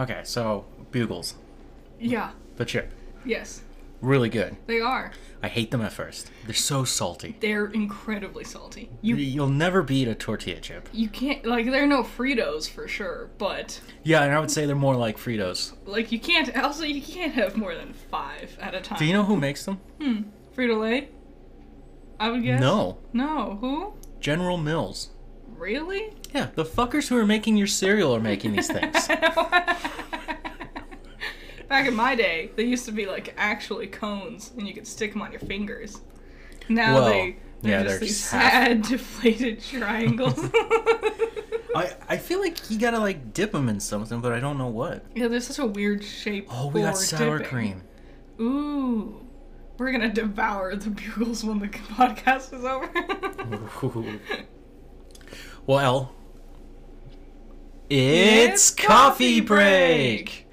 Okay, 0.00 0.20
so 0.24 0.64
bugles, 0.90 1.34
Yeah. 2.00 2.30
the 2.56 2.64
chip, 2.64 2.92
Yes. 3.24 3.62
really 4.00 4.28
good. 4.30 4.56
They 4.66 4.80
are. 4.80 5.12
I 5.42 5.48
hate 5.48 5.70
them 5.70 5.80
at 5.80 5.92
first. 5.92 6.30
They're 6.44 6.54
so 6.54 6.84
salty. 6.84 7.36
They're 7.40 7.66
incredibly 7.66 8.44
salty. 8.44 8.90
You 9.02 9.16
You'll 9.16 9.48
never 9.48 9.82
beat 9.82 10.06
a 10.08 10.14
tortilla 10.14 10.60
chip. 10.60 10.88
you 10.92 11.08
can't 11.08 11.44
like 11.46 11.66
they're 11.66 11.86
no 11.86 12.02
Fritos 12.02 12.68
for 12.68 12.86
sure, 12.88 13.30
but 13.38 13.80
Yeah, 14.02 14.22
and 14.22 14.32
I 14.34 14.40
would 14.40 14.50
say 14.50 14.66
they're 14.66 14.76
more 14.76 14.96
like 14.96 15.16
Fritos. 15.18 15.72
like 15.86 16.12
you 16.12 16.18
can't 16.20 16.54
also 16.56 16.84
you 16.84 17.00
can't 17.02 17.32
have 17.34 17.56
more 17.56 17.74
than 17.74 17.92
five 17.94 18.56
at 18.60 18.74
a 18.74 18.80
time. 18.80 18.98
Do 18.98 19.04
you 19.06 19.12
know 19.14 19.24
who 19.24 19.36
makes 19.36 19.64
them? 19.64 19.80
Hmm. 20.00 20.22
Frito 20.56 20.78
Lay? 20.80 21.08
I 22.18 22.30
would 22.30 22.42
guess. 22.42 22.60
No, 22.60 22.98
No. 23.14 23.56
Who? 23.60 23.94
General 24.20 24.58
Mills. 24.58 25.08
Really? 25.60 26.14
Yeah, 26.34 26.48
the 26.54 26.64
fuckers 26.64 27.08
who 27.08 27.16
are 27.18 27.26
making 27.26 27.56
your 27.58 27.66
cereal 27.66 28.16
are 28.16 28.20
making 28.20 28.52
these 28.52 28.66
things. 28.68 29.06
Back 31.68 31.86
in 31.86 31.94
my 31.94 32.16
day, 32.16 32.50
they 32.56 32.64
used 32.64 32.86
to 32.86 32.92
be 32.92 33.06
like 33.06 33.32
actually 33.36 33.86
cones, 33.86 34.50
and 34.56 34.66
you 34.66 34.74
could 34.74 34.86
stick 34.86 35.12
them 35.12 35.22
on 35.22 35.30
your 35.30 35.40
fingers. 35.40 36.00
Now 36.68 36.94
Well, 36.94 37.08
they 37.10 37.36
they're 37.62 37.70
yeah, 37.72 37.82
just 37.82 37.88
they're 37.90 37.98
these 38.00 38.08
just 38.18 38.32
half- 38.32 38.52
sad, 38.52 38.82
deflated 38.88 39.60
triangles. 39.62 40.38
I, 41.76 41.92
I 42.08 42.16
feel 42.16 42.40
like 42.40 42.70
you 42.70 42.78
gotta 42.78 42.98
like 42.98 43.32
dip 43.34 43.52
them 43.52 43.68
in 43.68 43.78
something, 43.80 44.20
but 44.20 44.32
I 44.32 44.40
don't 44.40 44.58
know 44.58 44.66
what. 44.68 45.04
yeah, 45.14 45.28
they're 45.28 45.40
such 45.40 45.58
a 45.58 45.66
weird 45.66 46.02
shape. 46.02 46.48
Oh, 46.50 46.66
we 46.68 46.80
got 46.80 46.96
sour 46.96 47.38
dipping. 47.38 47.50
cream. 47.52 47.82
Ooh, 48.40 49.20
we're 49.78 49.92
gonna 49.92 50.08
devour 50.12 50.74
the 50.74 50.90
bugles 50.90 51.44
when 51.44 51.58
the 51.60 51.68
podcast 51.68 52.52
is 52.58 52.64
over. 52.64 52.90
Well, 55.70 56.12
it's, 57.88 58.52
It's 58.52 58.70
coffee 58.70 58.86
coffee 58.86 59.40
break. 59.40 60.24
break. 60.26 60.46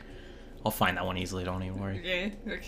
I'll 0.64 0.72
find 0.72 0.96
that 0.98 1.06
one 1.08 1.18
easily. 1.18 1.44
Don't 1.44 1.64
even 1.64 1.80
worry. 1.80 2.02
yeah, 2.06 2.54
okay. 2.54 2.68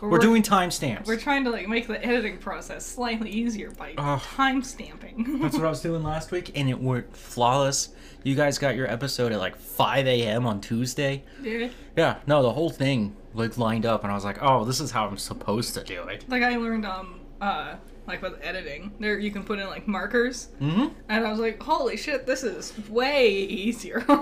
We're, 0.00 0.18
doing 0.18 0.42
timestamps. 0.42 1.06
We're 1.06 1.18
trying 1.18 1.44
to 1.44 1.50
like 1.50 1.68
make 1.68 1.86
the 1.86 2.02
editing 2.02 2.38
process 2.38 2.86
slightly 2.86 3.28
easier 3.28 3.70
by 3.72 3.92
Ugh. 3.98 4.18
time 4.18 4.62
stamping. 4.62 5.40
That's 5.42 5.54
what 5.54 5.66
I 5.66 5.68
was 5.68 5.82
doing 5.82 6.02
last 6.02 6.30
week, 6.30 6.52
and 6.54 6.70
it 6.70 6.80
worked 6.80 7.14
flawless. 7.14 7.90
You 8.22 8.34
guys 8.34 8.56
got 8.56 8.76
your 8.76 8.90
episode 8.90 9.32
at 9.32 9.38
like 9.38 9.56
5 9.56 10.06
a.m. 10.06 10.46
on 10.46 10.62
Tuesday. 10.62 11.22
yeah. 11.42 11.68
Yeah, 11.98 12.16
no, 12.26 12.42
the 12.42 12.52
whole 12.52 12.70
thing 12.70 13.14
like 13.34 13.58
lined 13.58 13.84
up, 13.84 14.04
and 14.04 14.10
I 14.10 14.14
was 14.14 14.24
like, 14.24 14.38
oh, 14.40 14.64
this 14.64 14.80
is 14.80 14.90
how 14.90 15.06
I'm 15.06 15.18
supposed 15.18 15.74
to 15.74 15.84
do 15.84 16.04
it. 16.04 16.24
Like 16.28 16.42
I 16.42 16.56
learned 16.56 16.86
um 16.86 17.20
uh 17.42 17.76
like 18.10 18.22
with 18.22 18.34
editing, 18.42 18.92
there 19.00 19.18
you 19.18 19.30
can 19.30 19.44
put 19.44 19.58
in 19.58 19.66
like 19.68 19.86
markers, 19.88 20.48
hmm 20.58 20.86
and 21.08 21.26
I 21.26 21.30
was 21.30 21.40
like, 21.40 21.62
holy 21.62 21.96
shit, 21.96 22.26
this 22.26 22.42
is 22.44 22.72
way 22.88 23.30
easier. 23.36 24.04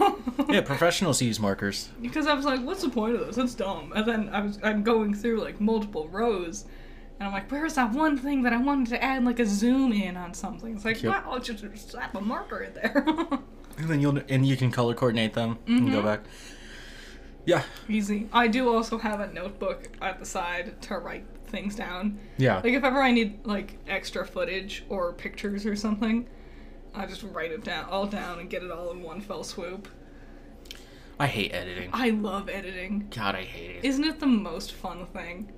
Yeah, 0.48 0.62
professionals 0.62 1.20
use 1.20 1.39
markers. 1.41 1.89
Because 2.00 2.27
I 2.27 2.33
was 2.34 2.47
like, 2.47 2.61
what's 2.64 2.83
the 2.83 2.89
point 2.89 3.14
of 3.16 3.27
this? 3.27 3.36
It's 3.36 3.55
dumb. 3.55 3.92
And 3.94 4.06
then 4.06 4.28
I 4.31 4.41
was 4.41 4.59
I'm 4.62 4.83
going 4.83 5.12
through 5.14 5.41
like 5.42 5.61
multiple 5.61 6.09
rows. 6.09 6.64
And 7.20 7.27
I'm 7.27 7.33
like, 7.34 7.50
where's 7.50 7.75
that 7.75 7.92
one 7.92 8.16
thing 8.16 8.42
that 8.44 8.53
I 8.53 8.59
wanted 8.59 8.89
to 8.91 9.03
add 9.03 9.25
like 9.25 9.41
a 9.41 9.47
zoom 9.47 9.92
in 9.92 10.16
on 10.16 10.33
something? 10.33 10.75
It's 10.77 10.84
like, 10.84 11.03
Yep. 11.03 11.12
wow, 11.12 11.33
I'll 11.33 11.41
just 11.41 11.91
slap 11.91 12.14
a 12.14 12.20
marker 12.20 12.61
in 12.61 12.75
there. 12.75 13.05
And 13.78 13.89
then 13.89 14.00
you'll 14.00 14.19
and 14.28 14.44
you 14.47 14.56
can 14.56 14.70
color 14.72 14.92
coordinate 14.94 15.34
them 15.34 15.59
and 15.69 15.92
go 15.92 16.03
back. 16.03 16.20
Yeah, 17.44 17.62
Easy. 17.89 18.28
I 18.33 18.48
do 18.48 18.72
also 18.75 18.98
have 18.98 19.20
a 19.20 19.33
notebook 19.33 19.89
at 20.03 20.19
the 20.19 20.27
side 20.27 20.81
to 20.83 20.98
write 20.98 21.25
things 21.48 21.74
down. 21.77 22.18
yeah. 22.36 22.56
Like 22.56 22.74
if 22.74 22.84
ever 22.84 23.00
I 23.02 23.10
need 23.12 23.44
like 23.46 23.78
extra 23.88 24.27
footage 24.27 24.84
or 24.88 25.12
pictures 25.12 25.66
or 25.66 25.77
something, 25.77 26.28
I 26.94 27.06
just 27.06 27.22
write 27.22 27.52
it 27.52 27.64
down 27.64 27.86
all 27.86 28.06
down 28.06 28.41
and 28.41 28.48
get 28.50 28.62
it 28.62 28.70
all 28.70 28.91
in 28.91 29.02
one 29.02 29.20
fell 29.20 29.44
swoop. 29.44 29.88
I 31.20 31.26
hate 31.26 31.52
editing. 31.52 31.91
I 31.92 32.10
love 32.10 32.48
editing. 32.48 33.08
God, 33.14 33.34
I 33.34 33.42
hate 33.42 33.76
it. 33.76 33.84
Isn't 33.84 34.04
it 34.04 34.20
the 34.20 34.26
most 34.26 34.72
fun 34.72 35.06
thing? 35.06 35.52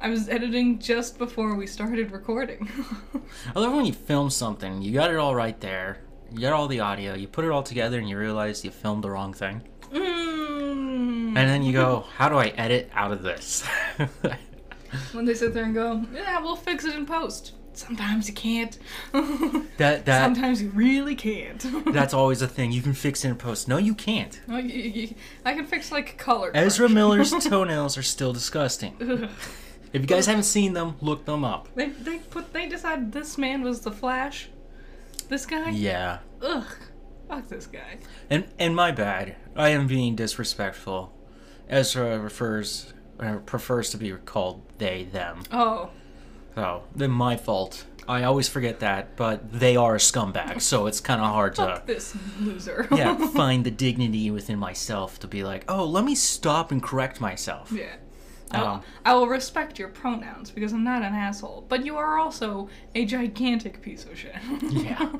I 0.00 0.08
was 0.10 0.28
editing 0.28 0.78
just 0.80 1.16
before 1.16 1.54
we 1.54 1.66
started 1.66 2.10
recording. 2.10 2.68
I 3.56 3.60
love 3.60 3.72
when 3.72 3.86
you 3.86 3.92
film 3.92 4.30
something. 4.30 4.82
You 4.82 4.92
got 4.92 5.10
it 5.10 5.16
all 5.16 5.34
right 5.34 5.58
there. 5.60 5.98
You 6.32 6.40
got 6.40 6.52
all 6.52 6.66
the 6.66 6.80
audio. 6.80 7.14
You 7.14 7.28
put 7.28 7.44
it 7.44 7.50
all 7.50 7.62
together, 7.62 7.98
and 7.98 8.08
you 8.08 8.18
realize 8.18 8.64
you 8.64 8.70
filmed 8.70 9.04
the 9.04 9.10
wrong 9.10 9.32
thing. 9.32 9.62
mm. 9.92 11.36
And 11.36 11.36
then 11.36 11.62
you 11.62 11.72
go, 11.72 12.04
"How 12.16 12.28
do 12.28 12.36
I 12.36 12.48
edit 12.48 12.90
out 12.94 13.12
of 13.12 13.22
this?" 13.22 13.64
when 15.12 15.24
they 15.24 15.34
sit 15.34 15.54
there 15.54 15.64
and 15.64 15.74
go, 15.74 16.04
"Yeah, 16.14 16.40
we'll 16.40 16.56
fix 16.56 16.84
it 16.84 16.94
in 16.94 17.06
post." 17.06 17.52
Sometimes 17.74 18.28
you 18.28 18.34
can't. 18.34 18.78
that 19.12 20.04
that 20.04 20.22
Sometimes 20.24 20.60
you 20.60 20.68
really 20.70 21.14
can't. 21.14 21.64
that's 21.92 22.12
always 22.12 22.42
a 22.42 22.48
thing. 22.48 22.70
You 22.70 22.82
can 22.82 22.92
fix 22.92 23.24
it 23.24 23.28
in 23.30 23.36
post. 23.36 23.66
No, 23.68 23.78
you 23.78 23.94
can't. 23.94 24.38
You- 24.48 24.58
you- 24.60 25.14
I 25.44 25.54
can 25.54 25.66
fix 25.66 25.90
like 25.90 26.18
color. 26.18 26.50
Ezra. 26.54 26.88
Miller's 26.88 27.30
toenails 27.30 27.96
are 27.96 28.02
still 28.02 28.32
disgusting. 28.32 28.96
Ugh. 29.00 29.30
If 29.92 30.00
you 30.02 30.06
guys 30.06 30.26
haven't 30.26 30.44
seen 30.44 30.72
them, 30.72 30.96
look 31.00 31.24
them 31.24 31.44
up. 31.44 31.68
They 31.74 31.88
they 31.88 32.18
put 32.18 32.52
they 32.52 32.66
decided 32.68 33.12
this 33.12 33.38
man 33.38 33.62
was 33.62 33.80
the 33.80 33.90
Flash. 33.90 34.48
This 35.28 35.46
guy. 35.46 35.70
Yeah. 35.70 36.18
Ugh. 36.42 36.64
Fuck 37.28 37.48
this 37.48 37.66
guy. 37.66 37.98
And 38.28 38.44
and 38.58 38.76
my 38.76 38.90
bad. 38.90 39.36
I 39.56 39.70
am 39.70 39.86
being 39.86 40.14
disrespectful. 40.16 41.12
Ezra 41.68 42.18
refers 42.18 42.92
uh, 43.20 43.36
prefers 43.46 43.90
to 43.90 43.96
be 43.96 44.12
called 44.12 44.62
they 44.82 45.04
them. 45.04 45.42
Oh. 45.52 45.90
So 46.54 46.82
then 46.94 47.10
my 47.10 47.36
fault. 47.36 47.86
I 48.08 48.24
always 48.24 48.48
forget 48.48 48.80
that, 48.80 49.16
but 49.16 49.52
they 49.52 49.76
are 49.76 49.94
a 49.94 49.98
scumbag, 49.98 50.60
so 50.60 50.86
it's 50.88 51.00
kind 51.00 51.20
of 51.20 51.28
hard 51.28 51.54
to 51.54 51.62
Fuck 51.62 51.86
this 51.86 52.16
loser. 52.40 52.88
yeah 52.96 53.14
find 53.28 53.64
the 53.64 53.70
dignity 53.70 54.28
within 54.32 54.58
myself 54.58 55.20
to 55.20 55.28
be 55.28 55.44
like, 55.44 55.64
oh, 55.68 55.84
let 55.84 56.04
me 56.04 56.16
stop 56.16 56.72
and 56.72 56.82
correct 56.82 57.20
myself. 57.20 57.70
Yeah. 57.70 57.94
Um, 58.50 58.82
I 59.06 59.14
will 59.14 59.28
respect 59.28 59.78
your 59.78 59.88
pronouns 59.88 60.50
because 60.50 60.74
I'm 60.74 60.84
not 60.84 61.00
an 61.02 61.14
asshole, 61.14 61.64
but 61.70 61.86
you 61.86 61.96
are 61.96 62.18
also 62.18 62.68
a 62.94 63.06
gigantic 63.06 63.80
piece 63.80 64.04
of 64.04 64.18
shit. 64.18 64.34
Yeah. 64.62 65.12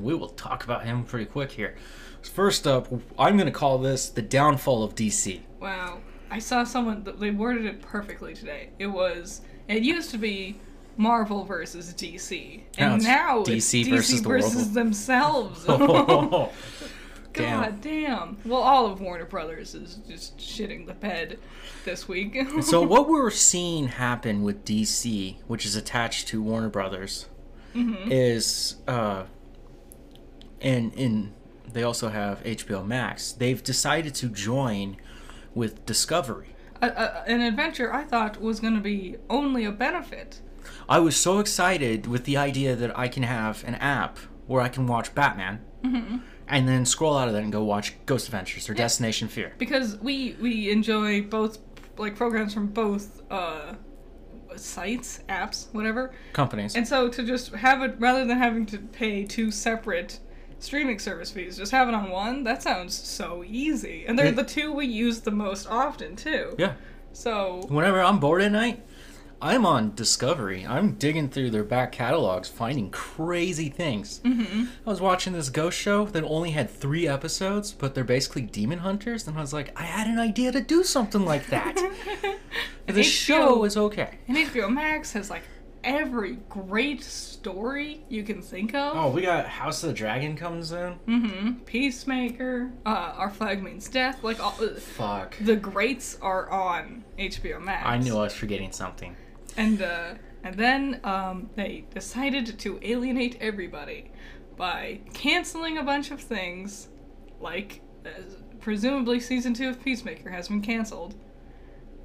we 0.00 0.14
will 0.14 0.30
talk 0.30 0.64
about 0.64 0.84
him 0.86 1.04
pretty 1.04 1.26
quick 1.26 1.50
here. 1.52 1.76
First 2.22 2.66
up, 2.66 2.88
I'm 3.18 3.36
gonna 3.36 3.50
call 3.50 3.76
this 3.78 4.08
the 4.08 4.22
downfall 4.22 4.82
of 4.84 4.94
DC. 4.94 5.40
wow. 5.60 5.98
I 6.30 6.38
saw 6.38 6.64
someone, 6.64 7.06
they 7.18 7.30
worded 7.30 7.64
it 7.66 7.80
perfectly 7.82 8.34
today. 8.34 8.70
It 8.78 8.86
was, 8.88 9.40
it 9.68 9.82
used 9.82 10.10
to 10.10 10.18
be 10.18 10.60
Marvel 10.96 11.44
versus 11.44 11.92
DC. 11.94 12.62
Now 12.78 12.86
And 12.92 12.94
it's 12.96 13.04
now 13.04 13.42
DC 13.44 13.56
it's 13.56 13.72
DC 13.72 13.90
versus 13.90 14.20
versus, 14.20 14.22
the 14.22 14.28
world. 14.28 14.74
themselves. 14.74 15.64
Damn. 17.34 17.60
God 17.62 17.80
damn. 17.82 18.36
Well, 18.44 18.60
all 18.62 18.86
of 18.86 19.00
Warner 19.00 19.24
Brothers 19.26 19.74
is 19.74 19.96
just 20.08 20.38
shitting 20.38 20.86
the 20.86 20.94
bed 20.94 21.38
this 21.84 22.08
week. 22.08 22.36
so 22.62 22.82
what 22.82 23.08
we're 23.08 23.30
seeing 23.30 23.88
happen 23.88 24.42
with 24.42 24.64
DC, 24.64 25.36
which 25.46 25.64
is 25.64 25.76
attached 25.76 26.26
to 26.28 26.42
Warner 26.42 26.68
Brothers, 26.70 27.26
Mm-hmm. 27.74 28.10
is 28.10 28.76
uh, 28.88 29.24
and 30.62 30.92
in 30.94 31.34
they 31.70 31.82
also 31.82 32.08
have 32.08 32.42
HBO 32.42 32.84
Max. 32.84 33.30
They've 33.32 33.62
decided 33.62 34.14
to 34.16 34.30
join 34.30 34.96
with 35.58 35.84
Discovery. 35.84 36.54
a, 36.80 36.86
a, 36.86 37.24
an 37.26 37.40
adventure 37.42 37.92
I 37.92 38.04
thought 38.04 38.40
was 38.40 38.60
going 38.60 38.74
to 38.74 38.80
be 38.80 39.16
only 39.28 39.64
a 39.64 39.72
benefit. 39.72 40.40
I 40.88 40.98
was 41.00 41.16
so 41.16 41.38
excited 41.40 42.06
with 42.06 42.24
the 42.24 42.36
idea 42.36 42.76
that 42.76 42.96
I 42.98 43.08
can 43.08 43.24
have 43.24 43.64
an 43.64 43.74
app 43.76 44.18
where 44.46 44.62
I 44.62 44.68
can 44.68 44.86
watch 44.86 45.14
Batman, 45.14 45.60
and 46.46 46.66
then 46.68 46.86
scroll 46.86 47.16
out 47.18 47.28
of 47.28 47.34
that 47.34 47.42
and 47.42 47.52
go 47.52 47.62
watch 47.64 47.94
Ghost 48.06 48.26
Adventures 48.28 48.68
or 48.70 48.74
Destination 48.74 49.28
Fear. 49.28 49.52
because 49.58 49.98
we 49.98 50.36
we 50.40 50.70
enjoy 50.70 51.22
both 51.22 51.58
like 51.98 52.16
programs 52.16 52.54
from 52.54 52.68
both 52.68 53.20
uh 53.30 53.74
sites 54.56 55.20
apps 55.28 55.66
whatever 55.72 56.12
Companies. 56.32 56.74
and 56.74 56.86
so 56.88 57.08
to 57.08 57.22
just 57.22 57.52
have 57.54 57.82
it 57.82 57.94
rather 57.98 58.24
than 58.24 58.38
having 58.38 58.64
to 58.66 58.78
pay 58.78 59.24
two 59.24 59.50
separate 59.50 60.20
streaming 60.60 60.98
service 60.98 61.30
fees 61.30 61.56
just 61.56 61.72
have 61.72 61.88
it 61.88 61.94
on 61.94 62.10
one 62.10 62.44
that 62.44 62.62
sounds 62.62 62.94
so 62.94 63.44
easy 63.46 64.04
and 64.06 64.18
they're 64.18 64.26
Yeah. 64.26 64.32
the 64.32 64.44
two 64.44 64.72
we 64.72 64.86
use 64.86 65.20
the 65.20 65.30
most 65.30 65.66
often 65.68 66.16
too 66.16 66.54
yeah. 66.58 66.74
so 67.12 67.64
Whenever 67.68 68.00
I'm 68.02 68.18
bored 68.18 68.42
at 68.42 68.52
night, 68.52 68.82
I'm 69.40 69.64
on 69.64 69.94
Discovery. 69.94 70.66
I'm 70.68 70.94
digging 70.94 71.28
through 71.28 71.50
their 71.50 71.62
back 71.62 71.92
catalogs, 71.92 72.48
finding 72.48 72.90
crazy 72.90 73.68
things. 73.68 74.20
Mm-hmm. 74.24 74.64
I 74.84 74.90
was 74.90 75.00
watching 75.00 75.32
this 75.32 75.48
ghost 75.48 75.78
show 75.78 76.06
that 76.06 76.24
only 76.24 76.50
had 76.50 76.68
three 76.68 77.06
episodes, 77.06 77.70
but 77.70 77.94
they're 77.94 78.02
basically 78.02 78.42
demon 78.42 78.80
hunters, 78.80 79.28
and 79.28 79.38
I 79.38 79.40
was 79.40 79.52
like, 79.52 79.70
I 79.80 79.84
had 79.84 80.08
an 80.08 80.18
idea 80.18 80.50
to 80.50 80.60
do 80.60 80.82
something 80.82 81.24
like 81.24 81.46
that. 81.50 81.76
The 82.86 83.02
show 83.04 83.64
is 83.64 83.76
okay. 83.76 84.18
and 84.26 84.36
HBO 84.36 84.72
Max 84.72 85.12
has 85.12 85.28
like 85.30 85.42
every 85.88 86.36
great 86.48 87.02
story 87.02 88.04
you 88.08 88.22
can 88.22 88.42
think 88.42 88.74
of 88.74 88.96
Oh, 88.96 89.10
we 89.10 89.22
got 89.22 89.46
House 89.46 89.82
of 89.82 89.88
the 89.88 89.94
Dragon 89.94 90.36
comes 90.36 90.72
in. 90.72 90.92
hmm 91.06 91.52
Peacemaker, 91.64 92.70
uh, 92.86 93.14
Our 93.16 93.30
Flag 93.30 93.62
Means 93.62 93.88
Death, 93.88 94.22
like 94.22 94.38
all, 94.40 94.54
uh, 94.60 94.74
Fuck. 94.74 95.36
the 95.40 95.56
greats 95.56 96.18
are 96.20 96.50
on 96.50 97.04
HBO 97.18 97.60
Max. 97.62 97.86
I 97.86 97.98
knew 97.98 98.16
I 98.16 98.22
was 98.24 98.34
forgetting 98.34 98.72
something. 98.72 99.16
And 99.56 99.82
uh, 99.82 100.14
and 100.44 100.54
then 100.56 101.00
um, 101.04 101.50
they 101.56 101.84
decided 101.92 102.58
to 102.60 102.78
alienate 102.82 103.36
everybody 103.40 104.10
by 104.56 105.00
canceling 105.14 105.78
a 105.78 105.82
bunch 105.82 106.10
of 106.10 106.20
things, 106.20 106.88
like 107.40 107.80
uh, 108.06 108.10
presumably 108.60 109.18
season 109.20 109.54
two 109.54 109.68
of 109.68 109.82
Peacemaker 109.82 110.30
has 110.30 110.48
been 110.48 110.60
canceled. 110.62 111.14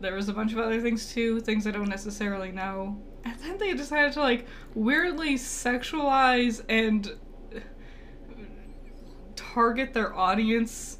There 0.03 0.15
was 0.15 0.27
a 0.27 0.33
bunch 0.33 0.51
of 0.51 0.59
other 0.59 0.81
things 0.81 1.13
too, 1.13 1.39
things 1.39 1.65
I 1.65 1.71
don't 1.71 1.87
necessarily 1.87 2.51
know. 2.51 3.01
And 3.23 3.39
then 3.39 3.57
they 3.57 3.73
decided 3.73 4.11
to 4.13 4.19
like 4.19 4.45
weirdly 4.75 5.35
sexualize 5.35 6.61
and 6.67 7.09
target 9.37 9.93
their 9.93 10.13
audience, 10.13 10.97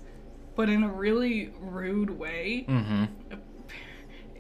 but 0.56 0.70
in 0.70 0.84
a 0.84 0.88
really 0.88 1.54
rude 1.60 2.12
way. 2.12 2.66
Mm-hmm. 2.70 3.06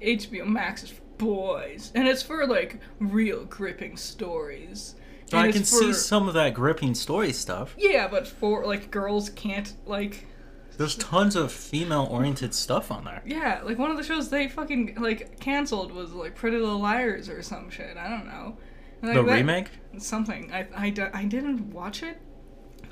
HBO 0.01 0.48
Max 0.48 0.83
is 0.83 0.92
for 0.92 1.01
boys, 1.18 1.92
and 1.94 2.07
it's 2.07 2.24
for 2.24 2.48
like 2.48 2.80
real 3.00 3.44
gripping 3.44 3.98
stories. 3.98 4.95
So 5.25 5.38
I 5.38 5.51
can 5.51 5.65
see 5.65 5.92
some 5.92 6.30
of 6.30 6.36
that 6.36 6.54
gripping 6.54 6.95
story 6.95 7.33
stuff. 7.33 7.75
Yeah, 7.77 8.07
but 8.07 8.27
for 8.27 8.65
like 8.65 8.92
girls 8.92 9.30
can't 9.30 9.74
like 9.86 10.25
There's 10.77 10.95
tons 10.95 11.35
of 11.35 11.51
female-oriented 11.51 12.53
stuff 12.53 12.91
on 12.91 13.05
there. 13.05 13.21
yeah, 13.25 13.61
like 13.63 13.77
one 13.77 13.91
of 13.91 13.97
the 13.97 14.03
shows 14.03 14.29
they 14.29 14.47
fucking 14.47 14.95
like 14.99 15.39
canceled 15.39 15.91
was 15.91 16.11
like 16.13 16.35
Pretty 16.35 16.57
Little 16.57 16.79
Liars 16.79 17.29
or 17.29 17.41
some 17.41 17.69
shit. 17.69 17.95
I 17.97 18.09
don't 18.09 18.25
know. 18.25 18.57
Like, 19.01 19.15
The 19.15 19.23
that- 19.23 19.33
remake? 19.35 19.67
Something. 19.97 20.51
I, 20.51 20.67
I, 20.75 20.93
I 21.13 21.25
didn't 21.25 21.71
watch 21.71 22.01
it, 22.03 22.19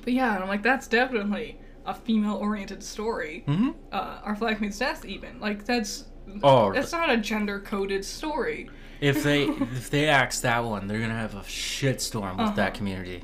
but 0.04 0.14
yeah, 0.14 0.36
and 0.36 0.44
I'm 0.44 0.50
like 0.50 0.62
that's 0.64 0.88
definitely 0.88 1.60
a 1.86 1.94
female-oriented 1.96 2.84
story. 2.84 3.44
Mm-hmm. 3.48 3.70
Uh, 3.92 4.20
Our 4.24 4.36
Flag 4.36 4.62
Means 4.62 4.78
Death, 4.78 5.04
even 5.06 5.40
like 5.40 5.66
that's 5.66 6.06
Oh, 6.44 6.72
that's 6.72 6.92
not 6.92 7.10
a 7.10 7.18
gender-coded 7.18 8.06
story. 8.06 8.70
if 9.02 9.24
they 9.24 9.44
if 9.76 9.90
they 9.90 10.08
axe 10.08 10.42
that 10.42 10.64
one, 10.64 10.88
they're 10.88 11.00
gonna 11.00 11.16
have 11.16 11.34
a 11.34 11.40
shitstorm 11.42 12.34
with 12.38 12.40
Uh-huh. 12.48 12.56
that 12.56 12.76
community. 12.76 13.24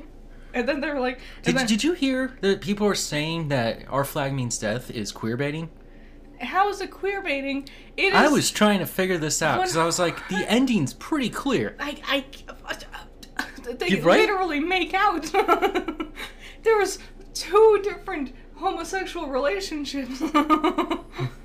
And 0.58 0.68
then 0.68 0.80
they're 0.80 0.98
like, 0.98 1.20
Did, 1.44 1.56
then, 1.56 1.66
did 1.66 1.84
you 1.84 1.92
hear 1.92 2.36
that 2.40 2.60
people 2.60 2.86
are 2.88 2.96
saying 2.96 3.48
that 3.48 3.82
our 3.88 4.02
flag 4.02 4.32
means 4.32 4.58
death 4.58 4.90
is 4.90 5.12
queer 5.12 5.36
baiting? 5.36 5.70
how 6.40 6.68
is 6.68 6.80
it 6.80 6.90
queer 6.90 7.20
baiting? 7.20 7.68
It 7.96 8.12
is. 8.12 8.14
I 8.14 8.28
was 8.28 8.50
trying 8.50 8.78
to 8.78 8.86
figure 8.86 9.18
this 9.18 9.42
out 9.42 9.56
because 9.60 9.76
I 9.76 9.84
was 9.84 9.98
like, 9.98 10.16
the 10.28 10.48
ending's 10.50 10.94
pretty 10.94 11.30
clear. 11.30 11.76
I, 11.80 12.00
I, 12.06 12.24
they 13.74 14.00
right. 14.00 14.20
literally 14.20 14.60
make 14.60 14.94
out. 14.94 15.22
there 16.62 16.76
was 16.76 16.98
two 17.34 17.80
different 17.82 18.34
homosexual 18.58 19.28
relationships, 19.28 20.20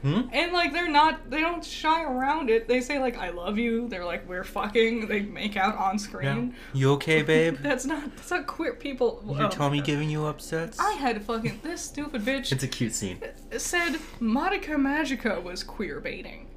Hmm? 0.04 0.22
and 0.34 0.52
like 0.52 0.74
they're 0.74 0.90
not, 0.90 1.30
they 1.30 1.40
don't 1.40 1.64
shy 1.64 2.04
around 2.04 2.50
it. 2.50 2.68
They 2.68 2.82
say 2.82 3.00
like 3.00 3.18
"I 3.18 3.30
love 3.30 3.58
you." 3.58 3.88
They're 3.88 4.04
like 4.06 4.28
"We're 4.28 4.44
fucking." 4.44 5.08
They 5.08 5.22
make 5.22 5.56
out 5.56 5.78
on 5.78 5.94
Yeah. 5.94 5.98
screen. 5.98 6.56
You 6.74 6.92
okay, 6.94 7.22
babe? 7.34 7.58
That's 7.62 7.86
not. 7.86 8.16
That's 8.16 8.32
not 8.32 8.46
queer 8.48 8.74
people. 8.74 9.24
Your 9.26 9.44
oh, 9.46 9.50
tummy 9.50 9.82
giving 9.82 10.10
you 10.10 10.26
upsets? 10.26 10.80
I 10.80 10.92
had 10.94 11.22
fucking 11.24 11.62
this 11.64 11.82
stupid 11.82 12.24
bitch 12.24 12.52
It's 12.52 12.64
a 12.64 12.68
cute 12.68 12.94
scene. 12.94 13.20
said 13.58 13.94
Madoka 14.20 14.76
Magica 14.76 15.42
was 15.42 15.64
queer 15.64 16.00
baiting. 16.02 16.48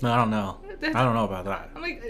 No, 0.00 0.12
I 0.12 0.16
don't 0.16 0.30
know. 0.30 0.58
That's- 0.80 0.94
I 0.94 1.04
don't 1.04 1.14
know 1.14 1.24
about 1.24 1.44
that. 1.46 1.70
I'm 1.74 1.82
like, 1.82 2.02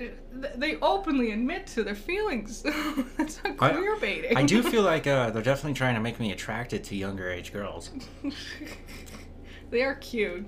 they 0.57 0.77
openly 0.77 1.33
admit 1.33 1.67
to 1.69 1.83
their 1.85 1.95
feelings. 1.95 2.63
That's 3.17 3.43
not 3.43 3.57
I- 3.61 3.71
queer 3.71 3.97
baiting. 3.97 4.37
I 4.37 4.45
do 4.45 4.63
feel 4.71 4.83
like 4.83 5.07
uh, 5.07 5.31
they're 5.31 5.43
definitely 5.43 5.75
trying 5.75 5.95
to 5.95 6.01
make 6.01 6.21
me 6.21 6.33
attracted 6.33 6.85
to 6.85 6.97
younger 6.97 7.31
age 7.31 7.53
girls. 7.53 7.91
they 9.71 9.83
are 9.83 9.95
cute. 9.95 10.47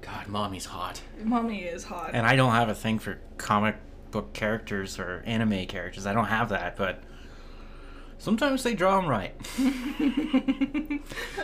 God, 0.00 0.26
mommy's 0.28 0.64
hot. 0.64 1.00
Mommy 1.22 1.60
is 1.64 1.84
hot. 1.84 2.10
And 2.14 2.26
I 2.26 2.34
don't 2.36 2.52
have 2.52 2.68
a 2.68 2.74
thing 2.74 2.98
for 2.98 3.18
comic 3.36 3.76
book 4.10 4.32
characters 4.32 4.98
or 4.98 5.22
anime 5.26 5.66
characters. 5.66 6.06
I 6.06 6.14
don't 6.14 6.24
have 6.26 6.48
that, 6.48 6.76
but 6.76 7.02
sometimes 8.18 8.62
they 8.62 8.74
draw 8.74 9.00
them 9.00 9.08
right. 9.08 9.34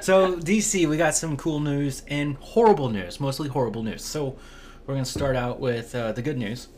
so, 0.00 0.37
DC, 0.37 0.88
we 0.88 0.96
got 0.96 1.14
some 1.14 1.37
cool 1.37 1.61
news 1.61 2.02
and 2.08 2.37
horrible 2.37 2.88
news, 2.88 3.20
mostly 3.20 3.49
horrible 3.49 3.82
news. 3.82 4.02
So, 4.05 4.37
we're 4.87 4.95
going 4.95 5.05
to 5.05 5.11
start 5.11 5.37
out 5.37 5.61
with 5.61 5.95
uh, 5.95 6.13
the 6.13 6.23
good 6.23 6.39
news. 6.39 6.69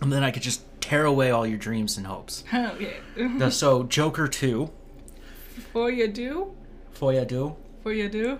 And 0.00 0.12
then 0.12 0.22
I 0.24 0.30
could 0.30 0.42
just 0.42 0.62
tear 0.80 1.04
away 1.04 1.30
all 1.30 1.46
your 1.46 1.58
dreams 1.58 1.96
and 1.96 2.06
hopes. 2.06 2.44
oh 2.52 2.76
yeah. 2.78 3.48
So, 3.50 3.82
Joker 3.84 4.26
2, 4.28 4.70
For 5.72 5.90
you 5.90 6.08
do, 6.08 6.54
Foya 6.98 7.26
Do. 7.26 7.56
for 7.82 7.92
you 7.92 8.08
do. 8.08 8.38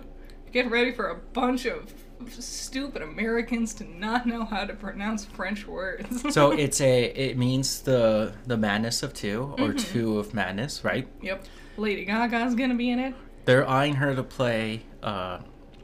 Get 0.51 0.69
ready 0.69 0.91
for 0.91 1.07
a 1.09 1.15
bunch 1.15 1.65
of 1.65 1.93
stupid 2.29 3.01
Americans 3.01 3.73
to 3.75 3.83
not 3.83 4.25
know 4.27 4.43
how 4.45 4.65
to 4.65 4.73
pronounce 4.73 5.25
French 5.25 5.65
words. 5.67 6.23
So 6.33 6.51
it's 6.51 6.79
a 6.81 7.05
it 7.05 7.37
means 7.37 7.81
the 7.81 8.33
the 8.45 8.57
madness 8.57 9.01
of 9.01 9.13
two 9.13 9.55
or 9.57 9.73
two 9.73 10.19
of 10.19 10.33
madness, 10.33 10.83
right? 10.83 11.07
yep. 11.21 11.45
Lady 11.77 12.05
Gaga's 12.05 12.53
gonna 12.55 12.75
be 12.75 12.89
in 12.91 12.99
it. 12.99 13.15
They're 13.45 13.67
eyeing 13.67 13.95
her 13.95 14.13
to 14.13 14.23
play 14.23 14.83
uh, 15.01 15.39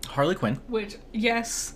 Harley 0.05 0.35
Quinn. 0.35 0.59
Which, 0.67 0.97
yes, 1.11 1.73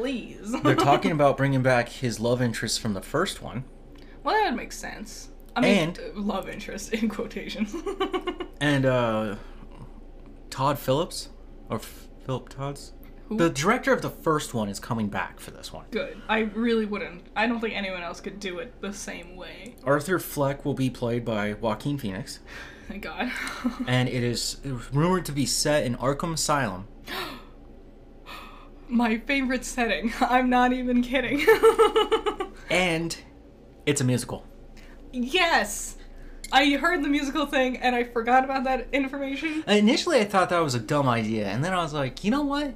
please. 0.00 0.54
They're 0.62 0.74
talking 0.90 1.12
about 1.12 1.36
bringing 1.36 1.62
back 1.62 1.88
his 1.88 2.18
love 2.18 2.40
interest 2.40 2.80
from 2.80 2.94
the 2.94 3.02
first 3.02 3.42
one, 3.42 3.64
well, 4.24 4.34
that 4.34 4.50
would 4.50 4.56
make 4.56 4.72
sense. 4.72 5.28
I 5.54 5.60
mean, 5.60 5.76
And- 5.90 5.98
love 6.14 6.48
interest 6.48 6.92
in 6.94 7.08
quotations. 7.08 7.74
and 8.60 8.86
uh, 8.86 9.36
Todd 10.48 10.78
Phillips 10.78 11.28
or 11.68 11.78
Philip 11.78 12.48
Todd's. 12.48 12.92
Who? 13.28 13.36
The 13.36 13.50
director 13.50 13.92
of 13.92 14.02
the 14.02 14.10
first 14.10 14.54
one 14.54 14.68
is 14.68 14.80
coming 14.80 15.08
back 15.08 15.38
for 15.38 15.52
this 15.52 15.72
one. 15.72 15.84
Good. 15.90 16.20
I 16.28 16.40
really 16.40 16.84
wouldn't. 16.86 17.26
I 17.36 17.46
don't 17.46 17.60
think 17.60 17.76
anyone 17.76 18.02
else 18.02 18.20
could 18.20 18.40
do 18.40 18.58
it 18.58 18.80
the 18.80 18.92
same 18.92 19.36
way. 19.36 19.76
Arthur 19.84 20.18
Fleck 20.18 20.64
will 20.64 20.74
be 20.74 20.90
played 20.90 21.24
by 21.24 21.52
Joaquin 21.52 21.96
Phoenix, 21.98 22.40
Thank 22.88 23.04
God. 23.04 23.30
and 23.86 24.08
it 24.08 24.24
is 24.24 24.56
rumored 24.92 25.24
to 25.26 25.32
be 25.32 25.46
set 25.46 25.84
in 25.84 25.96
Arkham 25.96 26.34
Asylum. 26.34 26.88
My 28.90 29.18
favorite 29.18 29.64
setting. 29.64 30.12
I'm 30.20 30.50
not 30.50 30.72
even 30.72 31.02
kidding. 31.02 31.46
And 32.70 33.16
it's 33.84 34.00
a 34.00 34.04
musical. 34.04 34.44
yes! 35.12 35.96
I 36.52 36.70
heard 36.76 37.02
the 37.02 37.08
musical 37.08 37.46
thing 37.46 37.76
and 37.78 37.96
I 37.96 38.04
forgot 38.04 38.44
about 38.44 38.62
that 38.64 38.86
information. 38.92 39.64
Initially, 39.66 40.20
I 40.20 40.24
thought 40.24 40.50
that 40.50 40.60
was 40.60 40.74
a 40.76 40.80
dumb 40.80 41.08
idea, 41.08 41.46
and 41.48 41.64
then 41.64 41.72
I 41.72 41.82
was 41.82 41.92
like, 41.92 42.22
you 42.22 42.30
know 42.30 42.42
what? 42.42 42.74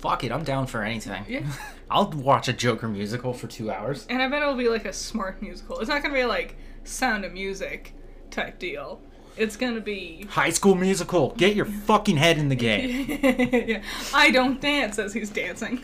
Fuck 0.00 0.24
it, 0.24 0.32
I'm 0.32 0.44
down 0.44 0.66
for 0.66 0.82
anything. 0.82 1.24
Yeah. 1.28 1.46
I'll 1.90 2.10
watch 2.10 2.48
a 2.48 2.52
Joker 2.52 2.88
musical 2.88 3.32
for 3.32 3.46
two 3.46 3.70
hours. 3.70 4.06
And 4.10 4.20
I 4.20 4.28
bet 4.28 4.42
it'll 4.42 4.54
be 4.54 4.68
like 4.68 4.84
a 4.84 4.92
smart 4.92 5.40
musical. 5.40 5.78
It's 5.78 5.88
not 5.88 6.02
gonna 6.02 6.12
be 6.14 6.24
like 6.26 6.56
Sound 6.84 7.24
of 7.24 7.32
Music 7.32 7.94
type 8.30 8.58
deal. 8.58 9.00
It's 9.36 9.56
gonna 9.56 9.80
be. 9.80 10.26
High 10.30 10.50
School 10.50 10.74
Musical, 10.74 11.34
get 11.36 11.54
your 11.54 11.66
fucking 11.66 12.16
head 12.16 12.38
in 12.38 12.48
the 12.48 12.54
game. 12.56 13.18
yeah. 13.68 13.82
I 14.14 14.30
don't 14.30 14.60
dance 14.60 14.98
as 14.98 15.12
he's 15.12 15.30
dancing. 15.30 15.76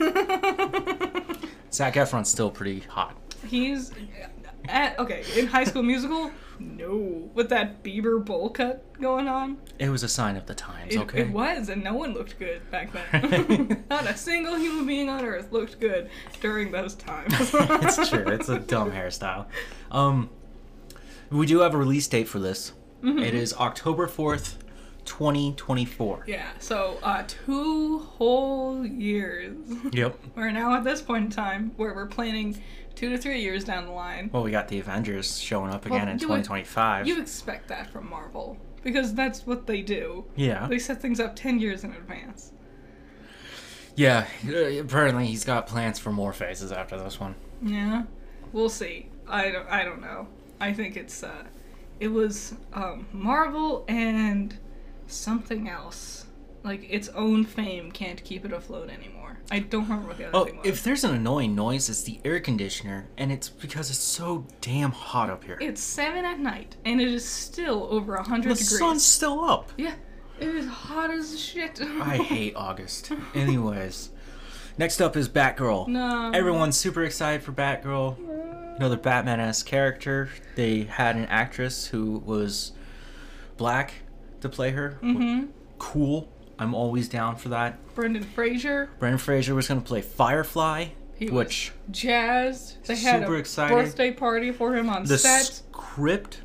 Zac 1.73 1.95
Efron's 1.95 2.29
still 2.29 2.51
pretty 2.51 2.81
hot. 2.81 3.17
he's. 3.47 3.93
At, 4.69 4.97
okay, 5.01 5.25
in 5.37 5.49
High 5.49 5.65
School 5.65 5.83
Musical, 5.83 6.31
no. 6.61 7.29
With 7.35 7.49
that 7.49 7.83
Bieber 7.83 8.25
bowl 8.25 8.49
cut 8.49 8.85
going 9.01 9.27
on. 9.27 9.57
It 9.81 9.89
was 9.89 10.05
a 10.05 10.09
sign 10.09 10.37
of 10.37 10.47
the 10.47 10.55
times, 10.55 10.95
It, 10.95 11.01
okay? 11.01 11.23
it 11.23 11.31
was, 11.31 11.69
and 11.69 11.83
no 11.83 11.95
one 11.95 12.15
looked 12.15 12.39
good 12.39 12.71
back 12.71 12.93
then. 12.93 13.85
Not 13.91 14.07
a 14.07 14.17
single 14.17 14.55
human 14.57 14.87
being 14.87 15.09
on 15.09 15.25
Earth 15.25 15.51
looked 15.51 15.81
good 15.81 16.11
during 16.41 16.71
those 16.71 16.95
times. 16.95 17.35
it's 17.53 18.09
true. 18.09 18.29
It's 18.29 18.49
a 18.49 18.61
dumb 18.61 18.93
hairstyle. 18.93 19.47
Um, 19.91 20.31
we 21.31 21.45
do 21.47 21.59
have 21.61 21.75
a 21.75 21.79
release 21.79 22.07
date 22.07 22.29
for 22.29 22.39
this. 22.39 22.73
Mm-hmm. 23.03 23.19
It 23.19 23.35
is 23.35 23.53
October 23.55 24.07
fourth, 24.07 24.59
twenty 25.05 25.55
twenty 25.57 25.85
four. 25.85 26.25
Yeah, 26.27 26.49
so 26.61 26.99
uh, 27.03 27.25
two 27.27 27.99
whole 28.01 28.87
years. 28.87 29.57
Yep. 29.93 30.19
We're 30.37 30.51
now 30.51 30.75
at 30.77 30.85
this 30.85 31.03
point 31.03 31.25
in 31.25 31.31
time 31.31 31.73
where 31.77 31.95
we're 31.95 32.07
planning 32.07 32.63
two 32.95 33.11
to 33.11 33.19
three 33.19 33.41
years 33.41 33.65
down 33.65 33.87
the 33.87 33.93
line. 33.93 34.31
Well, 34.33 34.43
we 34.45 34.51
got 34.51 34.69
the 34.69 34.79
Avengers 34.79 35.39
showing 35.39 35.73
up 35.73 35.85
Well, 35.89 35.97
again 35.97 36.09
in 36.09 36.19
twenty 36.19 36.43
twenty 36.45 36.65
five. 36.65 37.07
You 37.07 37.21
expect 37.21 37.69
that 37.69 37.91
from 37.91 38.09
Marvel 38.09 38.57
because 38.85 39.15
that's 39.15 39.47
what 39.47 39.67
they 39.67 39.83
do. 39.83 40.25
Yeah. 40.37 40.67
They 40.69 40.79
set 40.79 41.03
things 41.03 41.19
up 41.21 41.35
ten 41.35 41.59
years 41.59 41.83
in 41.85 41.93
advance. 41.93 42.53
Yeah. 43.97 44.27
Apparently, 44.81 45.27
he's 45.27 45.45
got 45.45 45.67
plans 45.67 45.99
for 45.99 46.13
more 46.13 46.33
phases 46.33 46.71
after 46.73 46.97
this 46.99 47.19
one. 47.21 47.35
Yeah, 47.63 48.05
we'll 48.53 48.69
see. 48.71 49.09
I 49.27 49.51
don't. 49.51 49.69
I 49.69 49.85
don't 49.85 50.01
know. 50.01 50.29
I 50.61 50.73
think 50.73 50.97
it's. 50.97 51.23
uh 51.25 51.45
It 52.01 52.09
was 52.09 52.55
um, 52.73 53.07
Marvel 53.13 53.85
and 53.89 54.57
something 55.07 55.69
else. 55.69 56.27
Like 56.65 56.87
its 56.89 57.09
own 57.09 57.45
fame 57.45 57.91
can't 57.91 58.23
keep 58.23 58.45
it 58.45 58.53
afloat 58.53 58.89
anymore. 58.89 59.39
I 59.51 59.59
don't 59.59 59.83
remember 59.83 60.09
what 60.09 60.19
the 60.19 60.27
other 60.29 60.37
Oh, 60.39 60.45
thing 60.45 60.59
was. 60.59 60.67
if 60.67 60.85
there's 60.85 61.03
an 61.03 61.13
annoying 61.15 61.57
noise, 61.57 61.89
it's 61.91 62.05
the 62.05 62.21
air 62.25 62.39
conditioner, 62.39 63.09
and 63.19 63.33
it's 63.33 63.49
because 63.49 63.91
it's 63.91 63.99
so 63.99 64.47
damn 64.61 64.93
hot 64.93 65.29
up 65.29 65.43
here. 65.43 65.59
It's 65.61 65.81
seven 65.83 66.25
at 66.25 66.39
night, 66.39 66.77
and 66.85 67.01
it 67.01 67.09
is 67.09 67.29
still 67.29 67.89
over 67.91 68.15
a 68.15 68.23
hundred 68.23 68.51
the 68.53 68.63
degrees. 68.63 68.79
sun's 68.79 69.05
still 69.05 69.45
up. 69.45 69.73
Yeah, 69.77 69.95
it 70.39 70.49
is 70.55 70.69
hot 70.69 71.11
as 71.11 71.39
shit. 71.39 71.81
I 71.83 72.17
hate 72.29 72.55
August. 72.55 73.11
Anyways, 73.35 74.11
next 74.79 75.01
up 75.03 75.17
is 75.17 75.29
Batgirl. 75.29 75.89
No. 75.89 76.31
Everyone's 76.33 76.77
super 76.77 77.03
excited 77.03 77.43
for 77.43 77.51
Batgirl. 77.51 78.17
Another 78.77 78.97
Batman 78.97 79.41
ass 79.41 79.63
character. 79.63 80.31
They 80.57 80.83
had 80.85 81.17
an 81.17 81.27
actress 81.27 81.87
who 81.87 82.19
was 82.19 82.73
black 83.57 83.93
to 84.41 84.49
play 84.49 84.71
her. 84.71 84.99
Mm-hmm. 85.03 85.47
Cool. 85.79 86.29
I'm 86.59 86.75
always 86.75 87.09
down 87.09 87.37
for 87.37 87.49
that. 87.51 87.79
Brendan 87.95 88.23
Fraser, 88.23 88.91
Brendan 88.99 89.19
Fraser 89.19 89.55
was 89.55 89.69
going 89.69 89.81
to 89.81 89.87
play 89.87 90.01
Firefly, 90.01 90.89
he 91.17 91.27
was 91.27 91.33
which 91.33 91.73
jazzed. 91.91 92.85
They 92.87 92.97
had 92.97 93.23
a 93.25 93.33
excited. 93.35 93.75
birthday 93.75 94.11
party 94.13 94.53
for 94.53 94.75
him 94.75 94.89
on 94.89 95.05
the 95.05 95.19
set. 95.19 95.45
script 95.45 96.43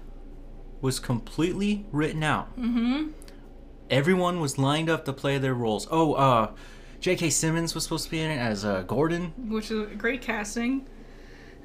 was 0.81 1.00
completely 1.00 1.86
written 1.91 2.24
out. 2.24 2.55
Mm-hmm. 2.60 3.12
Everyone 3.89 4.39
was 4.39 4.57
lined 4.57 4.89
up 4.89 5.05
to 5.05 5.13
play 5.13 5.38
their 5.38 5.53
roles. 5.53 5.88
Oh, 5.89 6.13
uh, 6.13 6.51
J.K. 7.00 7.29
Simmons 7.29 7.74
was 7.74 7.84
supposed 7.84 8.05
to 8.05 8.12
be 8.12 8.19
in 8.19 8.29
it 8.31 8.38
as 8.38 8.65
uh, 8.65 8.81
Gordon. 8.84 9.34
Which 9.50 9.72
is 9.72 9.91
a 9.91 9.96
great 9.96 10.22
casting. 10.22 10.88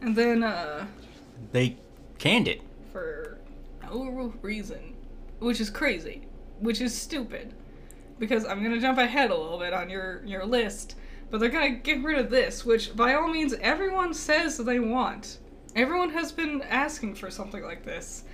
And 0.02 0.16
then, 0.16 0.42
uh, 0.42 0.86
They 1.52 1.76
canned 2.18 2.48
it. 2.48 2.60
for 2.92 3.38
no 3.82 4.32
reason, 4.42 4.94
which 5.38 5.60
is 5.60 5.70
crazy, 5.70 6.22
which 6.60 6.80
is 6.80 6.94
stupid, 6.94 7.54
because 8.18 8.44
I'm 8.44 8.62
gonna 8.62 8.80
jump 8.80 8.98
ahead 8.98 9.30
a 9.30 9.36
little 9.36 9.58
bit 9.58 9.72
on 9.72 9.88
your 9.88 10.22
your 10.24 10.44
list, 10.44 10.96
but 11.30 11.40
they're 11.40 11.48
gonna 11.48 11.70
get 11.70 12.02
rid 12.02 12.18
of 12.18 12.30
this, 12.30 12.64
which 12.64 12.94
by 12.96 13.14
all 13.14 13.28
means 13.28 13.54
everyone 13.54 14.12
says 14.14 14.58
they 14.58 14.78
want. 14.80 15.38
Everyone 15.74 16.10
has 16.10 16.32
been 16.32 16.62
asking 16.62 17.14
for 17.14 17.30
something 17.30 17.62
like 17.62 17.84
this, 17.84 18.24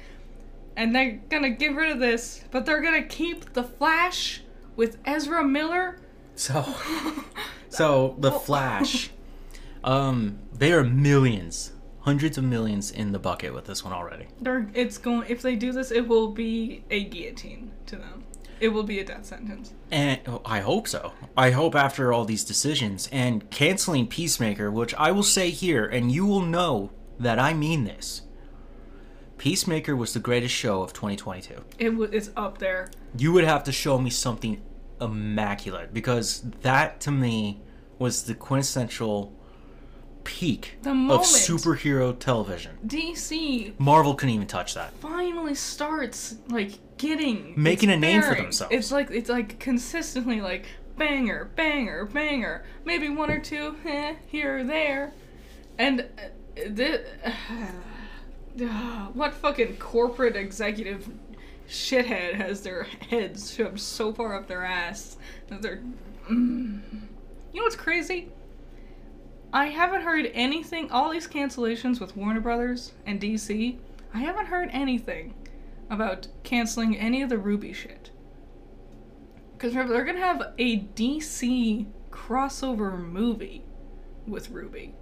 and 0.77 0.95
they're 0.95 1.21
gonna 1.29 1.51
get 1.51 1.75
rid 1.75 1.91
of 1.93 2.01
this, 2.01 2.45
but 2.51 2.67
they're 2.67 2.81
gonna 2.83 3.03
keep 3.05 3.53
the 3.53 3.63
Flash 3.63 4.43
with 4.75 4.99
Ezra 5.05 5.45
Miller. 5.45 5.99
So, 6.35 6.65
so 7.69 8.17
the 8.19 8.33
Flash, 8.33 9.11
um, 9.85 10.39
they 10.53 10.73
are 10.73 10.85
millions, 10.85 11.73
hundreds 12.01 12.39
of 12.39 12.45
millions 12.45 12.91
in 12.91 13.13
the 13.13 13.19
bucket 13.19 13.55
with 13.55 13.67
this 13.67 13.85
one 13.85 13.93
already. 13.93 14.27
They're 14.41 14.69
it's 14.75 14.99
going 14.99 15.29
if 15.29 15.43
they 15.43 15.57
do 15.57 15.73
this, 15.73 15.91
it 15.91 16.07
will 16.07 16.29
be 16.29 16.85
a 16.91 17.05
guillotine 17.05 17.73
to 17.87 17.97
them. 17.97 18.25
It 18.61 18.69
will 18.71 18.83
be 18.83 18.99
a 18.99 19.05
death 19.05 19.25
sentence. 19.25 19.73
And 19.91 20.21
oh, 20.27 20.43
I 20.45 20.61
hope 20.61 20.89
so. 20.89 21.13
I 21.37 21.53
hope 21.53 21.77
after 21.77 22.13
all 22.13 22.25
these 22.25 22.43
decisions 22.43 23.09
and 23.13 23.49
canceling 23.51 24.09
Peacemaker, 24.09 24.71
which 24.71 24.95
I 24.95 25.13
will 25.13 25.23
say 25.23 25.51
here, 25.51 25.85
and 25.85 26.11
you 26.11 26.27
will 26.27 26.43
know 26.43 26.91
that 27.21 27.39
I 27.39 27.55
mean 27.55 27.85
this. 27.85 28.23
Peacemaker 29.37 29.95
was 29.95 30.13
the 30.13 30.19
greatest 30.19 30.55
show 30.55 30.83
of 30.83 30.93
2022. 30.93 31.55
It 31.79 31.91
w- 31.91 32.11
it's 32.13 32.31
up 32.37 32.59
there. 32.59 32.91
You 33.17 33.33
would 33.33 33.45
have 33.45 33.63
to 33.65 33.73
show 33.73 33.97
me 33.99 34.11
something 34.11 34.61
immaculate 35.01 35.95
because 35.95 36.41
that 36.63 37.01
to 37.03 37.13
me 37.13 37.61
was 38.01 38.25
the 38.25 38.35
quintessential 38.35 39.33
peak 40.29 40.77
The 40.83 40.91
of 40.91 41.23
superhero 41.23 42.17
television. 42.19 42.77
DC 42.87 43.73
Marvel 43.81 44.15
couldn't 44.15 44.35
even 44.35 44.47
touch 44.47 44.75
that. 44.75 44.93
finally 45.01 45.55
starts 45.55 46.37
like 46.51 46.73
getting 46.99 47.55
Making 47.57 47.89
its 47.89 47.97
a 47.97 48.01
name 48.01 48.21
for 48.21 48.27
bearings. 48.35 48.59
themselves. 48.59 48.75
It's 48.75 48.93
like 48.93 49.11
it's 49.11 49.31
like 49.31 49.59
consistently 49.59 50.43
like 50.43 50.67
banger, 50.99 51.51
banger, 51.57 52.05
banger. 52.05 52.65
Maybe 52.85 53.09
one 53.09 53.31
or 53.31 53.39
two 53.41 53.77
eh, 53.87 54.17
here 54.27 54.59
or 54.59 54.65
there, 54.65 55.13
and 55.79 56.03
uh, 56.03 56.05
the 56.67 57.05
what 59.15 59.33
fucking 59.33 59.79
corporate 59.79 60.37
executive 60.37 61.09
shithead 61.69 62.35
has 62.35 62.61
their 62.63 62.83
heads 63.09 63.55
shoved 63.55 63.81
so 63.81 64.13
far 64.13 64.35
up 64.37 64.47
their 64.47 64.65
ass 64.65 65.17
that 65.49 65.63
they're. 65.63 65.81
Mm. 66.31 66.81
You 67.53 67.61
know 67.61 67.63
what's 67.65 67.77
crazy? 67.77 68.29
I 69.53 69.69
haven't 69.69 70.03
heard 70.03 70.31
anything. 70.35 70.91
All 70.91 71.11
these 71.11 71.27
cancellations 71.27 72.01
with 72.01 72.17
Warner 72.17 72.41
Brothers 72.41 72.93
and 73.07 73.21
DC, 73.21 73.79
I 74.13 74.19
haven't 74.19 74.47
heard 74.47 74.69
anything 74.73 75.35
about 75.89 76.29
canceling 76.43 76.99
any 76.99 77.23
of 77.23 77.31
the 77.31 77.37
RWBY 77.37 77.75
shit. 77.75 78.11
Because 79.53 79.73
remember, 79.73 79.95
they're 79.95 80.05
gonna 80.05 80.19
have 80.19 80.53
a 80.59 80.81
DC 80.81 81.87
crossover 82.11 82.99
movie 82.99 83.65
with 84.27 84.53
RWBY. 84.53 84.93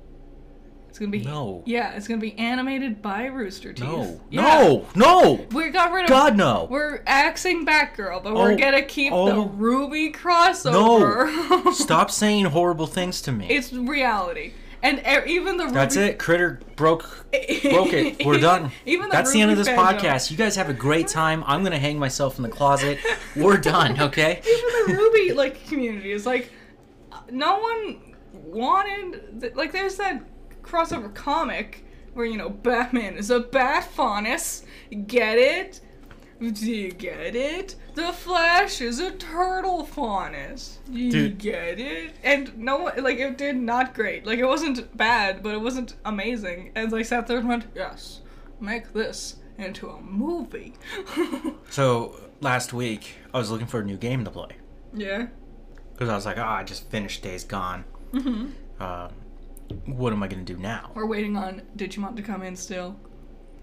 It's 0.96 1.00
gonna 1.02 1.10
be 1.10 1.20
No. 1.24 1.62
Yeah, 1.66 1.92
it's 1.92 2.08
gonna 2.08 2.22
be 2.22 2.38
animated 2.38 3.02
by 3.02 3.26
Rooster 3.26 3.74
Teeth. 3.74 3.84
No, 3.84 4.18
Yeah. 4.30 4.40
no, 4.40 4.86
no! 4.94 5.46
We 5.52 5.68
got 5.68 5.92
rid 5.92 6.04
of. 6.04 6.08
God 6.08 6.38
no! 6.38 6.66
We're 6.70 7.02
axing 7.06 7.66
Batgirl, 7.66 8.22
but 8.24 8.34
we're 8.34 8.52
Oh, 8.52 8.56
gonna 8.56 8.80
keep 8.80 9.10
the 9.12 9.16
oh. 9.18 9.46
RWBY 9.58 10.14
crossover. 10.14 11.26
No, 11.66 11.70
Stop 11.72 12.10
saying 12.10 12.46
horrible 12.46 12.86
things 12.86 13.20
to 13.20 13.30
me. 13.32 13.46
It's 13.50 13.74
reality, 13.74 14.54
and 14.82 15.00
e- 15.00 15.30
even 15.34 15.58
the 15.58 15.66
That's 15.66 15.96
it. 15.96 16.18
Critter 16.18 16.60
broke 16.76 17.02
broke 17.30 17.92
it. 17.92 18.24
We're 18.24 18.38
done. 18.40 18.72
Even 18.86 19.10
the 19.10 19.12
That's 19.12 19.32
the 19.32 19.42
end 19.42 19.50
of 19.50 19.58
this 19.58 19.68
fandom. 19.68 19.98
podcast. 19.98 20.30
You 20.30 20.38
guys 20.38 20.56
have 20.56 20.70
a 20.70 20.72
great 20.74 21.08
time. 21.08 21.44
I'm 21.46 21.62
gonna 21.62 21.78
hang 21.78 21.98
myself 21.98 22.38
in 22.38 22.42
the 22.42 22.48
closet. 22.48 22.98
We're 23.36 23.58
done. 23.58 24.00
Okay. 24.00 24.40
even 24.42 24.96
the 24.96 25.02
RWBY 25.02 25.34
like 25.36 25.66
community 25.68 26.12
is 26.12 26.24
like, 26.24 26.50
no 27.30 27.58
one 27.58 28.14
wanted 28.32 29.52
like 29.56 29.72
there's 29.72 29.96
that 29.96 30.22
crossover 30.66 31.14
comic 31.14 31.84
where 32.14 32.26
you 32.26 32.36
know 32.36 32.48
Batman 32.50 33.14
is 33.16 33.30
a 33.30 33.40
bat 33.40 33.84
faunus. 33.84 34.64
Get 35.06 35.38
it? 35.38 35.80
Do 36.40 36.70
you 36.70 36.92
get 36.92 37.34
it? 37.34 37.76
The 37.94 38.12
Flash 38.12 38.82
is 38.82 38.98
a 39.00 39.10
turtle 39.12 39.84
faunus. 39.86 40.78
Do 40.92 40.98
you 40.98 41.10
Dude. 41.10 41.38
get 41.38 41.80
it? 41.80 42.14
And 42.22 42.56
no 42.58 42.76
one 42.78 43.02
like 43.02 43.18
it 43.18 43.38
did 43.38 43.56
not 43.56 43.94
great. 43.94 44.26
Like 44.26 44.38
it 44.38 44.44
wasn't 44.46 44.94
bad, 44.96 45.42
but 45.42 45.54
it 45.54 45.60
wasn't 45.60 45.94
amazing. 46.04 46.72
And 46.74 46.94
I 46.94 47.02
sat 47.02 47.26
there 47.26 47.38
and 47.38 47.48
went, 47.48 47.64
yes, 47.74 48.20
make 48.60 48.92
this 48.92 49.36
into 49.58 49.88
a 49.88 50.00
movie. 50.02 50.74
So 51.70 52.20
last 52.40 52.72
week 52.72 53.14
I 53.34 53.38
was 53.38 53.50
looking 53.50 53.66
for 53.66 53.80
a 53.80 53.84
new 53.84 53.96
game 53.96 54.24
to 54.24 54.30
play 54.30 54.50
yeah. 54.94 55.26
because 55.92 56.08
I 56.08 56.14
was 56.14 56.26
like, 56.26 56.38
oh, 56.38 56.42
I 56.44 56.64
just 56.64 56.90
finished 56.90 57.22
Days 57.22 57.44
Gone. 57.44 57.84
hmm 58.12 58.48
Uh, 58.78 59.08
what 59.84 60.12
am 60.12 60.22
I 60.22 60.28
gonna 60.28 60.42
do 60.42 60.56
now? 60.56 60.90
We're 60.94 61.06
waiting 61.06 61.36
on 61.36 61.62
Digimon 61.76 62.16
to 62.16 62.22
come 62.22 62.42
in 62.42 62.56
still. 62.56 62.96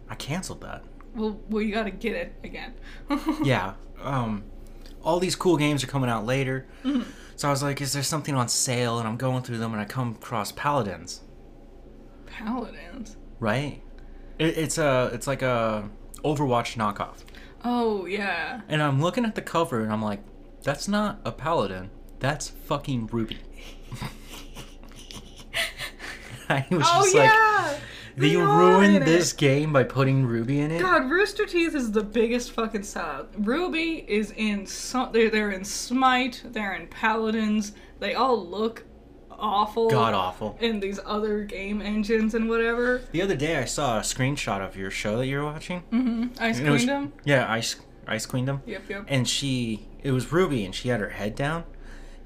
I 0.10 0.16
canceled 0.16 0.62
that. 0.62 0.84
Well, 1.16 1.40
well, 1.50 1.62
you 1.62 1.74
gotta 1.74 1.92
get 1.92 2.16
it 2.16 2.34
again. 2.44 2.74
Yeah. 3.44 3.74
Um, 4.02 4.44
all 5.04 5.20
these 5.20 5.36
cool 5.36 5.58
games 5.58 5.84
are 5.84 5.88
coming 5.88 6.10
out 6.10 6.26
later. 6.26 6.66
Mhm. 6.84 7.06
So 7.36 7.48
I 7.48 7.52
was 7.52 7.64
like, 7.64 7.82
is 7.82 7.94
there 7.94 8.04
something 8.04 8.36
on 8.36 8.48
sale? 8.48 9.00
And 9.00 9.08
I'm 9.08 9.18
going 9.18 9.44
through 9.44 9.58
them 9.58 9.72
and 9.74 9.82
I 9.82 9.86
come 9.86 10.12
across 10.16 10.52
Paladins. 10.52 11.22
Paladins. 12.26 13.16
Right. 13.40 13.82
It, 14.40 14.58
it's 14.58 14.78
a 14.78 15.10
it's 15.14 15.28
like 15.28 15.42
a 15.42 15.90
Overwatch 16.24 16.78
knockoff. 16.78 17.18
Oh 17.64 18.06
yeah. 18.06 18.62
And 18.68 18.82
I'm 18.82 19.02
looking 19.02 19.26
at 19.26 19.36
the 19.36 19.42
cover 19.42 19.82
and 19.82 19.92
I'm 19.92 20.02
like, 20.02 20.20
that's 20.64 20.88
not 20.88 21.20
a 21.26 21.32
paladin. 21.32 21.90
That's 22.20 22.48
fucking 22.50 23.08
Ruby. 23.12 23.40
I 26.50 26.66
was 26.70 26.88
oh 26.90 27.02
just 27.04 27.16
like, 27.16 27.26
yeah. 27.26 27.76
they 28.18 28.30
They 28.30 28.36
ruined 28.38 29.04
this 29.04 29.34
game 29.34 29.74
by 29.74 29.84
putting 29.84 30.26
Ruby 30.26 30.60
in 30.60 30.72
it. 30.72 30.82
God, 30.82 31.10
Rooster 31.10 31.46
Teeth 31.46 31.76
is 31.76 31.92
the 31.92 32.04
biggest 32.04 32.52
fucking 32.52 32.82
sellout. 32.82 33.28
Ruby 33.38 34.06
is 34.08 34.32
in 34.38 34.66
some. 34.66 35.12
They're, 35.12 35.30
they're 35.30 35.52
in 35.52 35.64
Smite. 35.64 36.42
They're 36.46 36.74
in 36.74 36.88
Paladins. 36.88 37.74
They 38.00 38.14
all 38.16 38.46
look 38.46 38.84
awful. 39.32 39.90
God 39.90 40.14
awful. 40.14 40.58
In 40.62 40.80
these 40.80 41.00
other 41.06 41.44
game 41.44 41.82
engines 41.82 42.34
and 42.34 42.48
whatever. 42.50 43.02
The 43.12 43.22
other 43.22 43.36
day 43.36 43.58
I 43.58 43.66
saw 43.66 43.98
a 43.98 44.02
screenshot 44.02 44.66
of 44.66 44.76
your 44.76 44.92
show 44.92 45.18
that 45.18 45.28
you 45.28 45.38
were 45.38 45.46
watching. 45.46 45.84
Mm-hmm. 45.92 46.44
Ice 46.44 46.60
And 46.60 46.68
it 46.68 46.72
was- 46.72 46.86
Yeah, 47.26 47.52
Ice 47.52 47.76
Ice 48.08 48.26
Queendom. 48.26 48.62
Yep, 48.66 48.90
yep. 48.90 49.06
And 49.08 49.28
she 49.28 49.88
it 50.02 50.12
was 50.12 50.32
Ruby 50.32 50.66
and 50.66 50.74
she 50.76 50.90
had 50.90 51.00
her 51.00 51.10
head 51.10 51.36
down. 51.36 51.64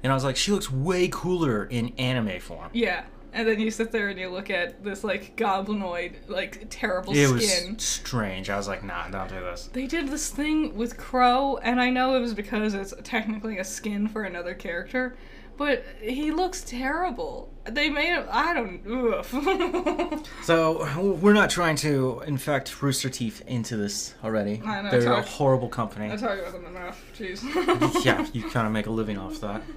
And 0.02 0.12
I 0.12 0.14
was 0.14 0.24
like, 0.24 0.36
she 0.36 0.52
looks 0.52 0.70
way 0.70 1.08
cooler 1.08 1.64
in 1.64 1.88
anime 1.98 2.38
form. 2.40 2.70
Yeah. 2.72 3.04
And 3.32 3.46
then 3.46 3.60
you 3.60 3.70
sit 3.70 3.92
there 3.92 4.08
and 4.08 4.18
you 4.18 4.28
look 4.30 4.50
at 4.50 4.82
this 4.82 5.04
like 5.04 5.36
goblinoid, 5.36 6.14
like 6.28 6.66
terrible 6.70 7.14
It 7.14 7.30
was 7.30 7.48
skin. 7.50 7.78
strange. 7.78 8.48
I 8.50 8.56
was 8.56 8.66
like, 8.68 8.82
nah, 8.82 9.08
don't 9.08 9.28
do 9.28 9.40
this. 9.40 9.68
They 9.72 9.86
did 9.86 10.08
this 10.08 10.30
thing 10.30 10.74
with 10.76 10.96
Qrow, 10.96 11.58
and 11.62 11.80
I 11.80 11.90
know 11.90 12.16
it 12.16 12.20
was 12.20 12.34
because 12.34 12.74
it's 12.74 12.94
technically 13.04 13.58
a 13.58 13.64
skin 13.64 14.08
for 14.08 14.22
another 14.24 14.54
character, 14.54 15.16
but 15.58 15.84
he 16.00 16.30
looks 16.30 16.62
terrible. 16.64 17.52
They 17.64 17.90
made 17.90 18.06
him. 18.14 18.24
I 18.30 18.54
don't. 18.54 20.24
So 20.44 20.86
we're 21.20 21.34
not 21.34 21.50
trying 21.50 21.76
to 21.76 22.22
infect 22.26 22.80
Rooster 22.80 23.10
Teeth 23.10 23.42
into 23.46 23.76
this 23.76 24.14
already. 24.24 24.62
I 24.64 24.80
know, 24.82 24.90
They're 24.90 25.00
it's 25.00 25.06
a 25.06 25.20
horrible 25.22 25.68
company. 25.68 26.10
I 26.10 26.16
talk 26.16 26.38
about 26.38 26.52
them 26.52 26.64
enough. 26.64 27.04
Jeez. 27.16 27.42
yeah, 28.04 28.26
you 28.32 28.48
kind 28.48 28.66
of 28.66 28.72
make 28.72 28.86
a 28.86 28.90
living 28.90 29.18
off 29.18 29.40
that. 29.40 29.62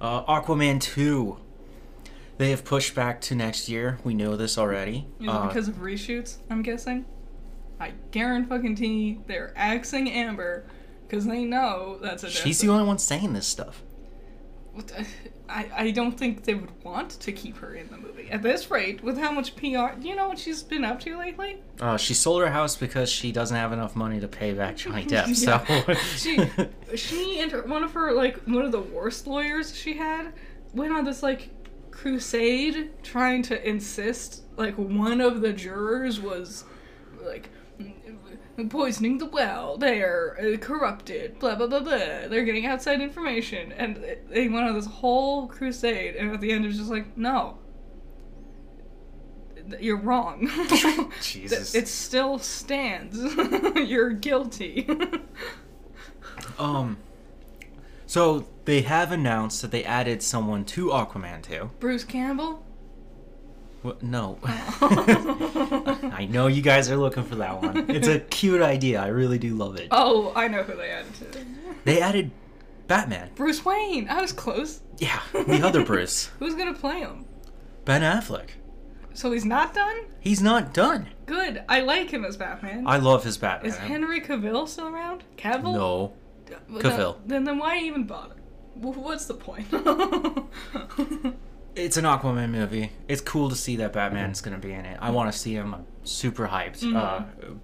Uh, 0.00 0.24
Aquaman 0.24 0.80
2. 0.80 1.36
They 2.38 2.50
have 2.50 2.64
pushed 2.64 2.94
back 2.94 3.20
to 3.22 3.34
next 3.34 3.68
year. 3.68 3.98
We 4.04 4.14
know 4.14 4.36
this 4.36 4.58
already. 4.58 5.06
Is 5.20 5.28
Uh, 5.28 5.42
it 5.44 5.48
because 5.48 5.68
of 5.68 5.76
reshoots? 5.76 6.38
I'm 6.50 6.62
guessing. 6.62 7.04
I 7.78 7.92
guarantee 8.10 9.20
they're 9.26 9.52
axing 9.56 10.10
Amber 10.10 10.64
because 11.06 11.26
they 11.26 11.44
know 11.44 11.98
that's 12.00 12.24
a. 12.24 12.30
she's 12.30 12.60
the 12.60 12.68
only 12.68 12.84
one 12.84 12.98
saying 12.98 13.32
this 13.32 13.46
stuff. 13.46 13.82
I, 15.48 15.68
I 15.76 15.90
don't 15.90 16.16
think 16.16 16.44
they 16.44 16.54
would 16.54 16.70
want 16.82 17.10
to 17.10 17.30
keep 17.32 17.58
her 17.58 17.74
in 17.74 17.88
the 17.90 17.98
movie 17.98 18.30
at 18.30 18.40
this 18.42 18.70
rate 18.70 19.02
with 19.02 19.18
how 19.18 19.30
much 19.30 19.54
PR. 19.56 19.98
Do 20.00 20.08
you 20.08 20.16
know 20.16 20.28
what 20.28 20.38
she's 20.38 20.62
been 20.62 20.82
up 20.84 20.98
to 21.00 21.18
lately? 21.18 21.62
Uh, 21.78 21.98
she 21.98 22.14
sold 22.14 22.40
her 22.40 22.50
house 22.50 22.74
because 22.76 23.10
she 23.10 23.32
doesn't 23.32 23.56
have 23.56 23.72
enough 23.72 23.94
money 23.94 24.18
to 24.20 24.28
pay 24.28 24.54
back 24.54 24.76
Johnny 24.78 25.04
Depp. 25.06 25.34
So 25.36 25.94
she 26.16 26.96
she 26.96 27.40
and 27.40 27.52
her, 27.52 27.62
one 27.64 27.84
of 27.84 27.92
her 27.92 28.12
like 28.12 28.38
one 28.46 28.64
of 28.64 28.72
the 28.72 28.80
worst 28.80 29.26
lawyers 29.26 29.76
she 29.76 29.94
had 29.98 30.32
went 30.72 30.92
on 30.94 31.04
this 31.04 31.22
like 31.22 31.50
crusade 31.92 32.90
trying 33.02 33.42
to 33.42 33.68
insist 33.68 34.42
like 34.56 34.74
one 34.76 35.20
of 35.20 35.40
the 35.40 35.52
jurors 35.52 36.20
was 36.20 36.64
like 37.22 37.50
poisoning 38.68 39.18
the 39.18 39.26
well 39.26 39.76
they're 39.78 40.36
uh, 40.40 40.56
corrupted 40.58 41.38
blah 41.38 41.54
blah 41.54 41.66
blah 41.66 41.80
blah. 41.80 42.28
They're 42.28 42.44
getting 42.44 42.66
outside 42.66 43.00
information. 43.00 43.72
And 43.72 44.04
they 44.28 44.48
went 44.48 44.66
on 44.66 44.74
this 44.74 44.86
whole 44.86 45.46
crusade 45.46 46.16
and 46.16 46.32
at 46.32 46.40
the 46.40 46.52
end 46.52 46.64
it 46.64 46.68
was 46.68 46.78
just 46.78 46.90
like 46.90 47.16
no. 47.16 47.58
You're 49.80 50.00
wrong. 50.00 50.50
Jesus. 51.22 51.74
it 51.74 51.86
still 51.88 52.38
stands. 52.38 53.16
You're 53.76 54.10
guilty. 54.10 54.88
Um 56.58 56.98
so 58.06 58.46
they 58.64 58.82
have 58.82 59.12
announced 59.12 59.62
that 59.62 59.70
they 59.70 59.84
added 59.84 60.22
someone 60.22 60.64
to 60.66 60.86
Aquaman 60.88 61.42
2. 61.42 61.70
bruce 61.80 62.04
campbell 62.04 62.64
What? 63.82 64.02
No. 64.02 64.38
Oh. 64.44 65.98
I 66.12 66.26
know 66.26 66.46
you 66.46 66.62
guys 66.62 66.90
are 66.90 66.96
looking 66.96 67.24
for 67.24 67.34
that 67.36 67.60
one. 67.60 67.90
It's 67.90 68.06
a 68.06 68.20
cute 68.20 68.62
idea. 68.62 69.00
I 69.02 69.08
really 69.08 69.38
do 69.38 69.54
love 69.56 69.76
it. 69.80 69.88
Oh, 69.90 70.32
I 70.36 70.46
know 70.48 70.62
who 70.62 70.76
they 70.76 70.90
added 70.90 71.12
to. 71.14 71.44
They 71.84 72.00
added 72.00 72.30
Batman. 72.86 73.30
Bruce 73.34 73.64
Wayne. 73.64 74.08
I 74.08 74.20
was 74.20 74.32
close. 74.32 74.80
Yeah, 74.98 75.20
the 75.32 75.62
other 75.64 75.84
Bruce. 75.90 76.30
Who's 76.38 76.54
gonna 76.54 76.74
play 76.74 77.00
him? 77.00 77.24
Ben 77.84 78.02
Affleck. 78.02 78.50
So 79.14 79.32
he's 79.32 79.44
not 79.44 79.74
done. 79.74 79.96
He's 80.20 80.40
not 80.40 80.72
done. 80.72 81.08
Good. 81.26 81.64
I 81.68 81.80
like 81.80 82.10
him 82.10 82.24
as 82.24 82.36
Batman. 82.36 82.86
I 82.86 82.98
love 82.98 83.24
his 83.24 83.36
Batman. 83.36 83.70
Is 83.70 83.76
Henry 83.76 84.20
Cavill 84.20 84.68
still 84.68 84.86
around? 84.88 85.24
Cavill? 85.36 85.74
No. 85.74 86.12
Cavill. 86.80 87.16
Then, 87.26 87.42
then 87.44 87.58
why 87.58 87.78
even 87.78 88.04
bother? 88.04 88.36
Wh- 88.74 88.96
What's 88.98 89.26
the 89.26 89.34
point? 89.34 89.66
It's 91.74 91.96
an 91.96 92.04
Aquaman 92.04 92.50
movie. 92.50 92.92
It's 93.08 93.22
cool 93.22 93.48
to 93.48 93.56
see 93.56 93.76
that 93.76 93.94
Batman's 93.94 94.42
going 94.42 94.60
to 94.60 94.60
be 94.66 94.74
in 94.74 94.84
it. 94.84 94.98
I 95.00 95.10
want 95.10 95.32
to 95.32 95.38
see 95.38 95.54
him. 95.54 95.72
I'm 95.74 95.86
super 96.04 96.46
hyped. 96.46 96.80
Mm-hmm. 96.80 96.96
Uh, 96.96 97.54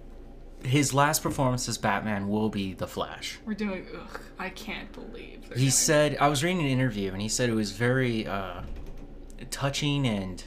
his 0.67 0.95
last 0.95 1.21
performance 1.21 1.69
as 1.69 1.77
Batman 1.77 2.27
will 2.27 2.49
be 2.49 2.73
The 2.73 2.87
Flash. 2.87 3.37
We're 3.45 3.53
doing. 3.53 3.85
Ugh, 3.95 4.19
I 4.39 4.49
can't 4.49 4.91
believe. 4.93 5.43
He 5.53 5.59
doing- 5.59 5.69
said, 5.69 6.17
I 6.19 6.27
was 6.27 6.43
reading 6.43 6.61
an 6.61 6.67
interview, 6.71 7.11
and 7.11 7.21
he 7.21 7.29
said 7.29 7.49
it 7.49 7.53
was 7.53 7.71
very 7.71 8.25
uh, 8.25 8.61
touching 9.51 10.07
and 10.07 10.43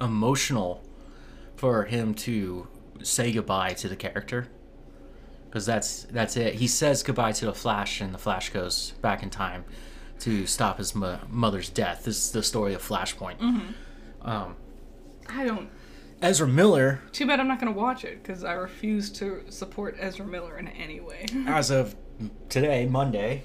emotional 0.00 0.84
for 1.56 1.84
him 1.86 2.14
to 2.14 2.68
say 3.02 3.32
goodbye 3.32 3.72
to 3.74 3.88
the 3.88 3.96
character. 3.96 4.46
Because 5.46 5.66
that's 5.66 6.04
that's 6.04 6.36
it. 6.36 6.54
He 6.54 6.68
says 6.68 7.02
goodbye 7.02 7.32
to 7.32 7.46
the 7.46 7.52
Flash, 7.52 8.00
and 8.00 8.14
the 8.14 8.18
Flash 8.18 8.50
goes 8.50 8.92
back 9.02 9.24
in 9.24 9.28
time 9.30 9.64
to 10.22 10.46
stop 10.46 10.78
his 10.78 10.94
mo- 10.94 11.18
mother's 11.28 11.68
death. 11.68 12.04
This 12.04 12.16
is 12.26 12.30
the 12.32 12.42
story 12.42 12.74
of 12.74 12.82
Flashpoint. 12.86 13.40
Um, 14.22 14.56
I 15.28 15.44
don't. 15.44 15.68
Ezra 16.20 16.46
Miller, 16.46 17.00
Too 17.10 17.26
bad 17.26 17.40
I'm 17.40 17.48
not 17.48 17.58
gonna 17.58 17.72
watch 17.72 18.04
it 18.04 18.22
because 18.22 18.44
I 18.44 18.52
refuse 18.52 19.10
to 19.12 19.42
support 19.50 19.96
Ezra 19.98 20.24
Miller 20.24 20.56
in 20.58 20.68
any 20.68 21.00
way. 21.00 21.26
as 21.48 21.70
of 21.70 21.96
today, 22.48 22.86
Monday, 22.86 23.42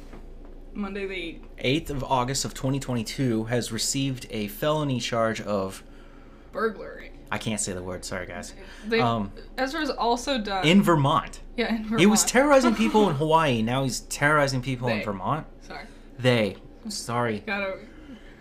Monday 0.73 1.07
the 1.07 1.39
8th 1.63 1.89
of 1.89 2.03
August 2.03 2.45
of 2.45 2.53
2022, 2.53 3.45
has 3.45 3.71
received 3.71 4.27
a 4.29 4.47
felony 4.47 4.99
charge 4.99 5.41
of 5.41 5.83
burglary. 6.51 7.11
I 7.31 7.39
can't 7.39 7.59
say 7.59 7.73
the 7.73 7.81
word. 7.83 8.05
Sorry, 8.05 8.27
guys. 8.27 8.53
They, 8.87 9.01
Um, 9.01 9.31
Ezra's 9.57 9.89
also 9.89 10.37
done. 10.39 10.65
In 10.65 10.81
Vermont. 10.83 11.41
yeah, 11.57 11.69
in 11.75 11.83
Vermont. 11.83 11.99
He 11.99 12.05
was 12.05 12.23
terrorizing 12.23 12.75
people 12.75 13.09
in 13.09 13.15
Hawaii. 13.15 13.63
Now 13.63 13.83
he's 13.83 14.01
terrorizing 14.01 14.61
people 14.61 14.87
in 14.87 15.03
Vermont. 15.03 15.47
Sorry, 15.61 15.85
They. 16.19 16.57
Sorry. 16.89 17.43
gotta 17.45 17.77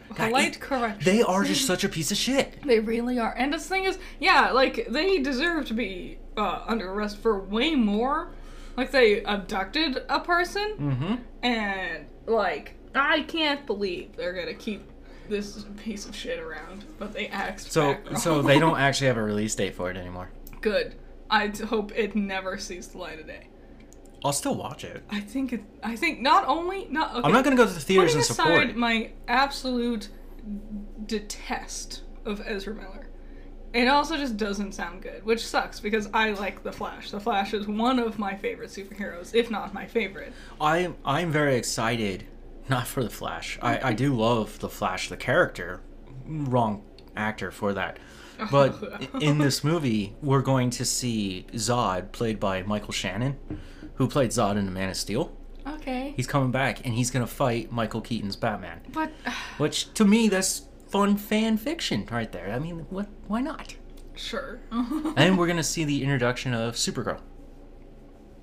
God, 0.09 0.17
polite 0.29 0.57
it- 0.57 0.61
correction. 0.61 1.05
They 1.05 1.23
are 1.23 1.45
just 1.45 1.67
such 1.67 1.85
a 1.85 1.89
piece 1.89 2.11
of 2.11 2.17
shit. 2.17 2.59
They 2.65 2.81
really 2.81 3.19
are. 3.19 3.33
And 3.37 3.53
the 3.53 3.59
thing 3.59 3.85
is, 3.85 3.99
yeah, 4.21 4.51
like 4.53 4.87
they 4.89 5.19
deserve 5.19 5.67
to 5.67 5.75
be 5.75 6.19
uh, 6.37 6.63
under 6.67 6.91
arrest 6.91 7.19
for 7.19 7.39
way 7.39 7.75
more. 7.75 8.31
Like 8.77 8.91
they 8.91 9.23
abducted 9.25 10.03
a 10.09 10.21
person, 10.21 10.75
Mm-hmm. 10.79 11.15
and 11.43 12.07
like 12.27 12.75
I 12.95 13.23
can't 13.23 13.67
believe 13.67 14.17
they're 14.17 14.35
gonna 14.35 14.53
keep 14.55 14.83
this 15.29 15.65
piece 15.83 16.07
of 16.07 16.15
shit 16.15 16.39
around. 16.39 16.85
But 16.99 17.13
they 17.15 17.29
act 17.29 17.61
So, 17.73 17.97
so 18.17 18.43
they 18.43 18.59
don't 18.59 18.79
actually 18.87 19.07
have 19.09 19.17
a 19.17 19.23
release 19.23 19.55
date 19.55 19.75
for 19.75 19.91
it 19.91 19.97
anymore. 19.97 20.29
good. 20.61 20.95
I 21.29 21.49
hope 21.49 21.91
it 21.97 22.15
never 22.15 22.57
sees 22.59 22.87
the 22.89 22.99
light 22.99 23.19
of 23.19 23.27
day. 23.27 23.49
I'll 24.27 24.33
still 24.33 24.55
watch 24.55 24.85
it. 24.85 25.03
I 25.11 25.21
think 25.21 25.53
it. 25.53 25.63
I 25.83 25.97
think 25.97 26.21
not 26.21 26.47
only 26.47 26.87
not. 26.91 27.13
Okay, 27.15 27.23
I'm 27.25 27.33
not 27.33 27.45
gonna 27.45 27.57
go 27.57 27.67
to 27.67 27.73
the 27.73 27.81
theaters 27.81 28.15
and 28.15 28.25
support 28.25 28.65
aside 28.65 28.77
my 28.77 29.11
absolute 29.29 30.09
detest 31.07 32.03
of 32.25 32.43
Ezra 32.45 32.75
Miller. 32.75 33.09
It 33.73 33.89
also 33.89 34.17
just 34.17 34.37
doesn't 34.37 34.73
sound 34.73 35.03
good, 35.03 35.25
which 35.25 35.45
sucks 35.47 35.81
because 35.81 36.09
I 36.15 36.31
like 36.31 36.63
The 36.63 36.73
Flash. 36.73 37.11
The 37.11 37.21
Flash 37.21 37.53
is 37.53 37.67
one 37.67 37.99
of 37.99 38.19
my 38.19 38.35
favorite 38.35 38.71
superheroes, 38.71 39.35
if 39.35 39.51
not 39.51 39.75
my 39.75 39.87
favorite. 39.87 40.33
I'm 40.61 40.97
I'm 41.05 41.31
very 41.31 41.57
excited, 41.57 42.27
not 42.69 42.87
for 42.87 43.03
the 43.03 43.11
Flash. 43.11 43.59
I, 43.61 43.91
I 43.91 43.93
do 43.93 44.15
love 44.15 44.59
the 44.61 44.69
Flash, 44.69 45.09
the 45.09 45.17
character. 45.17 45.83
Wrong 46.25 46.85
actor 47.17 47.51
for 47.51 47.75
that. 47.75 47.99
But 48.51 49.11
in 49.21 49.39
this 49.39 49.63
movie, 49.63 50.15
we're 50.23 50.43
going 50.43 50.71
to 50.71 50.85
see 50.85 51.47
Zod, 51.53 52.13
played 52.13 52.41
by 52.41 52.63
Michael 52.63 52.93
Shannon, 52.93 53.37
who 53.97 54.09
played 54.09 54.31
Zod 54.31 54.57
in 54.57 54.65
The 54.65 54.71
Man 54.73 54.89
of 54.89 54.97
Steel. 54.97 55.37
Okay. 55.67 56.15
He's 56.17 56.27
coming 56.27 56.51
back, 56.53 56.85
and 56.87 56.95
he's 56.95 57.11
gonna 57.11 57.27
fight 57.27 57.73
Michael 57.73 58.01
Keaton's 58.01 58.37
Batman. 58.37 58.81
But 58.93 59.11
Which 59.59 59.93
to 59.95 60.05
me, 60.05 60.29
that's 60.29 60.63
fun 60.89 61.17
fan 61.17 61.57
fiction 61.57 62.07
right 62.11 62.31
there. 62.31 62.53
I 62.53 62.59
mean, 62.59 62.87
what? 62.91 63.09
Why 63.27 63.41
not? 63.41 63.75
sure. 64.15 64.61
and 65.17 65.37
we're 65.37 65.47
gonna 65.47 65.63
see 65.63 65.85
the 65.85 66.03
introduction 66.03 66.55
of 66.55 66.75
Supergirl. 66.75 67.21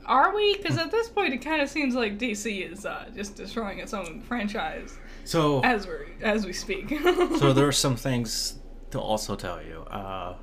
Are 0.06 0.36
we? 0.36 0.58
Because 0.58 0.78
at 0.78 0.92
this 0.92 1.08
point, 1.08 1.34
it 1.34 1.38
kind 1.38 1.62
of 1.62 1.70
seems 1.70 1.96
like 1.96 2.20
DC 2.20 2.70
is 2.72 2.86
uh, 2.86 3.10
just 3.16 3.36
destroying 3.38 3.80
its 3.80 3.94
own 3.94 4.22
franchise 4.22 4.98
So, 5.24 5.62
as 5.62 5.88
we 5.88 5.94
as 6.22 6.46
we 6.46 6.52
speak. 6.54 6.89
so 7.39 7.54
there 7.54 7.66
are 7.68 7.72
some 7.72 7.96
things 7.96 8.60
to 8.92 9.00
also 9.00 9.36
tell 9.36 9.63
you. 9.63 9.82
Uh, 9.89 10.36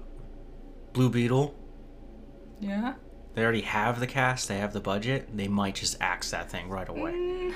Blue 0.95 1.11
Beetle. 1.11 1.55
yeah. 2.59 2.95
They 3.35 3.43
already 3.43 3.61
have 3.63 4.01
the 4.01 4.07
cast. 4.07 4.49
They 4.49 4.59
have 4.59 4.73
the 4.73 4.81
budget. 4.81 5.29
They 5.37 5.49
might 5.49 5.77
just 5.77 5.97
axe 6.01 6.31
that 6.33 6.51
thing 6.51 6.69
right 6.69 6.89
away. 6.89 7.13
Mm, 7.13 7.55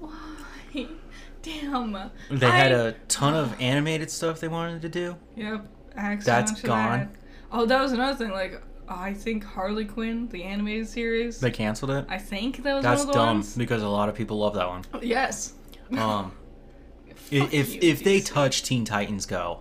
why? 0.00 0.86
Damn. 1.42 2.10
They 2.30 2.50
had 2.50 2.72
a 2.72 2.92
ton 3.06 3.34
of 3.34 3.60
animated 3.60 4.10
stuff 4.10 4.40
they 4.40 4.48
wanted 4.48 4.82
to 4.82 4.88
do. 4.88 5.16
Yep. 5.36 5.66
Axe 5.96 6.24
That's 6.24 6.60
gone. 6.60 6.98
that. 6.98 7.08
Oh, 7.52 7.64
that 7.66 7.80
was 7.80 7.92
another 7.92 8.14
thing. 8.16 8.32
Like, 8.32 8.60
I 8.88 9.14
think 9.14 9.44
Harley 9.44 9.84
Quinn, 9.84 10.28
the 10.28 10.42
animated 10.42 10.88
series. 10.88 11.38
They 11.40 11.50
canceled 11.50 11.92
it. 11.92 12.06
I 12.08 12.18
think 12.18 12.62
that 12.64 12.74
was 12.74 12.82
That's 12.82 13.00
one 13.00 13.08
of 13.08 13.14
the 13.14 13.18
dumb 13.18 13.36
ones. 13.36 13.56
because 13.56 13.82
a 13.82 13.88
lot 13.88 14.08
of 14.08 14.14
people 14.14 14.38
love 14.38 14.54
that 14.54 14.68
one. 14.68 14.84
Yes. 15.02 15.54
Um, 15.92 16.32
i- 17.32 17.48
if 17.52 17.74
you, 17.74 17.80
if 17.82 18.02
they 18.02 18.20
touch 18.20 18.62
Teen 18.64 18.84
Titans 18.84 19.24
Go, 19.26 19.60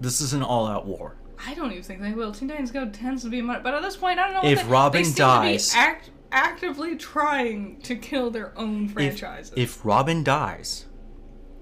this 0.00 0.20
is 0.20 0.32
an 0.34 0.42
all-out 0.42 0.84
war. 0.86 1.16
I 1.46 1.54
don't 1.54 1.70
even 1.72 1.82
think 1.82 2.00
they 2.00 2.12
will. 2.12 2.32
Teen 2.32 2.48
Titans 2.48 2.70
Go 2.70 2.88
tends 2.88 3.22
to 3.24 3.28
be 3.30 3.42
much, 3.42 3.62
but 3.62 3.74
at 3.74 3.82
this 3.82 3.96
point, 3.96 4.18
I 4.18 4.30
don't 4.32 4.42
know. 4.44 4.48
If 4.50 4.58
what 4.58 4.64
they, 4.66 4.70
Robin 4.72 5.02
they 5.02 5.08
seem 5.08 5.14
dies- 5.16 5.68
to 5.70 5.74
be 5.74 5.80
act, 5.80 6.10
actively 6.32 6.96
trying 6.96 7.80
to 7.82 7.96
kill 7.96 8.30
their 8.30 8.56
own 8.58 8.86
If, 8.86 8.92
franchises. 8.92 9.52
if 9.56 9.84
Robin 9.84 10.24
dies, 10.24 10.86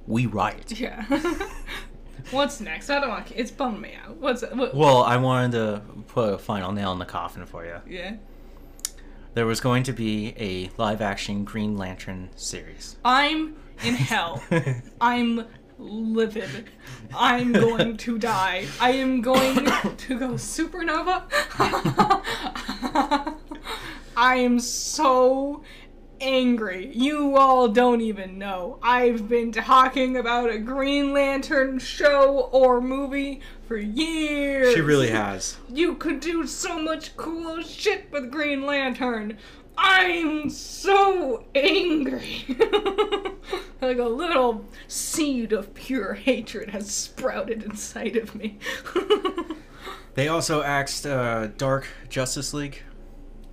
we 0.06 0.26
riot. 0.26 0.78
yeah. 0.78 1.04
What's 2.30 2.60
next? 2.60 2.88
I 2.88 3.00
don't 3.00 3.08
want. 3.10 3.32
It's 3.34 3.50
bummed 3.50 3.80
me 3.80 3.94
out. 4.06 4.16
What's 4.18 4.42
what? 4.42 4.74
Well, 4.74 5.02
I 5.02 5.16
wanted 5.16 5.52
to 5.52 5.82
put 6.06 6.34
a 6.34 6.38
final 6.38 6.70
nail 6.72 6.92
in 6.92 6.98
the 6.98 7.04
coffin 7.04 7.44
for 7.46 7.64
you. 7.66 7.76
Yeah. 7.86 8.16
There 9.34 9.46
was 9.46 9.60
going 9.60 9.82
to 9.84 9.92
be 9.92 10.34
a 10.38 10.70
live-action 10.76 11.44
Green 11.44 11.76
Lantern 11.76 12.30
series. 12.36 12.96
I'm 13.04 13.56
in 13.82 13.94
hell. 13.94 14.42
I'm 15.00 15.46
livid. 15.82 16.70
I'm 17.14 17.52
going 17.52 17.96
to 17.98 18.18
die. 18.18 18.66
I 18.80 18.92
am 18.92 19.20
going 19.20 19.64
to 19.64 20.18
go 20.18 20.30
supernova. 20.34 21.24
I 24.16 24.36
am 24.36 24.60
so 24.60 25.62
angry. 26.20 26.92
You 26.94 27.36
all 27.36 27.68
don't 27.68 28.00
even 28.00 28.38
know. 28.38 28.78
I've 28.82 29.28
been 29.28 29.50
talking 29.52 30.16
about 30.16 30.50
a 30.50 30.58
Green 30.58 31.12
Lantern 31.12 31.78
show 31.78 32.48
or 32.52 32.80
movie 32.80 33.40
for 33.66 33.76
years. 33.76 34.74
She 34.74 34.80
really 34.80 35.10
has. 35.10 35.56
You 35.68 35.94
could 35.96 36.20
do 36.20 36.46
so 36.46 36.78
much 36.78 37.16
cool 37.16 37.62
shit 37.62 38.06
with 38.12 38.30
Green 38.30 38.64
Lantern. 38.64 39.36
I'm 39.84 40.48
so 40.48 41.44
angry. 41.54 42.44
like 43.80 43.98
a 43.98 44.04
little 44.04 44.64
seed 44.88 45.52
of 45.52 45.74
pure 45.74 46.14
hatred 46.14 46.70
has 46.70 46.90
sprouted 46.90 47.62
inside 47.62 48.16
of 48.16 48.34
me. 48.34 48.58
They 50.14 50.28
also 50.28 50.62
axed 50.62 51.06
uh, 51.06 51.48
Dark 51.56 51.86
Justice 52.08 52.52
League, 52.52 52.82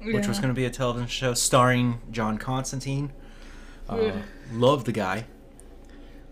which 0.02 0.28
was 0.28 0.40
going 0.40 0.50
to 0.50 0.56
be 0.56 0.66
a 0.66 0.70
television 0.70 1.08
show 1.08 1.34
starring 1.34 2.02
John 2.12 2.38
Constantine. 2.38 3.14
Uh, 3.88 4.12
love 4.52 4.84
the 4.84 4.92
guy. 4.92 5.26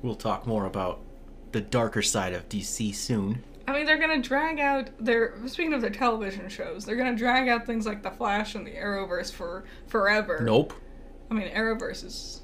We'll 0.02 0.16
talk 0.16 0.46
more 0.46 0.66
about 0.66 1.00
the 1.54 1.62
darker 1.62 2.02
side 2.02 2.34
of 2.34 2.50
DC 2.50 2.94
soon. 2.94 3.44
I 3.68 3.74
mean, 3.74 3.86
they're 3.86 3.98
gonna 3.98 4.22
drag 4.22 4.60
out 4.60 4.90
their. 5.00 5.36
Speaking 5.48 5.74
of 5.74 5.82
their 5.82 5.90
television 5.90 6.48
shows, 6.50 6.86
they're 6.86 6.96
gonna 6.96 7.16
drag 7.18 7.50
out 7.50 7.66
things 7.66 7.86
like 7.86 8.02
the 8.02 8.12
Flash 8.12 8.56
and 8.56 8.66
the 8.66 8.72
Arrowverse 8.72 9.32
for 9.34 9.66
forever. 9.88 10.40
Nope. 10.42 10.74
I 11.30 11.34
mean, 11.34 11.50
Arrowverse 11.50 12.06
is. 12.06 12.42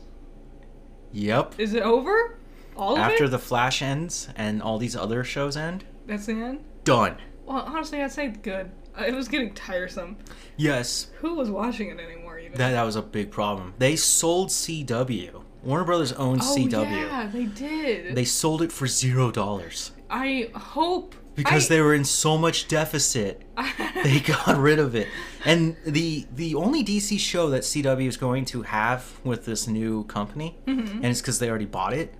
Yep. 1.13 1.55
Is 1.57 1.73
it 1.73 1.83
over? 1.83 2.37
All 2.75 2.93
of 2.93 2.99
After 2.99 3.29
the 3.29 3.39
Flash 3.39 3.81
ends 3.81 4.29
and 4.35 4.61
all 4.61 4.77
these 4.79 4.95
other 4.95 5.23
shows 5.23 5.55
end, 5.55 5.85
That's 6.07 6.25
the 6.25 6.33
end. 6.33 6.63
done. 6.83 7.17
Well, 7.45 7.59
honestly, 7.67 8.01
I'd 8.01 8.11
say 8.11 8.29
good. 8.29 8.71
Uh, 8.99 9.03
It 9.05 9.13
was 9.13 9.27
getting 9.27 9.53
tiresome. 9.53 10.17
Yes, 10.57 11.11
Who 11.19 11.35
was 11.35 11.49
watching 11.51 11.89
it 11.89 11.99
anymore? 11.99 12.39
Even. 12.39 12.57
that 12.57 12.71
that 12.71 12.83
was 12.83 12.95
a 12.95 13.01
big 13.01 13.29
problem. 13.31 13.75
They 13.77 13.95
sold 13.95 14.49
CW. 14.49 15.43
Warner 15.63 15.85
Brothers 15.85 16.11
owned 16.13 16.41
oh 16.43 16.55
CW. 16.57 16.89
yeah, 16.91 17.29
they 17.31 17.45
did. 17.45 18.15
They 18.15 18.25
sold 18.25 18.61
it 18.61 18.71
for 18.71 18.87
zero 18.87 19.31
dollars 19.31 19.91
I 20.15 20.49
hope 20.53 21.15
because 21.35 21.65
I, 21.65 21.75
they 21.75 21.81
were 21.81 21.95
in 21.95 22.05
so 22.05 22.37
much 22.37 22.67
deficit. 22.67 23.41
They 24.03 24.19
got 24.19 24.57
rid 24.57 24.79
of 24.79 24.95
it. 24.95 25.07
And 25.45 25.75
the 25.85 26.25
the 26.35 26.55
only 26.55 26.83
DC 26.83 27.17
show 27.19 27.49
that 27.51 27.61
CW 27.63 28.07
is 28.07 28.17
going 28.17 28.43
to 28.45 28.61
have 28.63 29.19
with 29.23 29.45
this 29.45 29.67
new 29.67 30.03
company, 30.05 30.57
Mm-hmm. 30.67 30.97
and 30.97 31.05
it's 31.05 31.21
because 31.21 31.39
they 31.39 31.49
already 31.49 31.65
bought 31.65 31.93
it, 31.93 32.13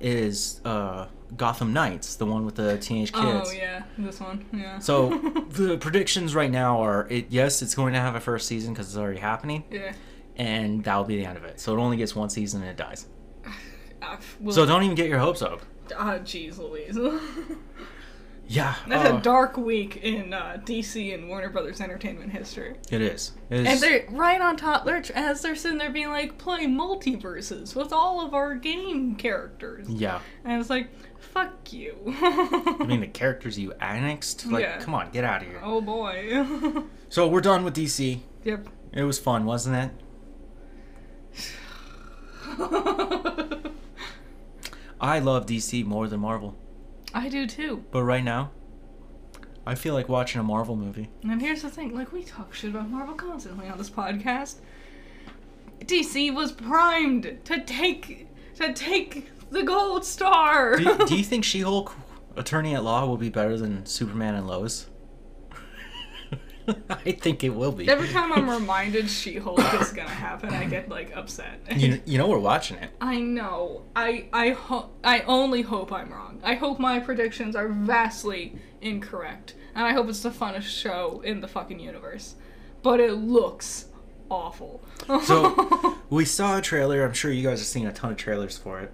is 0.00 0.60
uh, 0.66 1.06
Gotham 1.36 1.72
Knights, 1.72 2.16
the 2.16 2.26
one 2.26 2.44
with 2.44 2.56
the 2.56 2.76
teenage 2.78 3.12
kids. 3.12 3.48
Oh 3.48 3.52
yeah, 3.52 3.84
this 3.96 4.20
one. 4.20 4.44
Yeah. 4.52 4.78
So 4.80 5.08
the 5.50 5.78
predictions 5.78 6.34
right 6.34 6.50
now 6.50 6.82
are 6.82 7.06
it 7.08 7.26
yes, 7.30 7.62
it's 7.62 7.74
going 7.74 7.94
to 7.94 8.00
have 8.00 8.14
a 8.14 8.20
first 8.20 8.46
season 8.46 8.74
because 8.74 8.88
it's 8.88 8.98
already 8.98 9.20
happening, 9.20 9.64
yeah. 9.70 9.92
and 10.36 10.84
that'll 10.84 11.04
be 11.04 11.16
the 11.16 11.24
end 11.26 11.38
of 11.38 11.44
it. 11.44 11.58
So 11.60 11.74
it 11.76 11.80
only 11.80 11.96
gets 11.96 12.14
one 12.14 12.28
season 12.30 12.60
and 12.62 12.70
it 12.70 12.76
dies. 12.76 13.06
Uh, 14.02 14.18
well, 14.38 14.52
So 14.54 14.66
don't 14.66 14.82
even 14.82 14.94
get 14.94 15.08
your 15.08 15.18
hopes 15.18 15.40
up. 15.40 15.62
Ah, 15.96 16.18
jeez, 16.18 16.58
Louise. 16.58 16.96
Yeah, 18.46 18.74
That's 18.86 19.08
uh, 19.10 19.16
a 19.16 19.20
dark 19.22 19.56
week 19.56 19.96
in 20.02 20.34
uh, 20.34 20.58
DC 20.66 21.14
and 21.14 21.30
Warner 21.30 21.48
Brothers 21.48 21.80
Entertainment 21.80 22.30
history. 22.30 22.74
it 22.90 23.00
is. 23.00 23.32
It 23.48 23.60
is. 23.60 23.66
And 23.66 23.80
they're 23.80 24.04
right 24.10 24.38
on 24.38 24.58
top. 24.58 24.84
They're 24.84 25.02
as 25.14 25.40
they're 25.40 25.56
sitting 25.56 25.78
there 25.78 25.88
being 25.90 26.10
like, 26.10 26.36
play 26.36 26.66
multiverses 26.66 27.74
with 27.74 27.90
all 27.90 28.20
of 28.20 28.34
our 28.34 28.54
game 28.54 29.14
characters. 29.16 29.88
yeah. 29.88 30.20
And 30.44 30.60
it's 30.60 30.68
like, 30.68 30.90
fuck 31.18 31.72
you. 31.72 31.96
I 32.06 32.84
mean, 32.86 33.00
the 33.00 33.06
characters 33.06 33.58
you 33.58 33.72
annexed? 33.80 34.44
Like, 34.44 34.60
Yeah. 34.64 34.76
come 34.78 34.92
on, 34.92 35.10
get 35.10 35.24
out 35.24 35.40
of 35.40 35.48
here. 35.48 35.60
oh 35.64 35.80
boy. 35.80 36.84
So 37.08 37.26
we're 37.26 37.40
done 37.40 37.64
with 37.64 37.74
DC. 37.76 38.20
yep. 38.44 38.68
It 38.92 39.04
was 39.04 39.18
fun, 39.18 39.46
wasn't 39.46 39.90
it? 42.58 43.60
I 45.00 45.18
love 45.18 45.46
DC 45.46 45.84
more 45.84 46.08
than 46.08 46.20
Marvel. 46.20 46.56
I 47.12 47.28
do 47.28 47.46
too. 47.46 47.84
But 47.90 48.02
right 48.04 48.24
now, 48.24 48.50
I 49.66 49.74
feel 49.74 49.94
like 49.94 50.08
watching 50.08 50.40
a 50.40 50.44
Marvel 50.44 50.76
movie. 50.76 51.10
And 51.22 51.40
here's 51.40 51.62
the 51.62 51.70
thing, 51.70 51.94
like 51.94 52.12
we 52.12 52.22
talk 52.22 52.54
shit 52.54 52.70
about 52.70 52.90
Marvel 52.90 53.14
constantly 53.14 53.68
on 53.68 53.78
this 53.78 53.90
podcast. 53.90 54.56
DC 55.80 56.34
was 56.34 56.52
primed 56.52 57.38
to 57.44 57.60
take 57.62 58.28
to 58.56 58.72
take 58.72 59.30
the 59.50 59.62
gold 59.62 60.04
star. 60.04 60.76
Do, 60.76 61.06
do 61.06 61.16
you 61.16 61.24
think 61.24 61.44
She 61.44 61.60
Hulk 61.60 61.94
Attorney 62.36 62.74
at 62.74 62.84
Law 62.84 63.06
will 63.06 63.16
be 63.16 63.28
better 63.28 63.56
than 63.56 63.84
Superman 63.86 64.34
and 64.34 64.46
Lois? 64.46 64.88
I 66.90 67.12
think 67.12 67.44
it 67.44 67.50
will 67.50 67.72
be. 67.72 67.88
Every 67.88 68.08
time 68.08 68.32
I'm 68.32 68.48
reminded 68.60 69.08
She-Hulk 69.10 69.58
is 69.80 69.90
gonna 69.92 70.08
happen, 70.08 70.50
I 70.50 70.64
get 70.64 70.88
like 70.88 71.14
upset. 71.16 71.60
you, 71.76 72.00
you 72.06 72.18
know 72.18 72.28
we're 72.28 72.38
watching 72.38 72.76
it. 72.78 72.90
I 73.00 73.20
know. 73.20 73.82
I 73.94 74.26
I 74.32 74.50
ho- 74.50 74.90
I 75.02 75.20
only 75.20 75.62
hope 75.62 75.92
I'm 75.92 76.10
wrong. 76.10 76.40
I 76.42 76.54
hope 76.54 76.78
my 76.78 76.98
predictions 77.00 77.54
are 77.56 77.68
vastly 77.68 78.56
incorrect, 78.80 79.54
and 79.74 79.84
I 79.84 79.92
hope 79.92 80.08
it's 80.08 80.22
the 80.22 80.30
funnest 80.30 80.62
show 80.62 81.20
in 81.24 81.40
the 81.40 81.48
fucking 81.48 81.80
universe. 81.80 82.34
But 82.82 83.00
it 83.00 83.12
looks 83.14 83.86
awful. 84.30 84.82
So 85.24 85.96
we 86.10 86.24
saw 86.24 86.58
a 86.58 86.62
trailer. 86.62 87.04
I'm 87.04 87.12
sure 87.14 87.30
you 87.30 87.42
guys 87.42 87.60
have 87.60 87.66
seen 87.66 87.86
a 87.86 87.92
ton 87.92 88.12
of 88.12 88.16
trailers 88.16 88.56
for 88.58 88.80
it. 88.80 88.92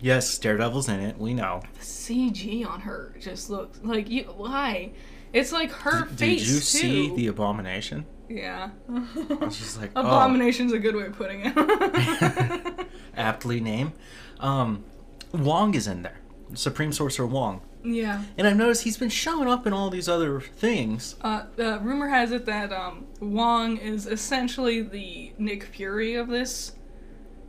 Yes, 0.00 0.38
Daredevil's 0.38 0.88
in 0.88 1.00
it. 1.00 1.18
We 1.18 1.32
know. 1.32 1.62
the 1.74 1.80
CG 1.84 2.66
on 2.68 2.80
her 2.82 3.14
just 3.18 3.48
looks 3.50 3.80
like 3.82 4.10
you. 4.10 4.24
Why? 4.24 4.92
It's 5.32 5.52
like 5.52 5.70
her 5.72 6.06
Did 6.06 6.18
face 6.18 6.40
Did 6.42 6.48
you 6.48 6.54
too. 6.56 6.60
see 6.60 7.14
the 7.16 7.26
abomination? 7.28 8.06
Yeah. 8.28 8.70
I 8.88 9.34
was 9.40 9.58
just 9.58 9.80
like, 9.80 9.90
oh, 9.96 10.00
Abomination's 10.00 10.72
a 10.72 10.78
good 10.78 10.96
way 10.96 11.06
of 11.06 11.12
putting 11.16 11.42
it. 11.44 12.86
aptly 13.16 13.60
named. 13.60 13.92
Um, 14.40 14.84
Wong 15.32 15.74
is 15.74 15.86
in 15.86 16.02
there. 16.02 16.18
Supreme 16.54 16.92
Sorcerer 16.92 17.26
Wong. 17.26 17.60
yeah. 17.84 18.22
And 18.38 18.46
I've 18.46 18.56
noticed 18.56 18.82
he's 18.84 18.96
been 18.96 19.08
showing 19.10 19.48
up 19.48 19.66
in 19.66 19.72
all 19.72 19.90
these 19.90 20.08
other 20.08 20.40
things. 20.40 21.16
Uh, 21.22 21.44
uh, 21.58 21.78
rumor 21.80 22.08
has 22.08 22.32
it 22.32 22.46
that 22.46 22.72
um, 22.72 23.06
Wong 23.20 23.76
is 23.78 24.06
essentially 24.06 24.80
the 24.82 25.32
Nick 25.38 25.64
Fury 25.64 26.14
of 26.14 26.28
this 26.28 26.72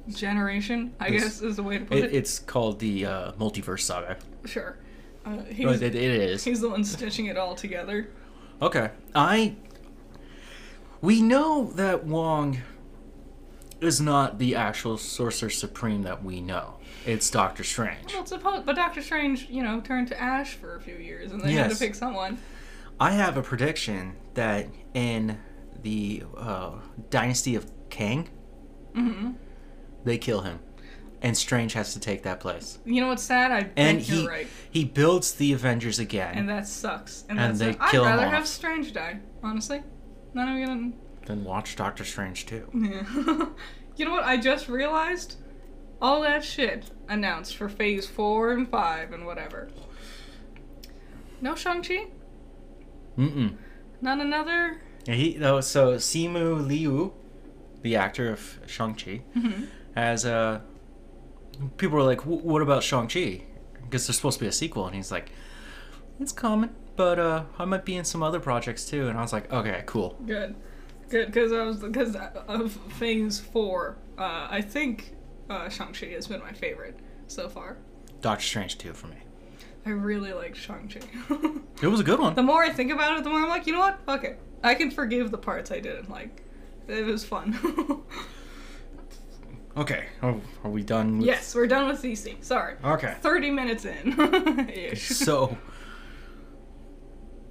generation. 0.09 0.93
I 0.99 1.09
guess 1.11 1.41
is 1.41 1.55
the 1.57 1.63
way 1.63 1.77
to 1.79 1.85
put 1.85 1.97
It, 1.97 2.03
it. 2.05 2.13
it's 2.15 2.39
called 2.39 2.79
the 2.79 3.05
uh, 3.05 3.31
Multiverse 3.33 3.81
Saga. 3.81 4.17
Sure. 4.45 4.77
Uh, 5.27 5.43
it, 5.49 5.81
it 5.81 5.95
is. 5.95 6.43
he's 6.43 6.61
the 6.61 6.69
one 6.69 6.83
stitching 6.83 7.25
it 7.25 7.37
all 7.37 7.55
together. 7.55 8.09
Okay. 8.61 8.91
I. 9.13 9.55
We 11.01 11.21
know 11.21 11.71
that 11.75 12.05
Wong 12.05 12.59
is 13.81 14.01
not 14.01 14.39
the 14.39 14.55
actual 14.55 14.97
Sorcerer 14.97 15.49
Supreme 15.49 16.03
that 16.03 16.23
we 16.23 16.41
know. 16.41 16.75
It's 17.05 17.29
Doctor 17.29 17.63
Strange. 17.63 18.13
Well, 18.13 18.25
suppose, 18.25 18.63
but 18.65 18.75
Doctor 18.75 19.01
Strange, 19.01 19.47
you 19.49 19.63
know, 19.63 19.79
turned 19.81 20.07
to 20.09 20.19
Ash 20.19 20.55
for 20.55 20.75
a 20.75 20.81
few 20.81 20.95
years, 20.95 21.31
and 21.31 21.41
they 21.41 21.53
had 21.53 21.71
to 21.71 21.77
pick 21.77 21.95
someone. 21.95 22.37
I 22.99 23.11
have 23.11 23.37
a 23.37 23.43
prediction 23.43 24.15
that 24.33 24.67
in 24.93 25.37
the 25.83 26.23
uh, 26.35 26.71
Dynasty 27.09 27.55
of 27.55 27.69
Kang, 27.89 28.27
mm-hmm. 28.95 29.31
they 30.03 30.17
kill 30.17 30.41
him, 30.41 30.59
and 31.27 31.37
Strange 31.37 31.73
has 31.73 31.93
to 31.93 31.99
take 31.99 32.23
that 32.23 32.39
place. 32.39 32.79
You 32.85 33.01
know 33.01 33.07
what's 33.09 33.23
sad? 33.23 33.51
I 33.51 33.69
And 33.75 33.97
think 33.97 34.01
he 34.03 34.21
you're 34.21 34.29
right, 34.31 34.47
he 34.71 34.85
builds 34.85 35.33
the 35.33 35.51
Avengers 35.53 35.99
again. 35.99 36.35
and 36.37 36.47
that 36.49 36.67
sucks. 36.67 37.25
And, 37.29 37.37
And 37.39 37.57
that's 37.57 37.77
they 37.77 37.83
I'd 37.83 37.91
kill 37.91 38.03
him 38.05 38.11
rather 38.11 38.25
off. 38.27 38.33
have 38.33 38.47
Strange 38.47 38.93
die, 38.93 39.19
honestly. 39.43 39.83
Not 40.33 40.47
even 40.49 40.65
gonna. 40.67 40.91
then 41.25 41.43
watch 41.43 41.75
Doctor 41.75 42.03
Strange 42.05 42.45
too. 42.45 42.69
Yeah. 42.73 43.03
you 43.97 44.05
know 44.05 44.11
what? 44.11 44.23
I 44.23 44.37
just 44.37 44.69
realized 44.69 45.35
all 46.01 46.21
that 46.21 46.43
shit 46.43 46.91
announced 47.09 47.57
for 47.57 47.67
Phase 47.67 48.05
Four 48.07 48.51
and 48.51 48.69
Five 48.69 49.11
and 49.13 49.25
whatever. 49.25 49.69
No 51.41 51.55
Shang 51.55 51.81
Chi. 51.83 52.07
Mm-mm. 53.17 53.55
Not 54.01 54.19
another. 54.19 54.81
Yeah, 55.05 55.15
He 55.15 55.37
though 55.37 55.61
so 55.61 55.95
Simu 55.95 56.65
Liu, 56.67 57.13
the 57.81 57.95
actor 57.95 58.31
of 58.31 58.59
Shang 58.65 58.93
Chi, 58.95 59.21
Mhm. 59.35 59.67
has 59.95 60.25
uh 60.25 60.61
people 61.77 61.97
were 61.97 62.03
like, 62.03 62.21
"Wh- 62.21 62.43
"What 62.45 62.61
about 62.61 62.83
Shang 62.83 63.07
Chi?" 63.07 63.43
Because 63.83 64.05
there's 64.07 64.15
supposed 64.17 64.39
to 64.39 64.45
be 64.45 64.49
a 64.49 64.51
sequel, 64.51 64.85
and 64.85 64.95
he's 64.95 65.11
like, 65.11 65.31
"It's 66.19 66.31
coming, 66.31 66.71
but 66.95 67.19
uh 67.19 67.43
I 67.59 67.65
might 67.65 67.85
be 67.85 67.95
in 67.95 68.05
some 68.05 68.21
other 68.23 68.39
projects 68.39 68.85
too." 68.85 69.07
And 69.07 69.17
I 69.17 69.21
was 69.21 69.33
like, 69.33 69.51
"Okay, 69.51 69.83
cool." 69.85 70.17
Good, 70.25 70.55
good, 71.09 71.27
because 71.27 71.51
I 71.51 71.63
was 71.63 71.77
because 71.77 72.15
of 72.47 72.71
Phase 72.97 73.39
Four. 73.39 73.97
Uh, 74.17 74.47
I 74.49 74.61
think 74.61 75.15
uh, 75.49 75.69
Shang 75.69 75.93
Chi 75.93 76.07
has 76.07 76.27
been 76.27 76.41
my 76.41 76.51
favorite 76.53 76.99
so 77.27 77.47
far. 77.49 77.77
Doctor 78.21 78.43
Strange 78.43 78.77
too 78.77 78.93
for 78.93 79.07
me. 79.07 79.17
I 79.85 79.91
really 79.91 80.33
like 80.33 80.55
Shang 80.55 80.87
Chi. 80.89 80.99
It 81.81 81.87
was 81.87 81.99
a 81.99 82.03
good 82.03 82.19
one. 82.19 82.33
the 82.33 82.41
more 82.41 82.63
I 82.63 82.71
think 82.71 82.91
about 82.91 83.17
it, 83.19 83.23
the 83.23 83.29
more 83.29 83.39
I'm 83.43 83.49
like, 83.49 83.67
you 83.67 83.73
know 83.73 83.79
what? 83.79 83.99
Fuck 84.05 84.23
it. 84.23 84.39
I 84.63 84.73
can 84.73 84.89
forgive 84.89 85.29
the 85.29 85.37
parts 85.37 85.71
I 85.71 85.79
didn't 85.79 86.09
like. 86.09 86.41
It 86.87 87.05
was 87.05 87.23
fun. 87.23 87.53
Okay, 89.77 90.05
oh, 90.23 90.41
are 90.63 90.71
we 90.71 90.81
done? 90.83 91.19
With... 91.19 91.27
yes, 91.27 91.53
we're 91.53 91.67
done 91.67 91.87
with 91.87 92.01
DC. 92.01 92.43
Sorry. 92.43 92.75
Okay. 92.83 93.15
30 93.21 93.51
minutes 93.51 93.85
in. 93.85 94.93
So 94.97 95.55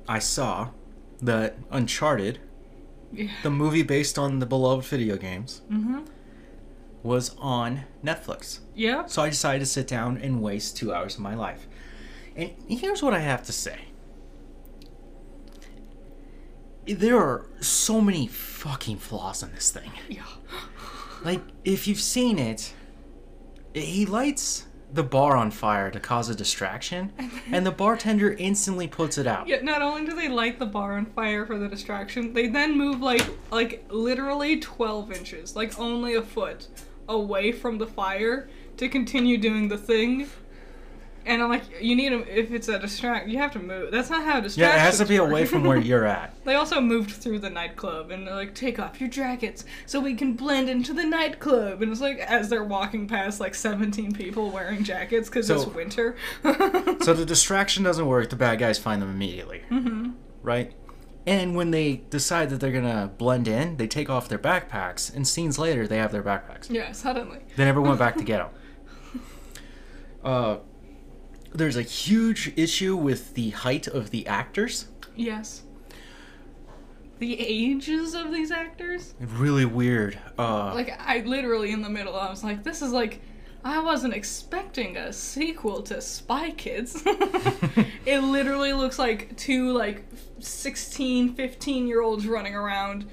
I 0.09 0.19
saw 0.19 0.71
that 1.23 1.57
Uncharted, 1.71 2.41
yeah. 3.12 3.29
the 3.43 3.51
movie 3.51 3.83
based 3.83 4.19
on 4.19 4.41
the 4.41 4.47
beloved 4.47 4.85
video 4.87 5.17
games, 5.17 5.62
Mm-hmm. 5.71 6.01
was 7.03 7.35
on 7.39 7.85
Netflix. 8.05 8.61
Yeah. 8.75 9.07
So 9.07 9.23
I 9.23 9.29
decided 9.31 9.61
to 9.61 9.67
sit 9.67 9.87
down 9.87 10.19
and 10.19 10.43
waste 10.43 10.77
two 10.77 10.93
hours 10.93 11.15
of 11.15 11.21
my 11.21 11.35
life. 11.35 11.69
And 12.35 12.51
here's 12.69 13.03
what 13.03 13.15
I 13.15 13.21
have 13.21 13.45
to 13.45 13.53
say 13.53 13.79
there 16.87 17.17
are 17.19 17.47
so 17.61 18.01
many 18.01 18.27
fucking 18.29 18.97
flaws 18.99 19.43
in 19.43 19.53
this 19.53 19.71
thing. 19.71 19.91
Yeah. 20.09 20.23
Like, 21.24 21.42
if 21.64 21.88
you've 21.88 22.00
seen 22.00 22.38
it, 22.38 22.72
he 23.74 24.07
lights 24.07 24.66
the 24.92 25.02
bar 25.02 25.37
on 25.37 25.50
fire 25.50 25.90
to 25.90 26.00
cause 26.00 26.29
a 26.29 26.35
distraction, 26.35 27.12
and 27.52 27.66
the 27.66 27.72
bartender 27.72 28.33
instantly 28.33 28.87
puts 28.87 29.18
it 29.18 29.26
out. 29.26 29.48
Yeah, 29.48 29.61
not 29.61 29.83
only 29.83 30.07
do 30.07 30.14
they 30.14 30.29
light 30.29 30.59
the 30.59 30.66
bar 30.66 30.96
on 30.96 31.07
fire 31.07 31.44
for 31.44 31.59
the 31.59 31.68
distraction, 31.68 32.33
they 32.33 32.46
then 32.46 32.76
move 32.79 33.00
like 33.00 33.26
like 33.50 33.85
literally 33.90 34.61
12 34.61 35.12
inches, 35.12 35.57
like 35.57 35.79
only 35.79 36.14
a 36.14 36.22
foot 36.22 36.68
away 37.09 37.52
from 37.52 37.79
the 37.79 37.87
fire 37.87 38.48
to 38.76 38.88
continue 38.88 39.38
doing 39.38 39.68
the 39.68 39.79
thing. 39.79 40.29
And 41.27 41.43
I'm 41.43 41.49
like, 41.49 41.65
you 41.83 41.97
need 41.97 42.11
to, 42.11 42.21
if 42.39 42.53
it's 42.53 42.69
a 42.69 42.79
distract, 42.79 43.29
you 43.29 43.39
have 43.39 43.51
to 43.53 43.59
move. 43.59 43.91
That's 43.91 44.09
not 44.11 44.25
how 44.25 44.41
distractions 44.41 44.57
Yeah, 44.59 44.77
it 44.77 44.79
has 44.81 44.99
to 44.99 45.05
be 45.07 45.19
work. 45.19 45.29
away 45.31 45.45
from 45.45 45.65
where 45.65 45.77
you're 45.77 46.05
at. 46.07 46.33
They 46.47 46.55
also 46.55 46.81
moved 46.81 47.11
through 47.11 47.41
the 47.41 47.51
nightclub 47.51 48.12
and 48.12 48.25
they're 48.27 48.35
like, 48.37 48.55
take 48.55 48.79
off 48.79 49.01
your 49.01 49.11
jackets 49.11 49.65
so 49.87 49.99
we 49.99 50.15
can 50.15 50.35
blend 50.35 50.69
into 50.71 50.95
the 50.95 51.03
nightclub. 51.05 51.83
And 51.83 51.91
it's 51.91 52.01
like, 52.01 52.19
as 52.21 52.49
they're 52.49 52.62
walking 52.62 53.09
past 53.09 53.41
like 53.41 53.57
17 53.57 54.12
people 54.12 54.51
wearing 54.53 54.85
jackets 54.85 55.29
because 55.29 55.49
So- 55.49 55.57
it's 55.57 55.67
winter. 55.67 56.15
So 57.03 57.12
the 57.12 57.27
distraction 57.27 57.83
doesn't 57.83 58.07
work, 58.07 58.31
the 58.31 58.37
bad 58.37 58.61
guys 58.61 58.79
find 58.79 59.03
them 59.03 59.11
immediately. 59.11 59.62
Mm-hmm. 59.71 60.11
Right? 60.43 60.73
And 61.27 61.57
when 61.57 61.73
they 61.73 61.97
decide 62.11 62.51
that 62.51 62.61
they're 62.61 62.71
gonna 62.71 63.11
blend 63.19 63.49
in, 63.49 63.77
they 63.79 63.89
take 63.89 64.09
off 64.09 64.29
their 64.29 64.39
backpacks, 64.39 65.12
and 65.12 65.27
scenes 65.27 65.59
later, 65.59 65.89
they 65.89 65.97
have 65.99 66.12
their 66.12 66.23
backpacks. 66.23 66.71
yeah, 66.71 66.93
suddenly. 66.93 67.41
They 67.57 67.65
never 67.65 67.81
went 67.83 67.99
back 67.99 68.17
to 68.19 68.23
get 68.33 68.39
them. 68.39 69.23
Uh, 70.25 70.59
there's 71.55 71.77
a 71.77 71.83
huge 71.83 72.53
issue 72.57 72.97
with 72.97 73.35
the 73.35 73.51
height 73.51 73.87
of 73.87 74.11
the 74.11 74.27
actors. 74.27 74.87
Yes. 75.15 75.63
The 77.19 77.41
ages 77.41 78.15
of 78.15 78.31
these 78.33 78.51
actors? 78.51 79.15
Really 79.21 79.65
weird. 79.65 80.19
Uh, 80.39 80.75
Like, 80.75 80.99
I 81.01 81.21
literally 81.21 81.73
in 81.73 81.81
the 81.81 81.89
middle, 81.89 82.15
I 82.15 82.29
was 82.29 82.45
like, 82.45 82.63
this 82.63 82.83
is 82.83 82.93
like, 82.93 83.21
I 83.65 83.81
wasn't 83.83 84.13
expecting 84.15 84.97
a 84.99 85.13
sequel 85.13 85.83
to 85.85 86.01
Spy 86.01 86.51
Kids. 86.51 87.03
it 88.07 88.21
literally 88.23 88.73
looks 88.75 88.99
like 88.99 89.35
two, 89.37 89.73
like, 89.73 90.05
16, 90.41 91.35
15 91.35 91.87
year 91.87 92.03
olds 92.03 92.27
running 92.27 92.55
around 92.55 93.07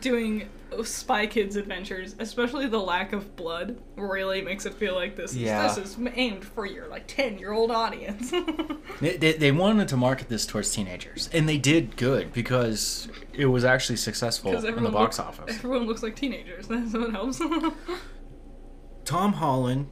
doing 0.00 0.48
Spy 0.82 1.26
Kids 1.26 1.56
adventures, 1.56 2.14
especially 2.18 2.66
the 2.68 2.78
lack 2.80 3.12
of 3.12 3.36
blood 3.36 3.80
really 3.96 4.40
makes 4.40 4.64
it 4.66 4.74
feel 4.74 4.94
like 4.94 5.16
this 5.16 5.32
is, 5.32 5.38
Yeah. 5.38 5.66
this 5.66 5.76
is 5.78 5.98
aimed 6.14 6.44
for 6.44 6.64
your, 6.64 6.88
like, 6.88 7.06
10 7.06 7.38
year 7.38 7.52
old 7.52 7.70
audience. 7.70 8.30
they, 9.00 9.16
they, 9.16 9.32
they 9.34 9.52
wanted 9.52 9.88
to 9.88 9.96
market 9.96 10.28
this 10.28 10.46
towards 10.46 10.70
teenagers, 10.72 11.28
and 11.32 11.48
they 11.48 11.58
did 11.58 11.96
good 11.96 12.32
because 12.32 13.08
it 13.34 13.46
was 13.46 13.64
actually 13.64 13.96
successful 13.96 14.52
in 14.64 14.82
the 14.82 14.90
box 14.90 15.18
look- 15.18 15.28
office. 15.28 15.56
Everyone 15.56 15.86
looks 15.86 16.02
like 16.02 16.16
teenagers. 16.16 16.66
That's 16.68 16.92
what 16.94 17.10
helps. 17.10 17.40
Tom 19.04 19.32
Holland 19.34 19.88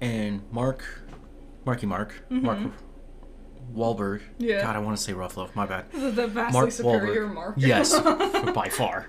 and 0.00 0.42
Mark, 0.50 0.84
Marky 1.64 1.86
Mark, 1.86 2.14
Mark 2.30 2.58
Wahlberg. 3.74 4.20
Mm-hmm. 4.20 4.44
Yeah. 4.44 4.62
God, 4.62 4.76
I 4.76 4.78
want 4.78 4.96
to 4.96 5.02
say 5.02 5.12
Ruffalo. 5.12 5.54
My 5.54 5.66
bad. 5.66 5.90
the, 5.92 6.10
the 6.10 6.26
vastly 6.26 6.60
Mark 6.60 6.72
superior 6.72 7.26
Wahlberg. 7.28 7.34
Mark. 7.34 7.54
Yes, 7.58 7.98
by 8.54 8.68
far. 8.68 9.08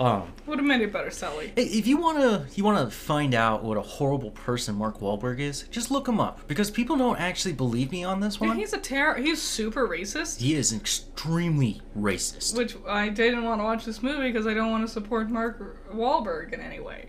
Um, 0.00 0.32
Would 0.46 0.58
have 0.58 0.66
made 0.66 0.80
it 0.80 0.92
better, 0.92 1.10
Sally. 1.10 1.52
if 1.56 1.86
you 1.86 1.96
wanna, 1.96 2.46
you 2.54 2.62
wanna 2.62 2.90
find 2.90 3.34
out 3.34 3.64
what 3.64 3.76
a 3.76 3.82
horrible 3.82 4.30
person 4.30 4.76
Mark 4.76 5.00
Wahlberg 5.00 5.40
is, 5.40 5.64
just 5.64 5.90
look 5.90 6.06
him 6.06 6.20
up 6.20 6.46
because 6.46 6.70
people 6.70 6.96
don't 6.96 7.18
actually 7.18 7.54
believe 7.54 7.90
me 7.90 8.04
on 8.04 8.20
this 8.20 8.40
one. 8.40 8.56
he's 8.56 8.72
a 8.72 8.78
terror. 8.78 9.16
He's 9.16 9.42
super 9.42 9.88
racist. 9.88 10.40
He 10.40 10.54
is 10.54 10.72
extremely 10.72 11.82
racist. 11.98 12.56
Which 12.56 12.76
I 12.88 13.08
didn't 13.08 13.44
want 13.44 13.60
to 13.60 13.64
watch 13.64 13.84
this 13.84 14.02
movie 14.02 14.30
because 14.30 14.46
I 14.46 14.54
don't 14.54 14.70
want 14.70 14.86
to 14.86 14.92
support 14.92 15.30
Mark 15.30 15.90
Wahlberg 15.92 16.52
in 16.52 16.60
any 16.60 16.80
way. 16.80 17.06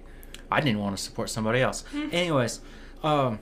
I 0.52 0.62
didn't 0.62 0.80
want 0.80 0.98
to 0.98 1.04
support 1.04 1.30
somebody 1.30 1.62
else. 1.62 1.84
Hmm. 1.92 2.10
Anyways, 2.12 2.62
um, 3.04 3.40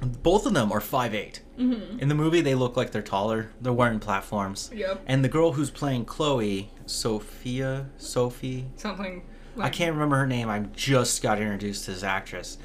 both 0.00 0.46
of 0.46 0.54
them 0.54 0.72
are 0.72 0.80
5'8". 0.80 1.40
Mm-hmm. 1.58 1.98
In 1.98 2.08
the 2.08 2.14
movie, 2.14 2.40
they 2.40 2.54
look 2.54 2.76
like 2.76 2.90
they're 2.90 3.02
taller. 3.02 3.50
They're 3.60 3.72
wearing 3.72 4.00
platforms. 4.00 4.70
Yep. 4.74 5.02
And 5.06 5.24
the 5.24 5.28
girl 5.28 5.52
who's 5.52 5.70
playing 5.70 6.06
Chloe, 6.06 6.70
Sophia, 6.86 7.86
Sophie, 7.98 8.66
Something. 8.76 9.22
I 9.58 9.68
can't 9.68 9.92
remember 9.92 10.16
her 10.16 10.26
name. 10.26 10.48
I 10.48 10.60
just 10.60 11.22
got 11.22 11.38
introduced 11.38 11.84
to 11.84 11.90
this 11.90 12.02
actress. 12.02 12.56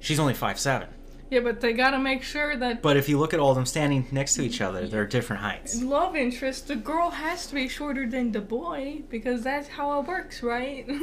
She's 0.00 0.18
only 0.18 0.34
five 0.34 0.58
seven. 0.58 0.88
Yeah, 1.30 1.40
but 1.40 1.60
they 1.60 1.72
gotta 1.72 1.98
make 1.98 2.22
sure 2.22 2.56
that 2.56 2.82
But 2.82 2.96
if 2.96 3.08
you 3.08 3.18
look 3.18 3.34
at 3.34 3.40
all 3.40 3.50
of 3.50 3.56
them 3.56 3.66
standing 3.66 4.06
next 4.12 4.34
to 4.34 4.42
each 4.42 4.60
other, 4.60 4.86
they're 4.86 5.06
different 5.06 5.42
heights. 5.42 5.82
love 5.82 6.14
interest, 6.14 6.68
the 6.68 6.76
girl 6.76 7.10
has 7.10 7.46
to 7.48 7.54
be 7.54 7.66
shorter 7.68 8.08
than 8.08 8.30
the 8.32 8.40
boy 8.40 9.02
because 9.08 9.42
that's 9.42 9.68
how 9.68 9.98
it 10.00 10.06
works, 10.06 10.42
right? 10.42 10.88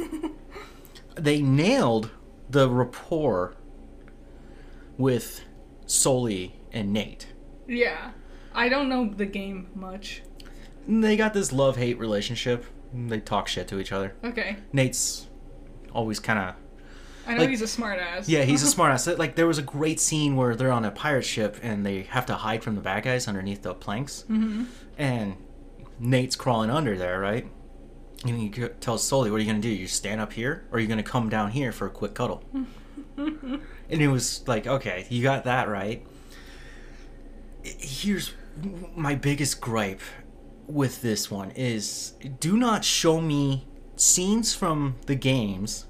They 1.16 1.42
nailed 1.42 2.10
the 2.50 2.68
rapport 2.68 3.54
with 4.98 5.42
Sully 5.86 6.60
and 6.72 6.92
Nate. 6.92 7.26
yeah. 7.66 8.10
I 8.56 8.68
don't 8.68 8.88
know 8.88 9.08
the 9.12 9.26
game 9.26 9.66
much. 9.74 10.22
They 10.86 11.16
got 11.16 11.34
this 11.34 11.52
love 11.52 11.76
hate 11.76 11.98
relationship. 11.98 12.64
They 12.94 13.18
talk 13.18 13.48
shit 13.48 13.66
to 13.68 13.80
each 13.80 13.90
other. 13.90 14.14
Okay. 14.22 14.58
Nate's 14.72 15.26
always 15.92 16.20
kind 16.20 16.38
of 16.38 16.54
I 17.26 17.34
know 17.34 17.40
Like- 17.40 17.48
he's 17.50 17.62
a 17.62 17.64
smartass. 17.64 18.28
yeah, 18.28 18.42
he's 18.44 18.62
a 18.62 18.76
smartass. 18.76 19.18
Like 19.18 19.34
there 19.34 19.48
was 19.48 19.58
a 19.58 19.62
great 19.62 19.98
scene 19.98 20.36
where 20.36 20.54
they're 20.54 20.70
on 20.70 20.84
a 20.84 20.92
pirate 20.92 21.24
ship 21.24 21.58
and 21.62 21.84
they 21.84 22.02
have 22.02 22.26
to 22.26 22.34
hide 22.34 22.62
from 22.62 22.76
the 22.76 22.80
bad 22.80 23.02
guys 23.02 23.26
underneath 23.26 23.62
the 23.62 23.74
planks, 23.74 24.24
mm-hmm. 24.28 24.64
and 24.98 25.34
Nate's 25.98 26.36
crawling 26.36 26.70
under 26.70 26.96
there, 26.96 27.18
right? 27.18 27.50
And 28.24 28.38
he 28.38 28.50
tells 28.80 29.02
Sully, 29.04 29.30
"What 29.32 29.38
are 29.38 29.40
you 29.40 29.46
gonna 29.46 29.58
do? 29.60 29.68
You 29.68 29.88
stand 29.88 30.20
up 30.20 30.32
here, 30.34 30.66
or 30.70 30.76
are 30.76 30.80
you 30.80 30.86
gonna 30.86 31.02
come 31.02 31.28
down 31.28 31.50
here 31.50 31.72
for 31.72 31.86
a 31.86 31.90
quick 31.90 32.14
cuddle?" 32.14 32.44
and 33.90 34.00
it 34.00 34.08
was 34.08 34.46
like, 34.46 34.66
okay, 34.66 35.06
you 35.08 35.22
got 35.22 35.44
that 35.44 35.68
right. 35.68 36.06
Here's 37.62 38.32
my 38.94 39.14
biggest 39.14 39.60
gripe 39.60 40.00
with 40.66 41.02
this 41.02 41.30
one 41.30 41.50
is 41.50 42.14
do 42.40 42.56
not 42.56 42.84
show 42.84 43.20
me 43.20 43.66
scenes 43.96 44.54
from 44.54 44.96
the 45.06 45.14
games 45.14 45.86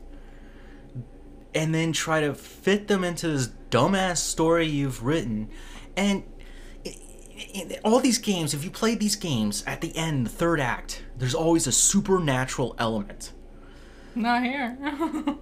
and 1.54 1.74
then 1.74 1.92
try 1.92 2.20
to 2.20 2.34
fit 2.34 2.88
them 2.88 3.04
into 3.04 3.28
this 3.28 3.50
dumbass 3.70 4.16
story 4.18 4.66
you've 4.66 5.04
written 5.04 5.48
and 5.96 6.24
all 7.84 8.00
these 8.00 8.18
games 8.18 8.52
if 8.52 8.64
you 8.64 8.70
play 8.70 8.94
these 8.94 9.16
games 9.16 9.62
at 9.66 9.80
the 9.80 9.96
end 9.96 10.26
the 10.26 10.30
third 10.30 10.58
act 10.60 11.04
there's 11.16 11.34
always 11.34 11.66
a 11.66 11.72
supernatural 11.72 12.74
element 12.78 13.32
Not 14.14 14.42
here. 14.42 14.76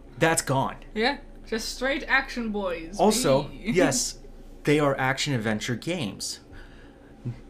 that's 0.18 0.42
gone 0.42 0.76
yeah. 0.94 1.18
Just 1.52 1.74
straight 1.74 2.02
action 2.08 2.48
boys. 2.48 2.96
Also, 2.98 3.50
yes, 3.60 4.18
they 4.64 4.80
are 4.80 4.98
action 4.98 5.34
adventure 5.34 5.74
games. 5.74 6.40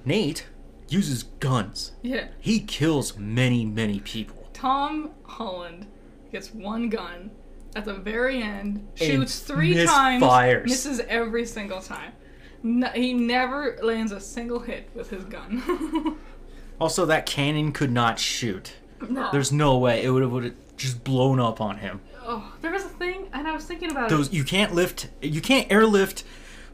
Nate 0.04 0.46
uses 0.88 1.22
guns. 1.22 1.92
Yeah. 2.02 2.26
He 2.40 2.58
kills 2.58 3.16
many, 3.16 3.64
many 3.64 4.00
people. 4.00 4.48
Tom 4.54 5.12
Holland 5.22 5.86
gets 6.32 6.52
one 6.52 6.88
gun 6.88 7.30
at 7.76 7.84
the 7.84 7.94
very 7.94 8.42
end, 8.42 8.88
shoots 8.96 9.38
three 9.38 9.72
misfires. 9.76 10.18
times, 10.18 10.64
misses 10.64 10.98
every 11.08 11.46
single 11.46 11.80
time. 11.80 12.10
No, 12.64 12.88
he 12.88 13.14
never 13.14 13.78
lands 13.84 14.10
a 14.10 14.18
single 14.18 14.58
hit 14.58 14.90
with 14.96 15.10
his 15.10 15.24
gun. 15.24 16.18
Also, 16.80 17.06
that 17.06 17.26
cannon 17.26 17.70
could 17.70 17.92
not 17.92 18.18
shoot. 18.18 18.72
no. 19.08 19.28
There's 19.30 19.52
no 19.52 19.78
way 19.78 20.02
it 20.02 20.10
would 20.10 20.22
have 20.22 20.32
would 20.32 20.42
have 20.42 20.54
just 20.76 21.04
blown 21.04 21.38
up 21.38 21.60
on 21.60 21.76
him. 21.76 22.00
Oh, 22.26 22.52
there 22.60 22.72
was 22.72 22.84
a 22.84 22.88
thing, 22.88 23.28
and 23.32 23.46
I 23.46 23.52
was 23.52 23.64
thinking 23.64 23.90
about 23.90 24.08
Those 24.08 24.28
it. 24.28 24.34
you 24.34 24.44
can't 24.44 24.74
lift, 24.74 25.08
you 25.20 25.40
can't 25.40 25.70
airlift 25.70 26.24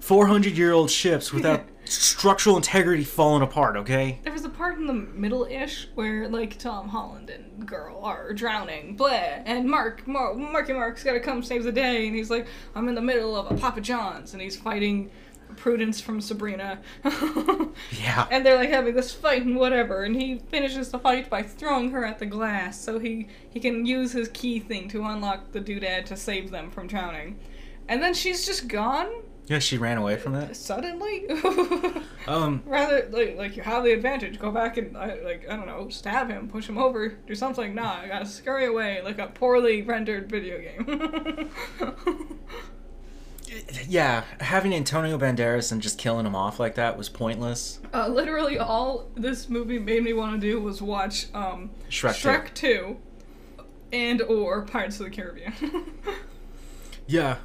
400 0.01 0.57
year 0.57 0.73
old 0.73 0.91
ships 0.91 1.33
without 1.33 1.63
structural 1.85 2.57
integrity 2.57 3.05
falling 3.05 3.43
apart. 3.43 3.77
Okay. 3.77 4.21
There 4.23 4.33
was 4.33 4.45
a 4.45 4.49
part 4.49 4.79
in 4.79 4.87
the 4.87 4.93
middle-ish 4.93 5.89
where 5.95 6.29
like 6.29 6.59
Tom 6.59 6.89
Holland 6.89 7.31
and 7.31 7.67
girl 7.67 8.01
are 8.05 8.33
drowning, 8.33 8.97
blah, 8.97 9.09
and 9.09 9.69
Mark, 9.69 10.07
Mar- 10.07 10.35
Marky 10.35 10.73
Mark's 10.73 11.03
gotta 11.03 11.21
come 11.21 11.43
save 11.43 11.65
the 11.65 11.73
day, 11.73 12.07
and 12.07 12.15
he's 12.17 12.31
like, 12.31 12.47
I'm 12.75 12.89
in 12.89 12.95
the 12.95 13.03
middle 13.03 13.37
of 13.37 13.51
a 13.51 13.61
Papa 13.61 13.81
John's, 13.81 14.33
and 14.33 14.43
he's 14.43 14.57
fighting 14.57 15.11
Prudence 15.57 16.01
from 16.01 16.21
Sabrina. 16.21 16.81
Yeah. 17.93 18.27
and 18.31 18.45
they're 18.45 18.57
like 18.57 18.71
having 18.71 18.95
this 18.95 19.13
fight 19.13 19.45
and 19.45 19.57
whatever 19.57 20.03
and 20.03 20.15
he 20.17 20.39
finishes 20.51 20.91
the 20.91 20.99
fight 20.99 21.31
by 21.31 21.43
throwing 21.43 21.91
her 21.93 22.05
at 22.05 22.19
the 22.19 22.27
glass 22.27 22.81
so 22.81 22.99
he 22.99 23.29
he 23.51 23.61
can 23.61 23.87
use 23.87 24.13
his 24.13 24.29
key 24.29 24.59
thing 24.59 24.89
to 24.89 25.05
unlock 25.05 25.53
the 25.53 25.61
doodad 25.61 26.05
to 26.07 26.17
save 26.17 26.51
them 26.51 26.71
from 26.71 26.87
drowning. 26.87 27.39
And 27.89 28.03
then 28.03 28.15
she's 28.15 28.45
just 28.45 28.69
gone? 28.69 29.09
Yeah, 29.47 29.61
she 29.61 29.79
ran 29.79 29.97
away 29.97 30.17
from 30.17 30.35
it 30.35 30.55
suddenly? 30.57 31.27
Um, 32.27 32.63
rather 32.67 33.09
like 33.11 33.39
like 33.39 33.57
you 33.57 33.63
have 33.63 33.85
the 33.85 33.93
advantage. 33.93 34.39
Go 34.39 34.51
back 34.51 34.77
and 34.77 34.95
uh, 34.95 35.15
like 35.25 35.49
i 35.49 35.57
don't 35.57 35.67
know 35.67 35.89
stab 35.89 36.29
him 36.29 36.47
push 36.47 36.69
him 36.69 36.77
over 36.77 37.09
do 37.09 37.35
something. 37.35 37.75
Nah 37.75 38.01
i 38.03 38.07
gotta 38.07 38.27
scurry 38.27 38.67
away 38.67 39.01
like 39.03 39.19
a 39.19 39.29
poorly 39.29 39.81
rendered 39.81 40.29
video 40.29 40.59
game 40.59 41.51
Yeah, 43.89 44.25
having 44.41 44.75
Antonio 44.75 45.17
Banderas 45.17 45.73
and 45.73 45.81
just 45.81 45.99
killing 45.99 46.27
him 46.27 46.35
off 46.37 46.61
like 46.61 46.75
that 46.75 46.99
was 46.99 47.09
pointless. 47.09 47.81
Uh, 47.95 48.07
literally, 48.09 48.59
all 48.59 49.09
this 49.15 49.49
movie 49.49 49.79
made 49.79 50.05
me 50.05 50.13
want 50.13 50.39
to 50.39 50.47
do 50.47 50.61
was 50.61 50.83
watch 50.83 51.27
um, 51.35 51.71
Shrek 51.89 52.21
two. 52.21 52.29
Shrek 52.29 52.55
2 52.55 52.97
and 53.93 54.21
or 54.23 54.63
Pirates 54.63 55.01
of 55.01 55.07
the 55.07 55.11
Caribbean. 55.11 55.53
Yeah. 57.09 57.39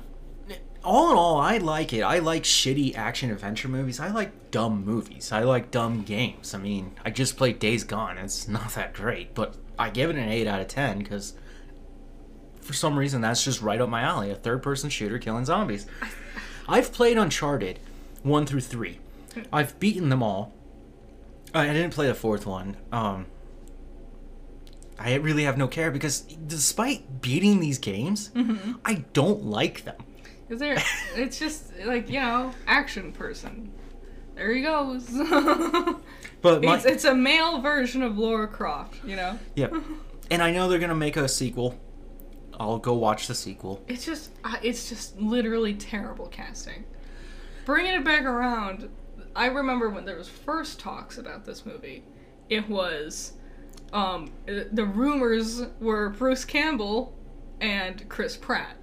All 0.84 1.12
in 1.12 1.18
all, 1.18 1.40
I 1.40 1.58
like 1.58 1.94
it. 1.94 2.02
I 2.02 2.20
like 2.20 2.44
shitty 2.44 2.96
action 2.98 3.32
adventure 3.32 3.70
movies. 3.70 4.02
I 4.02 4.10
like 4.10 4.52
dumb 4.52 4.84
movies. 4.84 5.32
I 5.32 5.44
like 5.44 5.72
dumb 5.72 6.04
games. 6.04 6.54
I 6.54 6.58
mean, 6.58 6.92
I 7.06 7.10
just 7.10 7.38
played 7.38 7.60
Days 7.60 7.86
Gone. 7.86 8.18
It's 8.18 8.48
not 8.50 8.72
that 8.72 8.94
great, 8.94 9.34
but 9.34 9.56
I 9.80 9.90
give 9.90 10.10
it 10.10 10.18
an 10.18 10.28
8 10.28 10.46
out 10.48 10.60
of 10.60 10.68
10 10.68 11.00
because 11.00 11.36
for 12.60 12.74
some 12.74 13.00
reason 13.00 13.22
that's 13.22 13.44
just 13.46 13.62
right 13.62 13.80
up 13.80 13.88
my 13.88 14.02
alley. 14.02 14.30
A 14.32 14.36
third 14.36 14.62
person 14.62 14.90
shooter 14.90 15.18
killing 15.18 15.46
zombies. 15.46 15.88
I've 16.68 16.92
played 16.94 17.18
Uncharted 17.18 17.80
1 18.24 18.46
through 18.46 18.62
3. 18.62 19.00
I've 19.52 19.80
beaten 19.80 20.10
them 20.10 20.24
all. 20.24 20.54
I 21.54 21.68
didn't 21.68 21.92
play 21.92 22.08
the 22.08 22.14
fourth 22.16 22.46
one. 22.46 22.78
Um, 22.92 23.28
I 24.98 25.16
really 25.16 25.44
have 25.44 25.58
no 25.58 25.68
care 25.68 25.92
because 25.92 26.22
despite 26.22 27.22
beating 27.22 27.60
these 27.60 27.78
games, 27.78 28.32
I 28.86 29.04
don't 29.14 29.46
like 29.46 29.84
them. 29.84 29.98
Is 30.50 30.60
there? 30.60 30.78
It's 31.16 31.38
just 31.40 31.72
like 31.86 32.10
you 32.10 32.20
know, 32.20 32.54
action 32.68 33.12
person. 33.12 33.72
There 34.36 34.52
he 34.52 34.62
goes. 34.62 35.10
But 36.42 36.62
my, 36.62 36.76
it's, 36.76 36.86
it's 36.86 37.06
a 37.06 37.16
male 37.16 37.62
version 37.62 38.04
of 38.04 38.18
Laura 38.18 38.50
Croft. 38.50 39.06
You 39.06 39.16
know. 39.16 39.40
yeah, 39.56 39.70
and 40.30 40.44
I 40.44 40.52
know 40.52 40.68
they're 40.68 40.78
gonna 40.78 40.94
make 40.94 41.16
a 41.16 41.30
sequel. 41.30 41.80
I'll 42.60 42.78
go 42.78 42.94
watch 42.94 43.28
the 43.28 43.36
sequel. 43.36 43.84
It's 43.88 44.06
just, 44.06 44.32
it's 44.62 44.90
just 44.90 45.20
literally 45.20 45.74
terrible 45.74 46.28
casting. 46.28 46.86
Bringing 47.66 47.94
it 47.94 48.04
back 48.04 48.26
around, 48.26 48.90
I 49.36 49.48
remember 49.48 49.90
when 49.90 50.06
there 50.06 50.18
was 50.18 50.30
first 50.30 50.80
talks 50.80 51.18
about 51.18 51.46
this 51.46 51.66
movie. 51.66 52.04
It 52.50 52.68
was, 52.70 53.34
um, 53.94 54.32
the 54.46 54.86
rumors 54.86 55.64
were 55.80 56.10
Bruce 56.10 56.46
Campbell 56.46 57.18
and 57.62 58.08
Chris 58.10 58.36
Pratt, 58.36 58.78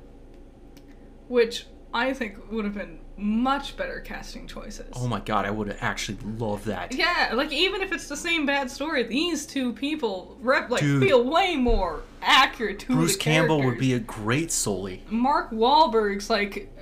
which 1.28 1.66
I 1.92 2.12
think 2.14 2.50
would 2.50 2.64
have 2.64 2.74
been 2.74 3.00
much 3.16 3.76
better 3.76 4.00
casting 4.00 4.46
choices. 4.46 4.88
Oh 4.94 5.06
my 5.06 5.20
god, 5.20 5.44
I 5.44 5.50
would 5.50 5.68
have 5.68 5.78
actually 5.82 6.18
loved 6.38 6.64
that. 6.64 6.94
Yeah, 6.94 7.32
like 7.34 7.52
even 7.52 7.82
if 7.82 7.92
it's 7.92 8.08
the 8.08 8.16
same 8.16 8.46
bad 8.46 8.70
story, 8.70 9.02
these 9.02 9.44
two 9.46 9.74
people 9.74 10.38
rep 10.40 10.70
like 10.70 10.80
Dude. 10.80 11.02
feel 11.02 11.22
way 11.22 11.56
more 11.56 12.02
accurate 12.22 12.78
to 12.80 12.94
Bruce 12.94 13.16
Campbell 13.16 13.62
would 13.62 13.78
be 13.78 13.92
a 13.92 13.98
great 13.98 14.50
Sully. 14.50 15.02
Mark 15.08 15.50
Wahlberg's 15.50 16.30
like 16.30 16.72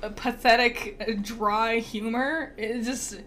pathetic, 0.16 0.96
uh, 1.00 1.12
dry 1.20 1.78
humor. 1.78 2.54
It 2.56 2.82
just, 2.82 3.20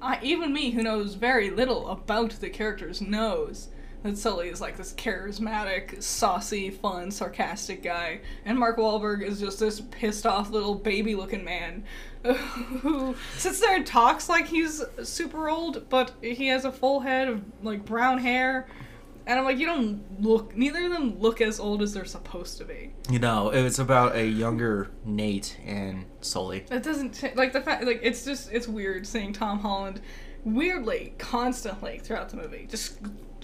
I, 0.00 0.18
even 0.22 0.52
me 0.52 0.70
who 0.70 0.82
knows 0.82 1.14
very 1.14 1.50
little 1.50 1.88
about 1.88 2.30
the 2.32 2.50
characters 2.50 3.00
knows 3.00 3.68
that 4.02 4.16
Sully 4.16 4.48
is 4.48 4.60
like 4.60 4.76
this 4.76 4.92
charismatic, 4.92 6.02
saucy, 6.02 6.70
fun, 6.70 7.10
sarcastic 7.10 7.82
guy, 7.82 8.20
and 8.44 8.58
Mark 8.58 8.78
Wahlberg 8.78 9.22
is 9.22 9.40
just 9.40 9.58
this 9.58 9.80
pissed 9.90 10.24
off 10.24 10.50
little 10.50 10.74
baby-looking 10.74 11.44
man 11.44 11.84
who 12.24 13.16
sits 13.36 13.60
there 13.60 13.76
and 13.76 13.86
talks 13.86 14.28
like 14.28 14.46
he's 14.46 14.82
super 15.02 15.48
old, 15.48 15.88
but 15.88 16.12
he 16.20 16.48
has 16.48 16.64
a 16.64 16.72
full 16.72 17.00
head 17.00 17.28
of 17.28 17.42
like 17.62 17.84
brown 17.84 18.18
hair. 18.18 18.68
And 19.28 19.38
I'm 19.38 19.44
like, 19.44 19.58
you 19.58 19.66
don't 19.66 20.22
look. 20.22 20.56
Neither 20.56 20.86
of 20.86 20.92
them 20.92 21.20
look 21.20 21.42
as 21.42 21.60
old 21.60 21.82
as 21.82 21.92
they're 21.92 22.06
supposed 22.06 22.56
to 22.58 22.64
be. 22.64 22.94
You 23.10 23.18
know, 23.18 23.50
it's 23.50 23.78
about 23.78 24.16
a 24.16 24.26
younger 24.26 24.90
Nate 25.04 25.58
and 25.66 26.06
Sully. 26.22 26.60
That 26.68 26.82
doesn't 26.82 27.36
like 27.36 27.52
the 27.52 27.60
fact 27.60 27.84
like 27.84 28.00
it's 28.02 28.24
just 28.24 28.50
it's 28.50 28.66
weird 28.66 29.06
seeing 29.06 29.34
Tom 29.34 29.58
Holland 29.60 30.00
weirdly 30.44 31.12
constantly 31.18 31.98
throughout 31.98 32.30
the 32.30 32.36
movie 32.38 32.66
just 32.70 33.00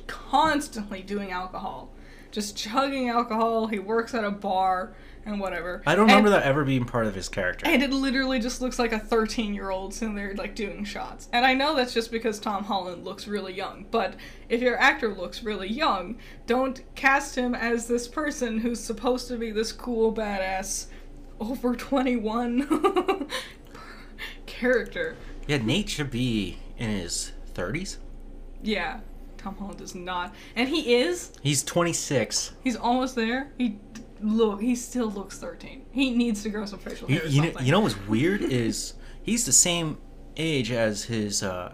constantly 0.07 1.03
doing 1.03 1.33
alcohol, 1.33 1.93
just 2.31 2.57
chugging 2.57 3.11
alcohol. 3.11 3.67
He 3.67 3.79
works 3.79 4.15
at 4.15 4.25
a 4.25 4.31
bar 4.31 4.95
and 5.27 5.41
whatever. 5.41 5.83
I 5.87 5.95
don't 5.95 6.07
remember 6.07 6.29
and, 6.29 6.37
that 6.37 6.45
ever 6.45 6.65
being 6.65 6.85
part 6.85 7.07
of 7.07 7.15
his 7.15 7.29
character. 7.29 7.67
And 7.67 7.83
it 7.83 7.91
literally 7.91 8.39
just 8.39 8.61
looks 8.61 8.79
like 8.79 8.93
a 8.93 8.99
13 8.99 9.55
year 9.55 9.71
old 9.71 9.95
sitting 9.95 10.15
there 10.15 10.35
like 10.35 10.55
doing 10.55 10.85
shots. 10.85 11.29
And 11.33 11.45
I 11.45 11.55
know 11.55 11.75
that's 11.75 11.95
just 11.95 12.11
because 12.11 12.39
Tom 12.39 12.65
Holland 12.65 13.05
looks 13.05 13.27
really 13.27 13.55
young, 13.55 13.87
but 13.91 14.15
if 14.49 14.61
your 14.61 14.79
actor 14.79 15.15
looks 15.15 15.43
really 15.43 15.69
young, 15.69 16.17
don't 16.47 16.83
cast 16.95 17.35
him 17.35 17.55
as 17.55 17.87
this 17.87 18.09
person 18.09 18.59
who's 18.59 18.81
supposed 18.81 19.29
to 19.29 19.37
be 19.37 19.51
this 19.51 19.73
cool 19.73 20.13
badass 20.13 20.87
over 21.41 21.75
21 21.75 23.29
character. 24.47 25.17
Yeah, 25.47 25.59
Nate 25.59 25.89
should 25.89 26.11
be 26.11 26.59
in 26.79 26.91
his 26.91 27.33
30s. 27.55 27.99
Yeah, 28.63 29.01
Tom 29.37 29.57
Holland 29.57 29.79
does 29.79 29.95
not. 29.95 30.35
And 30.57 30.69
he 30.69 30.95
is. 30.95 31.33
He's 31.43 31.63
26. 31.63 32.53
He's 32.63 32.77
almost 32.77 33.15
there. 33.15 33.53
He 33.59 33.79
look. 34.21 34.61
He 34.61 34.75
still 34.75 35.11
looks 35.11 35.39
13. 35.39 35.87
He 35.93 36.11
needs 36.11 36.43
to 36.43 36.49
grow 36.51 36.65
some 36.67 36.79
facial 36.79 37.09
hair. 37.09 37.27
you, 37.27 37.43
know, 37.43 37.61
you 37.61 37.73
know 37.73 37.81
what's 37.81 37.99
weird 38.07 38.41
is 38.43 38.95
he's 39.23 39.45
the 39.47 39.53
same 39.53 39.99
age 40.37 40.71
as 40.73 41.05
his 41.05 41.43
uh, 41.43 41.73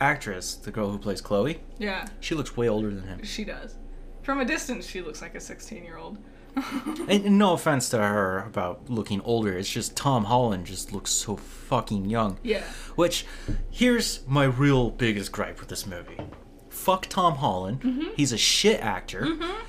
actress, 0.00 0.54
the 0.54 0.70
girl 0.70 0.90
who 0.90 0.98
plays 0.98 1.20
Chloe. 1.20 1.60
Yeah, 1.78 2.06
She 2.20 2.34
looks 2.34 2.56
way 2.56 2.68
older 2.68 2.90
than 2.90 3.04
him. 3.04 3.22
she 3.24 3.44
does. 3.44 3.76
From 4.22 4.40
a 4.40 4.44
distance, 4.44 4.86
she 4.86 5.00
looks 5.00 5.22
like 5.22 5.34
a 5.34 5.40
16 5.40 5.84
year 5.84 5.96
old. 5.96 6.18
And, 7.08 7.38
no 7.38 7.52
offense 7.54 7.88
to 7.90 7.98
her 7.98 8.40
about 8.40 8.90
looking 8.90 9.20
older, 9.22 9.56
it's 9.56 9.70
just 9.70 9.96
Tom 9.96 10.24
Holland 10.24 10.66
just 10.66 10.92
looks 10.92 11.10
so 11.10 11.36
fucking 11.36 12.06
young. 12.10 12.38
Yeah. 12.42 12.64
Which, 12.96 13.24
here's 13.70 14.26
my 14.26 14.44
real 14.44 14.90
biggest 14.90 15.30
gripe 15.32 15.60
with 15.60 15.68
this 15.68 15.86
movie. 15.86 16.18
Fuck 16.68 17.06
Tom 17.06 17.36
Holland. 17.36 17.80
Mm-hmm. 17.82 18.08
He's 18.16 18.32
a 18.32 18.36
shit 18.38 18.80
actor. 18.80 19.26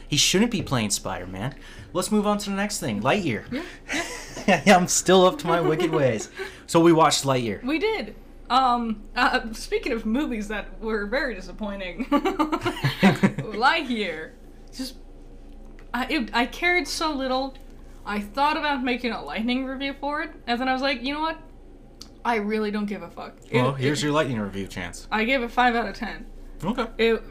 He 0.08 0.18
shouldn't 0.18 0.52
be 0.52 0.62
playing 0.62 0.90
Spider 0.90 1.28
Man. 1.28 1.56
Let's 1.94 2.12
move 2.12 2.28
on 2.28 2.38
to 2.40 2.50
the 2.50 2.56
next 2.56 2.80
thing 2.80 3.02
Lightyear. 3.02 3.44
Yeah. 3.52 4.64
Yeah, 4.66 4.76
I'm 4.78 4.88
still 4.88 5.26
up 5.26 5.38
to 5.40 5.48
my 5.48 5.60
wicked 5.62 5.92
ways. 5.92 6.30
So 6.68 6.80
we 6.80 6.94
watched 6.94 7.24
Lightyear. 7.26 7.64
We 7.64 7.80
did. 7.80 8.16
Um, 8.50 9.04
uh, 9.16 9.54
speaking 9.54 9.92
of 9.92 10.06
movies 10.06 10.48
that 10.48 10.80
were 10.82 11.06
very 11.06 11.36
disappointing, 11.36 12.06
Lightyear, 13.54 14.32
just 14.76 14.96
I 15.94 16.06
it, 16.08 16.30
I 16.34 16.46
cared 16.46 16.88
so 16.88 17.12
little. 17.14 17.56
I 18.06 18.20
thought 18.22 18.58
about 18.58 18.84
making 18.84 19.12
a 19.12 19.24
lightning 19.24 19.66
review 19.66 19.94
for 20.00 20.22
it, 20.24 20.32
and 20.48 20.60
then 20.60 20.68
I 20.68 20.74
was 20.74 20.82
like, 20.82 21.04
you 21.04 21.14
know 21.14 21.22
what? 21.22 21.38
I 22.26 22.36
really 22.38 22.72
don't 22.72 22.86
give 22.88 23.02
a 23.04 23.10
fuck. 23.10 23.36
It- 23.50 23.62
Well, 23.62 23.74
here's 23.74 24.00
it- 24.02 24.06
your 24.06 24.14
lightning 24.14 24.40
review 24.40 24.68
chance. 24.68 25.08
I 25.12 25.26
gave 25.26 25.42
it 25.44 25.52
five 25.52 25.76
out 25.76 25.88
of 25.88 25.96
ten. 25.96 26.26
Okay. 26.64 26.88
It, 26.98 27.24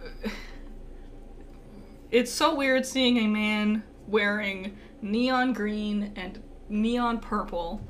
it's 2.11 2.31
so 2.33 2.55
weird 2.55 2.87
seeing 2.87 3.19
a 3.19 3.27
man 3.27 3.83
wearing 4.09 4.77
neon 5.03 5.53
green 5.53 6.13
and 6.17 6.43
neon 6.69 7.19
purple 7.21 7.81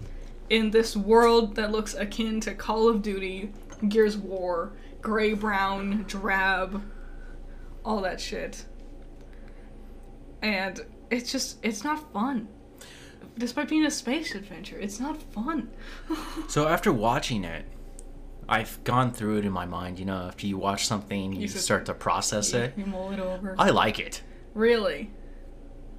in 0.51 0.71
this 0.71 0.97
world 0.97 1.55
that 1.57 1.71
looks 1.71 1.95
akin 1.95 2.41
to 2.41 2.55
Call 2.55 2.89
of 2.89 3.03
Duty, 3.03 3.53
Gears 3.89 4.15
of 4.15 4.25
War, 4.25 4.73
gray 5.03 5.35
brown, 5.35 6.05
drab, 6.09 6.83
all 7.85 8.01
that 8.03 8.21
shit. 8.21 8.65
And 10.43 10.81
it's 11.11 11.31
just, 11.33 11.59
it's 11.63 11.85
not 11.85 12.13
fun. 12.13 12.49
Despite 13.37 13.69
being 13.69 13.85
a 13.87 13.91
space 13.91 14.35
adventure, 14.35 14.79
it's 14.79 15.01
not 15.01 15.21
fun. 15.33 15.71
So 16.49 16.67
after 16.67 16.93
watching 16.93 17.45
it, 17.45 17.65
I've 18.49 18.83
gone 18.85 19.13
through 19.13 19.39
it 19.39 19.45
in 19.45 19.53
my 19.53 19.67
mind. 19.67 19.99
You 19.99 20.07
know, 20.07 20.17
after 20.29 20.47
you 20.47 20.57
watch 20.57 20.87
something, 20.87 21.33
you, 21.35 21.47
sit- 21.47 21.61
start 21.61 21.87
to 21.87 21.95
process 21.95 22.55
it. 22.55 22.73
You 22.77 22.87
mull 22.87 23.11
it 23.11 23.21
over. 23.21 23.55
I 23.59 23.69
like 23.71 23.99
it. 23.99 24.23
really? 24.55 25.11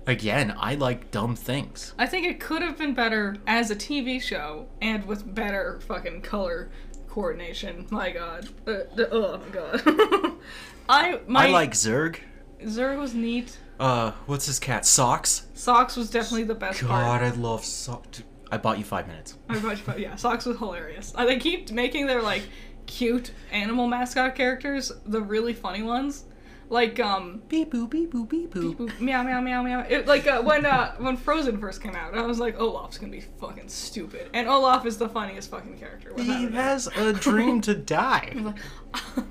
Again, 0.09 0.55
I 0.57 0.73
like 0.73 1.11
dumb 1.11 1.35
things. 1.35 1.93
I 1.99 2.07
think 2.07 2.25
it 2.25 2.39
could 2.39 2.63
have 2.63 2.79
been 2.79 2.95
better 2.95 3.37
as 3.45 3.69
a 3.69 3.75
TV 3.75 4.19
show 4.19 4.67
and 4.81 5.05
with 5.05 5.35
better 5.35 5.79
fucking 5.81 6.21
color 6.23 6.71
coordination. 7.07 7.85
My 7.91 8.09
god. 8.09 8.47
Uh, 8.65 8.85
the- 8.95 9.09
oh 9.11 9.37
my 9.37 9.49
god. 9.49 10.33
I 10.89 11.19
my 11.27 11.45
I 11.45 11.51
like 11.51 11.73
Zurg. 11.73 12.17
Zurg 12.63 12.97
was 12.97 13.13
neat. 13.13 13.59
Uh, 13.79 14.13
what's 14.25 14.47
his 14.47 14.57
cat? 14.57 14.83
Socks. 14.83 15.45
Socks 15.53 15.95
was 15.95 16.09
definitely 16.09 16.45
the 16.45 16.55
best 16.55 16.81
God, 16.81 16.89
part. 16.89 17.21
I 17.21 17.29
love 17.29 17.63
Socks. 17.63 18.23
I 18.51 18.57
bought 18.57 18.79
you 18.79 18.83
five 18.85 19.07
minutes. 19.07 19.37
I 19.47 19.59
much, 19.59 19.85
but 19.85 19.99
yeah, 19.99 20.15
Socks 20.15 20.47
was 20.47 20.57
hilarious. 20.57 21.13
Uh, 21.15 21.25
they 21.25 21.37
keep 21.37 21.69
making 21.69 22.07
their 22.07 22.23
like 22.23 22.41
cute 22.87 23.31
animal 23.51 23.87
mascot 23.87 24.33
characters 24.33 24.91
the 25.05 25.21
really 25.21 25.53
funny 25.53 25.83
ones. 25.83 26.25
Like 26.69 26.99
um 26.99 27.41
Beep 27.49 27.71
boop 27.73 27.89
beep 27.89 28.13
boop 28.13 28.29
beep 28.29 28.53
boop. 28.53 28.99
meow 28.99 29.23
meow 29.23 29.41
meow 29.41 29.63
meow. 29.63 29.85
It, 29.89 30.05
like 30.05 30.27
uh, 30.27 30.41
when 30.43 30.65
uh, 30.65 30.95
when 30.97 31.17
Frozen 31.17 31.59
first 31.59 31.81
came 31.81 31.95
out, 31.95 32.15
I 32.15 32.21
was 32.21 32.39
like, 32.39 32.59
Olaf's 32.59 32.97
gonna 32.99 33.11
be 33.11 33.21
fucking 33.39 33.69
stupid, 33.69 34.29
and 34.33 34.47
Olaf 34.47 34.85
is 34.85 34.97
the 34.97 35.09
funniest 35.09 35.49
fucking 35.49 35.79
character. 35.79 36.13
He 36.15 36.45
has 36.51 36.87
a 36.87 37.13
dream 37.13 37.61
to 37.61 37.73
die. 37.75 38.35
Like, 38.43 39.25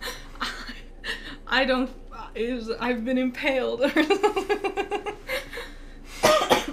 I 1.46 1.64
don't. 1.64 1.90
Was, 2.36 2.70
I've 2.78 3.04
been 3.04 3.18
impaled. 3.18 3.82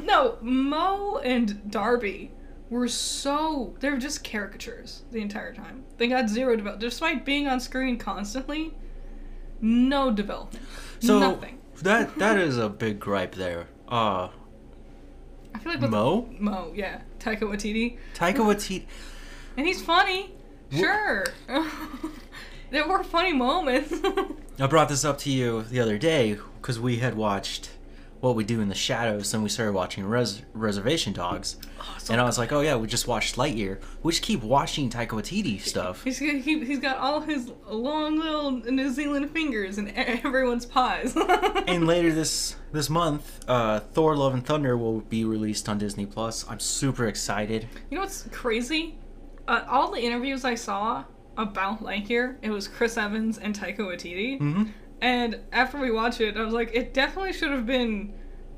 No, 0.03 0.37
Mo 0.41 1.17
and 1.23 1.69
Darby 1.71 2.31
were 2.69 2.87
so 2.87 3.75
they're 3.79 3.97
just 3.97 4.23
caricatures 4.23 5.03
the 5.11 5.19
entire 5.19 5.53
time. 5.53 5.83
They 5.97 6.07
got 6.07 6.29
zero 6.29 6.55
development 6.55 6.79
despite 6.79 7.25
being 7.25 7.47
on 7.47 7.59
screen 7.59 7.97
constantly. 7.97 8.73
No 9.61 10.11
development. 10.11 10.65
So 10.99 11.19
Nothing. 11.19 11.59
that 11.81 12.17
that 12.17 12.37
is 12.37 12.57
a 12.57 12.69
big 12.69 12.99
gripe 12.99 13.35
there. 13.35 13.67
Uh, 13.87 14.29
I 15.53 15.59
feel 15.59 15.71
like 15.73 15.81
with 15.81 15.91
Mo, 15.91 16.29
Mo, 16.39 16.71
yeah, 16.75 17.01
Taika 17.19 17.41
Waititi, 17.41 17.97
Taika 18.15 18.37
Waititi. 18.39 18.85
and 19.57 19.65
he's 19.65 19.81
funny. 19.81 20.33
Wh- 20.73 20.77
Sure. 20.79 21.25
there 22.71 22.87
were 22.87 23.03
funny 23.03 23.33
moments. 23.33 23.93
I 24.59 24.67
brought 24.67 24.89
this 24.89 25.05
up 25.05 25.17
to 25.19 25.29
you 25.29 25.63
the 25.63 25.79
other 25.79 25.97
day 25.97 26.37
because 26.61 26.79
we 26.79 26.97
had 26.97 27.15
watched 27.15 27.69
What 28.25 28.35
We 28.35 28.43
Do 28.43 28.59
in 28.59 28.69
the 28.69 28.73
Shadows, 28.75 29.35
and 29.35 29.43
we 29.43 29.49
started 29.49 29.73
watching 29.73 30.03
Res- 30.03 30.41
Reservation 30.53 31.13
Dogs, 31.13 31.57
Oh, 31.79 31.95
so 31.99 32.11
and 32.11 32.19
I 32.19 32.25
was 32.25 32.39
like, 32.39 32.51
oh 32.51 32.61
yeah, 32.61 32.75
we 32.75 32.87
just 32.87 33.07
watched 33.07 33.35
Lightyear. 33.35 33.79
We 34.01 34.11
just 34.13 34.23
keep 34.23 34.41
watching 34.41 34.89
Taika 34.89 35.09
Waititi 35.09 35.61
stuff. 35.61 36.03
He's, 36.03 36.17
he, 36.17 36.39
he's 36.39 36.79
got 36.79 36.97
all 36.97 37.21
his 37.21 37.51
long 37.69 38.17
little 38.17 38.49
New 38.49 38.89
Zealand 38.89 39.29
fingers 39.29 39.77
in 39.77 39.89
everyone's 39.95 40.65
paws. 40.65 41.15
And 41.67 41.85
later 41.85 42.11
this 42.11 42.55
this 42.71 42.89
month, 42.89 43.47
uh, 43.47 43.79
Thor: 43.81 44.15
Love 44.17 44.33
and 44.33 44.43
Thunder 44.43 44.75
will 44.75 45.01
be 45.01 45.23
released 45.23 45.69
on 45.69 45.77
Disney 45.77 46.07
Plus. 46.07 46.45
I'm 46.49 46.59
super 46.59 47.05
excited. 47.07 47.67
You 47.91 47.97
know 47.97 48.01
what's 48.01 48.23
crazy? 48.31 48.97
Uh, 49.47 49.63
all 49.69 49.91
the 49.91 49.99
interviews 50.01 50.43
I 50.45 50.55
saw 50.55 51.03
about 51.37 51.83
Lightyear, 51.83 52.37
it 52.41 52.49
was 52.49 52.67
Chris 52.67 52.97
Evans 52.97 53.37
and 53.37 53.53
Taika 53.55 53.79
Waititi. 53.79 54.39
hmm 54.39 54.63
And 55.05 55.39
after 55.51 55.77
we 55.77 55.91
watched 55.91 56.19
it, 56.19 56.35
I 56.35 56.41
was 56.43 56.53
like, 56.53 56.71
it 56.73 56.91
definitely 56.95 57.31
should 57.33 57.51
have 57.51 57.67
been 57.67 58.13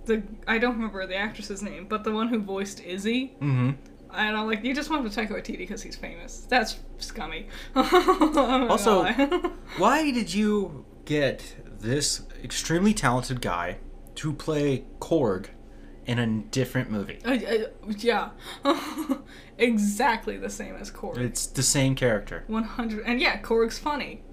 the 0.05 0.23
I 0.47 0.57
don't 0.59 0.75
remember 0.75 1.05
the 1.05 1.17
actress's 1.17 1.61
name, 1.61 1.87
but 1.89 2.05
the 2.05 2.11
one 2.13 2.29
who 2.29 2.39
voiced 2.39 2.79
Izzy. 2.79 3.35
hmm 3.39 3.71
And 4.13 4.37
I'm 4.37 4.47
like, 4.47 4.63
you 4.63 4.73
just 4.73 4.89
went 4.89 5.03
with 5.03 5.13
Taika 5.13 5.31
Waititi 5.31 5.57
because 5.57 5.81
he's 5.83 5.97
famous. 5.97 6.45
That's 6.49 6.79
scummy. 6.99 7.47
Also- 7.75 9.03
Why 9.77 10.09
did 10.11 10.33
you 10.33 10.85
get 11.03 11.55
this 11.81 12.21
extremely 12.41 12.93
talented 12.93 13.41
guy 13.41 13.79
to 14.15 14.31
play 14.31 14.85
Korg 15.01 15.47
in 16.05 16.17
a 16.17 16.27
different 16.49 16.89
movie? 16.89 17.19
Uh, 17.25 17.33
uh, 17.33 17.91
yeah, 17.97 18.29
exactly 19.57 20.37
the 20.37 20.49
same 20.49 20.75
as 20.75 20.91
Korg. 20.91 21.17
It's 21.17 21.45
the 21.47 21.63
same 21.63 21.93
character. 21.95 22.43
100 22.47 23.03
and 23.05 23.19
yeah, 23.19 23.41
Korg's 23.41 23.79
funny. 23.79 24.23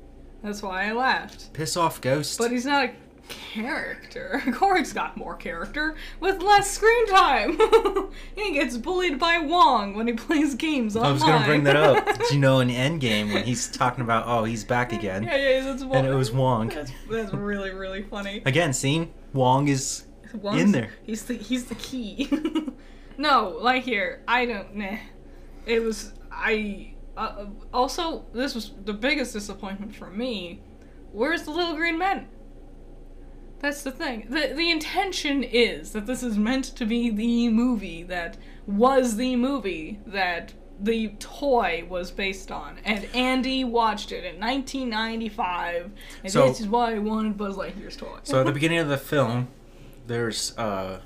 That's 0.44 0.62
why 0.62 0.88
I 0.88 0.92
laughed. 0.92 1.52
Piss 1.54 1.76
off 1.76 2.00
Ghost. 2.00 2.38
But 2.38 2.52
he's 2.52 2.66
not 2.66 2.84
a 2.84 2.92
character. 3.28 4.42
Korg's 4.52 4.92
got 4.92 5.16
more 5.16 5.34
character 5.34 5.96
with 6.20 6.42
less 6.42 6.70
screen 6.70 7.06
time. 7.06 7.58
he 8.36 8.52
gets 8.52 8.76
bullied 8.76 9.18
by 9.18 9.38
Wong 9.38 9.94
when 9.94 10.06
he 10.06 10.12
plays 10.12 10.54
games 10.54 10.94
online. 10.96 11.10
I 11.10 11.12
was 11.14 11.22
gonna 11.22 11.46
bring 11.46 11.64
that 11.64 11.76
up. 11.76 12.04
Did 12.18 12.30
you 12.32 12.38
know 12.38 12.60
in 12.60 12.68
Endgame 12.70 13.32
when 13.32 13.44
he's 13.44 13.68
talking 13.70 14.04
about 14.04 14.24
oh 14.26 14.44
he's 14.44 14.64
back 14.64 14.92
again, 14.92 15.22
Yeah, 15.24 15.36
yeah, 15.36 15.60
that's 15.64 15.82
Wong. 15.82 15.96
and 15.96 16.06
it 16.06 16.14
was 16.14 16.30
Wong. 16.30 16.68
That's, 16.68 16.92
that's 17.10 17.32
really, 17.32 17.70
really 17.70 18.02
funny. 18.02 18.42
Again, 18.44 18.72
scene 18.74 19.10
Wong 19.32 19.68
is 19.68 20.04
Wong's- 20.34 20.60
in 20.60 20.72
there. 20.72 20.90
He's 21.04 21.24
the 21.24 21.34
he's 21.34 21.64
the 21.64 21.76
key. 21.76 22.28
no, 23.16 23.56
like 23.60 23.84
here, 23.84 24.22
I 24.28 24.44
don't. 24.46 24.74
Nah. 24.76 24.96
It 25.66 25.82
was 25.82 26.12
I. 26.30 26.93
Uh, 27.16 27.46
also, 27.72 28.24
this 28.32 28.54
was 28.54 28.72
the 28.84 28.92
biggest 28.92 29.32
disappointment 29.32 29.94
for 29.94 30.10
me. 30.10 30.62
Where's 31.12 31.42
the 31.44 31.50
little 31.52 31.76
green 31.76 31.98
men? 31.98 32.26
That's 33.60 33.82
the 33.82 33.92
thing. 33.92 34.26
the 34.28 34.52
The 34.54 34.70
intention 34.70 35.42
is 35.42 35.92
that 35.92 36.06
this 36.06 36.22
is 36.22 36.36
meant 36.36 36.64
to 36.76 36.84
be 36.84 37.10
the 37.10 37.48
movie 37.48 38.02
that 38.04 38.36
was 38.66 39.16
the 39.16 39.36
movie 39.36 40.00
that 40.06 40.52
the 40.80 41.08
toy 41.20 41.86
was 41.88 42.10
based 42.10 42.50
on, 42.50 42.78
and 42.84 43.06
Andy 43.14 43.62
watched 43.62 44.10
it 44.10 44.24
in 44.24 44.40
1995, 44.40 45.92
and 46.24 46.32
So- 46.32 46.48
this 46.48 46.60
is 46.60 46.66
why 46.68 46.94
he 46.94 46.98
wanted 46.98 47.36
Buzz 47.38 47.56
Lightyear's 47.56 47.96
toy. 47.96 48.18
So 48.24 48.40
at 48.40 48.46
the 48.46 48.52
beginning 48.60 48.78
of 48.78 48.88
the 48.88 48.98
film, 48.98 49.48
there's 50.08 50.52
uh, 50.58 51.00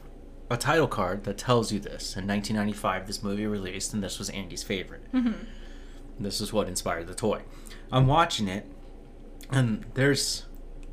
a 0.51 0.57
title 0.57 0.89
card 0.89 1.25
that 1.25 1.37
tells 1.37 1.71
you 1.71 1.79
this. 1.79 2.17
In 2.17 2.27
1995, 2.27 3.07
this 3.07 3.23
movie 3.23 3.47
released, 3.47 3.93
and 3.93 4.03
this 4.03 4.19
was 4.19 4.31
Andy's 4.31 4.63
favorite. 4.63 5.03
This 6.21 6.41
is 6.41 6.53
what 6.53 6.69
inspired 6.69 7.07
the 7.07 7.15
toy. 7.15 7.43
I'm 7.93 8.07
watching 8.07 8.49
it, 8.49 8.67
and 9.51 9.85
there's 9.95 10.45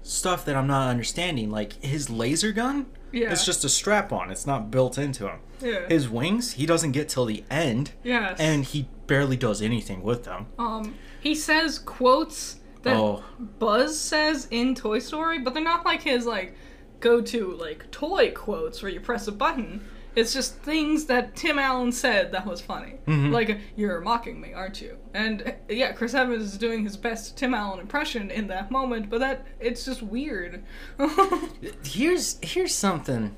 stuff 0.04 0.46
that 0.46 0.56
I'm 0.56 0.68
not 0.68 0.90
understanding. 0.90 1.50
Like 1.50 1.82
his 1.84 2.10
laser 2.10 2.52
gun, 2.52 2.86
Yeah. 3.12 3.32
it's 3.32 3.46
just 3.46 3.66
a 3.66 3.70
strap 3.70 4.12
on. 4.12 4.32
It's 4.32 4.46
not 4.48 4.70
built 4.72 4.98
into 4.98 5.28
him. 5.28 5.40
Yeah. 5.62 5.88
His 5.88 6.08
wings, 6.10 6.54
he 6.54 6.66
doesn't 6.66 6.92
get 6.92 7.10
till 7.10 7.26
the 7.26 7.44
end, 7.50 7.92
Yes. 8.04 8.40
and 8.40 8.64
he 8.66 8.88
barely 9.08 9.38
does 9.38 9.62
anything 9.62 10.04
with 10.04 10.24
them. 10.26 10.48
um, 10.60 10.96
he 11.20 11.34
says 11.34 11.80
quotes 11.80 12.58
that 12.84 12.96
Oh. 12.96 13.24
Buzz 13.40 14.00
says 14.00 14.48
in 14.52 14.76
Toy 14.76 15.00
Story, 15.00 15.40
but 15.40 15.54
they're 15.56 15.64
not 15.64 15.86
like 15.86 16.04
his 16.04 16.26
like 16.28 16.56
go-to 17.00 17.52
like 17.52 17.90
toy 17.92 18.32
quotes 18.32 18.82
where 18.84 18.92
you 18.92 19.00
press 19.00 19.28
a 19.28 19.32
button. 19.32 19.82
It's 20.16 20.34
just 20.34 20.56
things 20.60 21.06
that 21.06 21.36
Tim 21.36 21.60
Allen 21.60 21.92
said 21.92 22.32
that 22.32 22.46
was 22.46 22.62
funny. 22.62 22.96
Mhm. 23.06 23.32
Like 23.32 23.60
you're 23.76 24.00
mocking 24.02 24.40
me, 24.40 24.54
aren't 24.54 24.82
you? 24.82 24.98
And 25.14 25.54
yeah, 25.70 25.92
Chris 25.92 26.14
Evans 26.14 26.44
is 26.44 26.58
doing 26.58 26.84
his 26.84 26.96
best 26.98 27.38
Tim 27.38 27.54
Allen 27.54 27.80
impression 27.80 28.32
in 28.32 28.48
that 28.48 28.72
moment, 28.72 29.10
but 29.10 29.20
that 29.20 29.46
it's 29.60 29.84
just 29.86 30.02
weird. 30.02 30.64
Here's 31.86 32.38
here's 32.42 32.74
something 32.74 33.36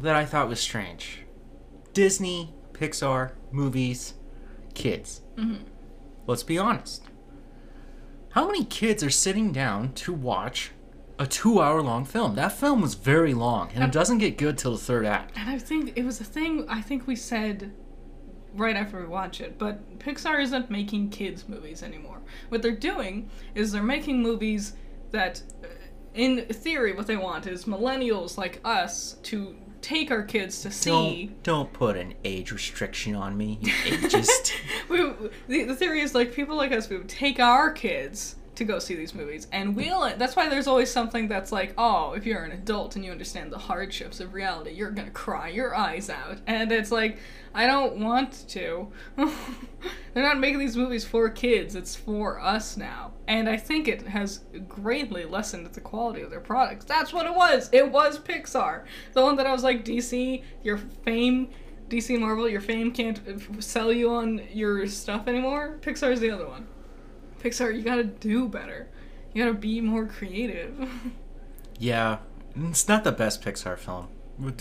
that 0.00 0.14
I 0.16 0.24
thought 0.24 0.48
was 0.48 0.60
strange. 0.60 1.20
Disney, 1.92 2.54
Pixar, 2.72 3.32
movies, 3.50 4.14
kids. 4.74 5.20
Mhm. 5.36 5.60
Let's 6.26 6.42
be 6.42 6.58
honest. 6.58 7.04
How 8.30 8.46
many 8.46 8.64
kids 8.64 9.02
are 9.02 9.10
sitting 9.10 9.52
down 9.52 9.92
to 9.94 10.12
watch 10.12 10.72
a 11.22 11.26
two-hour-long 11.26 12.04
film? 12.04 12.34
That 12.34 12.52
film 12.52 12.80
was 12.82 12.94
very 12.94 13.32
long, 13.32 13.70
and 13.74 13.84
it 13.84 13.92
doesn't 13.92 14.18
get 14.18 14.36
good 14.36 14.58
till 14.58 14.72
the 14.72 14.78
third 14.78 15.06
act. 15.06 15.36
And 15.36 15.48
I 15.48 15.58
think 15.58 15.92
it 15.96 16.04
was 16.04 16.20
a 16.20 16.24
thing 16.24 16.66
I 16.68 16.80
think 16.80 17.06
we 17.06 17.16
said 17.16 17.72
right 18.54 18.76
after 18.76 19.00
we 19.00 19.06
watch 19.06 19.40
it, 19.40 19.58
but 19.58 19.98
Pixar 19.98 20.42
isn't 20.42 20.70
making 20.70 21.10
kids 21.10 21.48
movies 21.48 21.82
anymore. 21.82 22.20
What 22.48 22.60
they're 22.60 22.72
doing 22.72 23.30
is 23.54 23.72
they're 23.72 23.82
making 23.82 24.22
movies 24.22 24.74
that 25.10 25.42
uh, 25.62 25.68
in 26.14 26.44
theory 26.46 26.92
what 26.92 27.06
they 27.06 27.16
want 27.16 27.46
is 27.46 27.64
millennials 27.64 28.36
like 28.36 28.60
us 28.64 29.14
to 29.22 29.56
take 29.80 30.10
our 30.10 30.22
kids 30.22 30.60
to 30.62 30.70
see 30.70 30.90
Don't 30.90 31.42
don't 31.42 31.72
put 31.72 31.96
an 31.96 32.14
age 32.24 32.52
restriction 32.52 33.14
on 33.14 33.36
me, 33.36 33.58
you 33.62 33.72
ageist. 33.84 34.52
we, 34.88 34.98
the, 35.48 35.64
the 35.64 35.74
theory 35.74 36.00
is 36.00 36.14
like 36.14 36.32
people 36.32 36.56
like 36.56 36.72
us 36.72 36.88
we 36.88 36.98
would 36.98 37.08
take 37.08 37.40
our 37.40 37.70
kids 37.70 38.36
to 38.62 38.72
go 38.72 38.78
see 38.78 38.94
these 38.94 39.14
movies. 39.14 39.46
And 39.52 39.76
we'll 39.76 40.16
that's 40.16 40.36
why 40.36 40.48
there's 40.48 40.66
always 40.66 40.90
something 40.90 41.28
that's 41.28 41.52
like 41.52 41.74
oh 41.76 42.12
if 42.12 42.24
you're 42.24 42.44
an 42.44 42.52
adult 42.52 42.96
and 42.96 43.04
you 43.04 43.10
understand 43.10 43.52
the 43.52 43.58
hardships 43.58 44.20
of 44.20 44.34
reality 44.34 44.70
you're 44.70 44.90
gonna 44.90 45.10
cry 45.10 45.48
your 45.48 45.74
eyes 45.74 46.08
out. 46.08 46.38
And 46.46 46.72
it's 46.72 46.90
like 46.90 47.18
i 47.54 47.66
don't 47.66 47.98
want 47.98 48.48
to. 48.48 48.88
They're 50.14 50.22
not 50.22 50.38
making 50.38 50.60
these 50.60 50.76
movies 50.76 51.04
for 51.04 51.28
kids 51.28 51.74
it's 51.74 51.94
for 51.94 52.40
us 52.40 52.76
now. 52.76 53.12
And 53.26 53.48
i 53.48 53.56
think 53.56 53.88
it 53.88 54.02
has 54.02 54.40
greatly 54.68 55.24
lessened 55.24 55.66
the 55.66 55.80
quality 55.80 56.22
of 56.22 56.30
their 56.30 56.40
products. 56.40 56.84
That's 56.84 57.12
what 57.12 57.26
it 57.26 57.34
was. 57.34 57.68
It 57.72 57.90
was 57.90 58.18
pixar. 58.18 58.84
The 59.12 59.22
one 59.22 59.36
that 59.36 59.46
i 59.46 59.52
was 59.52 59.64
like 59.64 59.84
dc 59.84 60.42
your 60.62 60.78
fame 60.78 61.48
DC 61.88 62.18
Marvel, 62.18 62.48
your 62.48 62.62
fame 62.62 62.90
can't 62.90 63.20
sell 63.62 63.92
you 63.92 64.14
on 64.14 64.40
your 64.50 64.86
stuff 64.86 65.28
anymore. 65.28 65.78
Pixar's 65.82 66.20
the 66.20 66.30
other 66.30 66.46
one. 66.46 66.66
Pixar, 67.42 67.74
you 67.74 67.82
gotta 67.82 68.04
do 68.04 68.48
better. 68.48 68.88
You 69.32 69.44
gotta 69.44 69.56
be 69.58 69.80
more 69.80 70.06
creative. 70.06 70.88
yeah, 71.78 72.18
it's 72.56 72.88
not 72.88 73.04
the 73.04 73.12
best 73.12 73.42
Pixar 73.42 73.78
film. 73.78 74.08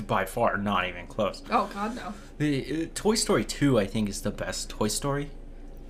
By 0.08 0.26
far, 0.26 0.58
not 0.58 0.88
even 0.88 1.08
close. 1.08 1.42
oh 1.50 1.70
God, 1.74 1.96
no. 1.96 2.14
The 2.38 2.84
uh, 2.84 2.88
Toy 2.94 3.16
Story 3.16 3.44
2, 3.46 3.80
I 3.80 3.88
think, 3.88 4.10
is 4.10 4.22
the 4.22 4.30
best 4.32 4.70
Toy 4.70 4.88
Story. 4.90 5.32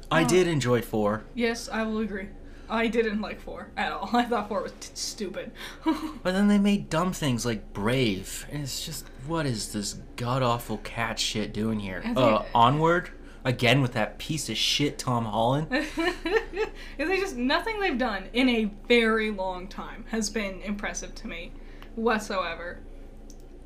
I 0.10 0.24
Oh. 0.24 0.28
did 0.28 0.48
enjoy 0.48 0.82
4. 0.82 1.24
Yes, 1.34 1.68
I 1.70 1.84
will 1.84 2.00
agree. 2.00 2.28
I 2.70 2.88
didn't 2.88 3.20
like 3.20 3.42
four 3.42 3.70
at 3.76 3.92
all. 3.92 4.10
I 4.14 4.24
thought 4.24 4.48
four 4.48 4.62
was 4.64 4.72
t- 4.80 4.92
stupid. 4.94 5.52
But 6.24 6.32
then 6.32 6.48
they 6.48 6.58
made 6.60 6.90
dumb 6.90 7.12
things 7.12 7.46
like 7.46 7.74
Brave, 7.74 8.46
and 8.50 8.64
it's 8.64 8.86
just 8.86 9.06
what 9.28 9.46
is 9.46 9.74
this 9.74 9.96
god 10.16 10.42
awful 10.42 10.78
cat 10.78 11.20
shit 11.20 11.52
doing 11.54 11.80
here? 11.82 12.02
Uh, 12.06 12.38
think- 12.40 12.50
Onward 12.56 13.10
again 13.44 13.82
with 13.82 13.94
that 13.94 14.18
piece 14.18 14.50
of 14.50 14.58
shit 14.58 14.98
Tom 14.98 15.26
Holland. 15.26 15.68
they 16.98 17.20
just 17.20 17.36
nothing 17.36 17.80
they've 17.80 17.98
done 17.98 18.30
in 18.34 18.50
a 18.50 18.66
very 18.88 19.32
long 19.32 19.68
time 19.68 20.06
has 20.10 20.30
been 20.30 20.62
impressive 20.62 21.16
to 21.16 21.28
me 21.28 21.52
whatsoever. 21.96 22.80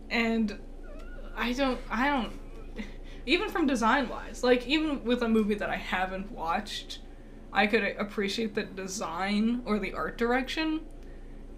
And 0.09 0.59
I 1.35 1.53
don't 1.53 1.79
I 1.89 2.09
don't 2.09 2.33
even 3.25 3.49
from 3.49 3.65
design 3.65 4.07
wise, 4.09 4.43
like 4.43 4.67
even 4.67 5.03
with 5.03 5.21
a 5.21 5.27
movie 5.27 5.55
that 5.55 5.69
I 5.69 5.77
haven't 5.77 6.31
watched, 6.31 6.99
I 7.51 7.67
could 7.67 7.83
appreciate 7.97 8.55
the 8.55 8.63
design 8.63 9.61
or 9.65 9.79
the 9.79 9.93
art 9.93 10.17
direction. 10.17 10.81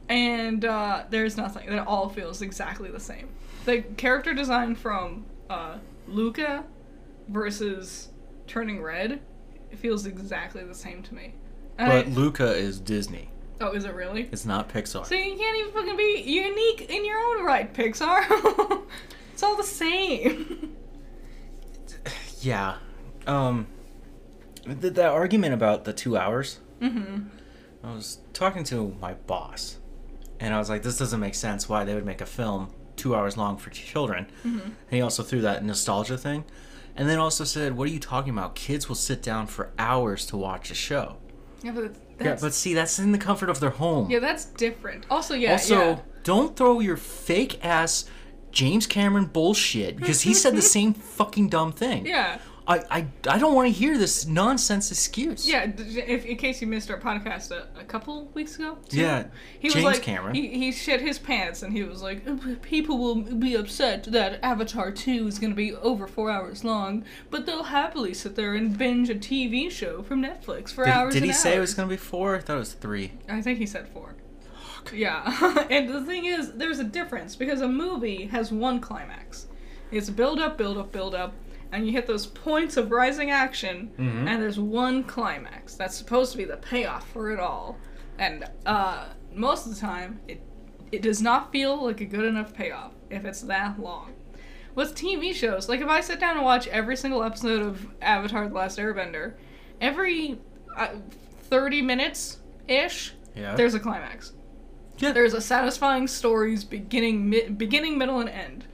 And 0.09 0.63
uh, 0.63 1.03
there's 1.09 1.35
nothing. 1.35 1.67
It 1.67 1.79
all 1.79 2.07
feels 2.07 2.41
exactly 2.41 2.89
the 2.89 2.99
same. 2.99 3.29
The 3.65 3.81
character 3.81 4.33
design 4.33 4.75
from 4.75 5.25
uh, 5.49 5.79
Luca 6.07 6.63
versus 7.27 8.09
Turning 8.47 8.81
Red, 8.81 9.19
it 9.71 9.77
feels 9.79 10.05
exactly 10.05 10.63
the 10.63 10.73
same 10.75 11.03
to 11.03 11.13
me. 11.15 11.33
And 11.77 11.89
But 11.89 12.05
I- 12.07 12.09
Luca 12.09 12.53
is 12.53 12.79
Disney. 12.79 13.29
oh, 13.61 13.71
is 13.73 13.85
it 13.85 13.93
really? 13.93 14.29
It's 14.31 14.45
not 14.45 14.69
Pixar. 14.69 15.05
So 15.05 15.15
you 15.15 15.35
can't 15.37 15.57
even 15.59 15.71
fucking 15.73 15.97
be 15.97 16.23
unique 16.25 16.89
in 16.89 17.05
your 17.05 17.19
own 17.19 17.43
right, 17.45 17.71
Pixar. 17.73 18.25
it's 19.33 19.43
all 19.43 19.55
the 19.57 19.63
same. 19.63 20.75
Yeah. 22.41 22.75
Um. 23.25 23.67
The, 24.65 24.89
that 24.91 25.09
argument 25.09 25.53
about 25.53 25.85
the 25.85 25.93
two 25.93 26.15
hours. 26.17 26.59
mm-hmm. 26.81 27.29
I 27.83 27.93
was 27.93 28.19
talking 28.33 28.63
to 28.65 28.95
my 29.01 29.13
boss, 29.13 29.77
and 30.39 30.53
I 30.53 30.59
was 30.59 30.69
like, 30.69 30.83
"This 30.83 30.97
doesn't 30.97 31.19
make 31.19 31.35
sense. 31.35 31.67
Why 31.67 31.83
they 31.83 31.95
would 31.95 32.05
make 32.05 32.21
a 32.21 32.25
film 32.25 32.69
two 32.95 33.15
hours 33.15 33.37
long 33.37 33.57
for 33.57 33.69
children?" 33.71 34.27
Mm-hmm. 34.45 34.59
And 34.59 34.73
he 34.91 35.01
also 35.01 35.23
threw 35.23 35.41
that 35.41 35.63
nostalgia 35.65 36.17
thing, 36.17 36.43
and 36.97 37.07
then 37.09 37.19
also 37.19 37.43
said, 37.43 37.77
"What 37.77 37.87
are 37.87 37.91
you 37.91 37.99
talking 37.99 38.31
about? 38.33 38.55
Kids 38.55 38.89
will 38.89 38.95
sit 38.95 39.21
down 39.21 39.47
for 39.47 39.71
hours 39.79 40.25
to 40.27 40.37
watch 40.37 40.69
a 40.71 40.75
show." 40.75 41.17
Yeah, 41.63 41.71
but 41.71 41.91
Yeah, 42.19 42.37
but 42.41 42.53
see, 42.53 42.73
that's 42.73 42.99
in 42.99 43.11
the 43.11 43.17
comfort 43.17 43.49
of 43.49 43.59
their 43.59 43.69
home. 43.69 44.09
yeah, 44.09 44.19
that's 44.19 44.45
different. 44.45 45.05
Also, 45.09 45.33
yeah, 45.35 45.53
also, 45.53 45.79
yeah. 45.79 45.99
don't 46.23 46.55
throw 46.55 46.79
your 46.79 46.97
fake 46.97 47.63
ass 47.63 48.05
James 48.51 48.87
Cameron 48.87 49.25
bullshit 49.25 49.95
because 49.97 50.21
he 50.21 50.33
said 50.33 50.55
the 50.55 50.61
same 50.77 50.93
fucking 50.93 51.49
dumb 51.49 51.71
thing. 51.71 52.05
Yeah. 52.05 52.39
I, 52.67 52.83
I, 52.91 53.07
I 53.29 53.39
don't 53.39 53.53
want 53.55 53.67
to 53.67 53.71
hear 53.71 53.97
this 53.97 54.25
nonsense 54.25 54.91
excuse. 54.91 55.47
Yeah, 55.47 55.71
if, 55.77 56.25
in 56.25 56.35
case 56.35 56.59
you 56.59 56.67
missed 56.67 56.91
our 56.91 56.99
podcast 56.99 57.51
a, 57.51 57.67
a 57.79 57.85
couple 57.85 58.25
weeks 58.33 58.55
ago. 58.55 58.77
two, 58.89 58.99
Yeah, 58.99 59.27
he 59.59 59.69
James 59.69 59.85
was 59.85 59.93
like, 59.95 60.03
Cameron. 60.03 60.35
He, 60.35 60.49
he 60.49 60.71
shit 60.73 60.99
his 60.99 61.17
pants 61.17 61.63
and 61.63 61.71
he 61.71 61.83
was 61.83 62.01
like, 62.01 62.27
"Uh, 62.27 62.35
people 62.61 62.97
will 62.97 63.15
be 63.15 63.55
upset 63.55 64.03
that 64.05 64.43
Avatar 64.43 64.91
2 64.91 65.27
is 65.27 65.39
going 65.39 65.51
to 65.51 65.55
be 65.55 65.73
over 65.75 66.07
four 66.07 66.29
hours 66.29 66.65
long, 66.65 67.05
but 67.29 67.45
they'll 67.45 67.63
happily 67.63 68.13
sit 68.13 68.35
there 68.35 68.53
and 68.53 68.77
binge 68.77 69.09
a 69.09 69.15
TV 69.15 69.71
show 69.71 70.03
from 70.03 70.21
Netflix 70.21 70.71
for 70.71 70.83
Did, 70.83 70.93
hours 70.93 71.13
did 71.13 71.23
he 71.23 71.31
say 71.31 71.55
it 71.55 71.59
was 71.59 71.73
going 71.73 71.87
to 71.87 71.93
be 71.93 71.97
four? 71.97 72.35
I 72.35 72.39
thought 72.39 72.57
it 72.57 72.59
was 72.59 72.73
three. 72.73 73.13
I 73.29 73.41
think 73.41 73.59
he 73.59 73.65
said 73.65 73.87
four. 73.87 74.15
Fuck. 74.51 74.91
Yeah, 74.93 75.65
and 75.69 75.87
the 75.87 76.03
thing 76.03 76.25
is, 76.25 76.51
there's 76.53 76.79
a 76.79 76.83
difference 76.83 77.37
because 77.37 77.61
a 77.61 77.67
movie 77.67 78.25
has 78.25 78.51
one 78.51 78.81
climax. 78.81 79.47
It's 79.89 80.09
build 80.09 80.39
up, 80.39 80.57
build 80.57 80.77
up, 80.77 80.91
build 80.91 81.15
up, 81.15 81.33
and 81.71 81.85
you 81.85 81.91
hit 81.91 82.07
those 82.07 82.25
points 82.25 82.77
of 82.77 82.91
rising 82.91 83.29
action, 83.31 83.91
Mhm. 83.97 84.27
and 84.27 84.41
there's 84.41 84.59
one 84.59 85.03
climax 85.03 85.75
that's 85.75 85.95
supposed 85.95 86.31
to 86.31 86.37
be 86.37 86.45
the 86.45 86.57
payoff 86.57 87.07
for 87.11 87.31
it 87.31 87.39
all. 87.39 87.77
And 88.19 88.45
uh, 88.65 89.05
most 89.33 89.65
of 89.67 89.73
the 89.75 89.79
time, 89.79 90.19
it 90.27 90.41
it 90.91 91.01
does 91.01 91.21
not 91.21 91.51
feel 91.51 91.83
like 91.83 91.99
a 91.99 92.05
good 92.05 92.23
enough 92.23 92.53
payoff 92.53 92.93
if 93.09 93.25
it's 93.25 93.41
that 93.41 93.77
long. 93.79 94.13
With 94.73 94.95
TV 94.95 95.33
shows, 95.33 95.67
like 95.67 95.81
if 95.81 95.87
I 95.89 95.99
sit 96.01 96.19
down 96.19 96.37
and 96.37 96.45
watch 96.45 96.67
every 96.67 96.95
single 96.95 97.23
episode 97.23 97.61
of 97.61 97.85
Avatar: 98.01 98.47
The 98.47 98.53
Last 98.55 98.79
Airbender, 98.79 99.33
every 99.81 100.39
uh, 100.77 100.89
thirty 101.49 101.81
minutes 101.81 102.37
ish, 102.67 103.13
Yeah. 103.35 103.55
there's 103.55 103.73
a 103.73 103.79
climax. 103.79 104.31
Yeah. 104.99 105.11
There's 105.11 105.33
a 105.33 105.41
satisfying 105.41 106.07
story's 106.07 106.63
beginning, 106.63 107.29
mi- 107.29 107.49
beginning, 107.49 107.97
middle, 107.97 108.19
and 108.19 108.29
end. 108.29 108.65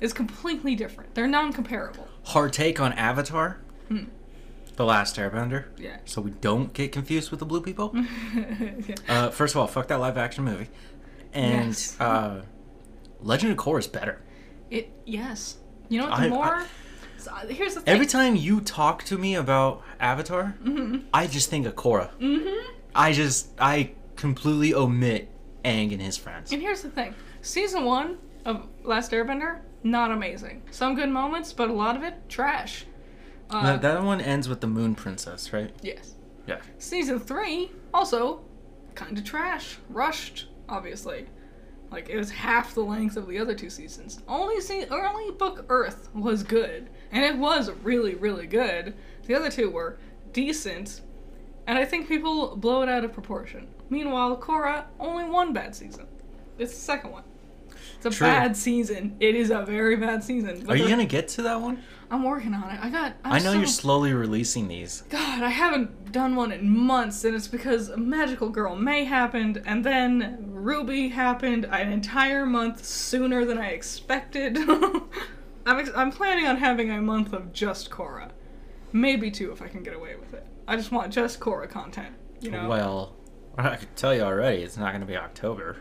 It's 0.00 0.12
completely 0.12 0.74
different. 0.74 1.14
They're 1.14 1.26
non-comparable. 1.26 2.06
Hard 2.26 2.52
take 2.52 2.80
on 2.80 2.92
Avatar. 2.94 3.58
Hmm. 3.88 4.04
The 4.76 4.84
Last 4.84 5.16
Airbender. 5.16 5.66
Yeah. 5.78 5.98
So 6.04 6.20
we 6.20 6.32
don't 6.32 6.72
get 6.72 6.92
confused 6.92 7.30
with 7.30 7.40
the 7.40 7.46
blue 7.46 7.62
people. 7.62 7.92
yeah. 8.34 8.94
uh, 9.08 9.30
first 9.30 9.54
of 9.54 9.60
all, 9.60 9.66
fuck 9.66 9.88
that 9.88 10.00
live 10.00 10.18
action 10.18 10.44
movie. 10.44 10.68
And 11.32 11.68
Yes. 11.68 11.98
uh, 12.00 12.42
Legend 13.20 13.52
of 13.52 13.58
Korra 13.58 13.78
is 13.78 13.86
better. 13.86 14.20
It 14.70 14.90
yes. 15.06 15.56
You 15.88 16.00
know 16.00 16.08
what? 16.10 16.16
The 16.16 16.22
I- 16.22 16.26
I- 16.26 16.28
more 16.28 16.66
so, 17.18 17.30
uh, 17.32 17.46
here's 17.46 17.74
the 17.74 17.80
thing. 17.80 17.92
Every 17.94 18.06
time 18.06 18.36
you 18.36 18.60
talk 18.60 19.02
to 19.04 19.16
me 19.16 19.34
about 19.34 19.82
Avatar, 19.98 20.56
Mm-hmm. 20.62 21.06
I 21.14 21.26
just 21.26 21.48
think 21.48 21.66
of 21.66 21.74
Korra. 21.74 22.10
Mm-hmm. 22.18 22.72
I 22.94 23.12
just 23.12 23.48
I 23.58 23.92
completely 24.16 24.74
omit 24.74 25.30
Aang 25.64 25.92
and 25.92 26.02
his 26.02 26.16
friends. 26.18 26.52
And 26.52 26.60
here's 26.60 26.82
the 26.82 26.90
thing. 26.90 27.14
Season 27.40 27.84
one 27.84 28.18
of 28.46 28.66
Last 28.84 29.10
Airbender, 29.10 29.58
not 29.82 30.10
amazing. 30.10 30.62
Some 30.70 30.94
good 30.94 31.10
moments, 31.10 31.52
but 31.52 31.68
a 31.68 31.72
lot 31.72 31.96
of 31.96 32.02
it 32.02 32.14
trash. 32.28 32.86
Uh, 33.50 33.62
that, 33.64 33.82
that 33.82 34.02
one 34.02 34.20
ends 34.20 34.48
with 34.48 34.60
the 34.60 34.66
Moon 34.66 34.94
Princess, 34.94 35.52
right? 35.52 35.70
yes. 35.82 36.14
Yeah. 36.46 36.60
Season 36.78 37.18
three, 37.18 37.72
also, 37.92 38.44
kind 38.94 39.18
of 39.18 39.24
trash. 39.24 39.78
Rushed, 39.88 40.46
obviously. 40.68 41.26
Like 41.90 42.08
it 42.08 42.16
was 42.16 42.30
half 42.30 42.72
the 42.72 42.82
length 42.82 43.16
of 43.16 43.26
the 43.26 43.38
other 43.38 43.54
two 43.54 43.68
seasons. 43.68 44.22
Only 44.28 44.60
se- 44.60 44.86
early 44.90 45.32
Book 45.32 45.64
Earth 45.68 46.08
was 46.14 46.44
good, 46.44 46.88
and 47.10 47.24
it 47.24 47.36
was 47.36 47.70
really, 47.82 48.14
really 48.14 48.46
good. 48.46 48.94
The 49.26 49.34
other 49.34 49.50
two 49.50 49.70
were 49.70 49.98
decent, 50.32 51.00
and 51.66 51.76
I 51.76 51.84
think 51.84 52.06
people 52.06 52.56
blow 52.56 52.82
it 52.82 52.88
out 52.88 53.04
of 53.04 53.12
proportion. 53.12 53.66
Meanwhile, 53.90 54.36
Korra 54.38 54.84
only 55.00 55.24
one 55.24 55.52
bad 55.52 55.74
season. 55.74 56.06
It's 56.58 56.72
the 56.74 56.80
second 56.80 57.10
one. 57.10 57.24
It's 57.96 58.06
a 58.06 58.10
True. 58.10 58.26
bad 58.26 58.56
season. 58.56 59.16
It 59.20 59.34
is 59.34 59.50
a 59.50 59.62
very 59.62 59.96
bad 59.96 60.22
season. 60.24 60.62
but 60.64 60.74
Are 60.74 60.76
you 60.76 60.84
the- 60.84 60.90
gonna 60.90 61.04
get 61.06 61.28
to 61.28 61.42
that 61.42 61.60
one? 61.60 61.82
I'm 62.10 62.22
working 62.22 62.54
on 62.54 62.70
it. 62.70 62.78
I 62.80 62.88
got. 62.88 63.14
I'm 63.24 63.32
i 63.32 63.38
know 63.38 63.52
so- 63.52 63.58
you're 63.58 63.66
slowly 63.66 64.12
releasing 64.12 64.68
these. 64.68 65.02
God, 65.10 65.42
I 65.42 65.48
haven't 65.50 66.12
done 66.12 66.36
one 66.36 66.52
in 66.52 66.68
months, 66.70 67.24
and 67.24 67.34
it's 67.34 67.48
because 67.48 67.90
Magical 67.96 68.48
Girl 68.48 68.76
May 68.76 69.04
happened, 69.04 69.60
and 69.66 69.84
then 69.84 70.52
RWBY 70.54 71.10
happened 71.10 71.64
an 71.64 71.90
entire 71.92 72.46
month 72.46 72.84
sooner 72.84 73.44
than 73.44 73.58
I 73.58 73.70
expected. 73.70 74.56
I'm, 75.66 75.80
ex- 75.80 75.90
I'm 75.96 76.12
planning 76.12 76.46
on 76.46 76.58
having 76.58 76.90
a 76.90 77.00
month 77.02 77.32
of 77.32 77.52
just 77.52 77.90
Korra. 77.90 78.30
Maybe 78.92 79.30
two 79.32 79.50
if 79.50 79.60
I 79.60 79.66
can 79.66 79.82
get 79.82 79.94
away 79.94 80.14
with 80.14 80.32
it. 80.32 80.46
I 80.68 80.76
just 80.76 80.92
want 80.92 81.12
just 81.12 81.40
Korra 81.40 81.68
content, 81.68 82.14
you 82.40 82.52
know? 82.52 82.68
Well, 82.68 83.16
I 83.58 83.74
can 83.76 83.88
tell 83.96 84.14
you 84.14 84.22
already, 84.22 84.62
it's 84.62 84.76
not 84.76 84.92
gonna 84.92 85.06
be 85.06 85.16
October. 85.16 85.78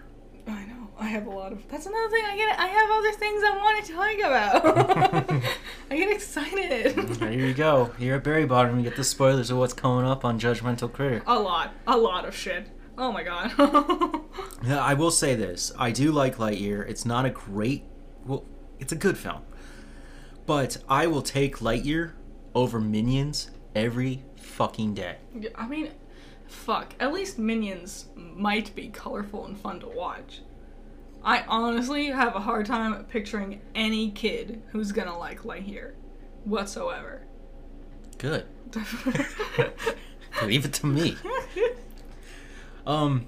I 0.47 0.65
know. 0.65 0.84
I 0.97 1.07
have 1.07 1.27
a 1.27 1.29
lot 1.29 1.51
of. 1.51 1.67
That's 1.69 1.85
another 1.85 2.09
thing. 2.09 2.23
I 2.25 2.35
get. 2.37 2.59
I 2.59 2.67
have 2.67 2.89
other 2.89 3.11
things 3.11 3.43
I 3.43 3.57
want 3.57 3.85
to 3.85 3.93
talk 3.93 4.17
about. 4.19 5.43
I 5.91 5.97
get 5.97 6.09
excited. 6.11 7.17
Here 7.17 7.31
you 7.31 7.53
go. 7.53 7.91
Here 7.99 8.15
at 8.15 8.23
Berry 8.23 8.45
Bottom, 8.45 8.77
you 8.77 8.83
get 8.85 8.95
the 8.95 9.03
spoilers 9.03 9.49
of 9.51 9.57
what's 9.57 9.73
coming 9.73 10.05
up 10.05 10.23
on 10.23 10.39
Judgmental 10.39 10.91
Critter. 10.91 11.21
a 11.27 11.37
lot. 11.39 11.73
A 11.85 11.97
lot 11.97 12.25
of 12.25 12.33
shit. 12.35 12.67
Oh 12.97 13.11
my 13.11 13.23
god. 13.23 13.51
Yeah, 14.65 14.79
I 14.83 14.95
will 14.95 15.11
say 15.11 15.35
this. 15.35 15.71
I 15.77 15.91
do 15.91 16.11
like 16.11 16.37
Lightyear. 16.37 16.87
It's 16.89 17.05
not 17.05 17.25
a 17.25 17.29
great. 17.29 17.83
Well, 18.25 18.45
it's 18.79 18.91
a 18.93 18.95
good 18.95 19.15
film. 19.17 19.41
But 20.47 20.77
I 20.89 21.05
will 21.07 21.21
take 21.21 21.57
Lightyear 21.57 22.13
over 22.55 22.79
Minions 22.79 23.51
every 23.75 24.23
fucking 24.37 24.93
day. 24.95 25.17
I 25.55 25.67
mean, 25.67 25.91
fuck. 26.47 26.95
At 26.99 27.13
least 27.13 27.37
Minions 27.37 28.05
might 28.15 28.73
be 28.75 28.87
colorful 28.87 29.45
and 29.45 29.55
fun 29.59 29.79
to 29.81 29.87
watch. 29.87 30.41
I 31.25 31.43
honestly 31.47 32.05
have 32.07 32.35
a 32.35 32.39
hard 32.39 32.67
time 32.67 33.03
picturing 33.05 33.59
any 33.73 34.11
kid 34.11 34.61
who's 34.67 34.91
gonna 34.91 35.17
like 35.17 35.41
Lightyear 35.41 35.93
whatsoever. 36.43 37.23
Good. 38.19 38.45
Leave 40.43 40.65
it 40.65 40.73
to 40.73 40.85
me. 40.85 41.17
Um, 42.85 43.25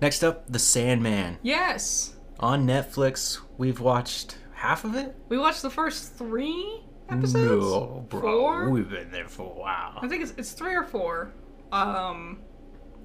next 0.00 0.22
up, 0.22 0.44
The 0.50 0.60
Sandman 0.60 1.38
yes! 1.42 2.14
on 2.38 2.64
Netflix. 2.66 3.40
We've 3.56 3.80
watched 3.80 4.38
half 4.54 4.84
of 4.84 4.94
it. 4.94 5.16
We 5.28 5.38
watched 5.38 5.62
the 5.62 5.70
first 5.70 6.14
three 6.14 6.82
episodes? 7.08 7.64
No, 7.64 8.06
bro. 8.08 8.20
Four? 8.20 8.70
We've 8.70 8.88
been 8.88 9.10
there 9.10 9.28
for 9.28 9.50
a 9.50 9.58
while. 9.58 9.98
I 10.00 10.06
think 10.06 10.22
it's, 10.22 10.34
it's 10.36 10.52
three 10.52 10.74
or 10.76 10.84
four. 10.84 11.32
Um, 11.72 12.40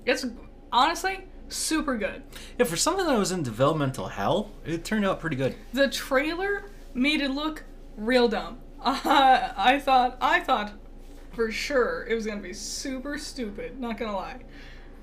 it's 0.05 0.25
honestly 0.71 1.25
super 1.53 1.97
good. 1.97 2.23
Yeah, 2.57 2.65
for 2.65 2.75
something 2.77 3.05
that 3.05 3.17
was 3.17 3.31
in 3.31 3.43
developmental 3.43 4.07
hell, 4.07 4.51
it 4.65 4.83
turned 4.83 5.05
out 5.05 5.19
pretty 5.19 5.35
good. 5.35 5.55
The 5.73 5.87
trailer 5.89 6.65
made 6.93 7.21
it 7.21 7.31
look 7.31 7.63
real 7.97 8.27
dumb. 8.27 8.59
Uh, 8.81 8.99
I 9.57 9.79
thought, 9.79 10.17
I 10.21 10.39
thought 10.41 10.73
for 11.33 11.51
sure 11.51 12.05
it 12.09 12.15
was 12.15 12.25
gonna 12.25 12.41
be 12.41 12.53
super 12.53 13.17
stupid. 13.17 13.79
Not 13.79 13.97
gonna 13.97 14.15
lie. 14.15 14.39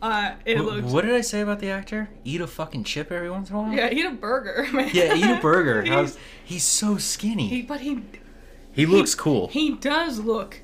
Uh, 0.02 0.32
it 0.46 0.56
Wh- 0.56 0.64
looked. 0.64 0.86
What 0.88 1.04
did 1.04 1.14
I 1.14 1.20
say 1.20 1.40
about 1.42 1.58
the 1.60 1.68
actor? 1.70 2.08
Eat 2.24 2.40
a 2.40 2.46
fucking 2.46 2.84
chip 2.84 3.12
every 3.12 3.30
once 3.30 3.50
in 3.50 3.56
a 3.56 3.58
while. 3.60 3.72
Yeah, 3.72 3.90
eat 3.90 4.06
a 4.06 4.10
burger, 4.10 4.66
man. 4.72 4.90
Yeah, 4.94 5.14
eat 5.14 5.38
a 5.38 5.40
burger. 5.40 5.82
He's- 5.84 5.94
How's- 5.94 6.18
he's 6.44 6.64
so 6.64 6.96
skinny. 6.96 7.48
he, 7.48 7.56
He, 7.56 7.62
but 7.62 7.80
he 7.80 8.86
looks 8.86 9.14
cool. 9.14 9.48
he 9.48 9.74
does 9.74 10.18
look 10.20 10.62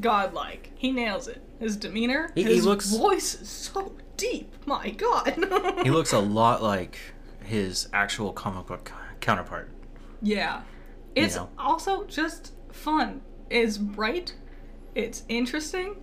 godlike. 0.00 0.72
He 0.74 0.92
nails 0.92 1.26
it. 1.28 1.42
His 1.58 1.76
demeanor, 1.76 2.32
He- 2.34 2.42
he 2.42 2.60
looks- 2.60 2.94
voice 2.94 3.34
is 3.40 3.48
so 3.48 3.92
deep. 4.16 4.52
My 4.66 4.90
God. 4.90 5.34
he 5.82 5.90
looks 5.90 6.12
a 6.12 6.18
lot 6.18 6.62
like 6.62 6.98
his 7.44 7.88
actual 7.92 8.32
comic 8.32 8.66
book 8.66 8.92
counterpart. 9.20 9.70
Yeah. 10.22 10.62
It's 11.14 11.36
know. 11.36 11.48
also 11.58 12.04
just 12.04 12.52
fun. 12.72 13.22
It's 13.50 13.78
bright. 13.78 14.34
It's 14.94 15.22
interesting. 15.28 15.96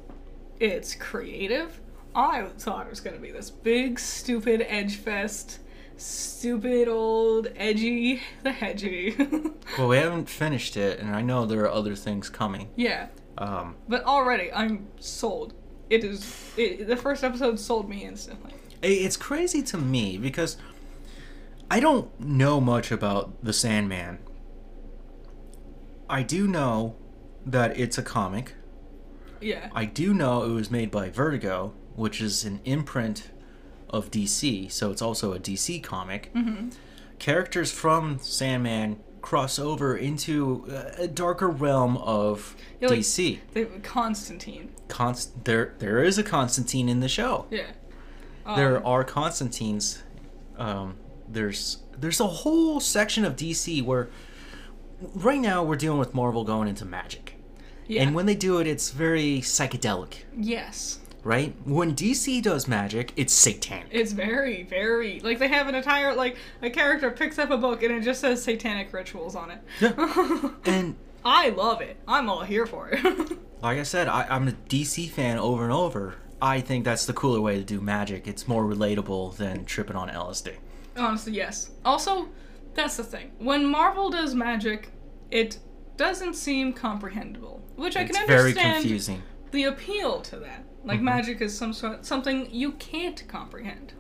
It's 0.60 0.96
creative. 0.96 1.80
I 2.16 2.44
thought 2.58 2.86
it 2.86 2.90
was 2.90 3.00
going 3.00 3.16
to 3.16 3.22
be 3.22 3.32
this 3.32 3.50
big, 3.50 4.00
stupid 4.00 4.66
edge 4.68 4.98
fest 4.98 5.60
stupid 5.98 6.88
old 6.88 7.48
edgy 7.56 8.22
the 8.44 8.52
hedgy. 8.52 9.16
Well, 9.78 9.88
we 9.88 9.98
haven't 9.98 10.30
finished 10.30 10.78
it, 10.78 11.00
and 11.00 11.16
I 11.16 11.22
know 11.24 11.48
there 11.48 11.62
are 11.62 11.72
other 11.72 11.96
things 11.96 12.30
coming. 12.30 12.70
yeah, 12.76 13.08
Um, 13.40 13.76
but 13.88 14.04
already 14.04 14.52
I'm 14.54 14.88
sold. 15.00 15.56
It 15.94 16.04
is 16.04 16.52
it, 16.58 16.88
the 16.88 16.98
first 16.98 17.24
episode 17.24 17.60
sold 17.60 17.88
me 17.88 18.04
instantly. 18.04 18.52
it's 18.82 19.16
crazy 19.16 19.62
to 19.62 19.78
me 19.78 20.18
because 20.18 20.58
I 21.70 21.80
don't 21.80 22.20
know 22.20 22.60
much 22.60 22.92
about 22.92 23.44
the 23.44 23.54
Sandman. 23.54 24.18
I 26.10 26.24
do 26.24 26.48
know 26.48 26.96
that 27.46 27.78
it's 27.78 28.00
a 28.00 28.02
comic. 28.02 28.54
Yeah. 29.40 29.70
I 29.76 29.86
do 29.86 30.16
know 30.16 30.42
it 30.46 30.50
was 30.54 30.72
made 30.72 30.90
by 30.90 31.12
Vertigo, 31.12 31.74
which 31.96 32.22
is 32.22 32.44
an 32.44 32.60
imprint 32.66 33.30
of 33.88 34.10
DC, 34.10 34.72
so 34.72 34.90
it's 34.90 35.02
also 35.02 35.34
a 35.34 35.40
DC 35.40 35.84
comic. 35.84 36.34
Mm-hmm. 36.34 36.70
Characters 37.20 37.72
from 37.72 38.18
Sandman 38.18 39.00
cross 39.24 39.58
over 39.58 39.98
into 39.98 40.66
uh, 40.70 40.92
a 41.02 41.08
darker 41.08 41.48
realm 41.50 41.98
of 41.98 42.56
Yeah, 42.80 42.90
like- 42.90 43.00
DC. 43.00 43.40
They, 43.54 43.66
Constantine. 43.66 44.70
Const- 44.90 45.46
there, 45.46 45.74
there 45.80 46.04
is 46.04 46.20
a 46.20 46.24
Constantine 46.24 46.88
in 46.90 47.00
the 47.00 47.08
show. 47.08 47.48
Yeah. 47.50 47.72
Um, 48.46 48.58
there 48.58 48.86
are 48.86 49.04
Constantines. 49.04 50.04
Um, 50.58 50.98
there's 51.28 51.78
there's 51.98 52.20
a 52.20 52.28
whole 52.28 52.80
section 52.80 53.24
of 53.26 53.36
DC 53.36 53.82
where 53.84 54.10
right 55.16 55.40
now 55.40 55.64
we're 55.64 55.78
dealing 55.78 55.98
with 56.00 56.14
Marvel 56.14 56.44
going 56.44 56.68
into 56.68 56.84
magic, 56.86 57.36
yeah. 57.88 58.02
and 58.02 58.14
when 58.14 58.26
they 58.26 58.36
do 58.36 58.60
it, 58.60 58.68
it's 58.68 58.92
very 58.92 59.40
psychedelic. 59.40 60.26
yes. 60.38 61.00
Right? 61.24 61.56
When 61.66 61.96
DC 61.96 62.42
does 62.42 62.68
magic, 62.68 63.14
it's 63.16 63.34
satanic. 63.34 63.88
It's 63.92 64.12
very, 64.12 64.64
very 64.64 65.20
like 65.22 65.40
they 65.40 65.48
have 65.48 65.68
an 65.68 65.76
entire 65.76 66.14
like 66.16 66.38
a 66.62 66.70
character 66.70 67.12
picks 67.12 67.40
up 67.40 67.50
a 67.52 67.58
book 67.58 67.84
and 67.84 67.94
it 67.94 68.02
just 68.04 68.22
says 68.22 68.44
satanic 68.44 68.92
rituals 68.94 69.36
on 69.36 69.52
it. 69.52 69.60
Yeah. 69.80 70.50
and 70.66 70.96
I 71.26 71.50
love 71.50 71.82
it. 71.82 71.98
I'm 72.08 72.30
all 72.30 72.44
here 72.44 72.66
for 72.66 72.90
it. 72.90 73.04
like 73.62 73.78
I 73.80 73.84
said, 73.84 74.08
I, 74.08 74.28
I'm 74.30 74.48
a 74.48 74.52
DC 74.52 75.10
fan 75.10 75.38
over 75.38 75.64
and 75.64 75.72
over. 75.72 76.16
I 76.42 76.60
think 76.60 76.84
that's 76.84 77.06
the 77.06 77.14
cooler 77.14 77.40
way 77.40 77.56
to 77.58 77.64
do 77.64 77.80
magic. 77.80 78.28
It's 78.28 78.48
more 78.48 78.66
relatable 78.66 79.38
than 79.38 79.64
tripping 79.64 79.96
on 79.96 80.10
LSD. 80.10 80.56
Honestly, 80.98 81.34
yes. 81.34 81.72
Also, 81.86 82.28
that's 82.74 82.98
the 82.98 83.04
thing. 83.04 83.32
When 83.40 83.66
Marvel 83.66 84.10
does 84.10 84.36
magic, 84.36 84.92
it 85.32 85.60
doesn't 85.96 86.34
seem 86.34 86.74
comprehensible, 86.74 87.64
which 87.78 87.96
I 87.96 88.02
It's 88.02 88.18
can 88.18 88.28
very 88.28 88.50
understand 88.50 88.82
confusing. 88.82 89.24
the 89.52 89.64
appeal 89.64 90.22
to 90.24 90.38
that. 90.40 90.66
Like 90.84 90.98
Mm-hmm. 90.98 91.06
magic 91.06 91.42
is 91.42 91.58
some 91.58 91.74
sort 91.74 92.06
something 92.06 92.50
you 92.52 92.74
can't 92.74 93.26
comprehend. 93.28 93.94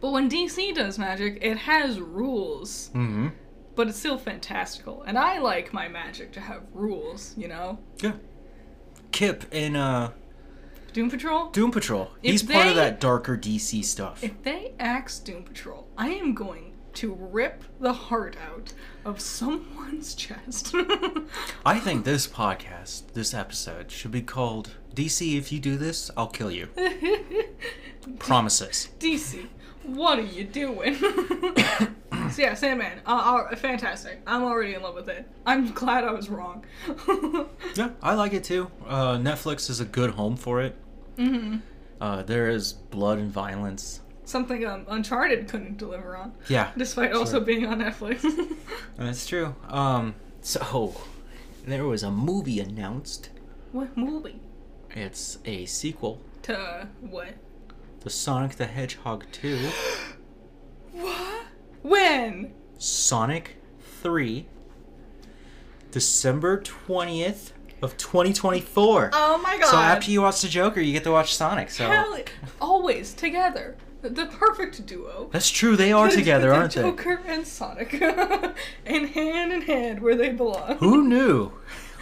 But 0.00 0.12
when 0.12 0.28
DC 0.30 0.74
does 0.74 0.98
magic, 0.98 1.38
it 1.40 1.56
has 1.58 2.00
rules, 2.00 2.90
Mm-hmm. 2.94 3.28
but 3.74 3.88
it's 3.88 3.98
still 3.98 4.18
fantastical. 4.18 5.02
And 5.02 5.16
I 5.18 5.38
like 5.38 5.72
my 5.72 5.88
magic 5.88 6.32
to 6.32 6.40
have 6.40 6.62
rules, 6.72 7.34
you 7.36 7.48
know? 7.48 7.78
Yeah. 8.02 8.12
Kip 9.12 9.44
in 9.54 9.76
uh, 9.76 10.12
Doom 10.92 11.08
Patrol? 11.10 11.50
Doom 11.50 11.70
Patrol. 11.70 12.10
If 12.22 12.32
He's 12.32 12.42
part 12.42 12.66
of 12.66 12.74
that 12.74 13.00
darker 13.00 13.36
DC 13.36 13.84
stuff. 13.84 14.22
If 14.22 14.42
they 14.42 14.74
axe 14.78 15.18
Doom 15.18 15.44
Patrol, 15.44 15.86
I 15.96 16.08
am 16.10 16.34
going 16.34 16.74
to 16.94 17.14
rip 17.14 17.62
the 17.80 17.92
heart 17.92 18.36
out 18.50 18.72
of 19.04 19.20
someone's 19.20 20.14
chest. 20.24 20.74
I 21.64 21.78
think 21.78 22.04
this 22.04 22.26
podcast, 22.26 23.12
this 23.14 23.32
episode, 23.34 23.90
should 23.90 24.10
be 24.10 24.22
called 24.22 24.76
DC. 24.96 25.36
If 25.38 25.52
you 25.52 25.60
do 25.60 25.76
this, 25.76 26.10
I'll 26.16 26.26
kill 26.26 26.50
you. 26.50 26.68
Promises. 28.18 28.88
DC, 28.98 29.46
what 29.84 30.18
are 30.18 30.22
you 30.22 30.44
doing? 30.44 30.94
so 32.30 32.42
yeah, 32.42 32.54
Sandman, 32.54 33.00
uh, 33.06 33.46
uh, 33.50 33.56
fantastic. 33.56 34.20
I'm 34.26 34.42
already 34.44 34.74
in 34.74 34.82
love 34.82 34.94
with 34.94 35.08
it. 35.08 35.28
I'm 35.44 35.72
glad 35.72 36.04
I 36.04 36.12
was 36.12 36.28
wrong. 36.28 36.64
Yeah, 37.74 37.90
I 38.02 38.14
like 38.14 38.32
it 38.32 38.42
too. 38.44 38.70
Uh, 38.86 39.16
Netflix 39.18 39.68
is 39.68 39.80
a 39.80 39.84
good 39.84 40.10
home 40.12 40.36
for 40.36 40.62
it. 40.62 40.74
hmm 41.16 41.56
Uh, 42.00 42.22
there 42.22 42.48
is 42.48 42.72
blood 42.72 43.18
and 43.18 43.30
violence. 43.30 44.00
Something 44.24 44.64
um, 44.66 44.86
Uncharted 44.88 45.46
couldn't 45.48 45.76
deliver 45.76 46.16
on, 46.16 46.32
Yeah, 46.48 46.70
despite 46.76 47.12
also 47.12 47.38
being 47.40 47.66
on 47.66 47.80
Netflix. 47.80 48.24
that's 48.96 49.26
true. 49.26 49.54
Um, 49.68 50.14
so 50.40 50.94
there 51.66 51.84
was 51.84 52.02
a 52.02 52.10
movie 52.10 52.60
announced. 52.60 53.28
what 53.72 53.94
movie? 53.96 54.40
It's 54.96 55.36
a 55.44 55.66
sequel 55.66 56.22
To 56.44 56.88
what? 57.02 57.34
The 58.00 58.08
Sonic 58.08 58.56
the 58.56 58.64
Hedgehog 58.66 59.26
2, 59.30 59.68
What? 60.92 61.44
When? 61.82 62.54
Sonic 62.78 63.56
3, 64.00 64.46
December 65.90 66.62
20th 66.62 67.52
of 67.82 67.98
2024. 67.98 69.10
Oh 69.12 69.38
my 69.38 69.58
god. 69.58 69.66
So 69.70 69.76
after 69.76 70.10
you 70.10 70.22
watch 70.22 70.40
the 70.40 70.48
Joker, 70.48 70.80
you 70.80 70.94
get 70.94 71.04
to 71.04 71.12
watch 71.12 71.34
Sonic. 71.34 71.70
So 71.70 71.86
Hell, 71.86 72.18
always 72.58 73.12
together. 73.12 73.76
The, 74.00 74.08
the 74.08 74.26
perfect 74.26 74.86
duo. 74.86 75.28
that's 75.30 75.50
true. 75.50 75.76
They 75.76 75.92
are 75.92 76.08
together, 76.10 76.48
the 76.48 76.54
aren't 76.54 76.72
they? 76.72 76.82
Joker 76.82 77.20
and 77.26 77.46
Sonic, 77.46 78.00
and 78.86 79.08
hand 79.10 79.52
in 79.52 79.60
hand 79.62 80.00
where 80.00 80.14
they 80.16 80.30
belong. 80.30 80.78
Who 80.78 81.06
knew? 81.06 81.52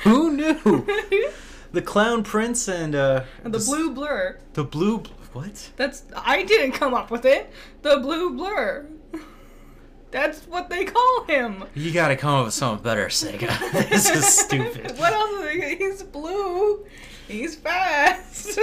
Who 0.04 0.36
knew? 0.36 0.86
The 1.74 1.82
Clown 1.82 2.22
Prince 2.22 2.68
and 2.68 2.94
uh, 2.94 3.24
And 3.44 3.52
the 3.52 3.58
s- 3.58 3.66
blue 3.66 3.92
blur. 3.92 4.38
the 4.54 4.64
blue. 4.64 5.02
What? 5.32 5.70
That's 5.76 6.04
I 6.16 6.44
didn't 6.44 6.72
come 6.72 6.94
up 6.94 7.10
with 7.10 7.24
it. 7.24 7.50
The 7.82 7.98
blue 7.98 8.30
blur. 8.36 8.86
That's 10.12 10.46
what 10.46 10.70
they 10.70 10.84
call 10.84 11.24
him. 11.24 11.64
You 11.74 11.90
gotta 11.92 12.14
come 12.14 12.34
up 12.34 12.44
with 12.44 12.54
something 12.54 12.84
better, 12.84 13.06
Sega. 13.08 13.48
this 13.90 14.08
is 14.08 14.24
stupid. 14.26 14.92
What 14.98 15.12
else? 15.12 15.44
Is 15.46 15.62
he? 15.62 15.74
He's 15.76 16.02
blue. 16.04 16.86
He's 17.28 17.54
fast. 17.56 18.58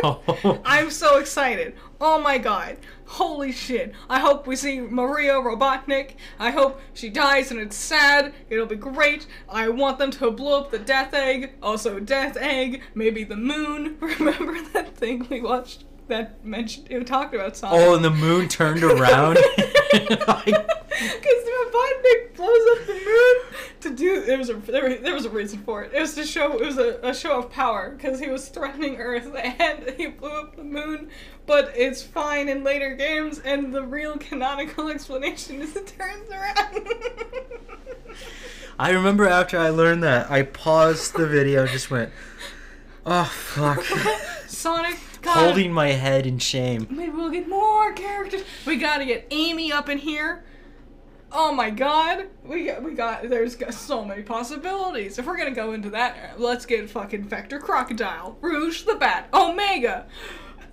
So- 0.00 0.60
I'm 0.64 0.90
so 0.90 1.18
excited. 1.18 1.74
Oh 2.00 2.18
my 2.20 2.38
god. 2.38 2.78
Holy 3.06 3.52
shit. 3.52 3.92
I 4.08 4.20
hope 4.20 4.46
we 4.46 4.56
see 4.56 4.80
Maria 4.80 5.34
Robotnik. 5.34 6.12
I 6.38 6.50
hope 6.50 6.80
she 6.94 7.10
dies 7.10 7.50
and 7.50 7.60
it's 7.60 7.76
sad. 7.76 8.32
It'll 8.48 8.66
be 8.66 8.76
great. 8.76 9.26
I 9.48 9.68
want 9.68 9.98
them 9.98 10.10
to 10.12 10.30
blow 10.30 10.60
up 10.60 10.70
the 10.70 10.78
Death 10.78 11.12
Egg. 11.12 11.52
Also, 11.62 11.98
Death 12.00 12.36
Egg. 12.36 12.82
Maybe 12.94 13.24
the 13.24 13.36
moon. 13.36 13.96
Remember 14.00 14.56
that 14.72 14.96
thing 14.96 15.26
we 15.28 15.40
watched 15.40 15.84
that 16.10 16.44
mentioned, 16.44 16.86
it 16.90 17.06
talked 17.06 17.34
about 17.34 17.56
Sonic? 17.56 17.80
oh, 17.80 17.94
and 17.96 18.04
the 18.04 18.10
moon 18.10 18.48
turned 18.48 18.82
around. 18.84 19.38
Because 21.00 21.44
Robotnik 21.48 22.34
blows 22.36 22.78
up 22.78 22.86
the 22.86 22.92
moon 22.92 23.56
to 23.80 23.90
do. 23.94 24.22
There 24.22 24.36
was 24.36 24.50
a 24.50 24.54
there, 24.54 24.86
was- 24.86 25.00
there 25.00 25.14
was 25.14 25.24
a 25.24 25.30
reason 25.30 25.62
for 25.62 25.82
it. 25.82 25.92
It 25.94 26.00
was 26.00 26.14
to 26.16 26.26
show. 26.26 26.58
It 26.58 26.66
was 26.66 26.76
a, 26.76 26.98
a 27.02 27.14
show 27.14 27.38
of 27.38 27.50
power 27.50 27.90
because 27.96 28.20
he 28.20 28.28
was 28.28 28.48
threatening 28.50 28.98
Earth 28.98 29.34
and 29.58 29.94
he 29.96 30.08
blew 30.08 30.28
up 30.28 30.56
the 30.56 30.62
moon. 30.64 31.08
But 31.46 31.72
it's 31.74 32.02
fine 32.02 32.50
in 32.50 32.62
later 32.64 32.94
games, 32.94 33.38
and 33.38 33.72
the 33.74 33.82
real 33.82 34.18
canonical 34.18 34.88
explanation 34.90 35.62
is 35.62 35.74
it 35.74 35.86
turns 35.98 36.28
around. 36.30 36.86
I 38.78 38.90
remember 38.90 39.26
after 39.26 39.58
I 39.58 39.70
learned 39.70 40.02
that, 40.02 40.30
I 40.30 40.42
paused 40.42 41.14
the 41.16 41.26
video, 41.26 41.66
just 41.66 41.90
went, 41.90 42.12
"Oh 43.06 43.24
fuck," 43.24 43.82
Sonic. 44.46 44.98
God, 45.22 45.36
holding 45.36 45.72
my 45.72 45.88
head 45.88 46.26
in 46.26 46.38
shame. 46.38 46.86
Maybe 46.90 47.10
we'll 47.10 47.30
get 47.30 47.48
more 47.48 47.92
characters. 47.92 48.42
We 48.66 48.76
gotta 48.76 49.04
get 49.04 49.26
Amy 49.30 49.72
up 49.72 49.88
in 49.88 49.98
here. 49.98 50.44
Oh 51.32 51.52
my 51.52 51.70
god. 51.70 52.26
We 52.44 52.66
got, 52.66 52.82
we 52.82 52.94
got, 52.94 53.28
there's 53.28 53.54
got 53.54 53.74
so 53.74 54.04
many 54.04 54.22
possibilities. 54.22 55.18
If 55.18 55.26
we're 55.26 55.36
gonna 55.36 55.50
go 55.52 55.72
into 55.72 55.90
that, 55.90 56.40
let's 56.40 56.66
get 56.66 56.90
fucking 56.90 57.24
Vector 57.24 57.58
Crocodile, 57.58 58.36
Rouge 58.40 58.82
the 58.82 58.96
Bat, 58.96 59.28
Omega. 59.32 60.06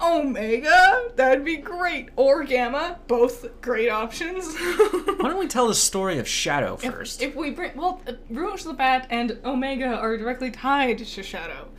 Omega? 0.01 1.11
That'd 1.15 1.43
be 1.43 1.57
great. 1.57 2.09
Or 2.15 2.43
Gamma. 2.43 2.99
Both 3.07 3.61
great 3.61 3.89
options. 3.89 4.55
Why 4.55 5.29
don't 5.29 5.39
we 5.39 5.47
tell 5.47 5.67
the 5.67 5.75
story 5.75 6.19
of 6.19 6.27
Shadow 6.27 6.77
first? 6.77 7.21
If, 7.21 7.35
we 7.35 7.51
bring, 7.51 7.75
well, 7.75 8.01
uh, 8.07 8.13
Rouge 8.29 8.63
the 8.63 8.73
Bat 8.73 9.07
and 9.09 9.39
Omega 9.43 9.87
are 9.87 10.17
directly 10.17 10.51
tied 10.51 10.99
to 10.99 11.23
Shadow. 11.23 11.69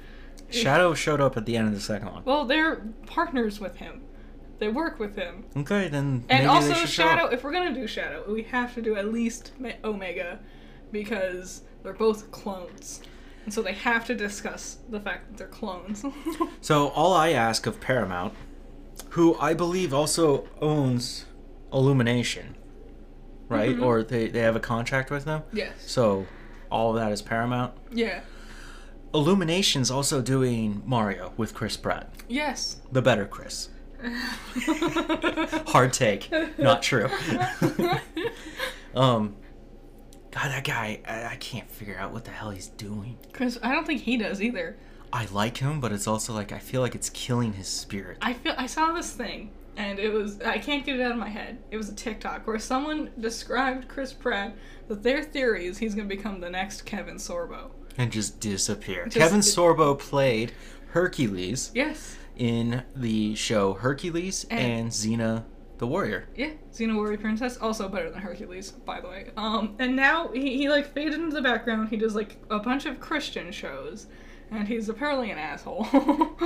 Shadow 0.62 0.94
showed 0.94 1.20
up 1.20 1.36
at 1.36 1.46
the 1.46 1.56
end 1.56 1.68
of 1.68 1.74
the 1.74 1.80
second 1.80 2.12
one. 2.12 2.22
Well, 2.24 2.44
they're 2.44 2.76
partners 3.06 3.60
with 3.60 3.76
him. 3.76 4.02
They 4.58 4.68
work 4.68 4.98
with 4.98 5.14
him. 5.16 5.44
Okay, 5.56 5.88
then 5.88 6.24
And 6.28 6.48
also 6.48 6.68
they 6.68 6.74
should 6.74 6.88
show 6.88 7.02
Shadow, 7.04 7.26
if 7.26 7.44
we're 7.44 7.52
gonna 7.52 7.74
do 7.74 7.86
Shadow, 7.86 8.24
we 8.32 8.42
have 8.44 8.74
to 8.74 8.82
do 8.82 8.96
at 8.96 9.12
least 9.12 9.52
Omega 9.84 10.40
because 10.90 11.62
they're 11.82 11.92
both 11.92 12.30
clones. 12.32 13.00
And 13.44 13.54
so 13.54 13.62
they 13.62 13.72
have 13.72 14.04
to 14.06 14.14
discuss 14.14 14.78
the 14.90 15.00
fact 15.00 15.28
that 15.28 15.36
they're 15.38 15.46
clones. 15.48 16.04
So 16.60 16.88
all 16.88 17.14
I 17.14 17.30
ask 17.30 17.66
of 17.66 17.80
Paramount, 17.80 18.34
who 19.10 19.36
I 19.38 19.54
believe 19.54 19.94
also 19.94 20.48
owns 20.60 21.24
Illumination, 21.72 22.56
right? 23.48 23.76
Mhm. 23.76 23.84
Or 23.84 24.02
they, 24.02 24.28
they 24.28 24.40
have 24.40 24.56
a 24.56 24.60
contract 24.60 25.10
with 25.10 25.24
them. 25.24 25.42
yes. 25.52 25.72
So 25.86 26.26
all 26.70 26.90
of 26.90 26.96
that 26.96 27.12
is 27.12 27.22
Paramount. 27.22 27.72
Yeah. 27.92 28.20
Illumination's 29.14 29.90
also 29.90 30.20
doing 30.20 30.82
Mario 30.84 31.32
with 31.36 31.54
Chris 31.54 31.76
Pratt, 31.76 32.10
Yes. 32.28 32.76
the 32.92 33.00
better 33.02 33.24
Chris. 33.26 33.70
Hard 35.68 35.92
take. 35.92 36.30
Not 36.58 36.82
true. 36.82 37.08
um, 38.94 39.36
God, 40.30 40.50
that 40.50 40.64
guy, 40.64 41.00
I, 41.06 41.24
I 41.32 41.36
can't 41.36 41.68
figure 41.70 41.96
out 41.98 42.12
what 42.12 42.24
the 42.24 42.30
hell 42.30 42.50
he's 42.50 42.68
doing. 42.68 43.18
Chris, 43.32 43.58
I 43.62 43.72
don't 43.72 43.86
think 43.86 44.02
he 44.02 44.16
does 44.16 44.42
either. 44.42 44.76
I 45.12 45.26
like 45.32 45.56
him, 45.56 45.80
but 45.80 45.90
it's 45.90 46.06
also 46.06 46.34
like 46.34 46.52
I 46.52 46.58
feel 46.58 46.82
like 46.82 46.94
it's 46.94 47.08
killing 47.10 47.54
his 47.54 47.66
spirit. 47.66 48.18
I 48.20 48.34
feel 48.34 48.54
I 48.58 48.66
saw 48.66 48.92
this 48.92 49.10
thing 49.12 49.50
and 49.76 49.98
it 49.98 50.12
was 50.12 50.40
I 50.42 50.58
can't 50.58 50.84
get 50.84 51.00
it 51.00 51.02
out 51.02 51.12
of 51.12 51.16
my 51.18 51.30
head. 51.30 51.58
It 51.70 51.78
was 51.78 51.88
a 51.88 51.94
TikTok 51.94 52.46
where 52.46 52.58
someone 52.58 53.10
described 53.18 53.88
Chris 53.88 54.12
Pratt 54.12 54.54
that 54.88 55.02
their 55.02 55.22
theory 55.22 55.66
is 55.66 55.78
he's 55.78 55.94
gonna 55.94 56.08
become 56.08 56.40
the 56.40 56.50
next 56.50 56.82
Kevin 56.82 57.16
Sorbo. 57.16 57.70
And 57.98 58.10
just 58.12 58.40
disappear. 58.40 59.04
Just- 59.06 59.16
Kevin 59.18 59.40
Sorbo 59.40 59.98
played 59.98 60.52
Hercules 60.92 61.70
Yes. 61.74 62.16
in 62.36 62.82
the 62.96 63.34
show 63.34 63.74
Hercules 63.74 64.46
And- 64.50 64.60
and 64.82 64.90
Xena 64.90 65.44
the 65.78 65.86
Warrior. 65.86 66.26
Yeah, 66.34 66.50
Xena 66.72 66.96
Warrior 66.96 67.18
Princess, 67.18 67.56
also 67.58 67.88
better 67.88 68.10
than 68.10 68.20
Hercules, 68.20 68.70
by 68.72 69.00
the 69.00 69.08
way. 69.08 69.30
Um, 69.36 69.76
and 69.78 69.94
now 69.94 70.28
he, 70.28 70.56
he 70.56 70.68
like 70.68 70.92
faded 70.92 71.14
into 71.14 71.34
the 71.36 71.42
background. 71.42 71.88
He 71.90 71.96
does 71.96 72.14
like 72.16 72.36
a 72.50 72.58
bunch 72.58 72.84
of 72.86 72.98
Christian 72.98 73.52
shows, 73.52 74.06
and 74.50 74.66
he's 74.66 74.88
apparently 74.88 75.30
an 75.30 75.38
asshole. 75.38 75.86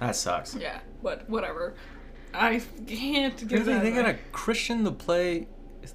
That 0.00 0.16
sucks. 0.16 0.54
yeah, 0.56 0.80
but 1.04 1.30
whatever. 1.30 1.76
I 2.34 2.60
can't 2.86 3.36
get 3.48 3.64
that. 3.64 3.82
they 3.84 3.92
got 3.92 4.06
a 4.06 4.18
Christian 4.32 4.82
to 4.84 4.90
play. 4.90 5.46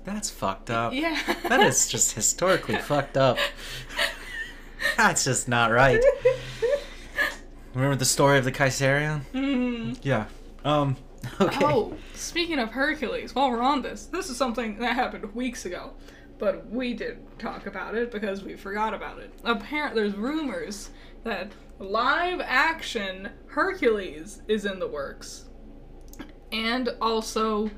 That's 0.06 0.30
fucked 0.30 0.70
up. 0.72 0.94
Yeah. 0.94 1.20
That 1.50 1.60
is 1.60 1.90
just 1.90 2.12
historically 2.16 2.78
fucked 2.78 3.18
up. 3.18 3.38
That's 4.98 5.24
just 5.24 5.48
not 5.48 5.72
right. 5.72 6.04
Remember 7.74 7.96
the 7.96 8.06
story 8.06 8.38
of 8.38 8.46
the 8.46 8.52
Caesarion? 8.52 9.22
Mm. 9.34 10.00
Yeah. 10.02 10.26
Um. 10.64 10.98
Okay. 11.40 11.66
Oh, 11.66 11.96
speaking 12.14 12.60
of 12.60 12.72
Hercules, 12.72 13.36
while 13.36 13.52
we're 13.52 13.62
on 13.62 13.82
this, 13.82 14.06
this 14.06 14.30
is 14.30 14.38
something 14.38 14.80
that 14.80 14.96
happened 14.96 15.34
weeks 15.36 15.66
ago, 15.66 15.92
but 16.38 16.70
we 16.70 16.94
didn't 16.94 17.40
talk 17.40 17.66
about 17.66 17.96
it 17.96 18.12
because 18.12 18.44
we 18.44 18.56
forgot 18.56 18.94
about 18.94 19.20
it. 19.20 19.34
Apparently, 19.44 20.02
there's 20.02 20.16
rumors 20.16 20.90
that 21.24 21.52
live 21.78 22.42
action 22.42 23.30
Hercules 23.48 24.42
is 24.48 24.66
in 24.66 24.80
the 24.80 24.88
works, 24.88 25.46
and 26.52 26.90
also 27.02 27.70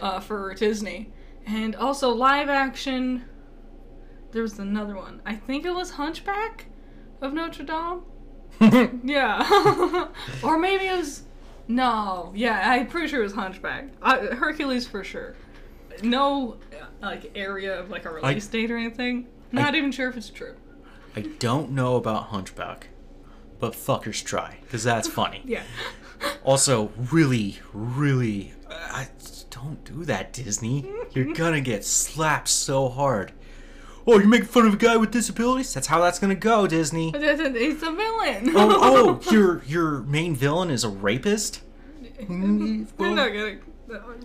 uh, 0.00 0.20
for 0.20 0.54
Disney, 0.54 1.12
and 1.46 1.76
also 1.76 2.10
live 2.10 2.48
action. 2.48 3.24
There 4.36 4.42
was 4.42 4.58
another 4.58 4.94
one. 4.96 5.22
I 5.24 5.34
think 5.34 5.64
it 5.64 5.70
was 5.74 5.92
Hunchback 5.92 6.66
of 7.22 7.32
Notre 7.32 7.62
Dame. 7.64 8.02
Yeah. 9.02 10.08
or 10.42 10.58
maybe 10.58 10.88
it 10.88 10.94
was. 10.98 11.22
No. 11.68 12.32
Yeah, 12.36 12.60
I'm 12.70 12.86
pretty 12.86 13.08
sure 13.08 13.20
it 13.20 13.22
was 13.22 13.32
Hunchback. 13.32 13.88
Uh, 14.02 14.34
Hercules 14.34 14.86
for 14.86 15.02
sure. 15.02 15.36
No, 16.02 16.58
like, 17.00 17.30
area 17.34 17.80
of, 17.80 17.88
like, 17.88 18.04
a 18.04 18.10
release 18.10 18.46
date 18.46 18.70
or 18.70 18.76
anything. 18.76 19.26
Not 19.52 19.74
even 19.74 19.90
sure 19.90 20.10
if 20.10 20.18
it's 20.18 20.28
true. 20.28 20.56
I 21.16 21.22
don't 21.22 21.70
know 21.70 21.96
about 21.96 22.24
Hunchback, 22.24 22.88
but 23.58 23.72
fuckers 23.72 24.22
try 24.22 24.58
because 24.64 24.84
that's 24.84 25.08
funny. 25.08 25.40
Yeah. 25.46 25.62
Also, 26.44 26.92
really, 27.10 27.58
really, 27.72 28.52
I 28.68 29.08
don't 29.48 29.82
do 29.84 30.04
that, 30.04 30.34
Disney. 30.34 30.90
You're 31.12 31.32
gonna 31.32 31.62
get 31.62 31.86
slapped 31.86 32.48
so 32.48 32.90
hard. 32.90 33.32
Oh, 34.08 34.18
you're 34.18 34.28
making 34.28 34.46
fun 34.46 34.66
of 34.66 34.74
a 34.74 34.76
guy 34.76 34.96
with 34.96 35.10
disabilities? 35.10 35.74
That's 35.74 35.88
how 35.88 36.00
that's 36.00 36.18
gonna 36.18 36.34
go, 36.36 36.66
Disney. 36.66 37.10
But 37.12 37.22
it's 37.22 37.82
a, 37.82 37.90
villain. 37.90 38.50
Oh, 38.54 39.20
oh, 39.26 39.30
your 39.32 39.62
your 39.64 40.02
main 40.02 40.34
villain 40.34 40.70
is 40.70 40.84
a 40.84 40.88
rapist? 40.88 41.62
Well- 42.28 43.14
not 43.14 43.32
getting. 43.32 43.60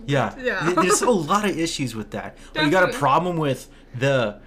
Yeah. 0.06 0.34
Yeah. 0.40 0.72
There's 0.74 1.02
a 1.02 1.10
lot 1.10 1.48
of 1.48 1.56
issues 1.58 1.94
with 1.94 2.10
that. 2.12 2.36
Oh, 2.56 2.62
you 2.64 2.70
got 2.70 2.88
a 2.88 2.92
problem 2.92 3.36
with 3.36 3.68
the 3.94 4.40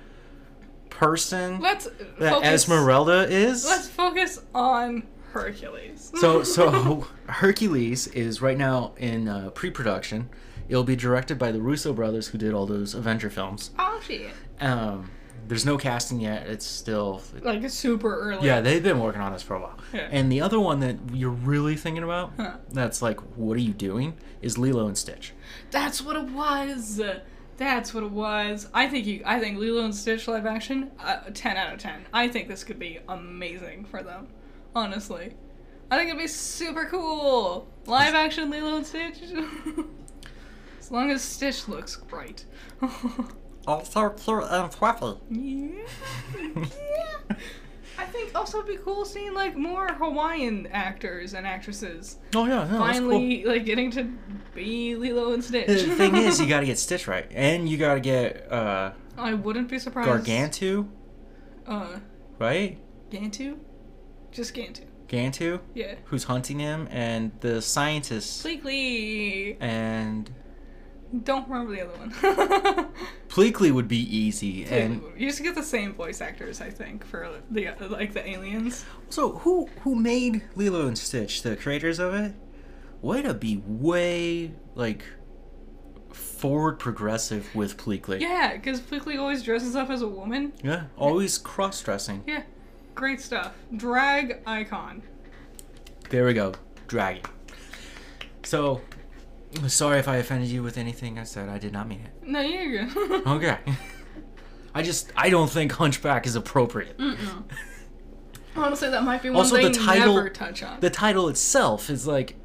person 0.90 1.60
Let's 1.62 1.86
that 2.20 2.34
focus. 2.34 2.50
Esmeralda 2.50 3.28
is? 3.30 3.66
Let's 3.66 3.88
focus 3.88 4.42
on 4.54 5.04
Hercules. 5.32 6.12
So, 6.16 6.44
so 6.44 7.08
Hercules 7.28 8.08
is 8.08 8.42
right 8.42 8.58
now 8.58 8.94
in 8.98 9.28
uh, 9.28 9.50
pre-production. 9.52 10.30
It'll 10.68 10.84
be 10.84 10.96
directed 10.96 11.38
by 11.38 11.52
the 11.52 11.62
Russo 11.62 11.94
brothers, 11.94 12.28
who 12.30 12.38
did 12.38 12.54
all 12.54 12.66
those 12.66 12.94
Avenger 12.94 13.30
films. 13.30 13.72
oh 13.78 14.02
shit! 14.06 14.32
Um, 14.60 15.12
there's 15.48 15.66
no 15.66 15.78
casting 15.78 16.20
yet. 16.20 16.48
It's 16.48 16.66
still, 16.66 17.22
Like 17.42 17.64
it's 17.64 17.74
super 17.76 18.16
early. 18.20 18.46
yeah, 18.48 18.62
they've 18.62 18.82
been 18.84 19.00
working 19.00 19.22
on 19.22 19.32
this 19.34 19.44
for 19.44 19.56
a 19.56 19.62
while. 19.62 19.78
Yeah. 19.94 20.08
And 20.12 20.32
the 20.32 20.42
other 20.42 20.60
one 20.60 20.80
that 20.82 20.98
you're 21.14 21.30
really 21.30 21.76
thinking 21.76 22.04
about, 22.04 22.34
Huh. 22.38 22.58
that's 22.72 23.02
like, 23.02 23.20
what 23.38 23.56
are 23.58 23.62
you 23.62 23.74
doing? 23.74 24.18
Is 24.42 24.58
Lilo 24.58 24.88
and 24.88 24.98
Stitch. 24.98 25.34
That's 25.72 26.02
what 26.02 26.16
it 26.16 26.30
was. 26.30 27.02
That's 27.58 27.94
what 27.94 28.04
it 28.04 28.12
was. 28.12 28.68
I 28.74 28.88
think 28.88 29.06
you. 29.08 29.22
I 29.26 29.40
think 29.40 29.58
Lilo 29.58 29.84
and 29.86 29.96
Stitch 29.96 30.28
live 30.28 30.46
action. 30.46 30.92
Uh, 31.00 31.22
ten 31.34 31.56
out 31.58 31.74
of 31.74 31.80
ten. 31.80 32.06
I 32.14 32.28
think 32.28 32.48
this 32.50 32.64
could 32.66 32.78
be 32.78 33.00
amazing 33.08 33.86
for 33.86 34.04
them. 34.04 34.28
Honestly, 34.76 35.36
I 35.90 35.98
think 35.98 36.10
it'd 36.10 36.22
be 36.22 36.28
super 36.28 36.86
cool. 36.86 37.68
Live 37.86 38.14
action 38.14 38.50
Lilo 38.52 38.76
and 38.76 38.86
Stitch. 38.86 39.20
as 40.80 40.92
long 40.92 41.10
as 41.12 41.22
Stitch 41.22 41.68
looks 41.68 42.00
right. 42.12 42.44
Also 43.68 44.10
cute 44.10 44.44
and 44.50 44.74
fluffy. 44.74 45.18
yeah. 45.30 45.84
yeah. 46.56 47.36
I 47.98 48.04
think 48.06 48.36
also 48.36 48.60
it'd 48.60 48.70
be 48.70 48.78
cool 48.84 49.06
seeing 49.06 49.34
like 49.34 49.56
more 49.56 49.88
Hawaiian 49.88 50.68
actors 50.68 51.34
and 51.34 51.48
actresses 51.48 52.18
Oh 52.36 52.46
yeah, 52.46 52.66
no, 52.66 52.80
that's 52.80 53.00
cool. 53.00 53.10
finally 53.12 53.46
like 53.46 53.66
getting 53.66 53.90
to 53.92 54.12
be 54.54 54.96
Lilo 54.96 55.32
and 55.34 55.44
Stitch. 55.44 55.68
The 55.68 55.96
thing 55.96 56.16
is, 56.16 56.40
you 56.40 56.46
gotta 56.50 56.66
get 56.66 56.78
Stitch 56.78 57.08
right, 57.08 57.26
and 57.34 57.68
you 57.70 57.78
gotta 57.78 58.02
get 58.02 58.52
uh, 58.52 58.92
I 59.18 59.34
wouldn't 59.34 59.70
be 59.70 59.80
surprised. 59.80 60.10
Gargantu, 60.26 60.88
Uh, 61.66 62.00
right? 62.38 62.78
Gantu? 63.10 63.58
Just 64.32 64.54
Gantu. 64.54 64.82
Gantu, 65.08 65.62
Yeah. 65.74 65.96
who's 66.06 66.26
hunting 66.26 66.60
him, 66.60 66.88
and 66.92 67.32
the 67.40 67.62
scientists. 67.62 68.44
Pleakley! 68.44 69.56
and 69.62 70.30
Don't 71.24 71.48
remember 71.48 71.74
the 71.76 71.82
other 71.82 71.98
one. 71.98 72.90
Pleakley 73.30 73.72
would 73.72 73.88
be 73.88 73.98
easy. 74.18 74.66
And 74.66 75.02
you 75.16 75.26
used 75.28 75.38
to 75.38 75.44
get 75.44 75.56
the 75.56 75.64
same 75.64 75.94
voice 75.94 76.20
actors, 76.22 76.62
I 76.62 76.70
think, 76.70 77.06
for 77.06 77.42
the 77.52 77.74
like 77.90 78.14
the 78.14 78.28
aliens. 78.28 78.86
so, 79.10 79.34
who 79.38 79.68
who 79.82 79.96
made 79.96 80.44
Lilo 80.56 80.88
and 80.88 80.98
Stitch? 80.98 81.42
The 81.44 81.56
creators 81.56 82.00
of 82.00 82.14
it? 82.14 82.34
Way 83.02 83.22
to 83.22 83.34
be 83.34 83.62
way 83.66 84.52
like 84.74 85.04
forward 86.12 86.80
progressive 86.80 87.54
with 87.56 87.78
Pleakley. 87.78 88.20
Yeah, 88.20 88.54
because 88.54 88.82
Pleakley 88.82 89.18
always 89.20 89.44
dresses 89.44 89.76
up 89.76 89.90
as 89.90 90.02
a 90.02 90.08
woman. 90.08 90.54
Yeah, 90.64 90.86
always 90.98 91.38
cross 91.38 91.82
dressing. 91.82 92.24
Yeah, 92.26 92.44
great 92.94 93.22
stuff. 93.22 93.54
Drag 93.76 94.42
icon. 94.46 95.02
There 96.10 96.26
we 96.26 96.34
go, 96.34 96.54
dragon. 96.88 97.24
So, 98.44 98.82
sorry 99.68 100.00
if 100.00 100.08
I 100.08 100.18
offended 100.18 100.50
you 100.50 100.64
with 100.64 100.78
anything 100.78 101.18
I 101.20 101.24
said. 101.24 101.50
I 101.50 101.58
did 101.58 101.74
not 101.74 101.88
mean 101.88 102.02
it. 102.02 102.28
No, 102.28 102.40
you're 102.42 102.86
good. 102.86 103.24
Okay. 103.28 103.58
I 104.74 104.82
just 104.82 105.12
I 105.16 105.30
don't 105.30 105.50
think 105.50 105.72
Hunchback 105.72 106.26
is 106.28 106.36
appropriate. 106.36 106.98
Mm-mm. 106.98 107.44
Honestly, 108.58 108.90
that 108.90 109.04
might 109.04 109.22
be 109.22 109.30
one 109.30 109.38
Also, 109.38 109.56
they 109.56 109.64
the 109.68 109.72
title- 109.74 110.16
never 110.16 110.30
touch 110.30 110.64
on. 110.64 110.80
The 110.80 110.90
title 110.90 111.28
itself 111.30 111.90
is 111.90 112.06
like, 112.08 112.36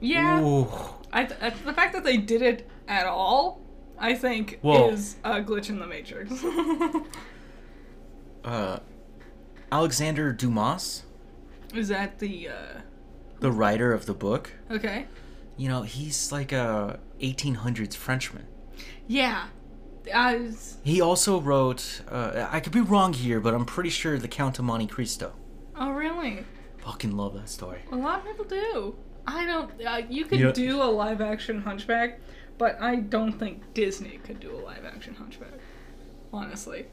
yeah, 0.00 0.40
ooh. 0.42 0.68
I, 1.12 1.24
th- 1.24 1.40
I- 1.40 1.50
the 1.50 1.72
fact 1.72 1.92
that 1.94 2.04
they 2.04 2.16
did 2.16 2.42
it 2.42 2.68
at 2.88 3.06
all, 3.06 3.60
I 3.98 4.14
think, 4.14 4.58
Whoa. 4.62 4.90
is 4.90 5.16
a 5.24 5.40
glitch 5.40 5.68
in 5.68 5.78
the 5.78 5.86
matrix. 5.86 6.32
uh, 8.44 8.78
Alexander 9.72 10.32
Dumas, 10.32 11.02
is 11.74 11.88
that 11.88 12.18
the 12.18 12.48
uh, 12.48 12.52
the 13.40 13.50
writer 13.50 13.92
of 13.92 14.06
the 14.06 14.14
book, 14.14 14.52
okay? 14.70 15.06
You 15.56 15.68
know, 15.68 15.82
he's 15.82 16.30
like 16.32 16.52
a 16.52 16.98
1800s 17.20 17.94
Frenchman. 17.94 18.46
Yeah, 19.06 19.46
was, 20.12 20.76
He 20.84 21.00
also 21.00 21.40
wrote, 21.40 22.02
uh, 22.10 22.46
I 22.50 22.60
could 22.60 22.72
be 22.72 22.80
wrong 22.80 23.12
here, 23.12 23.40
but 23.40 23.54
I'm 23.54 23.64
pretty 23.64 23.90
sure 23.90 24.18
The 24.18 24.28
Count 24.28 24.58
of 24.58 24.64
Monte 24.64 24.86
Cristo. 24.88 25.32
oh 25.76 25.90
really? 25.92 26.44
Fucking 26.78 27.16
love 27.16 27.34
that 27.34 27.48
story. 27.48 27.80
A 27.90 27.96
lot 27.96 28.20
of 28.20 28.26
people 28.26 28.44
do. 28.44 28.94
I 29.26 29.44
don't. 29.44 29.70
Uh, 29.84 30.02
you 30.08 30.24
could 30.24 30.38
You 30.38 30.46
know- 30.46 30.52
do 30.52 30.82
a 30.82 30.84
live 30.84 31.20
action 31.20 31.62
Hunchback, 31.62 32.20
but 32.58 32.80
I 32.80 32.96
don't 32.96 33.32
think 33.32 33.74
Disney 33.74 34.20
could 34.22 34.38
do 34.38 34.54
a 34.54 34.60
live 34.60 34.84
action 34.84 35.14
Hunchback. 35.14 35.50
Honestly, 36.32 36.86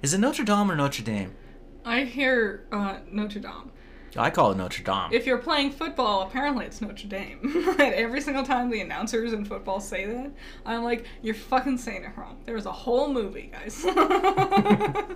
Is 0.00 0.14
it 0.14 0.18
Notre 0.18 0.44
Dame 0.44 0.70
or 0.70 0.76
Notre 0.76 1.02
Dame? 1.04 1.34
I 1.84 2.04
hear 2.04 2.64
uh, 2.72 2.98
Notre 3.10 3.40
Dame. 3.40 3.70
I 4.16 4.30
call 4.30 4.52
it 4.52 4.56
Notre 4.58 4.82
Dame. 4.82 5.08
If 5.10 5.26
you're 5.26 5.38
playing 5.38 5.70
football, 5.70 6.22
apparently 6.22 6.66
it's 6.66 6.80
Notre 6.80 7.08
Dame. 7.08 7.38
and 7.78 7.94
every 7.94 8.20
single 8.20 8.44
time 8.44 8.70
the 8.70 8.80
announcers 8.80 9.32
in 9.32 9.44
football 9.44 9.80
say 9.80 10.04
that, 10.06 10.32
I'm 10.66 10.82
like, 10.84 11.06
you're 11.22 11.34
fucking 11.34 11.78
saying 11.78 12.04
it 12.04 12.10
wrong. 12.16 12.38
There 12.44 12.54
was 12.54 12.66
a 12.66 12.72
whole 12.72 13.12
movie, 13.12 13.50
guys. 13.52 13.84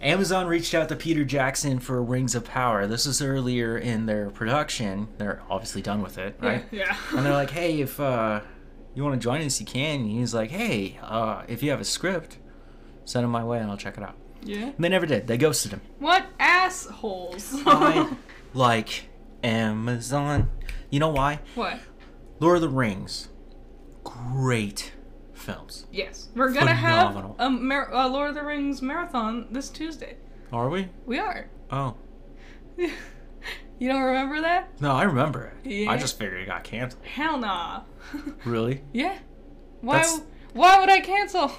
Amazon 0.00 0.46
reached 0.46 0.74
out 0.74 0.88
to 0.88 0.96
Peter 0.96 1.24
Jackson 1.24 1.78
for 1.78 2.02
Rings 2.02 2.34
of 2.34 2.44
Power. 2.44 2.86
This 2.86 3.06
is 3.06 3.22
earlier 3.22 3.78
in 3.78 4.06
their 4.06 4.30
production. 4.30 5.08
They're 5.18 5.42
obviously 5.48 5.82
done 5.82 6.02
with 6.02 6.18
it, 6.18 6.36
right? 6.40 6.64
Yeah. 6.70 6.96
And 7.16 7.24
they're 7.24 7.32
like, 7.32 7.50
"Hey, 7.50 7.80
if 7.80 7.98
uh, 7.98 8.40
you 8.94 9.02
want 9.02 9.14
to 9.14 9.24
join 9.24 9.40
us, 9.40 9.58
you 9.58 9.66
can." 9.66 10.00
And 10.00 10.10
he's 10.10 10.34
like, 10.34 10.50
"Hey, 10.50 10.98
uh, 11.02 11.44
if 11.48 11.62
you 11.62 11.70
have 11.70 11.80
a 11.80 11.84
script, 11.84 12.36
send 13.04 13.24
it 13.24 13.28
my 13.28 13.42
way, 13.42 13.58
and 13.58 13.70
I'll 13.70 13.76
check 13.78 13.96
it 13.96 14.02
out." 14.04 14.16
Yeah. 14.46 14.66
And 14.66 14.78
they 14.78 14.88
never 14.88 15.06
did. 15.06 15.26
They 15.26 15.36
ghosted 15.36 15.72
him. 15.72 15.80
What 15.98 16.26
assholes? 16.38 17.52
I 17.66 18.14
like 18.54 19.08
Amazon. 19.42 20.50
You 20.90 21.00
know 21.00 21.10
why? 21.10 21.40
what? 21.54 21.78
Lord 22.40 22.56
of 22.56 22.62
the 22.62 22.68
Rings, 22.68 23.28
great 24.04 24.92
films. 25.34 25.86
Yes. 25.90 26.28
We're 26.34 26.52
gonna 26.52 26.74
have 26.74 27.34
a 27.38 27.50
Mar- 27.50 27.92
uh, 27.94 28.08
Lord 28.08 28.30
of 28.30 28.34
the 28.34 28.42
Rings 28.44 28.82
marathon 28.82 29.46
this 29.50 29.68
Tuesday. 29.70 30.16
Are 30.52 30.68
we? 30.68 30.88
We 31.06 31.18
are. 31.18 31.48
Oh. 31.70 31.96
You 33.78 33.90
don't 33.90 34.02
remember 34.04 34.40
that? 34.40 34.80
No, 34.80 34.92
I 34.92 35.02
remember 35.02 35.44
it. 35.64 35.70
Yeah. 35.70 35.90
I 35.90 35.98
just 35.98 36.18
figured 36.18 36.40
it 36.40 36.46
got 36.46 36.64
canceled. 36.64 37.04
Hell 37.04 37.36
nah. 37.36 37.82
Really? 38.46 38.82
yeah. 38.94 39.18
Why? 39.82 39.96
That's- 39.96 40.22
Why 40.54 40.80
would 40.80 40.88
I 40.88 41.00
cancel? 41.00 41.52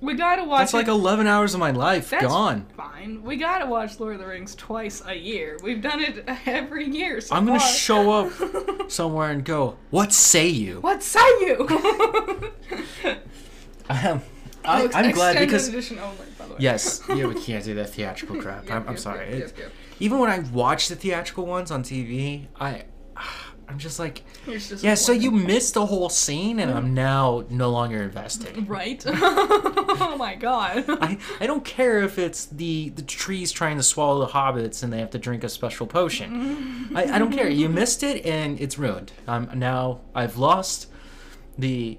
We 0.00 0.14
gotta 0.14 0.44
watch. 0.44 0.60
That's 0.60 0.74
like 0.74 0.88
11 0.88 1.26
hours 1.26 1.54
of 1.54 1.60
my 1.60 1.70
life 1.70 2.10
That's 2.10 2.24
gone. 2.26 2.66
Fine. 2.76 3.22
We 3.22 3.36
gotta 3.36 3.66
watch 3.66 3.98
Lord 4.00 4.14
of 4.14 4.20
the 4.20 4.26
Rings 4.26 4.54
twice 4.54 5.02
a 5.06 5.14
year. 5.14 5.58
We've 5.62 5.80
done 5.82 6.00
it 6.00 6.24
every 6.46 6.88
year. 6.88 7.20
So 7.20 7.34
I'm 7.34 7.46
gonna 7.46 7.58
far. 7.58 7.68
show 7.68 8.10
up 8.12 8.90
somewhere 8.90 9.30
and 9.30 9.44
go, 9.44 9.76
What 9.90 10.12
say 10.12 10.48
you? 10.48 10.80
What 10.80 11.02
say 11.02 11.20
you? 11.40 11.66
Um, 13.90 14.20
I, 14.64 14.82
Oh, 14.82 14.90
I'm 14.92 15.12
glad 15.12 15.38
because. 15.38 15.66
edition 15.68 15.98
only, 15.98 16.18
by 16.38 16.44
the 16.46 16.50
way. 16.52 16.58
Yes, 16.60 17.02
yeah, 17.08 17.24
we 17.26 17.40
can't 17.40 17.64
do 17.64 17.74
that 17.76 17.88
theatrical 17.90 18.36
crap. 18.42 18.64
Yep, 18.68 18.72
I'm, 18.74 18.88
I'm 18.90 18.96
sorry. 18.98 19.26
yep, 19.26 19.34
It's- 19.34 19.50
yep, 19.56 19.58
yep. 19.58 19.72
Even 20.00 20.18
when 20.18 20.30
I 20.30 20.40
watch 20.52 20.88
the 20.88 20.94
theatrical 20.94 21.46
ones 21.46 21.70
on 21.70 21.82
TV, 21.82 22.46
I, 22.60 22.84
I'm 23.68 23.78
just 23.78 23.98
like, 23.98 24.22
just 24.46 24.82
yeah. 24.82 24.94
So 24.94 25.12
you 25.12 25.30
missed 25.30 25.74
the 25.74 25.84
whole 25.84 26.08
scene, 26.08 26.58
and 26.58 26.70
I'm 26.72 26.94
now 26.94 27.44
no 27.50 27.70
longer 27.70 28.02
invested. 28.02 28.66
right? 28.68 29.02
oh 29.06 30.16
my 30.18 30.34
god. 30.36 30.84
I, 30.88 31.18
I 31.38 31.46
don't 31.46 31.64
care 31.64 32.00
if 32.02 32.18
it's 32.18 32.46
the 32.46 32.88
the 32.90 33.02
trees 33.02 33.52
trying 33.52 33.76
to 33.76 33.82
swallow 33.82 34.20
the 34.24 34.32
hobbits 34.32 34.82
and 34.82 34.90
they 34.92 34.98
have 35.00 35.10
to 35.10 35.18
drink 35.18 35.44
a 35.44 35.48
special 35.50 35.86
potion. 35.86 36.88
I, 36.94 37.16
I 37.16 37.18
don't 37.18 37.30
care. 37.32 37.48
You 37.48 37.68
missed 37.80 38.02
it 38.02 38.24
and 38.24 38.58
it's 38.58 38.78
ruined. 38.78 39.12
I'm 39.26 39.50
now 39.58 40.00
I've 40.14 40.38
lost 40.38 40.86
the 41.58 41.98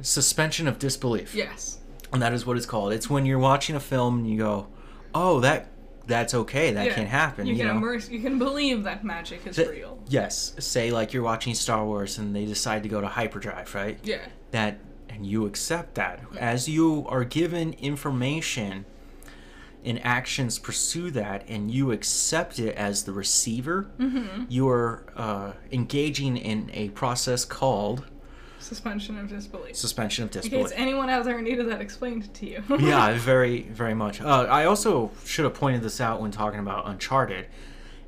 suspension 0.00 0.66
of 0.68 0.78
disbelief. 0.78 1.34
yes. 1.34 1.78
And 2.12 2.22
that 2.22 2.32
is 2.32 2.46
what 2.46 2.56
it's 2.56 2.66
called. 2.66 2.92
It's 2.92 3.10
when 3.10 3.26
you're 3.26 3.38
watching 3.40 3.74
a 3.74 3.80
film 3.80 4.18
and 4.18 4.30
you 4.30 4.38
go, 4.38 4.68
"Oh, 5.14 5.40
that 5.40 5.68
that's 6.06 6.34
okay. 6.34 6.72
That 6.72 6.86
Yeah. 6.86 6.94
can 6.94 7.06
happen." 7.06 7.46
You 7.46 7.52
You, 7.54 7.58
can 7.60 7.68
know. 7.68 7.76
immerse. 7.76 8.08
You 8.08 8.20
can 8.20 8.38
believe 8.38 8.84
that 8.84 9.04
magic 9.04 9.46
is 9.46 9.56
That- 9.56 9.70
real. 9.70 9.98
Yes. 10.08 10.54
Say 10.58 10.90
like 10.90 11.12
you're 11.12 11.22
watching 11.22 11.54
Star 11.54 11.84
Wars 11.84 12.18
and 12.18 12.34
they 12.34 12.44
decide 12.44 12.82
to 12.82 12.88
go 12.88 13.00
to 13.00 13.08
hyperdrive, 13.08 13.74
right? 13.74 13.98
Yeah. 14.02 14.18
that 14.50 14.78
and 15.08 15.26
you 15.26 15.46
accept 15.46 15.94
that 15.96 16.20
as 16.38 16.68
you 16.68 17.04
are 17.08 17.24
given 17.24 17.72
information 17.74 18.84
and 19.84 20.00
actions 20.04 20.58
pursue 20.58 21.10
that 21.10 21.44
and 21.48 21.70
you 21.70 21.90
accept 21.92 22.58
it 22.58 22.74
as 22.76 23.04
the 23.04 23.12
receiver 23.12 23.86
you 24.48 24.68
are 24.68 25.04
uh, 25.16 25.52
engaging 25.72 26.36
in 26.36 26.70
a 26.72 26.88
process 26.90 27.44
called 27.44 28.04
Suspension 28.64 29.18
of 29.18 29.28
disbelief. 29.28 29.76
suspension 29.76 30.24
of 30.24 30.30
disbelief. 30.30 30.64
In 30.66 30.70
case 30.70 30.78
anyone 30.78 31.10
out 31.10 31.24
there 31.24 31.40
needed 31.42 31.68
that 31.68 31.80
explained 31.80 32.32
to 32.34 32.46
you. 32.46 32.62
yeah 32.80 33.12
very 33.18 33.62
very 33.62 33.94
much 33.94 34.20
uh, 34.20 34.46
i 34.48 34.64
also 34.64 35.10
should 35.24 35.44
have 35.44 35.54
pointed 35.54 35.82
this 35.82 36.00
out 36.00 36.20
when 36.20 36.30
talking 36.30 36.60
about 36.60 36.86
uncharted 36.88 37.46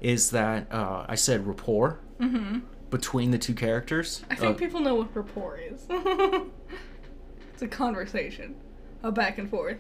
is 0.01 0.31
that 0.31 0.67
uh, 0.73 1.05
i 1.09 1.15
said 1.15 1.47
rapport 1.47 2.01
between 2.91 3.31
the 3.33 3.39
two 3.39 3.53
characters 3.55 4.23
I 4.31 4.35
think 4.37 4.57
Uh, 4.57 4.59
people 4.59 4.81
know 4.81 4.95
what 4.95 5.15
rapport 5.15 5.59
is. 5.59 5.87
it's 7.53 7.63
a 7.63 7.69
conversation, 7.69 8.55
a 9.03 9.11
back 9.13 9.39
and 9.39 9.51
forth. 9.51 9.79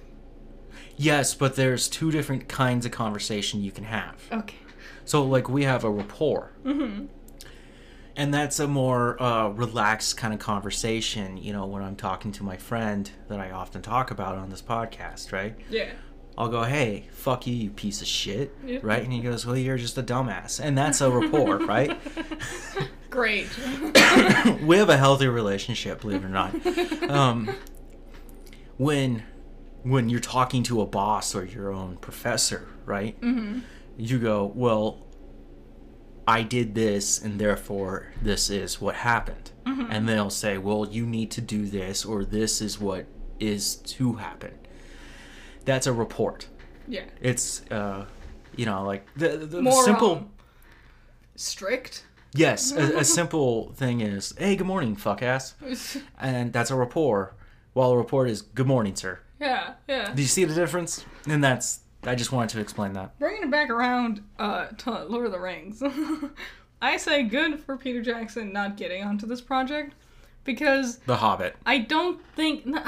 yes 0.97 1.33
but 1.35 1.57
there's 1.57 1.89
two 1.89 2.11
different 2.11 2.49
kinds 2.49 2.85
of 2.85 2.93
conversation 2.93 3.62
you 3.62 3.70
can 3.72 3.85
have 3.85 4.16
Okay. 4.33 4.57
So 5.07 5.22
like 5.24 5.49
we 5.49 5.62
have 5.64 5.85
a 5.85 5.91
rapport. 5.91 6.51
Mm-hmm. 6.64 7.07
And 8.17 8.33
that's 8.33 8.59
a 8.61 8.67
more 8.67 9.23
uh, 9.23 9.49
relaxed 9.51 10.17
kind 10.17 10.33
of 10.33 10.41
conversation, 10.41 11.37
you 11.37 11.53
know, 11.53 11.67
when 11.67 11.83
I'm 11.83 11.97
talking 11.97 12.33
to 12.33 12.43
my 12.43 12.57
friend 12.57 13.11
that 13.29 13.39
I 13.39 13.51
often 13.51 13.83
talk 13.83 14.11
about 14.11 14.37
on 14.39 14.49
this 14.49 14.62
podcast, 14.62 15.33
right? 15.33 15.55
Yeah. 15.69 15.91
I'll 16.39 16.49
go, 16.49 16.62
hey, 16.64 17.09
fuck 17.12 17.47
you, 17.47 17.55
you 17.55 17.71
piece 17.71 18.01
of 18.01 18.07
shit, 18.07 18.55
Yeah. 18.64 18.79
right? 18.83 19.03
And 19.03 19.12
he 19.12 19.21
goes, 19.21 19.45
well, 19.47 19.57
you're 19.57 19.77
just 19.79 19.97
a 19.99 20.03
dumbass. 20.03 20.61
And 20.62 20.77
that's 20.77 21.01
a 21.01 21.11
rapport, 21.11 21.59
right? 21.67 21.99
Great. 23.11 23.49
we 24.62 24.77
have 24.77 24.89
a 24.91 24.97
healthy 24.97 25.29
relationship, 25.29 26.01
believe 26.03 26.25
it 26.25 26.27
or 26.27 26.29
not. 26.31 27.11
Um, 27.11 27.55
when 28.77 29.23
when 29.83 30.09
you're 30.09 30.21
talking 30.21 30.62
to 30.64 30.81
a 30.81 30.87
boss 30.87 31.35
or 31.35 31.45
your 31.45 31.71
own 31.73 31.97
professor, 31.99 32.67
right? 32.85 33.19
mm-hmm. 33.21 33.61
you 33.97 34.19
go, 34.19 34.51
well, 34.55 35.06
I 36.29 36.43
did 36.43 36.74
this, 36.74 37.20
and 37.22 37.39
therefore 37.41 38.09
this 38.22 38.51
is 38.51 38.81
what 38.81 38.97
happened. 38.97 39.51
Mm-hmm. 39.64 39.91
And 39.91 40.09
they'll 40.09 40.31
say, 40.31 40.59
well, 40.59 40.87
you 40.89 41.07
need 41.07 41.31
to 41.33 41.41
do 41.41 41.66
this, 41.66 42.05
or 42.05 42.24
this 42.24 42.61
is 42.61 42.81
what 42.81 43.07
is 43.41 43.77
to 43.77 44.14
happen. 44.14 44.55
That's 45.64 45.87
a 45.87 45.93
report. 45.93 46.47
Yeah. 46.89 47.05
It's, 47.20 47.62
uh, 47.70 48.07
you 48.57 48.66
know, 48.66 48.85
like 48.85 49.07
the, 49.16 49.37
the 49.39 49.61
More 49.62 49.85
simple. 49.85 50.12
um, 50.16 50.31
strict. 51.35 52.05
Yes, 52.35 52.72
a, 52.72 52.99
a 52.99 53.05
simple 53.18 53.72
thing 53.72 54.01
is, 54.01 54.35
hey, 54.39 54.57
good 54.57 54.66
morning, 54.66 54.95
fuck 54.97 55.22
ass. 55.22 55.55
And 56.20 56.53
that's 56.53 56.70
a 56.70 56.77
rapport. 56.77 57.35
While 57.72 57.91
a 57.91 57.97
report 57.97 58.29
is, 58.31 58.43
good 58.43 58.66
morning, 58.66 58.95
sir. 58.97 59.20
yeah. 59.41 59.74
Yeah. 59.89 60.12
Do 60.14 60.22
you 60.22 60.29
see 60.29 60.45
the 60.45 60.55
difference? 60.55 61.05
And 61.29 61.43
that's, 61.43 61.81
I 62.09 62.15
just 62.15 62.33
wanted 62.33 62.51
to 62.51 62.61
explain 62.61 62.93
that. 62.95 63.19
Bringing 63.19 63.45
it 63.45 63.51
back 63.51 63.71
around 63.71 64.23
uh, 64.39 64.67
to 64.67 65.05
Lord 65.05 65.27
of 65.27 65.33
the 65.33 65.41
Rings, 65.41 65.83
I 66.83 66.97
say 66.97 67.23
good 67.23 67.61
for 67.61 67.77
Peter 67.77 68.03
Jackson 68.03 68.53
not 68.53 68.77
getting 68.77 69.03
onto 69.03 69.27
this 69.27 69.41
project 69.41 69.95
because 70.45 70.99
The 70.99 71.17
Hobbit. 71.17 71.57
I 71.67 71.79
don't 71.79 72.25
think 72.35 72.67
no, 72.67 72.83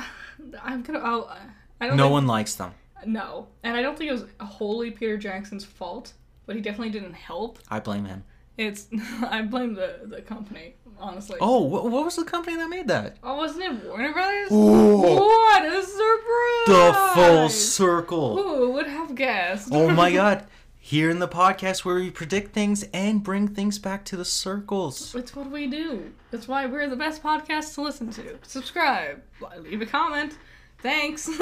I'm 0.62 0.82
gonna. 0.82 1.00
I'll, 1.00 1.36
I 1.80 1.86
don't. 1.86 1.96
No 1.96 2.04
think, 2.04 2.12
one 2.12 2.26
likes 2.26 2.54
them. 2.54 2.72
No, 3.06 3.48
and 3.62 3.76
I 3.76 3.82
don't 3.82 3.96
think 3.96 4.10
it 4.10 4.14
was 4.14 4.24
wholly 4.40 4.90
Peter 4.90 5.16
Jackson's 5.16 5.64
fault, 5.64 6.12
but 6.46 6.56
he 6.56 6.62
definitely 6.62 6.90
didn't 6.90 7.14
help. 7.14 7.58
I 7.68 7.80
blame 7.80 8.04
him. 8.04 8.24
It's 8.56 8.88
I 9.22 9.42
blame 9.42 9.74
the 9.74 10.00
the 10.04 10.22
company 10.22 10.74
honestly. 11.00 11.36
Oh, 11.40 11.62
what, 11.62 11.84
what 11.90 12.04
was 12.04 12.16
the 12.16 12.24
company 12.24 12.56
that 12.56 12.68
made 12.68 12.88
that? 12.88 13.16
Oh, 13.22 13.36
wasn't 13.36 13.64
it 13.64 13.84
Warner 13.88 14.12
Brothers? 14.12 14.50
Ooh, 14.52 14.98
What 14.98 15.64
a 15.64 15.82
surprise! 15.82 16.66
the 16.66 17.10
full 17.14 17.48
circle. 17.48 18.42
Who 18.42 18.70
would 18.72 18.86
have 18.86 19.14
guessed? 19.14 19.68
Oh 19.72 19.90
my 19.90 20.12
god. 20.22 20.46
Here 20.80 21.10
in 21.10 21.18
the 21.18 21.28
podcast 21.28 21.84
where 21.84 21.96
we 21.96 22.10
predict 22.10 22.54
things 22.54 22.82
and 22.94 23.22
bring 23.22 23.46
things 23.48 23.78
back 23.78 24.04
to 24.06 24.16
the 24.16 24.24
circles. 24.24 25.14
It's 25.14 25.36
what 25.36 25.50
we 25.50 25.66
do. 25.66 26.12
That's 26.30 26.48
why 26.48 26.64
we're 26.64 26.88
the 26.88 26.96
best 26.96 27.22
podcast 27.22 27.74
to 27.74 27.82
listen 27.82 28.10
to. 28.12 28.38
Subscribe, 28.42 29.22
leave 29.60 29.82
a 29.82 29.86
comment. 29.86 30.38
Thanks. 30.80 31.28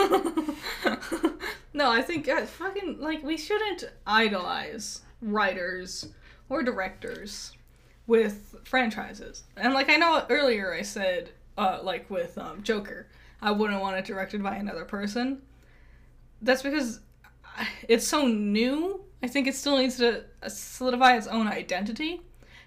no, 1.74 1.90
I 1.90 2.02
think 2.02 2.28
uh, 2.28 2.44
fucking 2.46 3.00
like 3.00 3.22
we 3.22 3.36
shouldn't 3.36 3.84
idolize 4.06 5.02
writers 5.22 6.08
or 6.48 6.62
directors 6.62 7.52
with 8.06 8.56
franchises. 8.64 9.44
And 9.56 9.74
like 9.74 9.88
I 9.90 9.96
know 9.96 10.24
earlier 10.30 10.72
I 10.72 10.82
said 10.82 11.30
uh 11.58 11.80
like 11.82 12.08
with 12.10 12.36
um, 12.38 12.62
Joker, 12.62 13.06
I 13.42 13.50
wouldn't 13.50 13.80
want 13.80 13.96
it 13.96 14.04
directed 14.04 14.42
by 14.42 14.56
another 14.56 14.84
person. 14.84 15.42
That's 16.42 16.62
because 16.62 17.00
it's 17.88 18.06
so 18.06 18.26
new. 18.26 19.00
I 19.22 19.28
think 19.28 19.46
it 19.46 19.54
still 19.54 19.78
needs 19.78 19.96
to 19.96 20.24
uh, 20.42 20.48
solidify 20.48 21.16
its 21.16 21.26
own 21.26 21.48
identity. 21.48 22.20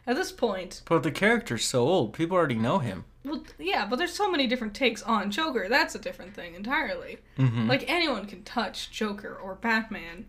At 0.07 0.15
this 0.15 0.31
point, 0.31 0.81
But 0.85 1.03
the 1.03 1.11
character's 1.11 1.65
so 1.65 1.81
old, 1.87 2.13
people 2.13 2.35
already 2.35 2.55
know 2.55 2.79
him. 2.79 3.05
well, 3.23 3.43
yeah, 3.59 3.85
but 3.85 3.97
there's 3.97 4.13
so 4.13 4.31
many 4.31 4.47
different 4.47 4.73
takes 4.73 5.03
on 5.03 5.29
Joker. 5.29 5.67
That's 5.69 5.93
a 5.93 5.99
different 5.99 6.33
thing 6.33 6.55
entirely. 6.55 7.19
Mm-hmm. 7.37 7.67
Like 7.67 7.83
anyone 7.87 8.25
can 8.25 8.41
touch 8.43 8.89
Joker 8.89 9.35
or 9.35 9.53
Batman. 9.53 10.25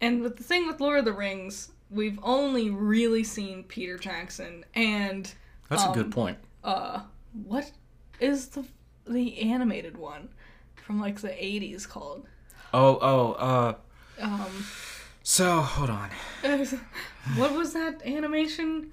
And 0.00 0.22
with 0.22 0.36
the 0.38 0.44
thing 0.44 0.66
with 0.66 0.80
Lord 0.80 1.00
of 1.00 1.04
the 1.04 1.12
Rings, 1.12 1.72
we've 1.90 2.18
only 2.22 2.70
really 2.70 3.24
seen 3.24 3.64
Peter 3.64 3.96
Jackson 3.98 4.64
and 4.74 5.32
That's 5.68 5.84
a 5.84 5.88
um, 5.88 5.94
good 5.94 6.10
point. 6.12 6.38
uh 6.64 7.00
what 7.44 7.70
is 8.20 8.48
the 8.48 8.64
the 9.06 9.38
animated 9.42 9.96
one 9.96 10.28
from 10.84 11.00
like 11.00 11.20
the 11.20 11.28
80s 11.28 11.88
called? 11.88 12.26
Oh, 12.74 12.98
oh, 13.00 13.32
uh, 13.32 13.74
Um 14.20 14.66
so 15.22 15.60
hold 15.60 15.90
on. 15.90 16.10
what 17.36 17.52
was 17.52 17.72
that 17.72 18.00
animation? 18.06 18.92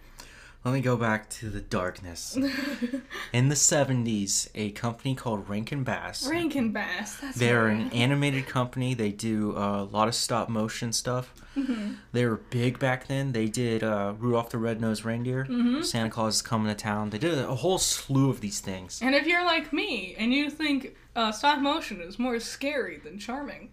Let 0.65 0.73
me 0.73 0.79
go 0.79 0.95
back 0.95 1.29
to 1.31 1.49
the 1.49 1.59
darkness. 1.59 2.37
In 3.33 3.49
the 3.49 3.55
70s, 3.55 4.47
a 4.55 4.71
company 4.71 5.13
called 5.13 5.49
Rankin 5.49 5.83
Bass. 5.83 6.25
Rankin 6.25 6.71
Bass. 6.71 7.17
That's 7.17 7.37
They're 7.37 7.65
right. 7.65 7.75
an 7.77 7.91
animated 7.91 8.47
company. 8.47 8.93
They 8.93 9.11
do 9.11 9.57
uh, 9.57 9.81
a 9.81 9.83
lot 9.83 10.07
of 10.07 10.15
stop 10.15 10.47
motion 10.47 10.93
stuff. 10.93 11.33
Mm-hmm. 11.57 11.95
They 12.13 12.25
were 12.25 12.37
big 12.49 12.79
back 12.79 13.07
then. 13.07 13.33
They 13.33 13.47
did 13.47 13.83
uh, 13.83 14.13
Rudolph 14.17 14.51
the 14.51 14.57
Red-Nosed 14.57 15.03
Reindeer, 15.03 15.45
Mm-hmm. 15.49 15.81
Santa 15.81 16.09
Claus 16.09 16.35
is 16.35 16.41
Coming 16.41 16.67
to 16.73 16.75
Town. 16.81 17.09
They 17.09 17.17
did 17.17 17.37
a 17.37 17.55
whole 17.55 17.77
slew 17.77 18.29
of 18.29 18.39
these 18.39 18.61
things. 18.61 19.01
And 19.03 19.13
if 19.15 19.27
you're 19.27 19.43
like 19.45 19.73
me 19.73 20.15
and 20.17 20.33
you 20.33 20.49
think 20.49 20.95
uh, 21.15 21.33
stop 21.33 21.59
motion 21.59 21.99
is 22.01 22.17
more 22.17 22.39
scary 22.39 22.97
than 22.99 23.19
charming, 23.19 23.71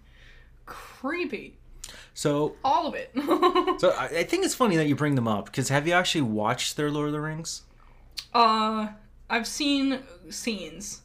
creepy, 0.67 1.57
So, 2.21 2.55
all 2.63 2.87
of 2.87 2.95
it. 2.95 3.11
so 3.81 3.93
I, 3.93 4.05
I 4.19 4.25
think 4.25 4.45
it's 4.45 4.55
funny 4.55 4.77
that 4.77 4.87
you 4.87 4.95
bring 4.95 5.15
them 5.15 5.27
up 5.27 5.47
because 5.47 5.71
have 5.71 5.87
you 5.89 5.95
actually 5.95 6.21
watched 6.21 6.77
their 6.77 6.91
Lord 6.91 7.07
of 7.07 7.13
the 7.15 7.21
Rings? 7.23 7.63
uh, 8.35 8.89
I've 9.31 9.47
seen 9.47 10.01
scenes, 10.29 11.01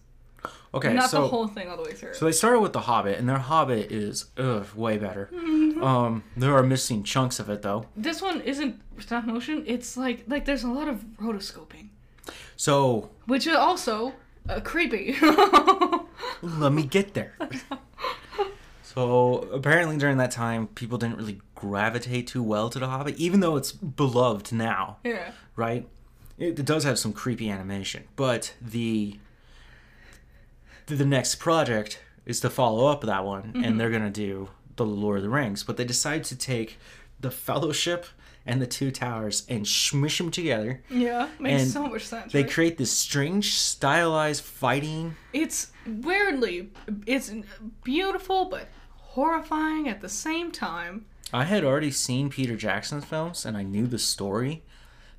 Okay, 0.73 0.93
not 0.93 1.09
so 1.09 1.21
the 1.21 1.27
whole 1.29 1.47
thing 1.47 1.69
all 1.69 1.77
the 1.77 1.83
way 1.83 1.93
through. 1.93 2.15
So 2.15 2.25
they 2.25 2.33
started 2.33 2.59
with 2.59 2.73
The 2.73 2.81
Hobbit, 2.81 3.17
and 3.17 3.29
their 3.29 3.37
Hobbit 3.37 3.93
is 3.93 4.25
ugh, 4.37 4.67
way 4.75 4.97
better. 4.97 5.29
Um, 5.81 6.25
there 6.35 6.53
are 6.53 6.63
missing 6.63 7.01
chunks 7.01 7.39
of 7.39 7.49
it 7.49 7.61
though. 7.61 7.85
this 7.95 8.21
one 8.21 8.41
isn't 8.41 8.81
stop 8.99 9.23
motion. 9.23 9.63
It's 9.65 9.95
like 9.95 10.25
like 10.27 10.43
there's 10.43 10.65
a 10.65 10.69
lot 10.69 10.89
of 10.89 10.97
rotoscoping, 11.21 11.91
So 12.57 13.09
which 13.25 13.47
is 13.47 13.55
also 13.55 14.11
uh, 14.49 14.59
creepy. 14.59 15.15
let 16.41 16.73
me 16.73 16.83
get 16.83 17.13
there. 17.13 17.37
so 18.95 19.49
apparently 19.51 19.97
during 19.97 20.17
that 20.17 20.31
time, 20.31 20.67
people 20.67 20.97
didn't 20.97 21.17
really 21.17 21.41
gravitate 21.53 22.27
too 22.27 22.41
well 22.41 22.69
to 22.69 22.79
The 22.79 22.87
Hobbit, 22.87 23.17
even 23.17 23.41
though 23.41 23.57
it's 23.57 23.71
beloved 23.73 24.53
now, 24.53 24.97
yeah. 25.03 25.31
right? 25.55 25.87
It, 26.37 26.59
it 26.59 26.65
does 26.65 26.85
have 26.85 26.97
some 26.97 27.13
creepy 27.13 27.49
animation, 27.49 28.05
but 28.15 28.53
the 28.61 29.19
the 30.87 31.05
next 31.05 31.35
project 31.35 31.99
is 32.25 32.39
to 32.41 32.49
follow 32.49 32.87
up 32.87 33.01
that 33.01 33.25
one, 33.25 33.51
and 33.53 33.55
mm-hmm. 33.55 33.77
they're 33.77 33.89
gonna 33.89 34.09
do 34.09 34.49
the 34.75 34.85
Lord 34.85 35.17
of 35.17 35.23
the 35.23 35.29
Rings. 35.29 35.63
But 35.63 35.77
they 35.77 35.85
decide 35.85 36.23
to 36.25 36.35
take 36.35 36.77
the 37.19 37.31
Fellowship 37.31 38.05
and 38.45 38.61
the 38.61 38.67
Two 38.67 38.91
Towers 38.91 39.45
and 39.49 39.67
smush 39.67 40.19
them 40.19 40.31
together. 40.31 40.83
Yeah, 40.89 41.29
makes 41.39 41.63
And 41.63 41.71
so 41.71 41.87
much 41.87 42.05
sense. 42.05 42.31
They 42.31 42.43
right? 42.43 42.51
create 42.51 42.77
this 42.77 42.91
strange 42.91 43.55
stylized 43.55 44.43
fighting. 44.43 45.15
it's 45.33 45.71
weirdly, 45.85 46.71
it's 47.05 47.31
beautiful 47.83 48.45
but 48.45 48.67
horrifying 49.15 49.87
at 49.89 50.01
the 50.01 50.09
same 50.09 50.51
time. 50.51 51.05
I 51.33 51.45
had 51.45 51.63
already 51.63 51.91
seen 51.91 52.29
Peter 52.29 52.55
Jackson's 52.55 53.05
films 53.05 53.45
and 53.45 53.57
I 53.57 53.63
knew 53.63 53.87
the 53.87 53.97
story. 53.99 54.63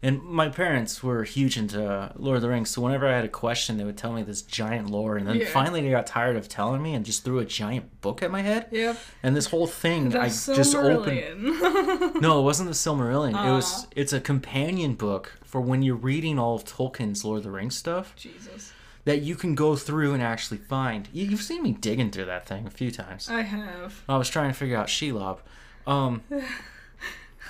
And 0.02 0.22
my 0.22 0.50
parents 0.50 1.02
were 1.02 1.24
huge 1.24 1.56
into 1.56 2.12
Lord 2.16 2.36
of 2.36 2.42
the 2.42 2.50
Rings, 2.50 2.68
so 2.68 2.82
whenever 2.82 3.08
I 3.08 3.16
had 3.16 3.24
a 3.24 3.28
question, 3.30 3.78
they 3.78 3.82
would 3.82 3.96
tell 3.96 4.12
me 4.12 4.22
this 4.22 4.42
giant 4.42 4.90
lore. 4.90 5.16
And 5.16 5.26
then 5.26 5.36
Yeah. 5.36 5.46
finally, 5.48 5.80
they 5.80 5.88
got 5.90 6.06
tired 6.06 6.36
of 6.36 6.48
telling 6.50 6.82
me 6.82 6.92
and 6.94 7.04
just 7.04 7.24
threw 7.24 7.38
a 7.38 7.46
giant 7.46 8.02
book 8.02 8.22
at 8.22 8.30
my 8.30 8.42
head. 8.42 8.66
Yep. 8.70 8.98
And 9.22 9.34
this 9.34 9.46
whole 9.46 9.66
thing, 9.66 10.10
The 10.10 10.20
I 10.20 10.28
just 10.28 10.74
opened. 10.76 12.20
No, 12.20 12.38
it 12.40 12.42
wasn't 12.44 12.68
the 12.68 12.74
Silmarillion. 12.74 13.30
It 13.30 13.50
was. 13.50 13.86
It's 13.96 14.12
a 14.12 14.20
companion 14.20 14.94
book 14.94 15.32
for 15.44 15.60
when 15.62 15.82
you're 15.82 15.96
reading 15.96 16.38
all 16.38 16.54
of 16.54 16.64
Tolkien's 16.64 17.24
Lord 17.24 17.38
of 17.38 17.44
the 17.44 17.50
Rings 17.50 17.76
stuff 17.76 18.14
Jesus. 18.16 18.72
That 19.06 19.22
you 19.22 19.34
can 19.36 19.54
go 19.54 19.74
through 19.76 20.12
and 20.12 20.22
actually 20.22 20.58
find. 20.58 21.08
You- 21.12 21.24
You've 21.26 21.40
seen 21.42 21.62
me 21.62 21.72
digging 21.72 22.10
through 22.10 22.26
that 22.26 22.46
thing 22.46 22.66
a 22.66 22.70
few 22.70 22.90
times. 22.90 23.30
I 23.30 23.40
have. 23.42 24.02
I 24.08 24.18
was 24.18 24.28
trying 24.28 24.50
to 24.50 24.54
figure 24.54 24.76
out 24.76 24.88
Shelob. 24.88 25.38
Um, 25.86 26.22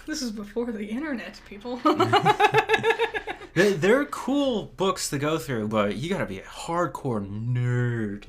This 0.07 0.23
is 0.23 0.31
before 0.31 0.71
the 0.71 0.85
internet, 0.87 1.41
people. 1.49 1.81
they're 3.55 4.05
cool 4.05 4.71
books 4.77 5.11
to 5.11 5.19
go 5.19 5.37
through, 5.37 5.67
but 5.67 5.97
you 5.97 6.09
gotta 6.09 6.27
be 6.27 6.39
a 6.39 6.45
hardcore 6.45 7.21
nerd. 7.27 8.27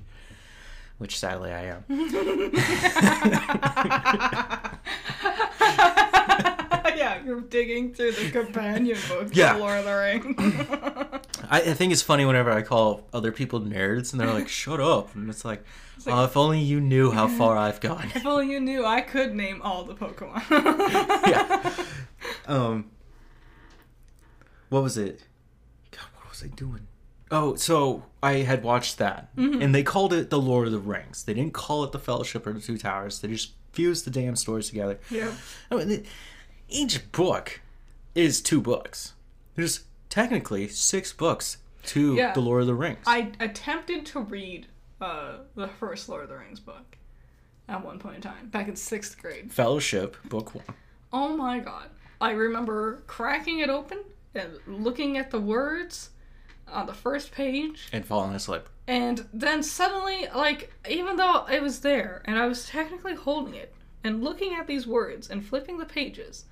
Which 0.98 1.20
sadly 1.20 1.52
I 1.52 1.76
am. 1.76 1.84
Yeah, 7.28 7.34
you're 7.34 7.42
digging 7.42 7.94
through 7.94 8.14
the 8.14 8.32
companion 8.32 8.98
book 9.10 9.30
Yeah. 9.34 9.54
to 9.54 9.60
Lord 9.60 9.80
of 9.80 9.86
the 9.86 9.94
Rings. 9.96 11.22
I, 11.50 11.62
I 11.62 11.74
think 11.74 11.92
it's 11.94 12.02
funny 12.02 12.26
whenever 12.26 12.52
I 12.52 12.62
call 12.62 13.08
other 13.14 13.32
people 13.32 13.62
nerds 13.62 14.12
and 14.12 14.20
they're 14.20 14.34
like, 14.34 14.48
shut 14.50 14.80
up. 14.80 15.14
And 15.16 15.30
it's 15.30 15.46
like, 15.46 15.64
oh, 16.08 16.24
if 16.26 16.36
only 16.36 16.60
you 16.60 16.80
knew 16.82 17.12
how 17.12 17.28
far 17.38 17.58
I've 17.58 17.80
gone. 17.80 18.12
if 18.16 18.26
only 18.26 18.52
you 18.52 18.60
knew 18.60 18.86
I 18.86 19.02
could 19.02 19.34
name 19.36 19.62
all 19.62 19.84
the 19.84 19.94
Pokemon. 19.96 20.44
yeah. 21.28 21.74
Um. 22.48 22.92
What 24.70 24.84
was 24.84 24.98
it? 24.98 25.24
God, 25.92 26.06
what 26.16 26.30
was 26.30 26.44
I 26.44 26.48
doing? 26.48 26.88
Oh, 27.32 27.56
so 27.56 28.04
I 28.22 28.34
had 28.40 28.64
watched 28.64 28.98
that, 29.00 29.30
and 29.38 29.74
they 29.76 29.84
called 29.84 30.12
it 30.14 30.30
the 30.30 30.40
Lord 30.40 30.66
of 30.68 30.74
the 30.74 30.80
Rings. 30.80 31.24
They 31.24 31.34
didn't 31.34 31.54
call 31.54 31.84
it 31.84 31.92
the 31.92 32.00
Fellowship 32.00 32.46
or 32.48 32.54
the 32.54 32.60
Two 32.62 32.78
Towers. 32.78 33.20
They 33.22 33.28
just 33.30 33.52
fused 33.72 34.06
the 34.06 34.12
damn 34.12 34.36
stories 34.36 34.68
together. 34.70 35.00
Yep. 35.10 35.32
I 35.72 35.76
mean, 35.76 36.06
each 36.70 37.12
book 37.12 37.62
is 38.16 38.42
two 38.42 38.62
books. 38.62 39.14
There's 39.56 39.82
technically 40.10 40.68
six 40.68 41.14
books 41.14 41.58
to 41.88 42.16
Yeah. 42.16 42.34
the 42.34 42.40
Lord 42.42 42.62
of 42.62 42.68
the 42.68 42.76
Rings. 42.76 43.00
I 43.06 43.32
attempted 43.40 44.06
to 44.08 44.20
read 44.22 44.68
uh, 45.00 45.38
the 45.56 45.68
first 45.68 46.10
Lord 46.10 46.24
of 46.24 46.30
the 46.30 46.38
Rings 46.38 46.60
book 46.60 46.98
at 47.70 47.84
one 47.84 48.00
point 48.00 48.16
in 48.16 48.22
time, 48.22 48.50
back 48.50 48.68
in 48.68 48.76
sixth 48.76 49.22
grade. 49.22 49.52
Fellowship, 49.52 50.18
book 50.30 50.56
one. 50.56 50.64
Oh 51.14 51.36
my 51.38 51.60
god. 51.60 51.90
I 52.20 52.32
remember 52.32 53.04
cracking 53.08 53.60
it 53.60 53.70
open 53.70 54.00
and 54.34 54.58
looking 54.68 55.18
at 55.18 55.30
the 55.32 55.40
words 55.40 56.10
on 56.68 56.86
the 56.88 56.94
first 56.94 57.32
page, 57.32 57.88
and 57.94 58.06
falling 58.06 58.34
asleep. 58.36 58.64
and 58.88 59.26
then 59.34 59.64
suddenly, 59.64 60.28
like, 60.36 60.74
even 60.90 61.16
though 61.16 61.46
it 61.46 61.62
was 61.62 61.80
there 61.80 62.22
and 62.26 62.38
I 62.38 62.46
was 62.48 62.66
technically 62.68 63.14
holding 63.16 63.54
it 63.54 63.74
and 64.04 64.22
looking 64.24 64.54
at 64.54 64.68
these 64.68 64.86
words 64.88 65.30
and 65.30 65.46
flipping 65.46 65.78
the 65.78 65.86
pages, 65.86 66.46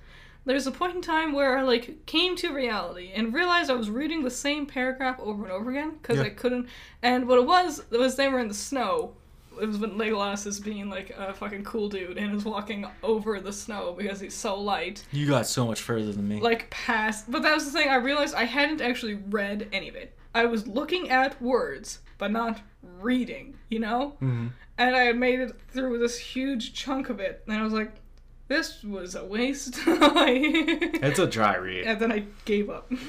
there's 0.46 0.66
a 0.66 0.70
point 0.70 0.94
in 0.94 1.02
time 1.02 1.32
where 1.34 1.58
I, 1.58 1.62
like, 1.62 2.06
came 2.06 2.36
to 2.36 2.52
reality 2.54 3.10
and 3.14 3.34
realized 3.34 3.70
I 3.70 3.74
was 3.74 3.90
reading 3.90 4.22
the 4.22 4.30
same 4.30 4.64
paragraph 4.64 5.20
over 5.20 5.42
and 5.42 5.52
over 5.52 5.70
again 5.70 5.98
because 6.00 6.16
Yeah. 6.18 6.24
I 6.24 6.30
couldn't. 6.30 6.68
And 7.02 7.28
what 7.28 7.38
it 7.38 7.46
was, 7.46 7.82
was 7.90 8.16
they 8.16 8.28
were 8.28 8.38
in 8.38 8.48
the 8.48 8.54
snow. 8.54 9.14
It 9.60 9.66
was 9.66 9.78
when 9.78 9.92
Legolas 9.92 10.46
is 10.46 10.60
being 10.60 10.88
like 10.90 11.10
a 11.16 11.32
fucking 11.34 11.64
cool 11.64 11.88
dude 11.88 12.18
and 12.18 12.34
is 12.36 12.44
walking 12.44 12.86
over 13.02 13.40
the 13.40 13.52
snow 13.52 13.94
because 13.96 14.20
he's 14.20 14.34
so 14.34 14.54
light 14.60 15.04
You 15.12 15.26
got 15.26 15.46
so 15.46 15.66
much 15.66 15.80
further 15.80 16.12
than 16.12 16.28
me. 16.28 16.40
like 16.40 16.68
past 16.70 17.30
but 17.30 17.42
that 17.42 17.54
was 17.54 17.64
the 17.64 17.70
thing 17.70 17.88
i 17.88 17.94
realized 17.94 18.34
i 18.34 18.44
hadn't 18.44 18.82
actually 18.82 19.14
read 19.14 19.66
any 19.72 19.88
of 19.88 19.94
it 19.96 20.14
i 20.34 20.44
was 20.44 20.66
looking 20.66 21.08
at 21.08 21.40
words 21.40 22.00
but 22.18 22.30
not 22.30 22.60
reading 23.00 23.54
you 23.70 23.78
know 23.78 24.16
Mhm. 24.20 24.50
and 24.76 24.94
i 24.94 25.04
had 25.04 25.16
made 25.16 25.40
it 25.40 25.52
through 25.70 25.98
this 26.00 26.18
huge 26.18 26.74
chunk 26.74 27.08
of 27.08 27.18
it 27.18 27.42
and 27.46 27.56
i 27.58 27.62
was 27.62 27.72
like 27.72 27.92
this 28.48 28.82
was 28.84 29.14
a 29.14 29.24
waste 29.24 29.74
It's 29.86 31.18
a 31.18 31.26
dry 31.26 31.56
read. 31.56 31.84
and 31.86 32.00
then 32.00 32.12
i 32.12 32.24
gave 32.44 32.70
up 32.70 32.90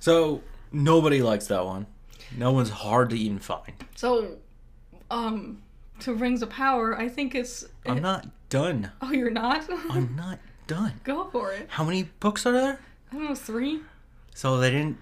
So 0.00 0.42
nobody 0.72 1.22
likes 1.22 1.46
that 1.46 1.64
one. 1.64 1.86
No 2.36 2.50
one's 2.50 2.70
hard 2.70 3.10
to 3.10 3.16
even 3.16 3.38
find. 3.38 3.72
so 3.94 4.36
um 5.10 5.62
to 6.00 6.12
rings 6.14 6.42
of 6.42 6.50
power 6.50 6.98
i 6.98 7.08
think 7.08 7.34
it's 7.34 7.64
I'm 7.86 8.00
not 8.02 8.26
done. 8.48 8.90
oh 9.00 9.12
you're 9.12 9.30
not 9.30 9.64
I'm 9.90 10.16
not 10.16 10.38
done. 10.66 10.94
go 11.04 11.28
for 11.30 11.52
it 11.52 11.66
How 11.68 11.84
many 11.84 12.04
books 12.20 12.46
are 12.46 12.52
there? 12.52 12.80
i 13.10 13.14
don't 13.14 13.24
know 13.28 13.34
three 13.34 13.80
So 14.34 14.58
they 14.58 14.70
didn't 14.70 14.98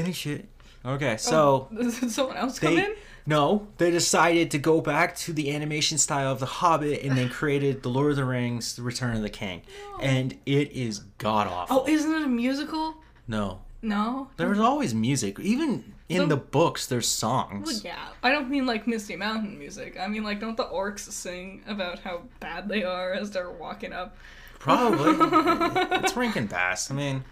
finish 0.00 0.26
it. 0.26 0.48
Okay, 0.84 1.14
oh, 1.14 1.16
so 1.16 1.68
did 1.74 2.10
someone 2.10 2.36
else 2.36 2.58
come 2.58 2.76
in 2.78 2.94
no, 3.26 3.68
they 3.78 3.90
decided 3.90 4.50
to 4.50 4.58
go 4.58 4.82
back 4.82 5.16
to 5.16 5.32
the 5.32 5.54
animation 5.54 5.96
style 5.96 6.30
of 6.30 6.40
The 6.40 6.46
Hobbit 6.46 7.02
and 7.02 7.16
then 7.16 7.30
created 7.30 7.82
The 7.82 7.88
Lord 7.88 8.10
of 8.10 8.16
the 8.16 8.24
Rings: 8.24 8.76
The 8.76 8.82
Return 8.82 9.16
of 9.16 9.22
the 9.22 9.30
King, 9.30 9.62
and 10.00 10.34
it 10.44 10.72
is 10.72 10.98
god 11.18 11.46
awful. 11.46 11.84
oh 11.86 11.88
isn't 11.88 12.12
it 12.12 12.22
a 12.22 12.28
musical 12.28 12.96
no, 13.26 13.62
no 13.80 14.28
There's 14.36 14.58
always 14.58 14.92
music. 14.94 15.40
Even 15.40 15.94
in 16.10 16.28
The- 16.28 16.36
the 16.36 16.36
books, 16.36 16.86
there's 16.86 17.06
Well, 17.22 17.48
songs. 17.48 17.82
yeah, 17.82 18.08
I 18.22 18.30
don't 18.30 18.50
mean 18.50 18.66
like 18.66 18.86
Misty 18.86 19.16
Mountain 19.16 19.58
music. 19.58 19.98
I 19.98 20.06
mean 20.08 20.22
like 20.22 20.38
don't 20.40 20.56
the 20.58 20.66
orcs 20.66 21.10
sing 21.10 21.62
about 21.66 22.00
how 22.00 22.22
bad 22.40 22.68
they 22.68 22.84
are 22.84 23.14
as 23.14 23.30
they're 23.30 23.50
walking 23.50 23.94
up? 23.94 24.18
Probably. 24.58 25.14
it's 26.04 26.14
Rankin 26.14 26.46
Bass. 26.46 26.90
I 26.90 26.94
mean, 26.94 27.24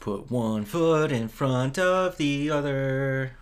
put 0.00 0.30
one 0.30 0.64
foot 0.64 1.10
in 1.12 1.28
front 1.28 1.78
of 1.78 2.16
the 2.16 2.50
other, 2.50 3.36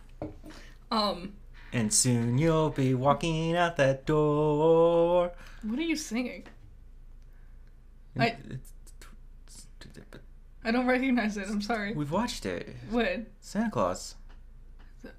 Um, 0.91 1.33
and 1.73 1.93
soon 1.93 2.39
you'll 2.39 2.71
be 2.71 2.95
walking 2.95 3.57
out 3.57 3.77
that 3.77 4.05
door. 4.07 5.33
what 5.63 5.79
are 5.79 5.83
you 5.83 5.97
singing? 5.97 6.47
I- 8.19 8.37
I 10.65 10.71
don't 10.71 10.87
recognize 10.87 11.37
it. 11.37 11.49
I'm 11.49 11.61
sorry. 11.63 11.93
We've 11.93 12.13
watched 12.13 12.47
it. 12.47 12.77
What? 12.91 13.23
Santa 13.41 13.71
Claus. 13.71 14.15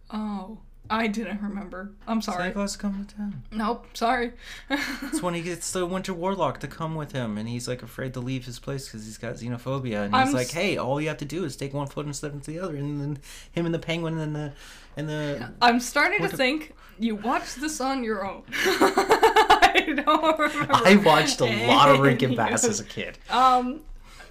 Oh, 0.09 0.59
I 0.89 1.07
didn't 1.07 1.41
remember. 1.41 1.91
I'm 2.07 2.21
Santa 2.21 2.37
sorry. 2.39 2.51
Claus 2.51 2.71
is 2.71 2.77
coming 2.77 3.05
to 3.05 3.15
town. 3.15 3.43
Nope, 3.51 3.85
sorry. 3.93 4.33
It's 4.69 5.21
when 5.21 5.33
he 5.33 5.41
gets 5.41 5.71
the 5.71 5.85
Winter 5.85 6.13
Warlock 6.13 6.59
to 6.59 6.67
come 6.67 6.95
with 6.95 7.13
him, 7.13 7.37
and 7.37 7.47
he's 7.47 7.67
like 7.67 7.81
afraid 7.81 8.13
to 8.15 8.19
leave 8.19 8.45
his 8.45 8.59
place 8.59 8.85
because 8.87 9.05
he's 9.05 9.17
got 9.17 9.35
xenophobia. 9.35 10.05
And 10.05 10.13
he's 10.15 10.27
I'm 10.27 10.33
like, 10.33 10.51
"Hey, 10.51 10.77
all 10.77 10.99
you 10.99 11.07
have 11.07 11.17
to 11.17 11.25
do 11.25 11.45
is 11.45 11.55
take 11.55 11.73
one 11.73 11.87
foot 11.87 12.05
and 12.05 12.15
step 12.15 12.33
into 12.33 12.51
the 12.51 12.59
other." 12.59 12.75
And 12.75 12.99
then 13.01 13.19
him 13.51 13.65
and 13.65 13.73
the 13.73 13.79
penguin 13.79 14.17
and 14.19 14.35
the 14.35 14.53
and 14.97 15.07
the 15.09 15.51
I'm 15.61 15.79
starting 15.79 16.21
to 16.21 16.27
think 16.35 16.75
you 16.99 17.15
watched 17.15 17.59
this 17.59 17.79
on 17.81 18.03
your 18.03 18.25
own. 18.25 18.43
I 18.51 19.93
don't 20.05 20.39
remember. 20.39 20.73
I 20.73 20.95
watched 20.97 21.41
a 21.41 21.67
lot 21.67 21.89
of 21.89 21.99
Rankin 21.99 22.35
Bass 22.35 22.63
as 22.63 22.79
a 22.79 22.83
kid. 22.85 23.17
Um, 23.29 23.81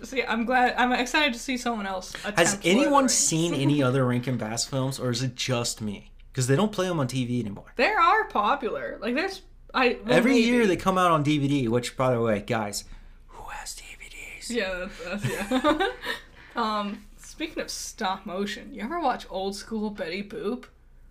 see, 0.03 0.23
I'm 0.23 0.45
glad. 0.45 0.75
I'm 0.77 0.93
excited 0.93 1.33
to 1.33 1.41
see 1.41 1.57
someone 1.57 1.87
else. 1.87 2.13
Has 2.13 2.25
attempt 2.25 2.39
Lord 2.39 2.55
of 2.55 2.63
the 2.63 2.71
anyone 2.71 3.09
seen 3.09 3.55
any 3.55 3.83
other 3.83 4.05
Rankin 4.05 4.37
Bass 4.37 4.65
films, 4.65 5.01
or 5.01 5.11
is 5.11 5.23
it 5.23 5.35
just 5.35 5.81
me? 5.81 6.12
Because 6.33 6.47
they 6.47 6.57
don't 6.57 6.73
play 6.73 6.89
them 6.89 6.99
on 6.99 7.09
TV 7.09 7.41
anymore. 7.41 7.73
They 7.77 7.91
are 7.91 8.25
popular. 8.25 8.99
Like 9.01 9.15
there's, 9.15 9.43
I 9.75 9.99
well, 10.05 10.17
Every 10.17 10.33
maybe. 10.33 10.45
year 10.45 10.67
they 10.67 10.77
come 10.77 10.97
out 10.97 11.11
on 11.11 11.23
DVD. 11.23 11.69
Which, 11.69 11.97
by 11.97 12.13
the 12.13 12.21
way, 12.21 12.41
guys, 12.41 12.85
who 13.29 13.43
has 13.51 13.77
DVDs? 13.77 14.49
Yeah, 14.51 14.87
that's, 15.05 15.23
that's 15.25 15.51
yeah. 15.51 15.89
um, 16.57 17.05
speaking 17.19 17.63
of 17.63 17.71
stop 17.71 18.25
motion, 18.25 18.73
you 18.73 18.83
ever 18.83 18.99
watch 18.99 19.27
old 19.29 19.55
school 19.57 19.91
Betty 19.91 20.23
Boop? 20.23 20.65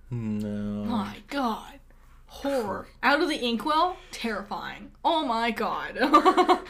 No. 0.09 0.83
My 0.85 1.17
God, 1.27 1.79
horror 2.25 2.87
out 3.03 3.21
of 3.21 3.29
the 3.29 3.37
inkwell, 3.47 3.97
terrifying. 4.11 4.91
Oh 5.05 5.25
my 5.25 5.51
God. 5.51 5.97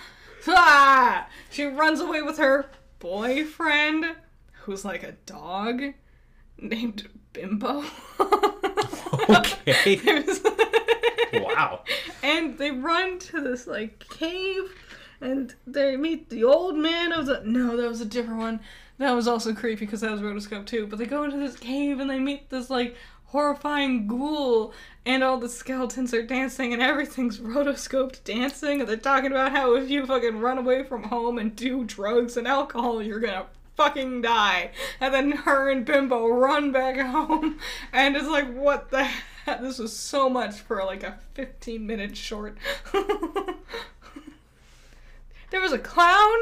ah! 0.47 1.27
She 1.49 1.65
runs 1.65 1.99
away 1.99 2.21
with 2.21 2.37
her 2.37 2.69
boyfriend, 2.99 4.05
who's 4.63 4.85
like 4.85 5.03
a 5.03 5.13
dog, 5.25 5.81
named 6.57 7.09
Bimbo. 7.33 7.83
Okay. 9.29 9.99
Wow. 11.33 11.83
and 12.23 12.57
they 12.57 12.71
run 12.71 13.17
to 13.19 13.39
this 13.41 13.65
like 13.65 14.03
cave 14.09 14.73
and 15.21 15.53
they 15.65 15.95
meet 15.95 16.29
the 16.29 16.43
old 16.43 16.75
man 16.75 17.13
of 17.13 17.25
the 17.25 17.41
no 17.45 17.77
that 17.77 17.87
was 17.87 18.01
a 18.01 18.05
different 18.05 18.39
one 18.39 18.59
that 18.97 19.11
was 19.11 19.27
also 19.29 19.53
creepy 19.53 19.85
because 19.85 20.01
that 20.01 20.11
was 20.11 20.19
rotoscope 20.21 20.65
too 20.65 20.87
but 20.87 20.99
they 20.99 21.05
go 21.05 21.23
into 21.23 21.37
this 21.37 21.55
cave 21.55 21.99
and 22.01 22.09
they 22.09 22.19
meet 22.19 22.49
this 22.49 22.69
like 22.69 22.95
horrifying 23.27 24.07
ghoul 24.07 24.73
and 25.05 25.23
all 25.23 25.37
the 25.37 25.47
skeletons 25.47 26.13
are 26.13 26.23
dancing 26.23 26.73
and 26.73 26.81
everything's 26.81 27.39
rotoscoped 27.39 28.23
dancing 28.25 28.81
and 28.81 28.89
they're 28.89 28.97
talking 28.97 29.31
about 29.31 29.51
how 29.53 29.73
if 29.75 29.89
you 29.89 30.05
fucking 30.05 30.39
run 30.39 30.57
away 30.57 30.83
from 30.83 31.03
home 31.03 31.37
and 31.37 31.55
do 31.55 31.85
drugs 31.85 32.35
and 32.35 32.45
alcohol 32.47 33.01
you're 33.01 33.21
gonna 33.21 33.45
fucking 33.81 34.21
die. 34.21 34.71
And 34.99 35.13
then 35.13 35.31
her 35.31 35.69
and 35.71 35.85
bimbo 35.85 36.27
run 36.27 36.71
back 36.71 36.97
home. 36.99 37.57
And 37.91 38.15
it's 38.15 38.27
like 38.27 38.51
what 38.53 38.89
the 38.91 39.03
heck 39.03 39.61
this 39.61 39.79
was 39.79 39.95
so 39.97 40.29
much 40.29 40.55
for 40.59 40.83
like 40.83 41.03
a 41.03 41.17
15 41.33 41.85
minute 41.85 42.15
short. 42.17 42.57
There 45.49 45.59
was 45.59 45.73
a 45.73 45.79
clown. 45.79 46.37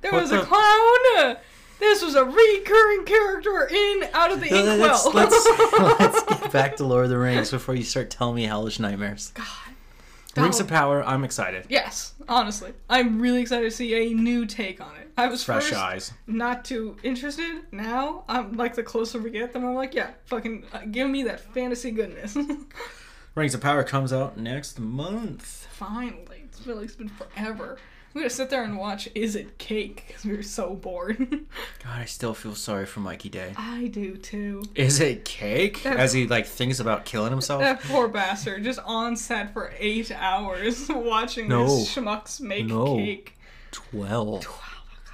There 0.00 0.10
What 0.10 0.22
was 0.22 0.30
the- 0.30 0.40
a 0.40 0.44
clown. 0.46 1.36
This 1.80 2.02
was 2.02 2.14
a 2.14 2.24
recurring 2.24 3.04
character 3.04 3.68
in 3.70 4.04
out 4.14 4.32
of 4.32 4.40
the 4.40 4.48
No, 4.50 4.76
let's, 4.76 5.04
inkwell. 5.04 5.12
let's, 5.30 5.98
let's 6.00 6.22
get 6.40 6.50
back 6.52 6.76
to 6.76 6.84
Lord 6.86 7.04
of 7.04 7.10
the 7.10 7.18
Rings 7.18 7.50
before 7.50 7.74
you 7.74 7.82
start 7.82 8.08
telling 8.10 8.36
me 8.36 8.44
hellish 8.44 8.78
nightmares. 8.78 9.32
god. 9.34 9.46
Rings 10.34 10.60
of 10.60 10.68
Power, 10.68 11.02
I'm 11.04 11.24
excited. 11.24 11.66
Yes, 11.68 12.14
honestly, 12.26 12.72
I'm 12.88 13.20
really 13.20 13.42
excited 13.42 13.64
to 13.64 13.70
see 13.70 13.92
a 14.10 14.14
new 14.14 14.46
take 14.46 14.80
on 14.80 14.94
it. 14.96 15.09
I 15.20 15.28
was 15.28 15.44
Fresh 15.44 15.64
first 15.70 15.74
eyes. 15.80 16.12
not 16.26 16.64
too 16.64 16.96
interested. 17.02 17.62
Now 17.72 18.24
I'm 18.28 18.52
like 18.56 18.74
the 18.74 18.82
closer 18.82 19.18
we 19.18 19.30
get, 19.30 19.52
the 19.52 19.58
more 19.60 19.70
I'm 19.70 19.76
like, 19.76 19.94
yeah, 19.94 20.10
fucking 20.26 20.64
uh, 20.72 20.80
give 20.90 21.08
me 21.08 21.24
that 21.24 21.40
fantasy 21.40 21.90
goodness. 21.90 22.36
Rings 23.34 23.54
of 23.54 23.60
Power 23.60 23.84
comes 23.84 24.12
out 24.12 24.36
next 24.36 24.78
month. 24.80 25.66
Finally, 25.72 26.42
it's 26.44 26.66
really 26.66 26.84
it's 26.86 26.96
been 26.96 27.08
forever. 27.08 27.78
I'm 28.12 28.22
gonna 28.22 28.28
sit 28.30 28.50
there 28.50 28.64
and 28.64 28.76
watch 28.76 29.08
Is 29.14 29.36
It 29.36 29.56
Cake 29.58 30.02
because 30.08 30.24
we 30.24 30.34
were 30.34 30.42
so 30.42 30.74
bored. 30.74 31.16
God, 31.84 32.00
I 32.00 32.06
still 32.06 32.34
feel 32.34 32.56
sorry 32.56 32.84
for 32.84 32.98
Mikey 32.98 33.28
Day. 33.28 33.54
I 33.56 33.86
do 33.86 34.16
too. 34.16 34.64
Is 34.74 34.98
it 34.98 35.24
cake? 35.24 35.84
That- 35.84 35.96
As 35.98 36.12
he 36.12 36.26
like 36.26 36.46
thinks 36.46 36.80
about 36.80 37.04
killing 37.04 37.30
himself? 37.30 37.60
That 37.60 37.80
poor 37.82 38.08
bastard, 38.08 38.64
just 38.64 38.80
on 38.84 39.14
set 39.16 39.52
for 39.52 39.72
eight 39.78 40.10
hours 40.10 40.88
watching 40.90 41.46
No. 41.46 41.66
this 41.66 41.94
schmucks 41.94 42.40
make 42.40 42.66
No. 42.66 42.96
cake. 42.96 43.34
Twelve. 43.70 44.44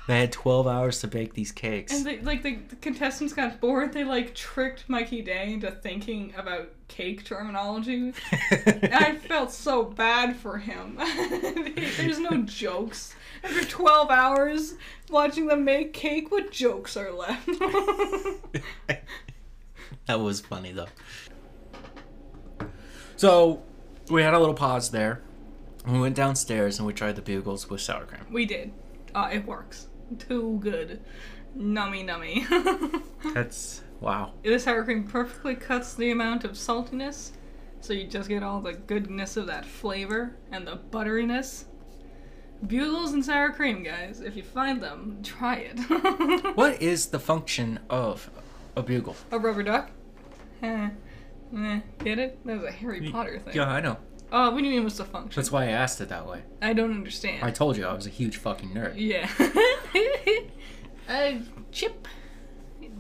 They 0.07 0.21
had 0.21 0.31
twelve 0.33 0.67
hours 0.69 1.01
to 1.01 1.09
bake 1.09 1.35
these 1.35 1.51
cakes. 1.51 1.93
And 1.93 2.07
they, 2.07 2.21
like 2.21 2.43
the, 2.43 2.57
the 2.69 2.77
contestants 2.77 3.33
got 3.33 3.61
bored. 3.61 3.93
They 3.93 4.05
like 4.05 4.35
tricked 4.37 4.89
Mikey 4.89 5.23
Day 5.23 5.53
into 5.53 5.71
thinking 5.71 6.33
about 6.37 6.69
cake 6.89 7.25
terminology. 7.25 8.13
and 8.51 8.95
I 8.95 9.17
felt 9.17 9.51
so 9.51 9.83
bad 9.85 10.37
for 10.37 10.59
him. 10.59 10.97
There's 11.97 12.21
no 12.21 12.43
jokes. 12.43 13.15
After 13.43 13.65
12 13.65 14.11
hours 14.11 14.75
watching 15.11 15.47
them 15.47 15.65
make 15.65 15.93
cake, 15.93 16.31
what 16.31 16.53
jokes 16.53 16.97
are 16.97 17.13
left? 17.13 17.47
that 20.07 20.21
was 20.21 20.41
funny 20.41 20.73
though. 20.73 20.87
So 23.17 23.63
we 24.09 24.23
had 24.23 24.35
a 24.35 24.39
little 24.39 24.55
pause 24.55 24.91
there. 24.91 25.21
We 25.87 25.99
went 26.01 26.15
downstairs 26.17 26.79
and 26.79 26.87
we 26.87 26.93
tried 26.93 27.17
the 27.17 27.23
bugles 27.23 27.69
with 27.69 27.81
sour 27.81 28.05
cream. 28.05 28.23
we 28.31 28.45
did. 28.47 28.73
Uh, 29.15 29.31
it 29.33 29.47
works. 29.47 29.87
Too 30.19 30.59
good. 30.63 31.03
Nummy 31.57 32.05
nummy. 32.05 33.03
That's 33.35 33.83
wow. 34.01 34.33
this 34.43 34.65
sour 34.65 34.85
cream 34.85 35.05
perfectly 35.05 35.55
cuts 35.55 35.95
the 35.95 36.11
amount 36.11 36.45
of 36.45 36.53
saltiness, 36.53 37.31
so 37.81 37.93
you 37.93 38.07
just 38.07 38.29
get 38.29 38.43
all 38.43 38.61
the 38.61 38.75
goodness 38.75 39.37
of 39.37 39.47
that 39.47 39.65
flavor 39.65 40.37
and 40.53 40.67
the 40.67 40.79
butteriness. 40.91 41.65
Bugles 42.67 43.13
and 43.13 43.25
sour 43.25 43.51
cream, 43.53 43.83
guys. 43.83 44.21
If 44.21 44.37
you 44.37 44.43
find 44.43 44.83
them, 44.83 45.19
try 45.23 45.57
it. 45.57 45.79
What 46.57 46.81
is 46.81 47.07
the 47.09 47.19
function 47.19 47.81
of 47.91 48.31
a 48.77 48.83
bugle? 48.83 49.17
A 49.31 49.39
rubber 49.39 49.63
duck? 49.63 49.91
Eh. 50.63 50.89
Eh. 51.57 51.81
Get 52.03 52.19
it? 52.19 52.39
That 52.47 52.57
was 52.61 52.65
a 52.65 52.73
Harry 52.73 53.11
Potter 53.11 53.39
thing. 53.39 53.55
Yeah, 53.55 53.69
I 53.69 53.81
know. 53.81 53.99
Oh, 54.33 54.51
what 54.51 54.59
do 54.59 54.65
you 54.65 54.73
mean 54.73 54.85
what's 54.85 54.99
the 54.99 55.05
function? 55.05 55.41
That's 55.41 55.53
why 55.53 55.65
I 55.65 55.69
asked 55.69 56.01
it 56.01 56.09
that 56.09 56.27
way. 56.27 56.43
I 56.61 56.73
don't 56.73 56.93
understand. 56.93 57.45
I 57.45 57.51
told 57.51 57.77
you 57.77 57.87
I 57.87 57.93
was 57.93 58.07
a 58.07 58.11
huge 58.11 58.37
fucking 58.39 58.71
nerd. 58.71 58.95
Yeah. 58.97 59.31
a 61.09 61.43
chip. 61.71 62.09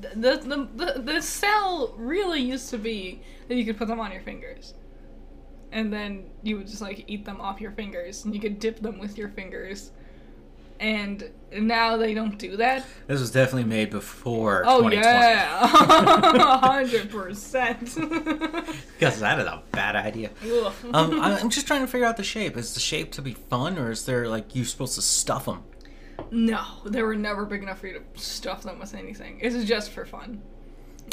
The, 0.01 0.37
the, 0.37 0.69
the, 0.85 1.01
the 1.01 1.23
sell 1.23 1.95
really 1.97 2.41
used 2.41 2.71
to 2.71 2.79
be 2.79 3.23
that 3.49 3.57
you 3.57 3.65
could 3.65 3.77
put 3.77 3.89
them 3.89 3.99
on 3.99 4.13
your 4.13 4.23
fingers. 4.23 4.75
And 5.73 5.93
then 5.93 6.31
you 6.43 6.59
would 6.59 6.69
just 6.69 6.81
like 6.81 7.05
eat 7.09 7.25
them 7.25 7.41
off 7.41 7.61
your 7.61 7.73
fingers 7.73 8.25
and 8.25 8.35
you 8.35 8.41
could 8.41 8.59
dip 8.61 8.81
them 8.81 8.99
with 8.99 9.19
your 9.19 9.31
fingers. 9.31 9.91
And 10.79 11.31
now 11.53 11.97
they 11.97 12.13
don't 12.15 12.39
do 12.39 12.57
that. 12.59 12.85
This 13.07 13.21
was 13.21 13.31
definitely 13.31 13.65
made 13.65 13.91
before 13.91 14.63
Oh 14.67 14.83
2020. 14.83 14.97
yeah. 14.97 15.69
100%. 16.87 18.67
Because 18.99 19.21
that 19.21 19.39
is 19.39 19.47
a 19.47 19.63
bad 19.73 19.97
idea. 19.97 20.31
Um, 20.93 21.21
I'm 21.21 21.51
just 21.51 21.67
trying 21.67 21.81
to 21.81 21.87
figure 21.87 22.07
out 22.07 22.17
the 22.17 22.23
shape. 22.25 22.57
Is 22.57 22.75
the 22.75 22.81
shape 22.81 23.13
to 23.13 23.23
be 23.23 23.33
fun, 23.35 23.79
or 23.79 23.91
is 23.91 24.05
there 24.07 24.29
like 24.29 24.55
you 24.55 24.65
supposed 24.65 24.95
to 24.97 25.03
stuff 25.03 25.47
them? 25.47 25.63
No, 26.31 26.63
they 26.85 27.03
were 27.03 27.15
never 27.15 27.45
big 27.45 27.63
enough 27.63 27.79
for 27.81 27.87
you 27.89 28.01
to 28.15 28.21
stuff 28.21 28.63
them 28.63 28.79
with 28.79 28.95
anything. 28.95 29.39
This 29.43 29.55
is 29.55 29.65
just 29.65 29.91
for 29.93 30.05
fun. 30.07 30.43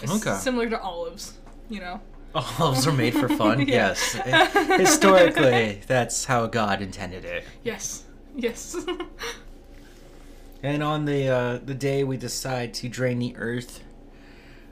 It's 0.02 0.12
Okay. 0.12 0.36
similar 0.40 0.70
to 0.70 0.80
olives, 0.82 1.38
you 1.70 1.80
know. 1.80 2.00
Olives 2.36 2.88
are 2.88 2.94
made 2.94 3.14
for 3.14 3.30
fun. 3.38 3.60
Yeah. 3.62 3.96
Yes, 3.96 4.14
historically, 4.80 5.82
that's 5.88 6.26
how 6.26 6.48
God 6.48 6.82
intended 6.82 7.26
it. 7.26 7.44
Yes. 7.64 8.04
Yes. 8.36 8.76
And 10.64 10.82
on 10.82 11.04
the 11.06 11.28
uh, 11.28 11.58
the 11.64 11.74
day 11.74 12.04
we 12.06 12.16
decide 12.18 12.74
to 12.76 12.88
drain 12.90 13.20
the 13.20 13.36
earth 13.38 13.84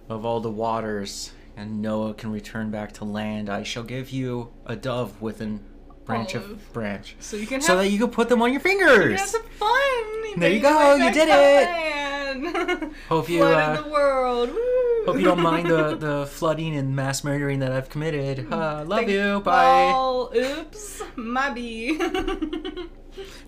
of 0.09 0.25
all 0.25 0.39
the 0.39 0.49
waters, 0.49 1.33
and 1.57 1.81
Noah 1.81 2.13
can 2.13 2.31
return 2.31 2.71
back 2.71 2.93
to 2.93 3.05
land, 3.05 3.49
I 3.49 3.63
shall 3.63 3.83
give 3.83 4.09
you 4.09 4.51
a 4.65 4.75
dove 4.75 5.21
with 5.21 5.41
a 5.41 5.59
branch 6.05 6.33
Olive. 6.35 6.51
of 6.51 6.73
branch, 6.73 7.17
so 7.19 7.35
you 7.35 7.45
can 7.45 7.55
have 7.55 7.63
so 7.63 7.75
that 7.77 7.89
you 7.89 7.99
can 7.99 8.09
put 8.09 8.29
them 8.29 8.41
on 8.41 8.49
your 8.53 8.61
you 8.61 8.63
fingers. 8.63 9.03
can 9.09 9.17
have 9.17 9.27
some 9.29 9.43
fun. 9.59 10.39
There 10.39 10.51
you 10.51 10.61
go, 10.61 10.95
you 10.95 11.11
did 11.11 11.27
it. 11.29 12.91
Hope 13.09 13.27
you 13.27 13.43
uh, 13.43 13.81
the 13.81 13.89
world. 13.89 14.49
Woo. 14.49 15.05
hope 15.05 15.17
you 15.17 15.23
don't 15.25 15.41
mind 15.41 15.67
the, 15.69 15.95
the 15.99 16.25
flooding 16.25 16.77
and 16.77 16.95
mass 16.95 17.25
murdering 17.25 17.59
that 17.59 17.73
I've 17.73 17.89
committed. 17.89 18.51
Uh, 18.51 18.85
love 18.87 19.09
you. 19.09 19.41
Bye. 19.41 19.91
all. 19.91 20.31
Oops, 20.33 21.01
my 21.17 21.49
bee. 21.49 21.99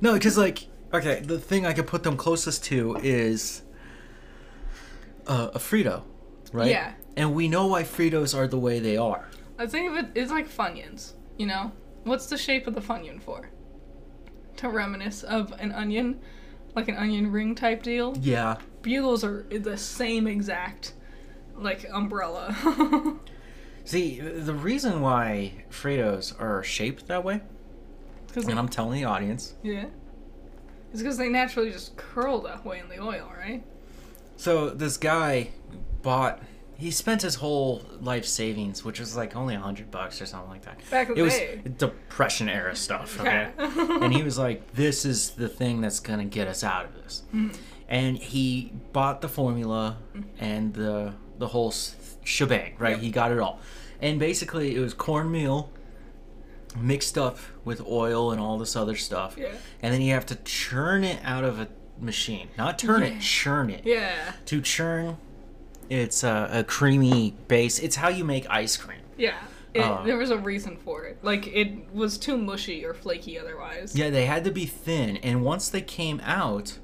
No, 0.02 0.14
because 0.16 0.38
like, 0.38 0.68
okay, 0.94 1.20
the 1.22 1.40
thing 1.40 1.66
I 1.66 1.74
could 1.74 1.88
put 1.88 2.04
them 2.04 2.18
closest 2.18 2.64
to 2.66 2.98
is 3.02 3.64
uh, 5.28 5.50
a 5.54 5.60
Frito, 5.60 6.04
right? 6.52 6.70
Yeah. 6.70 6.94
And 7.16 7.34
we 7.34 7.48
know 7.48 7.68
why 7.68 7.84
Fritos 7.84 8.38
are 8.38 8.48
the 8.48 8.58
way 8.58 8.80
they 8.80 8.98
are. 8.98 9.28
I 9.58 9.68
think 9.68 9.92
of 9.92 9.98
it, 9.98 10.12
it's 10.16 10.32
like 10.32 10.50
Funyuns, 10.50 11.14
you 11.38 11.46
know? 11.46 11.72
What's 12.04 12.26
the 12.26 12.38
shape 12.38 12.68
of 12.68 12.76
the 12.76 12.82
Funyun 12.82 13.22
for? 13.22 13.50
To 14.58 14.70
reminisce 14.70 15.24
of 15.24 15.52
an 15.60 15.72
onion, 15.72 16.20
like 16.76 16.88
an 16.88 16.98
onion 16.98 17.32
ring 17.32 17.56
type 17.56 17.84
deal. 17.84 18.16
Yeah. 18.20 18.58
Bugles 18.82 19.24
are 19.24 19.46
the 19.50 19.78
same 19.78 20.28
exact, 20.28 20.94
like, 21.56 21.86
umbrella. 21.92 23.20
See, 23.86 24.20
the 24.20 24.54
reason 24.54 25.02
why 25.02 25.66
Fritos 25.70 26.40
are 26.42 26.64
shaped 26.64 27.08
that 27.08 27.24
way, 27.24 27.42
and 28.36 28.58
I'm 28.58 28.70
telling 28.70 29.00
the 29.00 29.06
audience. 29.06 29.56
yeah, 29.62 29.86
it's 30.94 31.02
because 31.02 31.18
they 31.18 31.28
naturally 31.28 31.72
just 31.72 31.98
curl 31.98 32.40
that 32.44 32.64
way 32.66 32.80
in 32.80 32.88
the 32.88 33.00
oil, 33.04 33.30
right? 33.38 33.64
So 34.38 34.70
this 34.70 34.96
guy 34.98 35.50
bought. 36.02 36.42
He 36.76 36.90
spent 36.92 37.22
his 37.22 37.36
whole 37.36 37.84
life 38.02 38.26
savings, 38.26 38.84
which 38.84 39.00
was 39.00 39.16
like 39.16 39.36
only 39.36 39.56
a 39.56 39.60
hundred 39.60 39.90
bucks 39.92 40.22
or 40.22 40.26
something 40.26 40.50
like 40.50 40.64
that. 40.64 40.80
Back 40.90 41.08
in 41.08 41.14
it 41.14 41.16
the 41.18 41.22
was 41.24 41.34
day. 41.34 41.62
depression 41.78 42.50
era 42.50 42.76
stuff. 42.76 43.20
Okay. 43.22 43.50
Yeah. 43.58 44.04
and 44.04 44.14
he 44.14 44.24
was 44.24 44.38
like, 44.38 44.74
"This 44.74 45.06
is 45.06 45.32
the 45.32 45.48
thing 45.50 45.82
that's 45.82 46.00
gonna 46.00 46.26
get 46.26 46.48
us 46.48 46.64
out 46.64 46.86
of 46.86 46.96
this." 46.96 47.24
Mm-hmm. 47.34 47.56
And 47.90 48.18
he 48.18 48.74
bought 48.92 49.22
the 49.22 49.30
formula 49.30 49.98
and 50.40 50.74
the 50.74 51.14
the 51.38 51.48
whole 51.48 51.74
shebang. 52.24 52.76
Right, 52.80 52.92
Yep. 52.92 53.00
he 53.02 53.12
got 53.12 53.32
it 53.32 53.40
all. 53.40 53.60
And 54.02 54.20
basically, 54.20 54.76
it 54.76 54.80
was 54.80 54.94
cornmeal 54.94 55.70
mixed 56.76 57.18
up 57.18 57.38
with 57.66 57.82
oil 57.88 58.32
and 58.32 58.40
all 58.42 58.58
this 58.58 58.76
other 58.76 58.96
stuff. 58.96 59.36
Yeah. 59.38 59.50
And 59.82 59.94
then 59.94 60.02
you 60.02 60.14
have 60.14 60.26
to 60.28 60.36
churn 60.44 61.04
it 61.04 61.20
out 61.24 61.44
of 61.44 61.60
a 61.60 61.68
machine, 62.00 62.50
not 62.58 62.80
turn 62.80 63.02
Yeah. 63.02 63.08
it, 63.10 63.22
churn 63.22 63.70
it. 63.70 63.82
yeah, 63.86 64.34
To 64.46 64.62
churn, 64.62 65.18
it's 65.90 66.24
a, 66.24 66.50
a 66.52 66.64
creamy 66.64 67.36
base. 67.48 67.80
It's 67.80 67.98
how 67.98 68.10
you 68.10 68.24
make 68.24 68.46
ice 68.50 68.78
cream. 68.78 69.00
yeah. 69.18 69.36
It, 69.74 69.82
Uh. 69.82 70.04
there 70.04 70.18
was 70.18 70.30
a 70.30 70.38
reason 70.38 70.78
for 70.78 71.06
it. 71.06 71.18
Like 71.24 71.48
it 71.48 71.92
was 71.92 72.20
too 72.20 72.38
mushy 72.38 72.86
or 72.86 72.94
flaky 72.94 73.40
otherwise. 73.40 73.96
Yeah, 73.96 74.12
they 74.12 74.26
had 74.28 74.44
to 74.44 74.52
be 74.52 74.66
thin, 74.68 75.18
and 75.18 75.44
once 75.44 75.68
they 75.68 75.82
came 75.82 76.22
out, 76.24 76.78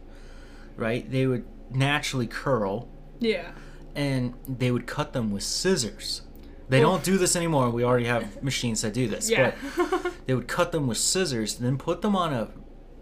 right, 0.76 1.10
they 1.12 1.28
would 1.28 1.46
naturally 1.70 2.26
curl, 2.26 2.88
Yeah. 3.20 3.52
and 3.96 4.34
they 4.48 4.72
would 4.72 4.88
cut 4.88 5.14
them 5.14 5.30
with 5.30 5.44
scissors. 5.44 6.24
They 6.70 6.80
don't 6.80 7.04
do 7.04 7.18
this 7.18 7.36
anymore. 7.36 7.70
We 7.72 7.84
already 7.84 8.06
have 8.06 8.42
machines 8.44 8.82
that 8.84 8.94
do 8.94 9.08
this. 9.08 9.30
Yeah. 9.30 9.54
But 9.76 10.14
they 10.28 10.34
would 10.34 10.48
cut 10.48 10.72
them 10.72 10.88
with 10.88 10.98
scissors, 11.00 11.56
then 11.56 11.78
put 11.78 12.02
them 12.02 12.16
on 12.16 12.32
a 12.34 12.50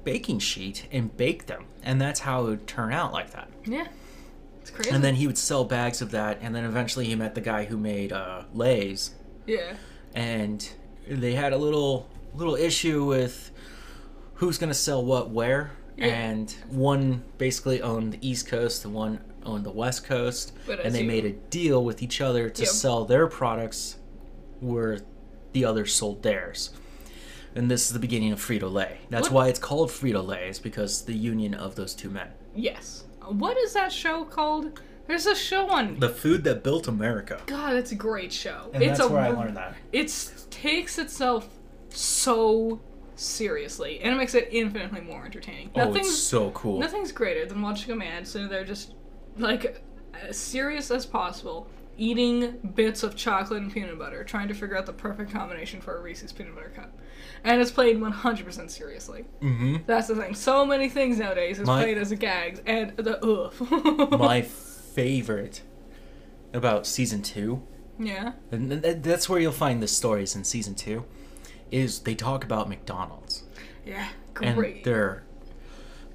baking 0.03 0.39
sheet 0.39 0.87
and 0.91 1.15
bake 1.17 1.47
them, 1.47 1.65
and 1.83 1.99
that's 2.01 2.21
how 2.21 2.43
it 2.43 2.49
would 2.49 2.67
turn 2.67 2.93
out 2.93 3.11
like 3.13 3.31
that. 3.31 3.49
yeah. 3.65 3.87
It's 4.61 4.71
crazy. 4.71 4.89
And 4.89 5.01
then 5.03 5.15
he 5.15 5.27
would 5.27 5.37
sell 5.37 5.63
bags 5.63 6.01
of 6.01 6.11
that, 6.11 6.39
and 6.41 6.53
then 6.53 6.65
eventually 6.65 7.05
he 7.05 7.15
met 7.15 7.35
the 7.35 7.41
guy 7.41 7.63
who 7.65 7.77
made 7.77 8.11
uh, 8.11 8.43
Lay's, 8.53 9.11
yeah. 9.45 9.75
and 10.13 10.67
they 11.07 11.33
had 11.35 11.53
a 11.53 11.57
little 11.57 12.09
little 12.35 12.55
issue 12.55 13.05
with 13.05 13.51
who's 14.35 14.57
gonna 14.57 14.73
sell 14.73 15.03
what 15.03 15.29
where. 15.29 15.71
Yeah. 15.95 16.07
And 16.07 16.51
one 16.69 17.23
basically 17.37 17.81
owned 17.81 18.13
the 18.13 18.27
East 18.29 18.47
Coast, 18.47 18.83
the 18.83 18.89
one 18.89 19.19
owned 19.47 19.63
the 19.65 19.71
West 19.71 20.03
Coast, 20.05 20.51
But 20.67 20.81
and 20.81 20.93
they 20.93 21.01
you- 21.01 21.07
made 21.07 21.25
a 21.25 21.31
deal 21.31 21.83
with 21.83 22.03
each 22.03 22.21
other 22.21 22.49
to 22.49 22.61
Yep. 22.63 22.69
sell 22.71 23.05
their 23.05 23.27
products 23.27 23.97
where 24.59 24.99
the 25.53 25.65
other 25.65 25.85
sold 25.85 26.23
theirs. 26.23 26.71
And 27.55 27.71
this 27.71 27.87
is 27.87 27.93
the 27.93 27.99
beginning 27.99 28.31
of 28.31 28.39
Frito 28.39 28.71
Lay. 28.71 28.99
That's 29.09 29.29
What- 29.29 29.33
why 29.45 29.47
it's 29.47 29.59
called 29.59 29.89
Frito 29.89 30.25
Lay, 30.25 30.49
is 30.49 30.59
because 30.59 31.03
the 31.03 31.13
union 31.15 31.53
of 31.53 31.75
those 31.75 31.95
two 31.95 32.09
men. 32.09 32.27
Yes. 32.55 33.05
What 33.27 33.57
is 33.57 33.73
that 33.73 33.91
show 33.91 34.23
called? 34.25 34.79
There's 35.07 35.25
a 35.25 35.35
show 35.35 35.69
on. 35.69 35.99
The 35.99 36.09
food 36.09 36.43
that 36.43 36.63
built 36.63 36.87
America. 36.87 37.41
God, 37.45 37.75
it's 37.75 37.91
a 37.91 37.95
great 37.95 38.31
show. 38.33 38.69
And 38.73 38.83
it's 38.83 38.97
that's 38.99 39.09
a, 39.09 39.11
where 39.13 39.21
I 39.21 39.29
learned 39.29 39.55
that. 39.57 39.75
It 39.93 40.13
takes 40.51 40.97
itself 40.99 41.49
so 41.89 42.79
seriously, 43.15 43.99
and 44.01 44.13
it 44.13 44.17
makes 44.17 44.35
it 44.35 44.47
infinitely 44.51 45.01
more 45.01 45.25
entertaining. 45.25 45.71
Oh, 45.75 45.85
Nothing's 45.85 46.07
it's 46.09 46.17
so 46.17 46.51
cool. 46.51 46.79
nothing's 46.79 47.11
greater 47.11 47.45
than 47.45 47.61
watching 47.61 47.91
a 47.91 47.95
man 47.95 48.25
sitting 48.25 48.49
there 48.49 48.63
just 48.63 48.93
like 49.37 49.81
as 50.27 50.37
serious 50.37 50.89
as 50.91 51.05
possible, 51.05 51.67
eating 51.97 52.71
bits 52.75 53.03
of 53.03 53.15
chocolate 53.15 53.61
and 53.61 53.71
peanut 53.73 53.97
butter, 53.97 54.23
trying 54.23 54.47
to 54.47 54.53
figure 54.53 54.77
out 54.77 54.85
the 54.85 54.93
perfect 54.93 55.31
combination 55.31 55.81
for 55.81 55.97
a 55.97 56.01
Reese's 56.01 56.31
peanut 56.31 56.55
butter 56.55 56.71
cup. 56.75 56.95
And 57.43 57.61
it's 57.61 57.71
played 57.71 57.97
100% 57.97 58.69
seriously. 58.69 59.25
Mm-hmm. 59.41 59.77
That's 59.85 60.07
the 60.07 60.15
thing. 60.15 60.33
So 60.35 60.65
many 60.65 60.89
things 60.89 61.19
nowadays 61.19 61.59
is 61.59 61.67
My- 61.67 61.81
played 61.83 61.97
as 61.97 62.11
a 62.11 62.15
gag, 62.15 62.61
and 62.65 62.95
the 62.97 63.19
ugh. 63.23 64.11
My 64.19 64.41
favorite 64.41 65.61
about 66.53 66.87
season 66.87 67.21
two, 67.21 67.61
yeah. 67.99 68.31
and 68.51 68.69
th- 68.69 68.81
th- 68.81 68.97
that's 69.01 69.27
where 69.29 69.39
you'll 69.39 69.51
find 69.51 69.81
the 69.83 69.87
stories 69.87 70.35
in 70.35 70.43
season 70.43 70.73
two, 70.75 71.05
is 71.71 71.99
they 71.99 72.15
talk 72.15 72.43
about 72.43 72.69
McDonald's 72.69 73.43
Yeah. 73.85 74.07
Great. 74.33 74.77
And 74.77 74.83
their 74.85 75.23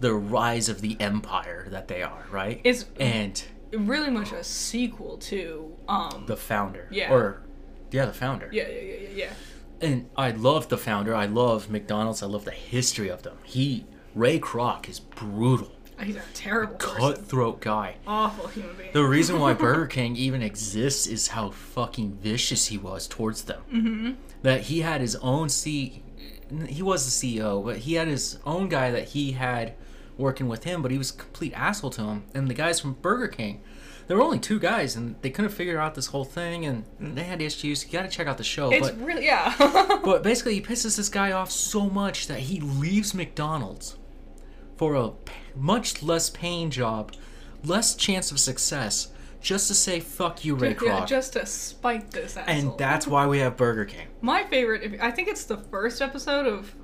the 0.03 0.13
rise 0.15 0.69
of 0.69 0.81
the 0.83 0.97
empire 1.01 1.67
that 1.71 1.89
they 1.89 2.03
are, 2.03 2.25
right? 2.31 2.61
It's 2.65 2.85
and 3.01 3.43
really 3.73 4.11
much 4.11 4.33
a 4.33 4.45
sequel 4.45 5.17
to 5.19 5.75
um 5.89 6.25
the 6.27 6.37
founder, 6.37 6.89
Yeah. 6.91 7.13
or 7.13 7.43
yeah, 7.91 8.05
the 8.07 8.13
founder. 8.13 8.49
yeah 8.53 8.69
yeah 8.69 8.81
yeah 8.81 8.95
yeah 9.01 9.09
yeah 9.15 9.33
And 9.81 10.11
I 10.17 10.31
love 10.31 10.69
the 10.69 10.77
founder. 10.79 11.15
I 11.15 11.27
love 11.27 11.71
McDonald's. 11.71 12.23
I 12.23 12.27
love 12.27 12.45
the 12.45 12.51
history 12.77 13.09
of 13.09 13.23
them. 13.23 13.37
He 13.45 13.87
Ray 14.15 14.39
Kroc 14.39 14.89
is 14.89 15.01
brutal, 15.01 15.73
he's 16.03 16.17
a 16.17 16.23
terrible 16.35 16.75
cutthroat 16.77 17.61
guy. 17.63 17.97
awful 18.07 18.49
human 18.49 18.77
being 18.77 18.93
The 18.93 19.05
reason 19.05 19.39
why 19.41 19.55
Burger 19.65 19.87
King 19.87 20.17
even 20.17 20.43
exists 20.43 21.07
is 21.07 21.29
how 21.29 21.51
fucking 21.51 22.09
vicious 22.21 22.67
he 22.67 22.77
was 22.77 23.07
towards 23.09 23.45
them. 23.45 23.63
Mm-hmm. 23.73 24.11
That 24.43 24.61
he 24.63 24.81
had 24.83 25.01
his 25.01 25.17
own 25.17 25.49
C, 25.49 26.03
he 26.69 26.83
was 26.83 27.01
the 27.07 27.15
CEO, 27.39 27.65
but 27.65 27.77
he 27.79 27.95
had 27.95 28.09
his 28.09 28.39
own 28.45 28.69
guy 28.69 28.91
that 28.91 29.09
he 29.11 29.33
had 29.33 29.75
working 30.17 30.49
with 30.49 30.65
him, 30.65 30.83
but 30.83 30.91
he 30.91 30.99
was 30.99 31.11
a 31.11 31.15
complete 31.15 31.53
asshole 31.55 31.91
to 31.91 32.03
him. 32.03 32.25
And 32.35 32.49
the 32.49 32.55
guys 32.55 32.81
from 32.81 32.95
Burger 32.95 33.29
King, 33.29 33.63
there 34.07 34.17
were 34.17 34.23
only 34.23 34.39
two 34.39 34.59
guys, 34.59 34.97
and 34.97 35.17
they 35.23 35.31
couldn't 35.31 35.53
figure 35.53 35.79
out 35.81 35.95
this 35.95 36.09
whole 36.09 36.25
thing, 36.25 36.67
and 36.67 36.85
mm. 37.01 37.15
they 37.15 37.25
had 37.25 37.41
issues. 37.41 37.85
You 37.85 37.93
got 37.93 38.03
to 38.03 38.09
check 38.09 38.27
out 38.27 38.39
the 38.39 38.45
show. 38.45 38.71
it's 38.71 38.91
but 38.91 39.01
really 39.01 39.25
yeah 39.25 39.55
but 40.05 40.23
basically, 40.23 40.55
he 40.55 40.61
pisses 40.61 40.97
this 40.97 41.09
guy 41.09 41.33
off 41.33 41.51
so 41.51 41.89
much 41.89 42.27
that 42.27 42.41
he 42.41 42.61
leaves 42.61 43.15
McDonald's 43.15 43.97
for 44.77 44.95
a 44.95 45.11
p- 45.11 45.33
much 45.55 46.03
less 46.03 46.31
paying 46.31 46.71
job, 46.71 47.13
less 47.65 47.95
chance 47.95 48.33
of 48.33 48.41
success, 48.41 49.09
just 49.41 49.69
to 49.69 49.75
say 49.75 50.01
"fuck 50.01 50.45
you, 50.45 50.55
Ray 50.57 50.71
yeah 50.71 50.75
Kroc." 50.75 51.07
just 51.07 51.35
to 51.35 51.47
spite 51.47 52.11
this 52.11 52.37
asshole. 52.37 52.55
and 52.71 52.79
that's 52.79 53.07
why 53.07 53.27
we 53.27 53.39
have 53.39 53.57
Burger 53.57 53.85
King. 53.85 54.07
my 54.21 54.45
favorite 54.45 54.99
i 55.01 55.11
think 55.11 55.29
it's 55.29 55.45
the 55.45 55.57
first 55.57 56.01
episode 56.01 56.47
of 56.47 56.75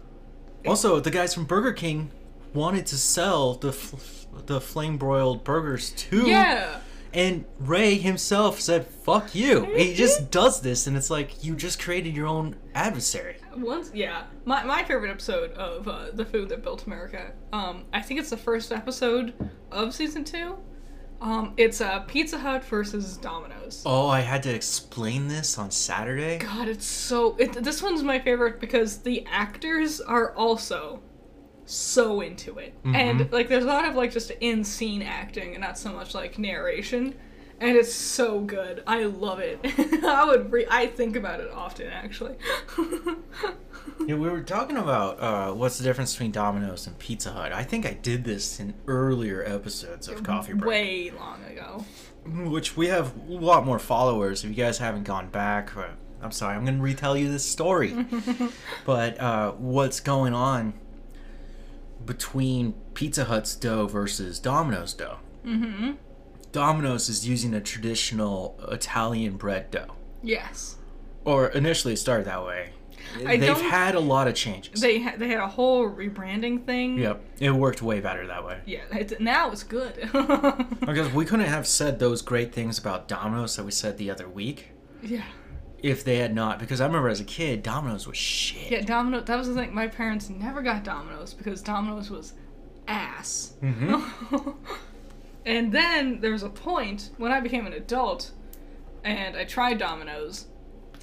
Also, 0.66 0.98
the 1.00 1.10
guys 1.10 1.32
from 1.34 1.44
Burger 1.44 1.72
King 1.72 2.10
wanted 2.54 2.86
to 2.86 2.98
sell 2.98 3.54
the 3.54 3.72
the 4.46 4.60
flame 4.60 4.96
broiled 4.98 5.44
burgers 5.44 5.90
too. 5.90 6.26
yeah 6.28 6.80
And 7.12 7.44
Ray 7.58 7.96
himself 7.96 8.60
said, 8.60 8.86
"Fuck 8.86 9.34
you." 9.34 9.64
He 9.74 9.94
just 10.04 10.30
does 10.30 10.60
this, 10.60 10.86
and 10.86 10.96
it's 10.96 11.08
like 11.10 11.42
you 11.42 11.56
just 11.56 11.80
created 11.80 12.14
your 12.14 12.26
own 12.26 12.54
adversary. 12.74 13.36
once 13.56 13.90
yeah 13.94 14.24
my, 14.44 14.62
my 14.64 14.82
favorite 14.84 15.10
episode 15.10 15.50
of 15.52 15.88
uh, 15.88 16.10
the 16.12 16.24
food 16.24 16.48
that 16.50 16.62
built 16.62 16.86
america 16.86 17.32
um 17.52 17.84
i 17.92 18.00
think 18.00 18.20
it's 18.20 18.30
the 18.30 18.36
first 18.36 18.70
episode 18.70 19.32
of 19.72 19.92
season 19.92 20.22
two 20.22 20.56
um 21.20 21.54
it's 21.56 21.80
uh 21.80 21.98
pizza 22.00 22.38
hut 22.38 22.62
versus 22.64 23.16
domino's 23.16 23.82
Oh, 23.84 24.06
I 24.08 24.20
had 24.20 24.42
to 24.44 24.54
explain 24.54 25.28
this 25.28 25.58
on 25.58 25.70
Saturday. 25.70 26.38
God, 26.38 26.68
it's 26.68 26.86
so. 26.86 27.36
It, 27.38 27.52
this 27.64 27.82
one's 27.82 28.02
my 28.02 28.18
favorite 28.18 28.60
because 28.60 28.98
the 28.98 29.26
actors 29.30 30.00
are 30.00 30.34
also 30.36 31.02
so 31.68 32.20
into 32.20 32.58
it, 32.58 32.74
and 32.84 33.30
like 33.32 33.48
there's 33.48 33.64
a 33.64 33.68
lot 33.68 33.84
of 33.84 33.94
like 33.94 34.12
just 34.12 34.30
in 34.40 34.64
scene 34.64 35.02
acting 35.02 35.54
and 35.54 35.60
not 35.60 35.78
so 35.78 35.92
much 35.92 36.14
like 36.14 36.38
narration, 36.38 37.14
and 37.60 37.76
it's 37.76 37.92
so 37.92 38.40
good. 38.40 38.82
I 38.86 39.04
love 39.04 39.40
it. 39.40 39.60
I 40.04 40.24
would. 40.26 40.50
Re- 40.52 40.66
I 40.70 40.86
think 40.86 41.16
about 41.16 41.40
it 41.40 41.50
often 41.50 41.88
actually. 41.88 42.36
Yeah, 44.06 44.14
we 44.14 44.28
were 44.28 44.42
talking 44.42 44.76
about 44.76 45.20
uh, 45.20 45.52
what's 45.52 45.78
the 45.78 45.84
difference 45.84 46.12
between 46.12 46.30
Domino's 46.30 46.86
and 46.86 46.96
Pizza 46.98 47.32
Hut. 47.32 47.52
I 47.52 47.64
think 47.64 47.84
I 47.84 47.94
did 47.94 48.22
this 48.24 48.60
in 48.60 48.74
earlier 48.86 49.42
episodes 49.44 50.08
of 50.08 50.22
Coffee 50.22 50.52
Break, 50.52 50.68
Way 50.68 51.10
long 51.10 51.42
ago. 51.44 51.84
which 52.50 52.76
we 52.76 52.86
have 52.88 53.12
a 53.28 53.32
lot 53.32 53.66
more 53.66 53.78
followers. 53.78 54.44
If 54.44 54.50
you 54.50 54.56
guys 54.56 54.78
haven't 54.78 55.04
gone 55.04 55.28
back, 55.30 55.70
I'm 56.22 56.30
sorry, 56.30 56.54
I'm 56.54 56.64
going 56.64 56.76
to 56.76 56.82
retell 56.82 57.16
you 57.16 57.30
this 57.30 57.44
story. 57.44 58.06
but 58.86 59.18
uh, 59.20 59.52
what's 59.52 60.00
going 60.00 60.32
on 60.34 60.74
between 62.08 62.72
Pizza 62.94 63.24
Hut's 63.26 63.54
dough 63.54 63.86
versus 63.86 64.40
Domino's 64.40 64.92
dough? 64.94 65.18
Mm-hmm. 65.46 65.92
Domino's 66.50 67.08
is 67.08 67.28
using 67.28 67.54
a 67.54 67.60
traditional 67.60 68.58
Italian 68.72 69.36
bread 69.36 69.70
dough, 69.70 69.94
Yes. 70.22 70.76
or 71.24 71.48
initially 71.48 71.92
it 71.94 71.98
started 71.98 72.26
that 72.26 72.44
way. 72.44 72.70
I 73.26 73.36
They've 73.36 73.56
had 73.60 73.94
a 73.94 74.00
lot 74.00 74.28
of 74.28 74.34
changes. 74.34 74.80
They 74.80 75.00
ha- 75.00 75.14
they 75.16 75.28
had 75.28 75.40
a 75.40 75.46
whole 75.48 75.88
rebranding 75.88 76.66
thing. 76.66 76.98
Yep, 76.98 77.22
it 77.40 77.50
worked 77.52 77.80
way 77.80 78.00
better 78.00 78.26
that 78.26 78.44
way. 78.44 78.60
Yeah. 78.66 78.80
It, 78.92 79.18
now 79.20 79.50
it's 79.50 79.62
good. 79.62 79.94
Because 80.80 81.12
we 81.12 81.24
couldn't 81.24 81.46
have 81.56 81.66
said 81.66 81.98
those 81.98 82.20
great 82.22 82.52
things 82.52 82.78
about 82.78 83.08
Domino's 83.08 83.56
that 83.56 83.64
we 83.64 83.70
said 83.70 83.98
the 83.98 84.10
other 84.10 84.28
week 84.28 84.70
yeah. 85.02 85.22
If 85.82 86.04
they 86.04 86.16
had 86.16 86.34
not. 86.34 86.58
Because 86.58 86.80
I 86.80 86.86
remember 86.86 87.08
as 87.08 87.20
a 87.20 87.24
kid, 87.24 87.62
Domino's 87.62 88.06
was 88.06 88.16
shit. 88.16 88.70
Yeah, 88.70 88.80
Domino. 88.82 89.20
That 89.20 89.36
was 89.36 89.48
the 89.48 89.54
thing. 89.54 89.74
My 89.74 89.86
parents 89.88 90.28
never 90.28 90.62
got 90.62 90.84
Domino's 90.84 91.34
because 91.34 91.62
Domino's 91.62 92.10
was 92.10 92.32
ass. 92.86 93.54
Mm-hmm. 93.62 94.50
and 95.46 95.72
then 95.72 96.20
there 96.20 96.32
was 96.32 96.42
a 96.42 96.48
point 96.48 97.10
when 97.18 97.32
I 97.32 97.40
became 97.40 97.66
an 97.66 97.72
adult, 97.72 98.32
and 99.04 99.36
I 99.36 99.44
tried 99.44 99.78
Domino's, 99.78 100.46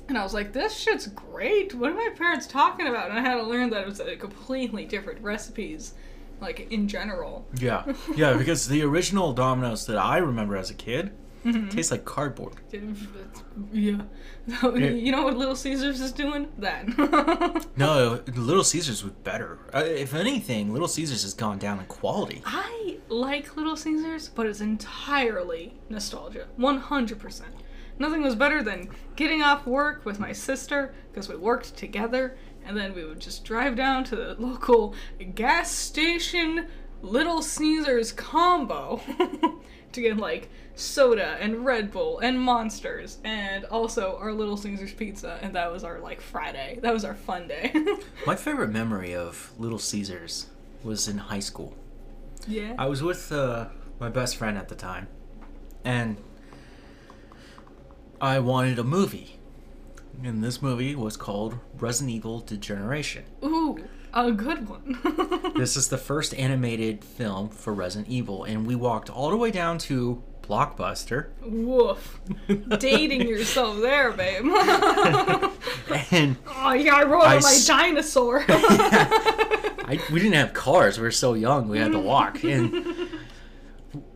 And 0.08 0.18
I 0.18 0.24
was 0.24 0.34
like, 0.34 0.54
this 0.54 0.78
shit's 0.78 1.08
great. 1.08 1.74
What 1.74 1.92
are 1.92 1.96
my 1.96 2.10
parents 2.16 2.46
talking 2.48 2.88
about? 2.88 3.10
And 3.10 3.18
I 3.18 3.22
had 3.22 3.36
to 3.36 3.44
learn 3.44 3.70
that 3.72 3.82
it 3.82 3.88
was 3.88 4.00
a 4.00 4.16
completely 4.16 4.86
different 4.86 5.22
recipes, 5.22 5.94
like 6.42 6.72
in 6.72 6.88
general. 6.88 7.48
Yeah, 7.58 7.86
yeah, 8.16 8.34
because 8.34 8.68
the 8.68 8.84
original 8.84 9.34
Domino's 9.34 9.86
that 9.88 9.98
I 9.98 10.18
remember 10.18 10.58
as 10.58 10.70
a 10.70 10.76
kid 10.76 11.12
Mm-hmm. 11.46 11.70
tastes 11.70 11.92
like 11.92 12.06
cardboard. 12.06 12.56
Yeah. 13.72 14.02
You 14.48 15.12
know 15.12 15.24
what 15.24 15.38
Little 15.38 15.56
Caesars 15.56 16.02
is 16.02 16.12
doing? 16.12 16.48
That. 16.58 17.66
No, 17.78 18.22
Little 18.34 18.64
Caesars 18.64 19.04
was 19.04 19.14
better. 19.14 19.60
Uh, 19.74 19.80
if 19.86 20.14
anything, 20.14 20.72
Little 20.74 20.88
Caesars 20.88 21.24
has 21.24 21.34
gone 21.34 21.58
down 21.58 21.80
in 21.80 21.86
quality. 21.86 22.42
I 22.46 22.98
like 23.10 23.56
Little 23.56 23.76
Caesars, 23.76 24.30
but 24.30 24.46
it's 24.46 24.62
entirely 24.62 25.74
nostalgia. 25.90 26.48
100%. 26.60 27.42
Nothing 27.98 28.24
was 28.24 28.36
better 28.36 28.62
than 28.62 28.90
getting 29.16 29.42
off 29.42 29.66
work 29.66 30.04
with 30.06 30.20
my 30.20 30.32
sister, 30.32 30.94
because 31.12 31.30
we 31.30 31.36
worked 31.36 31.76
together, 31.78 32.38
and 32.66 32.76
then 32.78 32.94
we 32.94 33.06
would 33.06 33.20
just 33.20 33.44
drive 33.46 33.76
down 33.76 34.04
to 34.06 34.16
the 34.16 34.36
local 34.38 34.94
gas 35.34 35.72
station 35.72 36.68
Little 37.02 37.42
Caesars 37.42 38.12
combo 38.12 39.00
to 39.92 40.02
get 40.02 40.18
like 40.18 40.50
soda 40.76 41.38
and 41.40 41.66
Red 41.66 41.92
Bull 41.92 42.20
and 42.20 42.40
monsters 42.40 43.18
and 43.24 43.64
also 43.66 44.18
our 44.20 44.34
Little 44.34 44.58
Caesars 44.58 44.94
pizza 44.94 45.40
and 45.42 45.56
that 45.56 45.72
was 45.72 45.84
our 45.84 46.00
like 46.00 46.22
Friday. 46.22 46.80
That 46.82 46.94
was 46.94 47.06
our 47.06 47.16
fun 47.16 47.48
day. 47.48 47.74
My 48.28 48.36
favorite 48.36 48.72
memory 48.72 49.16
of 49.16 49.52
Little 49.58 49.80
Caesars 49.80 50.48
was 50.84 51.08
in 51.08 51.18
high 51.18 51.40
school. 51.40 51.74
yeah. 52.48 52.76
I 52.78 52.86
was 52.88 53.02
with 53.02 53.32
uh, 53.32 53.68
my 54.00 54.10
best 54.10 54.36
friend 54.38 54.58
at 54.58 54.68
the 54.70 54.76
time, 54.76 55.08
and 55.84 56.18
I 58.22 58.40
wanted 58.40 58.78
a 58.80 58.84
movie. 58.84 59.40
And 60.24 60.44
this 60.44 60.62
movie 60.62 60.96
was 60.96 61.18
called 61.18 61.58
Resident 61.78 62.16
Evil 62.16 62.40
Degeneration. 62.40 63.26
Ooh, 63.44 63.78
a 64.14 64.32
good 64.32 64.70
one. 64.70 65.52
This 65.56 65.78
is 65.78 65.88
the 65.88 65.98
first 65.98 66.34
animated 66.36 67.02
film 67.04 67.48
for 67.50 67.74
Resident 67.74 68.10
Evil, 68.10 68.44
and 68.44 68.68
we 68.68 68.76
walked 68.76 69.10
all 69.10 69.30
the 69.30 69.38
way 69.38 69.52
down 69.52 69.78
to 69.80 70.22
Blockbuster. 70.48 71.28
Woof. 71.42 72.20
Dating 72.80 73.22
yourself 73.28 73.80
there, 73.82 74.12
babe. 74.12 74.46
And 76.12 76.36
oh 76.48 76.74
yeah, 76.74 76.96
I 76.96 77.04
rode 77.04 77.22
I 77.24 77.36
on 77.38 77.42
my 77.42 77.50
s- 77.50 77.66
dinosaur. 77.68 78.44
I, 78.50 80.00
we 80.12 80.20
didn't 80.20 80.34
have 80.34 80.54
cars. 80.54 80.98
We 80.98 81.04
were 81.04 81.12
so 81.12 81.34
young. 81.36 81.70
We 81.70 81.78
had 81.80 81.92
to 81.92 82.00
walk. 82.00 82.44
And 82.44 83.10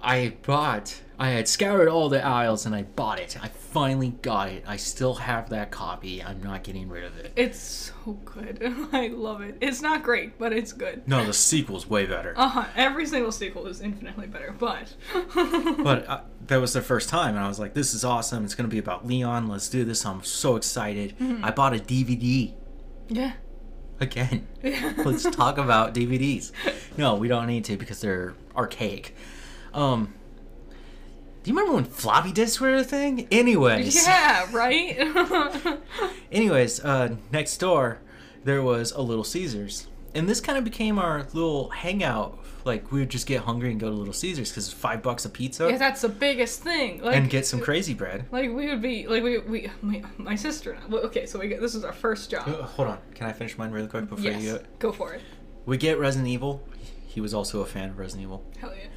I 0.02 0.34
bought. 0.46 1.00
I 1.20 1.32
had 1.32 1.50
scoured 1.50 1.90
all 1.90 2.08
the 2.08 2.26
aisles 2.26 2.66
and 2.66 2.74
I 2.74 2.84
bought 2.84 3.20
it. 3.20 3.38
I 3.44 3.50
finally 3.50 4.12
got 4.22 4.48
it. 4.48 4.64
I 4.66 4.78
still 4.78 5.16
have 5.16 5.50
that 5.50 5.70
copy. 5.70 6.24
I'm 6.24 6.42
not 6.42 6.64
getting 6.64 6.88
rid 6.88 7.04
of 7.04 7.18
it. 7.18 7.34
it's 7.36 7.60
so 7.60 8.14
good. 8.24 8.60
I 8.94 9.08
love 9.08 9.42
it. 9.42 9.58
It's 9.60 9.82
not 9.82 10.02
great, 10.02 10.40
but 10.40 10.54
it's 10.54 10.72
good. 10.72 11.06
No, 11.08 11.26
the 11.26 11.34
sequel's 11.34 11.90
way 11.90 12.06
better. 12.06 12.34
Uh 12.38 12.48
huh. 12.48 12.66
Every 12.74 13.06
single 13.06 13.34
sequel 13.34 13.68
is 13.68 13.82
infinitely 13.82 14.28
better, 14.28 14.56
but. 14.58 14.96
But 15.80 16.08
uh, 16.08 16.22
that 16.48 16.58
was 16.58 16.74
the 16.74 16.82
first 16.82 17.10
time, 17.10 17.36
and 17.36 17.44
I 17.44 17.48
was 17.48 17.60
like, 17.60 17.74
"This 17.74 17.94
is 17.94 18.04
awesome! 18.04 18.44
It's 18.46 18.54
gonna 18.56 18.70
be 18.70 18.78
about 18.78 19.08
Leon. 19.08 19.48
Let's 19.48 19.70
do 19.70 19.84
this! 19.84 20.06
I'm 20.06 20.24
so 20.24 20.56
excited!" 20.56 21.16
I 21.42 21.52
bought 21.52 21.74
a 21.74 21.80
DVD 21.80 22.54
yeah. 23.08 23.34
again. 24.00 24.48
Let's 24.64 25.24
talk 25.24 25.58
about 25.58 25.94
DVDs. 25.94 26.52
No, 26.98 27.16
we 27.16 27.28
don't 27.28 27.48
need 27.48 27.66
to 27.66 27.78
because 27.78 28.02
they're 28.02 28.36
archaic. 28.56 29.16
Um, 29.74 30.14
do 31.44 31.52
you 31.52 31.56
remember 31.58 31.76
when 31.76 31.86
floppy 31.86 32.32
disks 32.32 32.60
were 32.60 32.76
a 32.76 32.84
thing? 32.84 33.28
Anyways, 33.32 33.96
Yeah, 34.08 34.48
right? 34.52 34.98
anyways, 36.32 36.80
uh, 36.84 37.16
next 37.32 37.58
door 37.58 38.00
there 38.44 38.62
was 38.62 38.92
a 38.92 39.02
Little 39.02 39.24
Caesars, 39.24 39.88
and 40.16 40.28
this 40.28 40.42
kind 40.42 40.58
of 40.58 40.64
became 40.64 40.98
our 41.00 41.24
little 41.34 41.70
hangout. 41.70 42.38
Like 42.66 42.92
we 42.92 43.00
would 43.00 43.10
just 43.10 43.26
get 43.26 43.42
hungry 43.42 43.72
and 43.72 43.80
go 43.80 43.90
to 43.90 43.96
Little 43.96 44.14
Caesars 44.14 44.50
because 44.52 44.66
it's 44.66 44.74
five 44.74 45.02
bucks 45.02 45.24
a 45.26 45.30
pizza 45.30 45.70
yeah, 45.70 45.78
that's 45.78 46.02
the 46.02 46.10
biggest 46.10 46.62
thing. 46.62 47.02
Like, 47.02 47.16
and 47.16 47.30
get 47.30 47.48
some 47.48 47.62
crazy 47.62 47.94
bread. 47.94 48.26
Like 48.32 48.52
we 48.52 48.68
would 48.68 48.82
be 48.82 49.08
like 49.08 49.24
we 49.24 49.38
we 49.40 49.70
my, 49.82 50.04
my 50.18 50.36
sister. 50.36 50.72
and 50.74 50.84
I- 50.84 50.88
well, 50.88 51.04
Okay, 51.06 51.26
so 51.26 51.40
we 51.40 51.48
get 51.48 51.62
this 51.62 51.74
is 51.74 51.84
our 51.86 51.94
first 51.94 52.30
job. 52.30 52.48
Uh, 52.48 52.64
Hold 52.64 52.90
on, 52.90 52.98
can 53.16 53.28
I 53.28 53.32
finish 53.34 53.58
mine 53.58 53.72
really 53.72 53.88
quick 53.88 54.10
before 54.10 54.24
yes, 54.26 54.44
you 54.44 54.56
it? 54.56 54.80
go 54.80 54.92
for 54.92 55.14
it. 55.14 55.22
We 55.66 55.78
get 55.78 56.00
Resident 56.00 56.28
Evil. 56.28 56.62
He 57.08 57.22
was 57.22 57.34
also 57.34 57.62
a 57.62 57.66
fan 57.66 57.90
of 57.90 57.98
Resident 57.98 58.24
Evil. 58.24 58.44
Hell 58.60 58.74
yeah. 58.78 58.88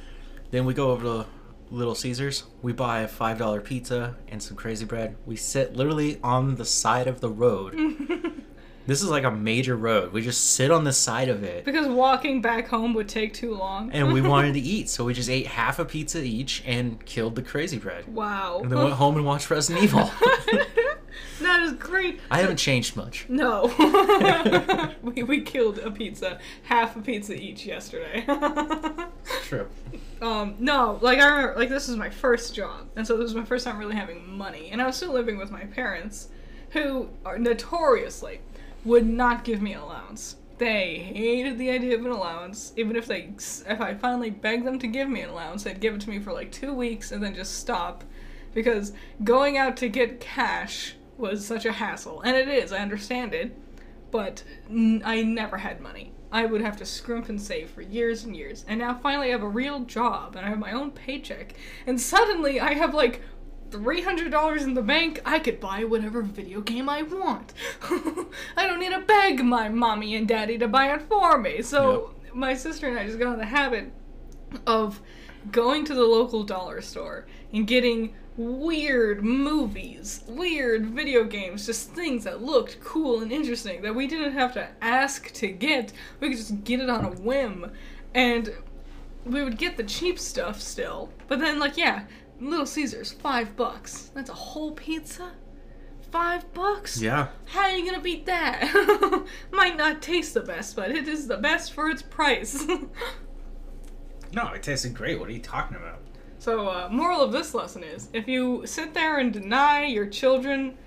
Then 0.51 0.65
we 0.65 0.73
go 0.73 0.91
over 0.91 1.03
to 1.23 1.25
Little 1.73 1.95
Caesars. 1.95 2.43
We 2.61 2.71
buy 2.71 2.99
a 3.01 3.07
five 3.07 3.39
dollar 3.39 3.59
pizza 3.59 4.15
and 4.27 4.41
some 4.41 4.55
crazy 4.55 4.85
bread. 4.85 5.15
We 5.25 5.35
sit 5.35 5.75
literally 5.75 6.19
on 6.23 6.55
the 6.55 6.65
side 6.65 7.07
of 7.07 7.19
the 7.19 7.29
road. 7.29 7.73
this 8.85 9.01
is 9.01 9.09
like 9.09 9.23
a 9.23 9.31
major 9.31 9.75
road. 9.75 10.13
We 10.13 10.21
just 10.21 10.51
sit 10.51 10.69
on 10.69 10.83
the 10.83 10.93
side 10.93 11.29
of 11.29 11.43
it. 11.43 11.65
Because 11.65 11.87
walking 11.87 12.41
back 12.41 12.67
home 12.67 12.93
would 12.93 13.09
take 13.09 13.33
too 13.33 13.55
long. 13.55 13.91
And 13.91 14.13
we 14.13 14.21
wanted 14.21 14.53
to 14.53 14.59
eat, 14.75 14.87
so 14.87 15.03
we 15.03 15.15
just 15.15 15.31
ate 15.31 15.47
half 15.47 15.79
a 15.79 15.85
pizza 15.85 16.21
each 16.21 16.61
and 16.65 17.03
killed 17.05 17.33
the 17.35 17.41
crazy 17.41 17.79
bread. 17.79 18.07
wow. 18.07 18.59
And 18.61 18.71
then 18.71 18.77
went 18.77 18.93
home 18.93 19.15
and 19.15 19.25
watched 19.25 19.49
Resident 19.49 19.83
Evil. 19.83 20.11
that 21.41 21.61
is 21.63 21.73
great. 21.73 22.19
I 22.29 22.39
haven't 22.39 22.57
changed 22.57 22.95
much. 22.95 23.25
No. 23.29 23.73
we, 25.01 25.23
we 25.23 25.41
killed 25.41 25.79
a 25.79 25.91
pizza, 25.91 26.39
half 26.63 26.95
a 26.95 27.01
pizza 27.01 27.33
each 27.33 27.65
yesterday. 27.65 28.25
True. 29.43 29.67
um, 30.21 30.55
no, 30.59 30.99
like 31.01 31.19
I 31.19 31.27
remember, 31.27 31.59
like 31.59 31.69
this 31.69 31.87
was 31.87 31.97
my 31.97 32.09
first 32.09 32.55
job, 32.55 32.87
and 32.95 33.05
so 33.05 33.17
this 33.17 33.25
was 33.25 33.35
my 33.35 33.45
first 33.45 33.65
time 33.65 33.77
really 33.77 33.95
having 33.95 34.37
money, 34.37 34.69
and 34.71 34.81
I 34.81 34.85
was 34.85 34.95
still 34.95 35.11
living 35.11 35.37
with 35.37 35.51
my 35.51 35.65
parents, 35.65 36.29
who 36.71 37.09
are 37.25 37.37
notoriously 37.37 38.39
would 38.85 39.07
not 39.07 39.43
give 39.43 39.61
me 39.61 39.73
an 39.73 39.79
allowance. 39.79 40.35
They 40.57 40.97
hated 40.97 41.57
the 41.57 41.69
idea 41.69 41.97
of 41.97 42.05
an 42.05 42.11
allowance. 42.11 42.73
Even 42.75 42.95
if 42.95 43.07
they, 43.07 43.33
if 43.67 43.81
I 43.81 43.93
finally 43.95 44.29
begged 44.29 44.65
them 44.65 44.79
to 44.79 44.87
give 44.87 45.09
me 45.09 45.21
an 45.21 45.29
allowance, 45.29 45.63
they'd 45.63 45.79
give 45.79 45.95
it 45.95 46.01
to 46.01 46.09
me 46.09 46.19
for 46.19 46.33
like 46.33 46.51
two 46.51 46.73
weeks 46.73 47.11
and 47.11 47.23
then 47.23 47.33
just 47.33 47.59
stop, 47.59 48.03
because 48.53 48.93
going 49.23 49.57
out 49.57 49.77
to 49.77 49.89
get 49.89 50.19
cash 50.19 50.95
was 51.17 51.45
such 51.45 51.65
a 51.65 51.71
hassle, 51.71 52.21
and 52.21 52.35
it 52.35 52.47
is. 52.47 52.71
I 52.71 52.79
understand 52.79 53.33
it, 53.33 53.55
but 54.11 54.43
n- 54.69 55.01
I 55.05 55.21
never 55.23 55.57
had 55.57 55.81
money. 55.81 56.11
I 56.31 56.45
would 56.45 56.61
have 56.61 56.77
to 56.77 56.85
scrimp 56.85 57.29
and 57.29 57.39
save 57.39 57.69
for 57.69 57.81
years 57.81 58.23
and 58.23 58.35
years, 58.35 58.65
and 58.67 58.79
now 58.79 58.95
finally 58.95 59.27
I 59.27 59.31
have 59.31 59.43
a 59.43 59.47
real 59.47 59.81
job 59.81 60.35
and 60.35 60.45
I 60.45 60.49
have 60.49 60.59
my 60.59 60.71
own 60.71 60.91
paycheck, 60.91 61.53
and 61.85 62.01
suddenly 62.01 62.59
I 62.59 62.73
have 62.73 62.93
like 62.93 63.21
$300 63.73 64.61
in 64.61 64.73
the 64.75 64.81
bank, 64.81 65.19
I 65.25 65.39
could 65.39 65.59
buy 65.59 65.83
whatever 65.83 66.21
video 66.21 66.61
game 66.61 66.87
I 66.87 67.01
want. 67.01 67.53
I 68.57 68.67
don't 68.67 68.79
need 68.79 68.91
to 68.91 68.99
beg 68.99 69.43
my 69.43 69.67
mommy 69.69 70.15
and 70.15 70.27
daddy 70.27 70.57
to 70.59 70.67
buy 70.67 70.93
it 70.93 71.01
for 71.01 71.37
me. 71.39 71.61
So 71.61 72.13
my 72.33 72.53
sister 72.53 72.87
and 72.87 72.97
I 72.99 73.05
just 73.05 73.19
got 73.19 73.33
in 73.33 73.39
the 73.39 73.45
habit 73.45 73.91
of 74.67 75.01
going 75.51 75.85
to 75.85 75.93
the 75.93 76.03
local 76.03 76.43
dollar 76.43 76.81
store 76.81 77.25
and 77.51 77.65
getting 77.67 78.13
weird 78.37 79.23
movies, 79.23 80.23
weird 80.27 80.87
video 80.87 81.23
games, 81.23 81.65
just 81.65 81.91
things 81.91 82.23
that 82.23 82.41
looked 82.41 82.79
cool 82.83 83.21
and 83.21 83.31
interesting 83.31 83.81
that 83.81 83.93
we 83.93 84.07
didn't 84.07 84.33
have 84.33 84.53
to 84.53 84.67
ask 84.81 85.31
to 85.33 85.47
get. 85.47 85.93
We 86.19 86.29
could 86.29 86.37
just 86.37 86.63
get 86.63 86.79
it 86.79 86.89
on 86.89 87.05
a 87.05 87.11
whim. 87.11 87.71
And 88.13 88.53
we 89.25 89.43
would 89.43 89.57
get 89.57 89.77
the 89.77 89.83
cheap 89.83 90.19
stuff 90.19 90.59
still. 90.59 91.09
But 91.27 91.39
then, 91.39 91.59
like, 91.59 91.77
yeah, 91.77 92.05
Little 92.39 92.65
Caesars, 92.65 93.11
five 93.11 93.55
bucks. 93.55 94.11
That's 94.13 94.29
a 94.29 94.33
whole 94.33 94.71
pizza? 94.71 95.31
Five 96.11 96.51
bucks? 96.53 97.01
Yeah. 97.01 97.29
How 97.45 97.61
are 97.61 97.71
you 97.71 97.85
gonna 97.85 98.01
beat 98.01 98.25
that? 98.27 99.25
Might 99.51 99.77
not 99.77 100.01
taste 100.01 100.33
the 100.35 100.41
best, 100.41 100.75
but 100.75 100.91
it 100.91 101.07
is 101.07 101.27
the 101.27 101.37
best 101.37 101.73
for 101.73 101.89
its 101.89 102.01
price. 102.01 102.65
No, 104.35 104.47
it 104.53 104.63
tasted 104.63 104.95
great. 104.95 105.19
What 105.19 105.29
are 105.29 105.31
you 105.31 105.39
talking 105.39 105.77
about? 105.77 105.99
So, 106.43 106.67
uh, 106.67 106.89
moral 106.91 107.21
of 107.21 107.31
this 107.31 107.53
lesson 107.53 107.83
is 107.83 108.09
if 108.13 108.27
you 108.27 108.65
sit 108.65 108.93
there 108.93 109.17
and 109.19 109.31
deny 109.31 109.85
your 109.85 110.05
children 110.07 110.77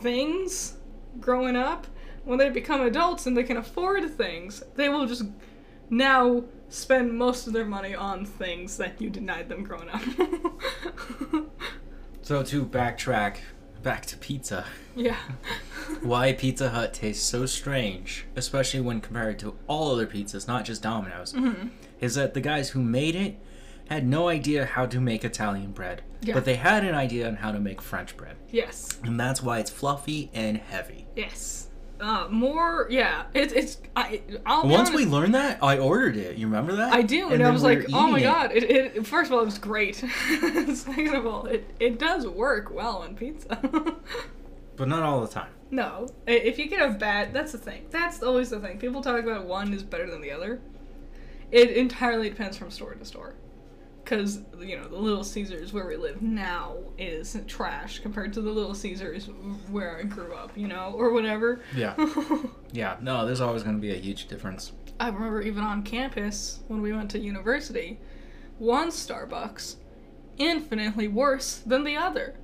things 0.00 0.76
growing 1.20 1.54
up, 1.56 1.86
when 2.24 2.38
they 2.38 2.50
become 2.50 2.80
adults 2.80 3.26
and 3.26 3.36
they 3.36 3.44
can 3.44 3.56
afford 3.56 4.10
things, 4.16 4.62
they 4.74 4.88
will 4.88 5.06
just 5.06 5.22
now 5.90 6.42
spend 6.68 7.16
most 7.16 7.46
of 7.46 7.52
their 7.52 7.64
money 7.64 7.94
on 7.94 8.24
things 8.26 8.76
that 8.78 9.00
you 9.00 9.08
denied 9.08 9.48
them 9.48 9.62
growing 9.62 9.88
up. 9.90 10.02
So 12.22 12.42
to 12.42 12.66
backtrack, 12.66 13.36
back 13.84 14.04
to 14.06 14.16
pizza. 14.16 14.64
yeah. 14.96 15.14
Why 16.02 16.32
Pizza 16.32 16.70
Hut 16.70 16.92
tastes 16.92 17.24
so 17.24 17.46
strange, 17.46 18.26
especially 18.34 18.80
when 18.80 19.00
compared 19.00 19.38
to 19.38 19.54
all 19.68 19.92
other 19.92 20.08
pizzas, 20.08 20.48
not 20.48 20.64
just 20.64 20.82
Domino's, 20.82 21.32
Mm-hmm. 21.32 21.68
is 22.00 22.16
that 22.16 22.34
the 22.34 22.40
guys 22.40 22.70
who 22.70 22.82
made 22.82 23.14
it 23.14 23.38
had 23.88 24.06
no 24.06 24.28
idea 24.28 24.64
how 24.66 24.86
to 24.86 25.00
make 25.00 25.24
Italian 25.24 25.72
bread, 25.72 26.02
Yeah. 26.22 26.34
but 26.34 26.44
they 26.44 26.56
had 26.56 26.84
an 26.84 26.94
idea 26.94 27.26
on 27.28 27.36
how 27.36 27.52
to 27.52 27.60
make 27.60 27.80
French 27.80 28.16
bread, 28.16 28.36
Yes. 28.50 28.98
and 29.04 29.18
that's 29.18 29.42
why 29.42 29.58
it's 29.60 29.70
fluffy 29.70 30.30
and 30.34 30.56
heavy. 30.58 31.06
Yes. 31.16 31.68
Uh, 31.98 32.26
more, 32.30 32.86
yeah. 32.90 33.22
It's, 33.32 33.54
it's, 33.54 33.78
I, 33.96 34.20
I'll 34.44 34.64
Once 34.68 34.90
honest, 34.90 34.94
we 34.94 35.06
learned 35.06 35.34
that, 35.34 35.62
I 35.62 35.78
ordered 35.78 36.16
it. 36.16 36.36
You 36.36 36.46
remember 36.46 36.76
that? 36.76 36.92
I 36.92 37.00
do, 37.00 37.30
and, 37.30 37.42
I 37.42 37.50
was 37.50 37.62
like, 37.62 37.86
oh 37.90 38.08
my 38.08 38.18
eating 38.18 38.28
it. 38.28 38.32
god! 38.32 38.52
It, 38.52 38.64
it 38.64 39.06
first 39.06 39.30
of 39.30 39.34
all, 39.34 39.40
it 39.40 39.46
was 39.46 39.56
great. 39.56 39.94
Second 40.74 41.14
of 41.14 41.26
all, 41.26 41.46
it 41.46 41.64
it 41.80 41.98
does 41.98 42.26
work 42.26 42.70
well 42.70 42.98
on 42.98 43.14
pizza. 43.14 43.58
but 44.76 44.88
not 44.88 45.02
all 45.04 45.22
the 45.22 45.28
time. 45.28 45.48
No, 45.70 46.06
if 46.26 46.58
you 46.58 46.68
get 46.68 46.86
a 46.86 46.92
bad, 46.92 47.32
that's 47.32 47.52
the 47.52 47.58
thing. 47.58 47.86
That's 47.90 48.22
always 48.22 48.50
the 48.50 48.60
thing. 48.60 48.78
People 48.78 49.00
talk 49.00 49.24
about 49.24 49.46
one 49.46 49.72
is 49.72 49.82
better 49.82 50.08
than 50.10 50.20
the 50.20 50.32
other. 50.32 50.60
It 51.50 51.70
entirely 51.70 52.28
depends 52.28 52.58
from 52.58 52.70
store 52.70 52.94
to 52.94 53.04
store. 53.06 53.36
Because, 54.06 54.38
you 54.60 54.78
know, 54.78 54.86
the 54.86 54.94
Little 54.96 55.24
Caesars 55.24 55.72
where 55.72 55.84
we 55.84 55.96
live 55.96 56.22
now 56.22 56.76
is 56.96 57.36
trash 57.48 57.98
compared 57.98 58.32
to 58.34 58.40
the 58.40 58.52
Little 58.52 58.72
Caesars 58.72 59.28
where 59.68 59.98
I 59.98 60.04
grew 60.04 60.32
up, 60.32 60.52
you 60.56 60.68
know, 60.68 60.94
or 60.96 61.12
whatever. 61.12 61.60
Yeah. 61.74 61.94
Yeah, 62.72 62.96
no, 63.00 63.24
there's 63.24 63.40
always 63.40 63.62
going 63.62 63.76
to 63.76 63.80
be 63.80 63.92
a 63.92 63.96
huge 63.96 64.28
difference. 64.28 64.72
I 65.00 65.08
remember 65.08 65.40
even 65.40 65.62
on 65.64 65.82
campus 65.82 66.60
when 66.68 66.82
we 66.82 66.92
went 66.92 67.10
to 67.12 67.18
university, 67.18 67.98
one 68.58 68.88
Starbucks 68.88 69.76
infinitely 70.36 71.08
worse 71.08 71.58
than 71.64 71.84
the 71.84 71.96
other. 71.96 72.36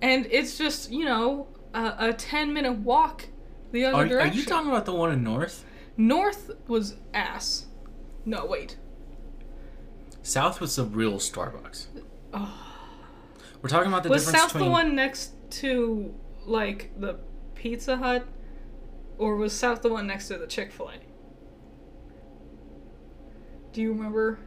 And 0.00 0.26
it's 0.30 0.58
just, 0.58 0.90
you 0.90 1.04
know, 1.04 1.46
a, 1.74 1.94
a 2.08 2.12
10 2.12 2.52
minute 2.52 2.78
walk 2.78 3.26
the 3.70 3.84
other 3.84 3.96
Are, 3.96 4.04
are 4.04 4.08
direction. 4.08 4.38
you 4.38 4.44
talking 4.44 4.68
about 4.68 4.84
the 4.84 4.94
one 4.94 5.12
in 5.12 5.22
North? 5.22 5.64
North 5.96 6.50
was 6.66 6.96
ass. 7.14 7.66
No, 8.24 8.44
wait. 8.46 8.76
South 10.22 10.60
was 10.60 10.76
the 10.76 10.84
real 10.84 11.14
Starbucks. 11.14 11.86
Oh. 12.32 12.54
We're 13.60 13.68
talking 13.68 13.88
about 13.88 14.02
the 14.02 14.08
Was 14.08 14.24
difference 14.24 14.42
South 14.42 14.52
between. 14.52 14.68
the 14.68 14.72
one 14.72 14.94
next 14.94 15.32
to, 15.50 16.14
like, 16.46 16.90
the 16.98 17.18
Pizza 17.54 17.96
Hut? 17.96 18.26
Or 19.18 19.36
was 19.36 19.52
South 19.52 19.82
the 19.82 19.88
one 19.88 20.06
next 20.06 20.28
to 20.28 20.38
the 20.38 20.46
Chick 20.46 20.72
fil 20.72 20.88
A? 20.88 20.94
Do 23.72 23.80
you 23.80 23.92
remember? 23.92 24.38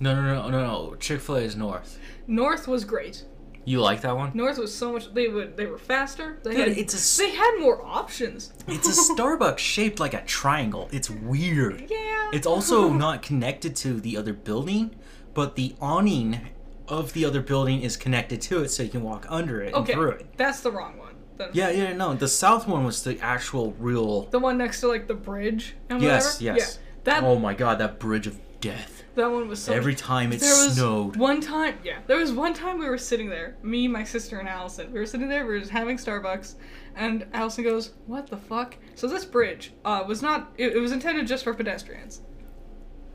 No, 0.00 0.14
no, 0.14 0.22
no, 0.22 0.48
no, 0.48 0.60
no. 0.90 0.94
Chick 0.96 1.20
Fil 1.20 1.36
A 1.36 1.40
is 1.40 1.56
North. 1.56 1.98
North 2.26 2.68
was 2.68 2.84
great. 2.84 3.24
You 3.64 3.80
like 3.80 4.02
that 4.02 4.16
one? 4.16 4.30
North 4.34 4.58
was 4.58 4.72
so 4.72 4.92
much. 4.92 5.12
They 5.12 5.28
would. 5.28 5.56
They 5.56 5.66
were 5.66 5.78
faster. 5.78 6.38
They 6.44 6.50
Dude, 6.54 6.68
had. 6.68 6.78
it's 6.78 7.18
a 7.18 7.22
They 7.22 7.30
had 7.30 7.58
more 7.58 7.84
options. 7.84 8.52
It's 8.68 8.86
a 8.86 9.12
Starbucks 9.14 9.58
shaped 9.58 9.98
like 9.98 10.14
a 10.14 10.22
triangle. 10.22 10.88
It's 10.92 11.08
weird. 11.10 11.86
yeah. 11.90 11.96
It's 12.32 12.46
also 12.46 12.92
not 12.92 13.22
connected 13.22 13.76
to 13.76 14.00
the 14.00 14.16
other 14.16 14.32
building, 14.32 14.94
but 15.34 15.56
the 15.56 15.74
awning 15.80 16.48
of 16.88 17.12
the 17.12 17.24
other 17.24 17.40
building 17.40 17.82
is 17.82 17.96
connected 17.96 18.40
to 18.42 18.62
it, 18.62 18.68
so 18.70 18.82
you 18.82 18.88
can 18.88 19.02
walk 19.02 19.26
under 19.28 19.62
it 19.62 19.74
okay. 19.74 19.92
and 19.92 20.00
through 20.00 20.10
it. 20.10 20.36
That's 20.36 20.60
the 20.60 20.70
wrong 20.70 20.98
one. 20.98 21.14
The, 21.36 21.50
Yeah, 21.52 21.70
yeah, 21.70 21.92
no. 21.92 22.14
The 22.14 22.28
south 22.28 22.66
one 22.66 22.84
was 22.84 23.02
the 23.04 23.18
actual 23.20 23.72
real. 23.78 24.22
The 24.26 24.38
one 24.38 24.58
next 24.58 24.80
to 24.80 24.88
like 24.88 25.06
the 25.06 25.14
bridge 25.14 25.74
and 25.88 26.02
Yes, 26.02 26.40
whatever. 26.40 26.58
yes. 26.58 26.78
Yeah. 26.78 26.82
That 27.04 27.22
Oh 27.22 27.38
my 27.38 27.54
god, 27.54 27.78
that 27.78 27.98
bridge 27.98 28.26
of 28.26 28.38
death. 28.60 28.95
That 29.16 29.30
one 29.30 29.48
was 29.48 29.60
so. 29.62 29.72
Every 29.72 29.92
much- 29.92 30.00
time 30.00 30.32
it 30.32 30.40
there 30.40 30.50
was 30.64 30.74
snowed. 30.76 31.16
one 31.16 31.40
time. 31.40 31.78
Yeah. 31.82 31.98
There 32.06 32.18
was 32.18 32.32
one 32.32 32.54
time 32.54 32.78
we 32.78 32.88
were 32.88 32.98
sitting 32.98 33.28
there. 33.28 33.56
Me, 33.62 33.88
my 33.88 34.04
sister, 34.04 34.38
and 34.38 34.48
Allison. 34.48 34.92
We 34.92 34.98
were 35.00 35.06
sitting 35.06 35.28
there. 35.28 35.44
We 35.44 35.54
were 35.54 35.58
just 35.60 35.72
having 35.72 35.96
Starbucks, 35.96 36.54
and 36.94 37.26
Allison 37.32 37.64
goes, 37.64 37.92
"What 38.06 38.28
the 38.28 38.36
fuck?" 38.36 38.76
So 38.94 39.06
this 39.08 39.24
bridge 39.24 39.72
uh, 39.84 40.04
was 40.06 40.22
not. 40.22 40.52
It, 40.56 40.76
it 40.76 40.78
was 40.78 40.92
intended 40.92 41.26
just 41.26 41.44
for 41.44 41.52
pedestrians. 41.54 42.20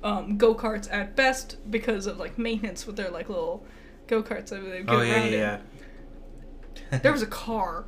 Um, 0.03 0.35
go 0.37 0.55
karts 0.55 0.91
at 0.91 1.15
best 1.15 1.57
because 1.69 2.07
of 2.07 2.17
like 2.17 2.37
maintenance 2.37 2.87
with 2.87 2.95
their 2.95 3.09
like 3.11 3.29
little 3.29 3.63
go 4.07 4.23
karts 4.23 4.47
that 4.49 4.61
they 4.61 4.79
get 4.81 4.89
Oh 4.89 5.01
yeah, 5.01 5.13
around 5.13 5.31
yeah, 5.31 5.59
yeah. 6.91 6.97
There 6.99 7.11
was 7.11 7.21
a 7.21 7.27
car. 7.27 7.85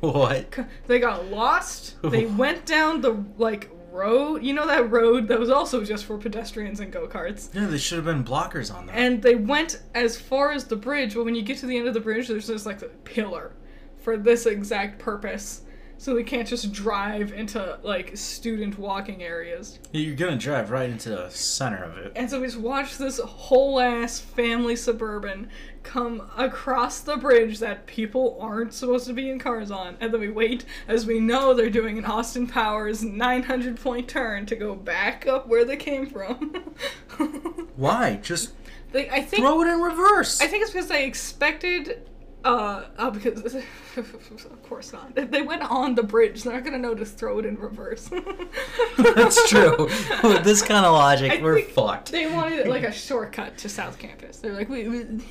what? 0.00 0.58
They 0.88 0.98
got 0.98 1.26
lost. 1.26 1.94
They 2.02 2.26
went 2.42 2.66
down 2.66 3.00
the 3.02 3.24
like 3.38 3.70
road. 3.94 4.42
You 4.42 4.52
know 4.52 4.66
that 4.66 4.90
road 4.90 5.28
that 5.28 5.38
was 5.38 5.48
also 5.48 5.84
just 5.84 6.04
for 6.04 6.18
pedestrians 6.18 6.80
and 6.80 6.92
go 6.92 7.06
karts. 7.06 7.54
Yeah, 7.54 7.66
there 7.66 7.78
should 7.78 7.96
have 7.96 8.04
been 8.04 8.24
blockers 8.24 8.74
on 8.74 8.86
that. 8.86 8.96
And 8.96 9.22
they 9.22 9.36
went 9.36 9.80
as 9.94 10.20
far 10.20 10.50
as 10.52 10.64
the 10.64 10.76
bridge. 10.76 11.14
But 11.14 11.24
when 11.24 11.34
you 11.34 11.42
get 11.42 11.58
to 11.58 11.66
the 11.66 11.78
end 11.78 11.88
of 11.88 11.94
the 11.94 12.00
bridge, 12.00 12.28
there's 12.28 12.48
just 12.48 12.66
like 12.66 12.82
a 12.82 12.88
pillar 12.88 13.52
for 13.98 14.16
this 14.16 14.44
exact 14.46 14.98
purpose. 14.98 15.62
So 16.04 16.14
we 16.14 16.22
can't 16.22 16.46
just 16.46 16.70
drive 16.70 17.32
into 17.32 17.78
like 17.82 18.14
student 18.14 18.78
walking 18.78 19.22
areas. 19.22 19.78
You're 19.90 20.14
gonna 20.14 20.36
drive 20.36 20.70
right 20.70 20.90
into 20.90 21.08
the 21.08 21.30
center 21.30 21.82
of 21.82 21.96
it. 21.96 22.12
And 22.14 22.28
so 22.28 22.42
we 22.42 22.46
just 22.46 22.58
watch 22.58 22.98
this 22.98 23.18
whole 23.20 23.80
ass 23.80 24.20
family 24.20 24.76
suburban 24.76 25.48
come 25.82 26.30
across 26.36 27.00
the 27.00 27.16
bridge 27.16 27.58
that 27.60 27.86
people 27.86 28.36
aren't 28.38 28.74
supposed 28.74 29.06
to 29.06 29.14
be 29.14 29.30
in 29.30 29.38
cars 29.38 29.70
on. 29.70 29.96
And 29.98 30.12
then 30.12 30.20
we 30.20 30.28
wait 30.28 30.66
as 30.88 31.06
we 31.06 31.20
know 31.20 31.54
they're 31.54 31.70
doing 31.70 31.96
an 31.96 32.04
Austin 32.04 32.46
Powers 32.48 33.02
900 33.02 33.80
point 33.80 34.06
turn 34.06 34.44
to 34.44 34.56
go 34.56 34.74
back 34.74 35.26
up 35.26 35.48
where 35.48 35.64
they 35.64 35.78
came 35.78 36.04
from. 36.04 36.74
Why? 37.76 38.16
Just 38.16 38.52
they, 38.92 39.08
I 39.08 39.22
think 39.22 39.42
throw 39.42 39.62
it 39.62 39.68
in 39.68 39.80
reverse. 39.80 40.42
I 40.42 40.48
think 40.48 40.64
it's 40.64 40.72
because 40.72 40.88
they 40.88 41.06
expected. 41.06 42.06
Uh, 42.44 42.84
uh, 42.98 43.10
because 43.10 43.54
of 43.96 44.62
course 44.68 44.92
not. 44.92 45.12
If 45.16 45.30
they 45.30 45.40
went 45.40 45.62
on 45.62 45.94
the 45.94 46.02
bridge, 46.02 46.42
they're 46.42 46.52
not 46.52 46.62
gonna 46.62 46.78
know 46.78 46.94
to 46.94 47.04
throw 47.06 47.38
it 47.38 47.46
in 47.46 47.56
reverse. 47.56 48.10
That's 48.98 49.48
true. 49.48 49.88
With 50.22 50.44
this 50.44 50.60
kind 50.60 50.84
of 50.84 50.92
logic, 50.92 51.32
I 51.32 51.42
we're 51.42 51.62
fucked. 51.62 52.12
They 52.12 52.30
wanted 52.30 52.68
like 52.68 52.82
a 52.82 52.92
shortcut 52.92 53.56
to 53.58 53.70
South 53.70 53.98
Campus. 53.98 54.38
They're 54.38 54.52
like, 54.52 54.68
we, 54.68 54.86
we, 54.88 55.02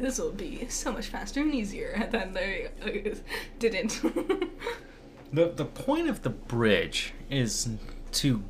this 0.00 0.18
will 0.18 0.32
be 0.32 0.66
so 0.68 0.92
much 0.92 1.08
faster 1.08 1.42
and 1.42 1.54
easier. 1.54 1.90
And 1.94 2.10
then 2.10 2.32
they 2.32 2.68
uh, 2.82 3.14
didn't. 3.58 4.00
The 5.32 5.48
the 5.48 5.66
point 5.66 6.08
of 6.08 6.22
the 6.22 6.30
bridge 6.30 7.12
is 7.28 7.68
to 8.12 8.42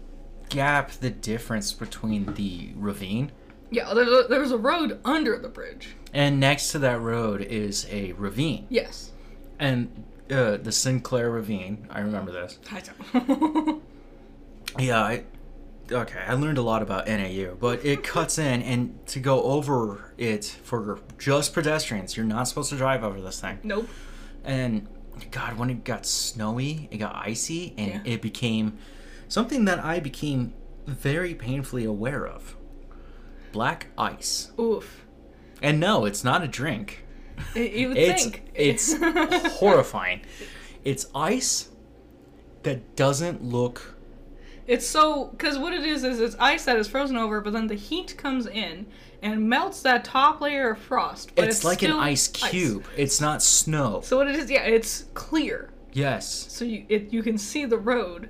gap 0.49 0.93
the 0.93 1.11
difference 1.11 1.73
between 1.73 2.35
the 2.35 2.71
ravine 2.77 3.33
yeah, 3.71 3.93
there's 3.95 4.09
a, 4.09 4.27
there 4.29 4.41
was 4.41 4.53
a 4.53 4.59
road 4.59 4.99
under 5.05 5.39
the 5.39 5.49
bridge. 5.49 5.95
and 6.13 6.39
next 6.41 6.71
to 6.73 6.79
that 6.81 7.01
road 7.01 7.41
is 7.43 7.87
a 7.91 8.13
ravine. 8.13 8.67
Yes. 8.71 9.11
And 9.59 10.05
uh, 10.31 10.57
the 10.59 10.73
Sinclair 10.73 11.31
Ravine, 11.31 11.87
I 11.91 12.01
remember 12.01 12.33
this. 12.33 12.59
I 12.73 12.81
don't. 12.81 13.83
Yeah, 14.79 15.01
I 15.01 15.23
okay, 15.91 16.19
I 16.27 16.35
learned 16.35 16.59
a 16.59 16.63
lot 16.63 16.83
about 16.83 17.07
NAU, 17.07 17.55
but 17.59 17.83
it 17.85 18.03
cuts 18.03 18.37
in 18.39 18.61
and 18.63 19.07
to 19.07 19.21
go 19.21 19.43
over 19.45 20.13
it 20.19 20.45
for 20.65 20.99
just 21.19 21.55
pedestrians, 21.55 22.17
you're 22.17 22.27
not 22.27 22.49
supposed 22.49 22.71
to 22.71 22.77
drive 22.77 23.03
over 23.05 23.21
this 23.21 23.41
thing. 23.41 23.59
nope. 23.63 23.89
And 24.45 24.87
God, 25.31 25.57
when 25.59 25.71
it 25.71 25.85
got 25.85 26.05
snowy, 26.05 26.89
it 26.91 26.99
got 26.99 27.15
icy, 27.17 27.73
and 27.79 28.05
Yeah. 28.05 28.13
it 28.15 28.21
became 28.21 28.77
something 29.29 29.65
that 29.65 29.79
I 29.79 29.99
became 30.01 30.53
very 30.87 31.35
painfully 31.35 31.85
aware 31.85 32.27
of. 32.27 32.56
Black 33.57 33.87
ice. 33.97 34.53
Oof. 34.61 35.07
And 35.63 35.81
no, 35.81 36.05
it's 36.05 36.23
not 36.23 36.43
a 36.43 36.47
drink. 36.47 37.07
You 37.55 37.89
would 37.89 37.97
It's 37.97 38.23
think. 38.23 38.51
it's 38.55 38.95
horrifying. 39.59 40.21
It's 40.85 41.07
ice 41.15 41.71
that 42.65 42.97
doesn't 42.97 43.43
look 43.43 43.97
It's 44.67 44.87
so 44.87 45.29
because 45.29 45.57
what 45.57 45.73
it 45.73 45.87
is 45.87 46.05
is 46.05 46.21
it's 46.21 46.37
ice 46.39 46.67
that 46.67 46.77
is 46.77 46.87
frozen 46.87 47.17
over, 47.17 47.41
but 47.41 47.55
then 47.55 47.67
the 47.67 47.77
heat 47.77 48.15
comes 48.19 48.47
in 48.47 48.85
and 49.23 49.49
melts 49.49 49.81
that 49.81 50.05
top 50.05 50.43
layer 50.43 50.73
of 50.73 50.79
frost. 50.79 51.35
But 51.35 51.47
it's, 51.47 51.57
it's, 51.57 51.65
like 51.65 51.81
an 51.81 51.93
ice 51.93 52.29
cube. 52.29 52.85
It's 52.95 53.23
not 53.23 53.43
snow. 53.43 54.03
So 54.05 54.19
what 54.19 54.29
it 54.29 54.37
is, 54.37 54.51
yeah, 54.51 54.65
it's 54.65 55.07
clear, 55.15 55.71
Yes. 55.95 56.53
so 56.53 56.67
you 56.67 56.85
it 56.91 57.11
you 57.11 57.23
can 57.23 57.39
see 57.39 57.65
the 57.65 57.79
road, 57.79 58.29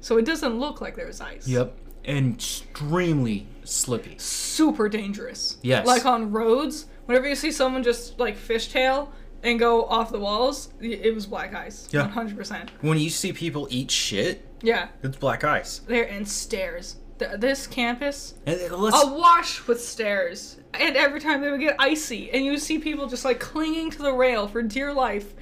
so 0.00 0.18
it 0.18 0.24
doesn't 0.26 0.58
look 0.58 0.80
like 0.80 0.96
there's 0.96 1.20
ice. 1.20 1.46
Yep. 1.46 1.76
And 2.04 2.34
extremely 2.34 3.46
slippy. 3.68 4.16
Super 4.18 4.88
dangerous. 4.88 5.58
Yes. 5.62 5.86
Like 5.86 6.06
on 6.06 6.32
roads, 6.32 6.86
whenever 7.06 7.28
you 7.28 7.34
see 7.34 7.52
someone 7.52 7.82
just 7.82 8.18
like 8.18 8.36
fishtail 8.36 9.08
and 9.42 9.58
go 9.58 9.84
off 9.84 10.10
the 10.10 10.18
walls, 10.18 10.70
it 10.80 11.14
was 11.14 11.26
black 11.26 11.54
ice. 11.54 11.88
Yeah. 11.92 12.02
One 12.02 12.10
hundred 12.10 12.36
percent. 12.36 12.70
When 12.80 12.98
you 12.98 13.10
see 13.10 13.32
people 13.32 13.68
eat 13.70 13.90
shit, 13.90 14.46
Yeah. 14.62 14.88
it's 15.02 15.16
black 15.16 15.44
ice. 15.44 15.78
There 15.80 16.08
and 16.08 16.26
stairs. 16.28 16.96
Th- 17.18 17.32
this 17.38 17.66
campus 17.66 18.34
uh, 18.46 18.52
awash 18.72 19.66
with 19.66 19.80
stairs. 19.82 20.56
And 20.74 20.96
every 20.96 21.20
time 21.20 21.40
they 21.40 21.50
would 21.50 21.58
get 21.60 21.74
icy, 21.78 22.30
and 22.30 22.44
you 22.44 22.52
would 22.52 22.60
see 22.62 22.78
people 22.78 23.08
just 23.08 23.24
like 23.24 23.40
clinging 23.40 23.90
to 23.92 23.98
the 24.02 24.12
rail 24.12 24.46
for 24.46 24.62
dear 24.62 24.92
life, 24.94 25.32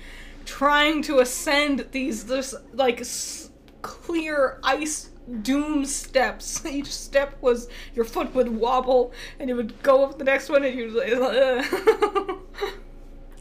trying 0.46 1.02
to 1.02 1.18
ascend 1.18 1.86
these 1.92 2.24
this 2.24 2.54
like 2.72 3.00
s- 3.02 3.50
clear 3.82 4.58
ice 4.62 5.10
doom 5.42 5.84
steps. 5.84 6.64
Each 6.70 6.92
step 6.92 7.36
was 7.40 7.68
your 7.94 8.04
foot 8.04 8.34
would 8.34 8.48
wobble, 8.48 9.12
and 9.38 9.48
you 9.48 9.56
would 9.56 9.82
go 9.82 10.04
up 10.04 10.18
the 10.18 10.24
next 10.24 10.48
one, 10.48 10.64
and 10.64 10.78
you 10.78 10.92
would 10.92 11.68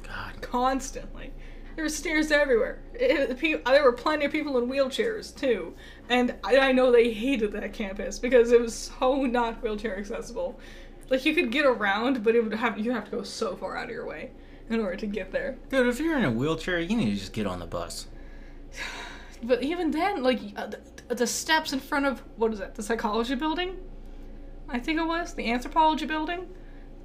God. 0.03 0.37
constantly. 0.41 1.31
There 1.75 1.83
were 1.83 1.89
stairs 1.89 2.31
everywhere. 2.31 2.79
It, 2.93 3.37
the 3.37 3.61
there 3.65 3.83
were 3.83 3.91
plenty 3.91 4.25
of 4.25 4.31
people 4.31 4.57
in 4.57 4.69
wheelchairs 4.69 5.35
too, 5.35 5.75
and 6.07 6.35
I, 6.41 6.57
I 6.57 6.71
know 6.71 6.89
they 6.89 7.11
hated 7.11 7.51
that 7.51 7.73
campus 7.73 8.17
because 8.17 8.53
it 8.53 8.61
was 8.61 8.73
so 8.97 9.25
not 9.25 9.61
wheelchair 9.61 9.97
accessible. 9.97 10.57
Like 11.09 11.25
you 11.25 11.35
could 11.35 11.51
get 11.51 11.65
around, 11.65 12.23
but 12.23 12.33
it 12.33 12.41
would 12.41 12.53
have 12.53 12.79
you 12.79 12.91
have 12.91 13.05
to 13.05 13.11
go 13.11 13.23
so 13.23 13.57
far 13.57 13.75
out 13.75 13.85
of 13.85 13.89
your 13.89 14.07
way 14.07 14.31
in 14.69 14.79
order 14.79 14.95
to 14.95 15.05
get 15.05 15.31
there. 15.31 15.57
Dude, 15.69 15.87
if 15.87 15.99
you're 15.99 16.17
in 16.17 16.23
a 16.23 16.31
wheelchair, 16.31 16.79
you 16.79 16.95
need 16.95 17.11
to 17.11 17.19
just 17.19 17.33
get 17.33 17.45
on 17.45 17.59
the 17.59 17.67
bus. 17.67 18.07
But 19.43 19.61
even 19.61 19.91
then, 19.91 20.23
like 20.23 20.39
uh, 20.55 20.71
the, 21.07 21.27
steps 21.27 21.73
in 21.73 21.79
front 21.79 22.05
of 22.05 22.23
what 22.37 22.53
is 22.53 22.59
that? 22.59 22.75
The 22.75 22.83
psychology 22.83 23.35
building? 23.35 23.77
I 24.67 24.79
think 24.79 24.99
it 24.99 25.05
was 25.05 25.33
the 25.33 25.51
anthropology 25.51 26.05
building. 26.05 26.47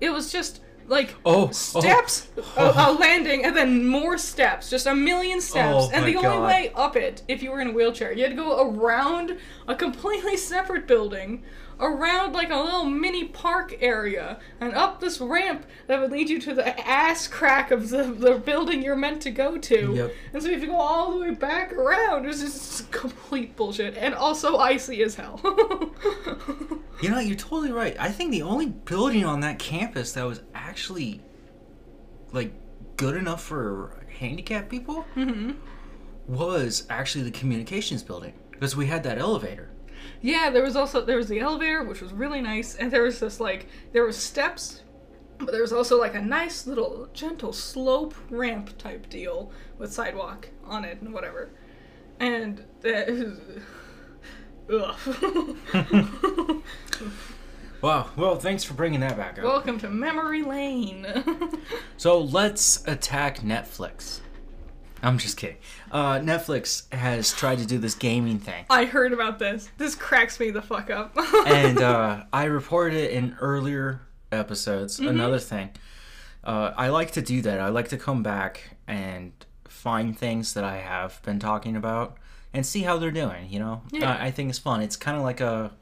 It 0.00 0.10
was 0.10 0.32
just 0.32 0.60
like 0.86 1.14
Oh, 1.24 1.48
oh. 1.48 1.50
steps, 1.52 2.28
a, 2.56 2.72
a 2.76 2.92
landing, 2.92 3.44
and 3.44 3.56
then 3.56 3.86
more 3.86 4.18
steps. 4.18 4.68
Just 4.68 4.86
a 4.86 4.94
million 4.94 5.40
steps. 5.40 5.86
Oh 5.88 5.90
and 5.92 6.06
the 6.06 6.16
only 6.16 6.46
way 6.46 6.72
up 6.74 6.96
it, 6.96 7.22
if 7.28 7.42
you 7.42 7.50
were 7.50 7.60
in 7.60 7.68
a 7.68 7.72
wheelchair, 7.72 8.12
you 8.12 8.22
had 8.22 8.30
to 8.30 8.36
go 8.36 8.68
around 8.68 9.38
a 9.68 9.74
completely 9.74 10.36
separate 10.36 10.86
building, 10.86 11.44
around 11.80 12.32
like 12.32 12.50
a 12.50 12.56
little 12.56 12.84
mini 12.84 13.24
park 13.24 13.76
area, 13.80 14.38
and 14.60 14.74
up 14.74 15.00
this 15.00 15.20
ramp 15.20 15.64
that 15.86 16.00
would 16.00 16.12
lead 16.12 16.28
you 16.28 16.40
to 16.40 16.54
the 16.54 16.78
ass 16.86 17.26
crack 17.26 17.70
of 17.70 17.90
the, 17.90 18.04
the 18.04 18.38
building 18.38 18.82
you're 18.82 18.96
meant 18.96 19.22
to 19.22 19.30
go 19.30 19.58
to. 19.58 19.94
Yep. 19.94 20.14
And 20.32 20.42
so 20.42 20.48
if 20.48 20.52
you 20.52 20.60
have 20.60 20.60
to 20.60 20.66
go 20.66 20.76
all 20.76 21.12
the 21.12 21.18
way 21.18 21.30
back 21.30 21.72
around. 21.72 22.26
It's 22.26 22.40
just 22.40 22.90
complete 22.90 23.56
bullshit. 23.56 23.96
And 23.96 24.14
also 24.14 24.58
icy 24.58 25.02
as 25.02 25.14
hell. 25.14 25.40
You 27.00 27.08
know, 27.08 27.18
you're 27.18 27.36
totally 27.36 27.72
right. 27.72 27.96
I 27.98 28.10
think 28.10 28.30
the 28.30 28.42
only 28.42 28.66
building 28.66 29.24
on 29.24 29.40
that 29.40 29.58
campus 29.58 30.12
that 30.12 30.24
was 30.24 30.42
actually 30.54 31.22
like 32.32 32.52
good 32.96 33.16
enough 33.16 33.42
for 33.42 34.04
handicapped 34.18 34.68
people 34.68 35.06
mm-hmm. 35.16 35.52
was 36.26 36.86
actually 36.90 37.24
the 37.24 37.30
communications 37.30 38.02
building 38.02 38.34
because 38.50 38.76
we 38.76 38.86
had 38.86 39.02
that 39.04 39.18
elevator. 39.18 39.69
Yeah, 40.22 40.50
there 40.50 40.62
was 40.62 40.76
also 40.76 41.04
there 41.04 41.16
was 41.16 41.28
the 41.28 41.40
elevator, 41.40 41.82
which 41.84 42.00
was 42.00 42.12
really 42.12 42.40
nice, 42.40 42.74
and 42.74 42.90
there 42.90 43.02
was 43.02 43.20
this 43.20 43.40
like 43.40 43.66
there 43.92 44.04
was 44.04 44.16
steps, 44.16 44.82
but 45.38 45.52
there 45.52 45.62
was 45.62 45.72
also 45.72 45.98
like 45.98 46.14
a 46.14 46.20
nice 46.20 46.66
little 46.66 47.08
gentle 47.12 47.52
slope 47.52 48.14
ramp 48.28 48.76
type 48.78 49.08
deal 49.08 49.50
with 49.78 49.92
sidewalk 49.92 50.48
on 50.64 50.84
it 50.84 51.00
and 51.00 51.12
whatever, 51.12 51.50
and 52.18 52.64
that. 52.80 53.08
Uh, 54.70 54.94
ugh. 55.74 56.62
Wow. 57.82 58.10
Well, 58.14 58.36
thanks 58.36 58.62
for 58.62 58.74
bringing 58.74 59.00
that 59.00 59.16
back 59.16 59.38
up. 59.38 59.44
Welcome 59.44 59.78
to 59.80 59.88
memory 59.88 60.42
lane. 60.42 61.06
So 61.96 62.18
let's 62.18 62.82
attack 62.88 63.40
Netflix. 63.40 64.20
I'm 65.02 65.18
just 65.18 65.36
kidding. 65.36 65.56
Uh, 65.90 66.18
Netflix 66.18 66.92
has 66.94 67.32
tried 67.32 67.58
to 67.58 67.66
do 67.66 67.78
this 67.78 67.94
gaming 67.94 68.38
thing. 68.38 68.64
I 68.68 68.84
heard 68.84 69.12
about 69.12 69.38
this. 69.38 69.68
This 69.78 69.94
cracks 69.94 70.38
me 70.38 70.50
the 70.50 70.62
fuck 70.62 70.90
up. 70.90 71.16
and 71.46 71.80
uh, 71.80 72.24
I 72.32 72.44
reported 72.44 72.96
it 72.98 73.10
in 73.12 73.36
earlier 73.40 74.02
episodes. 74.32 74.98
Another 75.00 75.38
thing, 75.38 75.70
uh, 76.44 76.72
I 76.76 76.88
like 76.88 77.12
to 77.12 77.22
do 77.22 77.40
that. 77.42 77.60
I 77.60 77.68
like 77.68 77.88
to 77.88 77.96
come 77.96 78.22
back 78.22 78.76
and 78.86 79.32
find 79.68 80.16
things 80.18 80.54
that 80.54 80.64
I 80.64 80.76
have 80.78 81.20
been 81.22 81.38
talking 81.38 81.76
about 81.76 82.16
and 82.52 82.66
see 82.66 82.82
how 82.82 82.98
they're 82.98 83.10
doing. 83.10 83.48
You 83.50 83.58
know, 83.60 83.82
Yeah. 83.92 84.16
I 84.20 84.30
think 84.30 84.50
it's 84.50 84.58
fun. 84.58 84.82
It's 84.82 84.96
kind 84.96 85.16
of 85.16 85.22
like 85.22 85.40
a, 85.40 85.72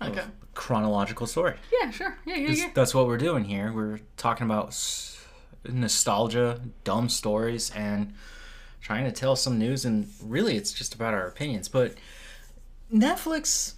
a 0.00 0.24
chronological 0.54 1.26
story. 1.26 1.56
yeah, 1.80 1.90
sure. 1.90 2.16
Yeah, 2.26 2.36
yeah, 2.36 2.50
yeah. 2.50 2.70
That's 2.74 2.94
what 2.94 3.06
we're 3.06 3.18
doing 3.18 3.44
here. 3.44 3.72
We're 3.72 3.98
talking 4.16 4.44
about 4.46 4.68
s- 4.68 5.17
nostalgia, 5.68 6.60
dumb 6.84 7.08
stories, 7.08 7.70
and 7.74 8.14
trying 8.80 9.04
to 9.04 9.12
tell 9.12 9.36
some 9.36 9.58
news. 9.58 9.84
And 9.84 10.08
really, 10.22 10.56
it's 10.56 10.72
just 10.72 10.94
about 10.94 11.14
our 11.14 11.26
opinions. 11.26 11.68
But 11.68 11.94
Netflix, 12.92 13.74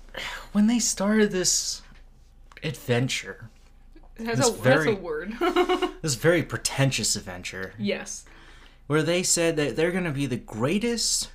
when 0.53 0.67
they 0.67 0.79
started 0.79 1.31
this 1.31 1.83
adventure, 2.63 3.51
That's 4.19 4.49
a, 4.49 4.53
very- 4.53 4.85
that's 4.87 4.99
a 4.99 5.03
word. 5.03 5.35
this 6.03 6.15
very 6.15 6.43
pretentious 6.43 7.17
adventure, 7.17 7.75
yes. 7.79 8.25
where 8.87 9.03
they 9.03 9.23
said 9.23 9.57
that 9.57 9.77
they're 9.77 9.93
going 9.93 10.05
to 10.05 10.11
be 10.11 10.27
the 10.27 10.37
greatest 10.37 11.31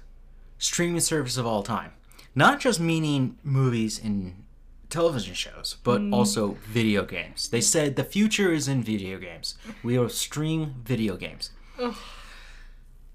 streaming 0.57 1.01
service 1.01 1.37
of 1.37 1.45
all 1.45 1.63
time. 1.63 1.91
Not 2.33 2.59
just 2.59 2.79
meaning 2.79 3.37
movies 3.43 3.99
and 4.03 4.44
television 4.89 5.33
shows, 5.33 5.77
but 5.83 6.01
also 6.11 6.57
video 6.67 7.03
games. 7.03 7.49
They 7.49 7.61
said 7.61 7.95
the 7.95 8.03
future 8.03 8.51
is 8.51 8.67
in 8.67 8.83
video 8.83 9.17
games. 9.17 9.55
We 9.83 9.97
will 9.97 10.09
stream 10.09 10.75
video 10.83 11.15
games. 11.17 11.51
Ugh. 11.81 11.95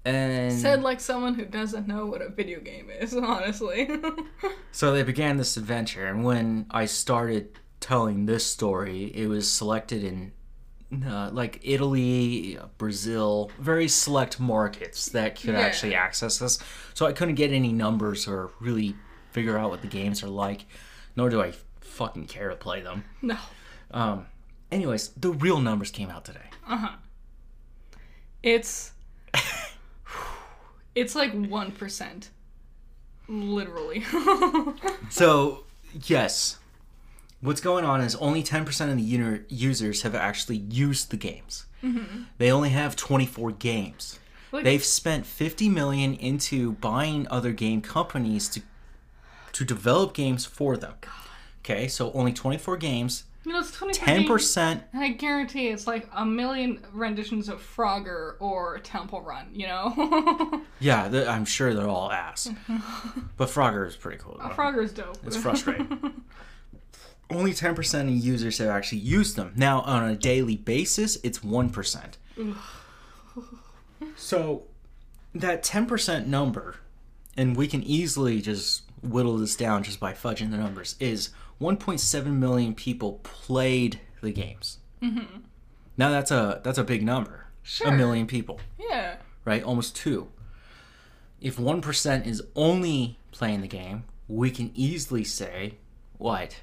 And 0.03 0.51
Said 0.59 0.81
like 0.81 0.99
someone 0.99 1.35
who 1.35 1.45
doesn't 1.45 1.87
know 1.87 2.07
what 2.07 2.21
a 2.21 2.29
video 2.29 2.59
game 2.59 2.89
is, 2.89 3.15
honestly. 3.15 3.87
so 4.71 4.91
they 4.93 5.03
began 5.03 5.37
this 5.37 5.57
adventure. 5.57 6.07
And 6.07 6.23
when 6.23 6.65
I 6.71 6.85
started 6.85 7.59
telling 7.79 8.25
this 8.25 8.45
story, 8.45 9.11
it 9.15 9.27
was 9.27 9.49
selected 9.49 10.03
in 10.03 10.31
uh, 11.05 11.29
like 11.31 11.59
Italy, 11.63 12.57
Brazil, 12.77 13.49
very 13.59 13.87
select 13.87 14.39
markets 14.39 15.05
that 15.09 15.39
could 15.39 15.53
Yeah. 15.53 15.61
actually 15.61 15.95
access 15.95 16.39
this. 16.39 16.57
So 16.93 17.05
I 17.05 17.13
couldn't 17.13 17.35
get 17.35 17.51
any 17.51 17.71
numbers 17.71 18.27
or 18.27 18.49
really 18.59 18.95
figure 19.31 19.57
out 19.57 19.69
what 19.69 19.81
the 19.81 19.87
games 19.87 20.21
are 20.23 20.27
like, 20.29 20.65
nor 21.15 21.29
do 21.29 21.41
I 21.41 21.53
fucking 21.81 22.27
care 22.27 22.49
to 22.49 22.55
play 22.55 22.81
them. 22.81 23.03
no. 23.21 23.37
Um, 23.91 24.25
anyways, 24.71 25.09
the 25.09 25.31
real 25.31 25.59
numbers 25.59 25.91
came 25.91 26.09
out 26.09 26.25
today. 26.25 26.39
Uh 26.67 26.77
huh. 26.77 26.95
It's 28.43 28.91
it's 30.95 31.15
like 31.15 31.33
one 31.33 31.71
percent, 31.71 32.29
literally. 33.27 34.03
So, 35.09 35.65
yes, 36.05 36.57
what's 37.41 37.59
going 37.59 37.83
on 37.83 37.99
is 37.99 38.15
only 38.15 38.43
10% 38.43 38.89
of 38.89 38.95
the 38.95 39.03
user- 39.03 39.45
users 39.49 40.03
have 40.03 40.15
actually 40.15 40.55
used 40.57 41.11
the 41.11 41.17
games. 41.17 41.65
They 42.37 42.49
only 42.49 42.69
have 42.69 42.95
24 42.95 43.51
games. 43.51 44.19
They've 44.53 44.83
spent 44.83 45.25
50 45.25 45.67
million 45.67 46.13
into 46.13 46.73
buying 46.73 47.27
other 47.29 47.51
game 47.51 47.81
companies 47.81 48.47
to 48.49 48.61
to 49.53 49.65
develop 49.65 50.13
games 50.13 50.45
for 50.45 50.77
them. 50.77 50.93
God. 51.01 51.11
Okay, 51.63 51.87
so 51.87 52.11
only 52.13 52.33
24 52.33 52.77
games, 52.77 53.25
you 53.43 53.53
know, 53.53 53.59
it's 53.59 53.71
twenty 53.71 53.93
10%. 53.93 54.57
And 54.93 55.03
I 55.03 55.09
guarantee 55.09 55.67
it's 55.69 55.87
like 55.87 56.07
a 56.13 56.23
million 56.25 56.79
renditions 56.93 57.49
of 57.49 57.59
Frogger 57.59 58.35
or 58.39 58.77
Temple 58.79 59.21
Run. 59.21 59.47
You 59.53 59.67
know, 59.67 60.63
Yeah, 60.79 61.09
th- 61.09 61.27
I'm 61.27 61.45
sure 61.45 61.73
they're 61.73 61.87
all 61.87 62.11
ass. 62.11 62.49
but 63.37 63.49
Frogger 63.49 63.87
is 63.87 63.95
pretty 63.95 64.17
cool. 64.21 64.37
though. 64.39 64.45
Uh, 64.45 64.53
Frogger's 64.55 64.91
dope. 64.91 65.17
It's 65.25 65.37
frustrating. 65.37 66.21
Only 67.31 67.53
10% 67.53 68.01
of 68.01 68.09
users 68.09 68.57
have 68.57 68.69
actually 68.69 68.99
used 68.99 69.35
them. 69.37 69.53
Now, 69.55 69.81
on 69.81 70.03
a 70.09 70.15
daily 70.15 70.57
basis, 70.57 71.17
it's 71.23 71.39
1%. 71.39 72.13
so, 74.15 74.63
that 75.33 75.63
10% 75.63 76.25
number, 76.27 76.75
and 77.37 77.55
we 77.55 77.67
can 77.67 77.81
easily 77.83 78.41
just 78.41 78.83
whittle 79.01 79.37
this 79.37 79.55
down 79.55 79.83
just 79.83 79.99
by 79.99 80.13
fudging 80.13 80.51
the 80.51 80.57
numbers, 80.57 80.95
is 80.99 81.29
1.7 81.59 82.25
million 82.25 82.73
people 82.75 83.19
played 83.23 83.99
the 84.21 84.31
games. 84.31 84.79
Mm-hmm. 85.01 85.41
Now, 85.97 86.09
that's 86.09 86.31
a, 86.31 86.61
that's 86.63 86.77
a 86.77 86.83
big 86.83 87.03
number. 87.03 87.47
Sure. 87.63 87.89
A 87.89 87.91
million 87.91 88.25
people 88.25 88.59
yeah. 88.91 89.15
right? 89.45 89.63
Almost 89.63 89.95
two. 89.95 90.27
If 91.39 91.57
1% 91.57 92.27
is 92.27 92.43
only 92.55 93.17
playing 93.31 93.61
the 93.61 93.67
game, 93.67 94.03
we 94.27 94.51
can 94.51 94.71
easily 94.75 95.23
say, 95.23 95.75
what? 96.17 96.61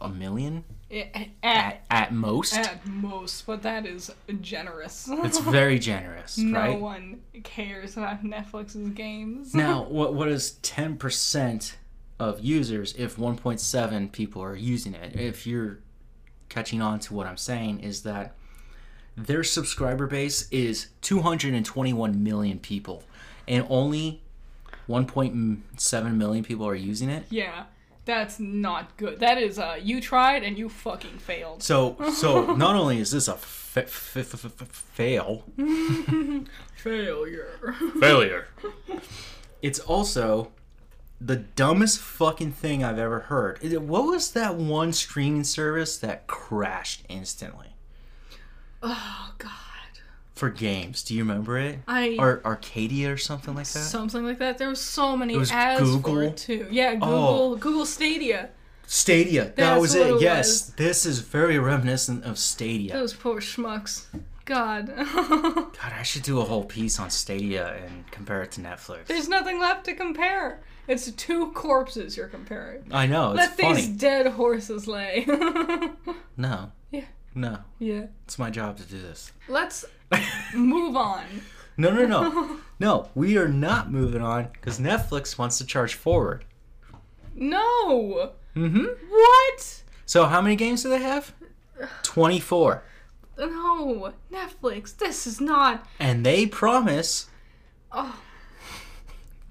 A 0.00 0.08
million? 0.08 0.64
At, 1.42 1.82
at, 1.90 2.12
most? 2.12 2.54
at 2.56 2.86
most, 2.86 3.46
but 3.46 3.62
that 3.62 3.84
is 3.84 4.12
generous. 4.40 5.08
It's 5.10 5.38
very 5.40 5.78
generous, 5.78 6.38
no 6.38 6.58
right? 6.58 6.80
one 6.80 7.20
cares 7.42 7.96
about 7.96 8.22
Netflix's 8.22 8.90
games. 8.90 9.54
Now, 9.64 9.84
what, 9.84 10.14
what 10.14 10.28
is 10.28 10.58
10% 10.62 11.74
of 12.20 12.40
users 12.40 12.94
if 12.96 13.16
1.7 13.16 14.12
people 14.12 14.42
are 14.42 14.54
using 14.56 14.94
it? 14.94 15.18
If 15.18 15.46
you're 15.46 15.80
catching 16.48 16.80
on 16.80 17.00
to 17.00 17.14
what 17.14 17.26
I'm 17.26 17.36
saying, 17.36 17.80
is 17.80 18.02
that 18.02 18.36
their 19.16 19.42
subscriber 19.42 20.06
base 20.06 20.48
is 20.50 20.88
221 21.02 22.22
million 22.22 22.58
people, 22.58 23.02
and 23.48 23.66
only 23.68 24.22
1.7 24.88 26.14
million 26.14 26.44
people 26.44 26.66
are 26.66 26.74
using 26.74 27.10
it. 27.10 27.24
Yeah, 27.30 27.64
that's 28.04 28.38
not 28.38 28.96
good. 28.96 29.20
That 29.20 29.38
is, 29.38 29.58
uh, 29.58 29.78
you 29.82 30.00
tried 30.00 30.42
and 30.42 30.58
you 30.58 30.68
fucking 30.68 31.18
failed. 31.18 31.62
So, 31.62 31.96
so 32.14 32.54
not 32.56 32.76
only 32.76 32.98
is 32.98 33.10
this 33.10 33.28
a 33.28 33.34
fa- 33.34 33.84
f- 33.84 34.16
f- 34.16 34.44
f- 34.44 34.68
fail, 34.68 35.44
Failure. 36.76 37.74
failure, 38.00 38.48
it's 39.62 39.78
also 39.80 40.52
the 41.20 41.36
dumbest 41.36 41.98
fucking 42.00 42.52
thing 42.52 42.84
I've 42.84 42.98
ever 42.98 43.20
heard. 43.20 43.58
Is 43.62 43.72
it- 43.72 43.82
What 43.82 44.04
was 44.04 44.32
that 44.32 44.56
one 44.56 44.92
streaming 44.92 45.44
service 45.44 45.96
that 45.98 46.26
crashed 46.26 47.04
instantly 47.08 47.68
oh, 48.82 49.32
God. 49.38 49.50
For 50.34 50.50
games? 50.50 51.02
Do 51.02 51.14
you 51.14 51.22
remember 51.22 51.58
it? 51.58 51.78
I. 51.86 52.16
Or 52.18 52.40
Arcadia 52.44 53.12
or 53.12 53.16
something 53.16 53.54
like 53.54 53.66
that? 53.66 53.78
Something 53.78 54.24
like 54.24 54.38
that. 54.38 54.58
There 54.58 54.68
was 54.68 54.80
so 54.80 55.16
many 55.16 55.34
It 55.34 55.38
was 55.38 55.50
ads 55.52 55.80
for 55.80 55.86
Google? 55.86 56.20
it 56.20 56.36
too. 56.36 56.66
Yeah, 56.70 56.90
oh. 56.90 57.06
Google. 57.06 57.18
Oh. 57.52 57.56
Google 57.56 57.86
Stadia. 57.86 58.50
Stadia. 58.86 59.52
That 59.56 59.80
was 59.80 59.94
it. 59.94 60.06
it 60.06 60.20
yes, 60.20 60.46
was. 60.46 60.74
this 60.76 61.06
is 61.06 61.20
very 61.20 61.58
reminiscent 61.58 62.24
of 62.24 62.38
Stadia. 62.38 62.92
Those 62.92 63.14
poor 63.14 63.40
schmucks. 63.40 64.04
God. 64.44 64.92
God, 64.96 65.92
I 65.98 66.02
should 66.02 66.22
do 66.22 66.38
a 66.40 66.44
whole 66.44 66.64
piece 66.64 67.00
on 67.00 67.08
Stadia 67.08 67.76
and 67.82 68.10
compare 68.10 68.42
it 68.42 68.52
to 68.52 68.60
Netflix. 68.60 69.06
There's 69.06 69.26
nothing 69.28 69.58
left 69.58 69.86
to 69.86 69.94
compare. 69.94 70.60
It's 70.86 71.10
two 71.12 71.50
corpses 71.52 72.14
you're 72.14 72.28
comparing. 72.28 72.84
I 72.92 73.06
know, 73.06 73.30
it's 73.30 73.38
Let 73.38 73.56
funny. 73.58 73.76
these 73.76 73.88
dead 73.88 74.26
horses 74.26 74.86
lay. 74.86 75.26
No. 76.36 76.72
Yeah. 76.90 77.04
No. 77.34 77.58
Yeah. 77.78 78.06
It's 78.24 78.38
my 78.38 78.50
job 78.50 78.76
to 78.78 78.82
do 78.82 79.00
this. 79.00 79.30
Let's 79.48 79.84
move 80.54 80.96
on. 80.96 81.24
No, 81.76 81.90
no, 81.90 82.06
no. 82.06 82.60
no, 82.80 83.08
we 83.14 83.36
are 83.36 83.48
not 83.48 83.90
moving 83.90 84.22
on 84.22 84.48
because 84.52 84.78
Netflix 84.78 85.38
wants 85.38 85.58
to 85.58 85.66
charge 85.66 85.94
forward. 85.94 86.44
No. 87.34 88.32
Mm-hmm. 88.54 88.84
What? 89.10 89.82
So 90.06 90.26
how 90.26 90.40
many 90.40 90.56
games 90.56 90.82
do 90.82 90.90
they 90.90 91.02
have? 91.02 91.34
24. 92.02 92.82
No. 93.38 94.12
Netflix. 94.32 94.96
This 94.96 95.26
is 95.26 95.40
not. 95.40 95.86
And 95.98 96.24
they 96.24 96.46
promise 96.46 97.28
Oh 97.94 98.16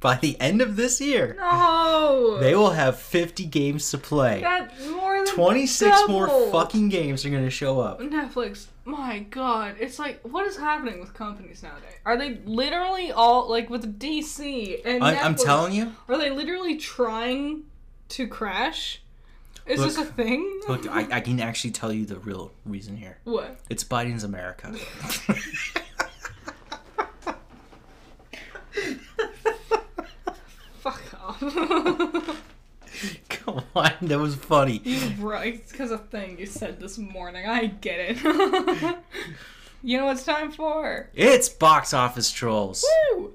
by 0.04 0.18
the 0.18 0.40
end 0.42 0.62
of 0.62 0.76
this 0.76 1.00
year, 1.00 1.38
no. 1.40 2.38
they 2.42 2.54
will 2.56 2.72
have 2.72 3.00
50 3.00 3.46
games 3.46 3.90
to 3.92 3.98
play. 3.98 4.42
That's 4.42 4.86
more 4.90 5.16
than 5.16 5.34
26 5.34 6.10
more 6.10 6.52
fucking 6.52 6.90
games 6.90 7.26
are 7.26 7.30
going 7.30 7.46
to 7.46 7.50
show 7.50 7.80
up. 7.80 8.02
Netflix, 8.02 8.68
my 8.84 9.20
god, 9.20 9.78
it's 9.80 9.98
like 9.98 10.20
what 10.24 10.46
is 10.46 10.58
happening 10.58 11.00
with 11.00 11.14
companies 11.14 11.64
nowadays? 11.64 11.94
Are 12.06 12.18
they 12.18 12.40
literally 12.44 13.14
all 13.14 13.50
like 13.50 13.70
with 13.70 13.98
DC 13.98 14.82
and 14.84 15.02
I, 15.02 15.16
I'm 15.16 15.36
telling 15.36 15.72
you. 15.72 15.94
Are 16.10 16.18
they 16.18 16.32
literally 16.32 16.76
trying 16.76 17.64
to 18.10 18.28
crash? 18.28 19.02
Is 19.66 19.80
this 19.80 19.98
a 19.98 20.04
thing? 20.04 20.60
Look, 20.68 20.86
I, 20.90 21.08
I 21.10 21.22
can 21.22 21.40
actually 21.40 21.72
tell 21.72 21.94
you 21.94 22.06
the 22.06 22.20
real 22.20 22.52
reason 22.66 22.98
here. 22.98 23.20
what? 23.24 23.58
It's 23.70 23.86
Biden's 23.86 24.26
America. 24.26 24.76
Fuck 30.84 31.02
off. 31.14 31.32
Come 33.30 33.64
on, 33.76 33.92
that 34.02 34.20
was 34.20 34.36
funny. 34.36 34.82
You're 34.84 35.10
right. 35.28 35.56
It's 35.56 35.72
because 35.72 35.92
of 35.92 36.10
thing 36.10 36.40
you 36.40 36.46
said 36.46 36.80
this 36.80 36.98
morning. 36.98 37.46
I 37.48 37.66
get 37.66 38.00
it. 38.00 38.18
you 39.84 39.98
know 39.98 40.06
what 40.06 40.18
it's 40.18 40.26
time 40.26 40.52
for? 40.52 41.10
It's 41.14 41.50
box 41.50 41.94
office 41.94 42.32
trolls. 42.32 42.86
Woo! 43.16 43.34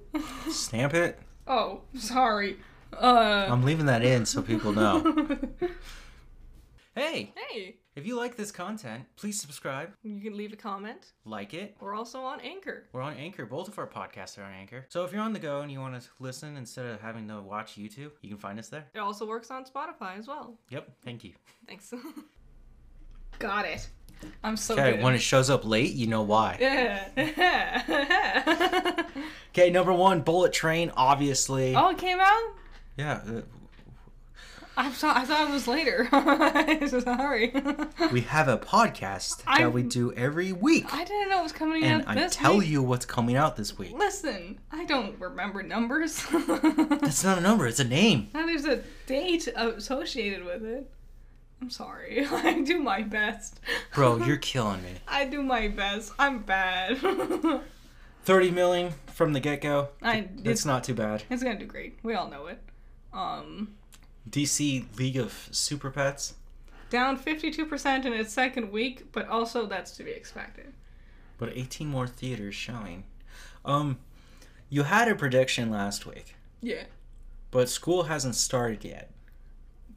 Stamp 0.51 0.95
it. 0.95 1.19
oh, 1.47 1.83
sorry. 1.97 2.57
Uh. 2.93 3.47
I'm 3.51 3.65
leaving 3.65 3.87
that 3.87 4.03
in 4.03 4.25
so 4.27 4.43
people 4.43 4.73
know. 4.73 5.39
Hey, 6.95 7.33
hey, 7.37 7.77
if 7.99 8.07
you 8.07 8.17
like 8.17 8.37
this 8.37 8.51
content, 8.53 9.05
please 9.17 9.41
subscribe, 9.41 9.91
you 10.03 10.21
can 10.21 10.37
leave 10.37 10.53
a 10.53 10.57
comment. 10.57 11.13
like 11.25 11.53
it. 11.53 11.77
We're 11.81 11.95
also 11.95 12.21
on 12.23 12.41
Anchor. 12.41 12.85
We're 12.93 13.03
on 13.03 13.15
Anchor. 13.15 13.45
Both 13.45 13.69
of 13.69 13.79
our 13.79 13.87
podcasts 13.87 14.39
are 14.39 14.45
on 14.45 14.53
Anchor. 14.53 14.87
So 14.89 15.05
if 15.05 15.13
you're 15.13 15.21
on 15.23 15.33
the 15.33 15.39
go 15.39 15.61
and 15.61 15.71
you 15.71 15.81
want 15.81 16.01
to 16.01 16.09
listen 16.21 16.57
instead 16.57 16.87
of 16.87 17.01
having 17.01 17.27
to 17.29 17.41
watch 17.43 17.75
YouTube, 17.77 18.13
you 18.23 18.29
can 18.31 18.39
find 18.39 18.59
us 18.59 18.69
there. 18.69 18.87
It 18.95 19.01
also 19.01 19.27
works 19.27 19.51
on 19.51 19.65
Spotify 19.65 20.17
as 20.19 20.27
well. 20.29 20.55
Yep. 20.71 20.89
Thank 21.05 21.25
you. 21.25 21.33
Thanks. 21.67 21.93
Got 23.39 23.67
it. 23.67 23.89
I'm 24.43 24.57
so 24.57 24.75
Okay, 24.75 24.93
good. 24.95 25.03
when 25.05 25.15
it 25.15 25.21
shows 25.23 25.49
up 25.51 25.65
late, 25.65 25.93
you 25.95 26.07
know 26.09 26.23
why. 26.23 26.57
Yeah. 26.61 27.09
Okay, 29.55 29.71
number 29.71 29.93
one, 29.93 30.21
Bullet 30.21 30.53
Train, 30.53 30.93
obviously. 30.97 31.75
oh, 31.75 31.89
it 31.91 31.99
came 31.99 32.21
out. 32.21 32.43
Yeah, 32.97 33.21
uh, 33.27 33.41
I 34.81 34.91
thought 34.91 35.17
I 35.17 35.25
thought 35.25 35.49
it 35.49 35.53
was 35.53 35.67
later. 35.67 36.09
Sorry. 37.01 37.53
we 38.13 38.21
have 38.23 38.47
a 38.49 38.59
podcast 38.59 39.43
I- 39.47 39.63
that 39.63 39.73
we 39.73 39.83
do 39.83 40.13
every 40.13 40.53
week. 40.53 40.87
I 40.95 41.05
didn't 41.05 41.31
know 41.31 41.41
it 41.41 41.43
was 41.43 41.53
coming 41.53 41.83
and 41.85 42.03
out 42.03 42.09
I 42.09 42.15
this 42.15 42.37
tell 42.37 42.59
week. 42.59 42.69
you 42.69 42.83
what's 42.83 43.05
coming 43.05 43.35
out 43.37 43.57
this 43.57 43.77
week. 43.77 43.93
Listen, 43.93 44.59
I 44.71 44.85
don't 44.85 45.19
remember 45.19 45.63
numbers. 45.63 46.25
That's 46.31 47.25
not 47.25 47.39
a 47.39 47.41
number, 47.41 47.67
it's 47.67 47.81
a 47.81 47.85
name. 47.85 48.29
now 48.33 48.47
there's 48.47 48.65
a 48.67 48.83
date 49.07 49.49
associated 49.57 50.45
with 50.45 50.65
it. 50.65 50.89
I'm 51.61 51.71
sorry. 51.71 52.25
I 52.31 52.61
do 52.61 52.79
my 52.79 53.03
best. 53.03 53.59
Bro, 53.95 54.19
you're 54.25 54.37
killing 54.37 54.81
me. 54.85 54.91
I 55.09 55.25
do 55.25 55.43
my 55.43 55.67
best. 55.67 56.13
I'm 56.17 56.39
bad. 56.45 56.99
30 58.23 58.51
million 58.53 58.93
from 59.07 59.33
the 59.33 59.41
get 59.41 59.61
go. 59.61 59.89
I 60.03 60.29
That's 60.37 60.61
it's, 60.61 60.65
not 60.65 60.85
too 60.85 60.95
bad. 60.95 61.25
it's 61.31 61.43
gonna 61.43 61.59
do 61.59 61.65
great. 61.67 61.99
We 62.05 62.15
all 62.15 62.31
know 62.31 62.47
it. 62.47 62.63
Um, 63.13 63.75
DC 64.31 64.85
League 64.99 65.17
of 65.17 65.49
Super 65.51 65.91
Pets. 65.91 66.35
down 66.91 67.19
52% 67.19 68.05
in 68.05 68.13
its 68.13 68.33
second 68.33 68.71
week, 68.73 69.13
but 69.13 69.29
also 69.29 69.67
that's 69.67 69.93
to 69.97 70.03
be 70.05 70.11
expected. 70.11 70.73
But 71.39 71.51
18 71.55 71.87
more 71.87 72.07
theaters 72.07 72.55
showing. 72.55 73.05
Um, 73.65 73.99
you 74.71 74.83
had 74.85 75.09
a 75.09 75.15
prediction 75.15 75.71
last 75.71 76.07
week, 76.07 76.35
Yeah, 76.63 76.85
but 77.51 77.69
school 77.69 78.05
hasn't 78.05 78.35
started 78.35 78.85
yet. 78.85 79.11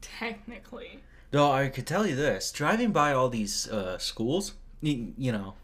technically. 0.00 1.00
Though 1.30 1.50
I 1.50 1.68
could 1.68 1.86
tell 1.86 2.06
you 2.06 2.14
this: 2.14 2.52
driving 2.52 2.92
by 2.92 3.12
all 3.12 3.28
these 3.30 3.68
uh, 3.68 3.96
schools, 3.98 4.52
you, 4.82 5.14
you 5.16 5.32
know, 5.32 5.54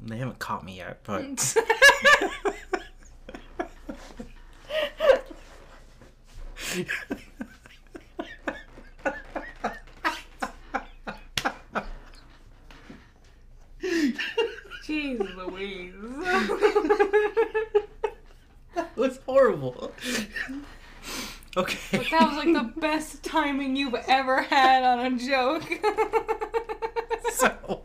they 0.00 0.16
haven't 0.18 0.38
caught 0.40 0.64
me 0.64 0.78
yet, 0.78 1.00
but 1.04 1.54
Jeez 14.92 15.36
Louise. 15.36 15.94
that 18.74 18.94
was 18.94 19.20
horrible. 19.24 19.90
Okay. 21.56 21.98
But 21.98 22.10
that 22.10 22.28
was 22.28 22.36
like 22.36 22.52
the 22.52 22.78
best 22.78 23.22
timing 23.22 23.74
you've 23.74 23.94
ever 24.06 24.42
had 24.42 24.84
on 24.84 25.14
a 25.14 25.18
joke. 25.18 25.64
so. 27.32 27.84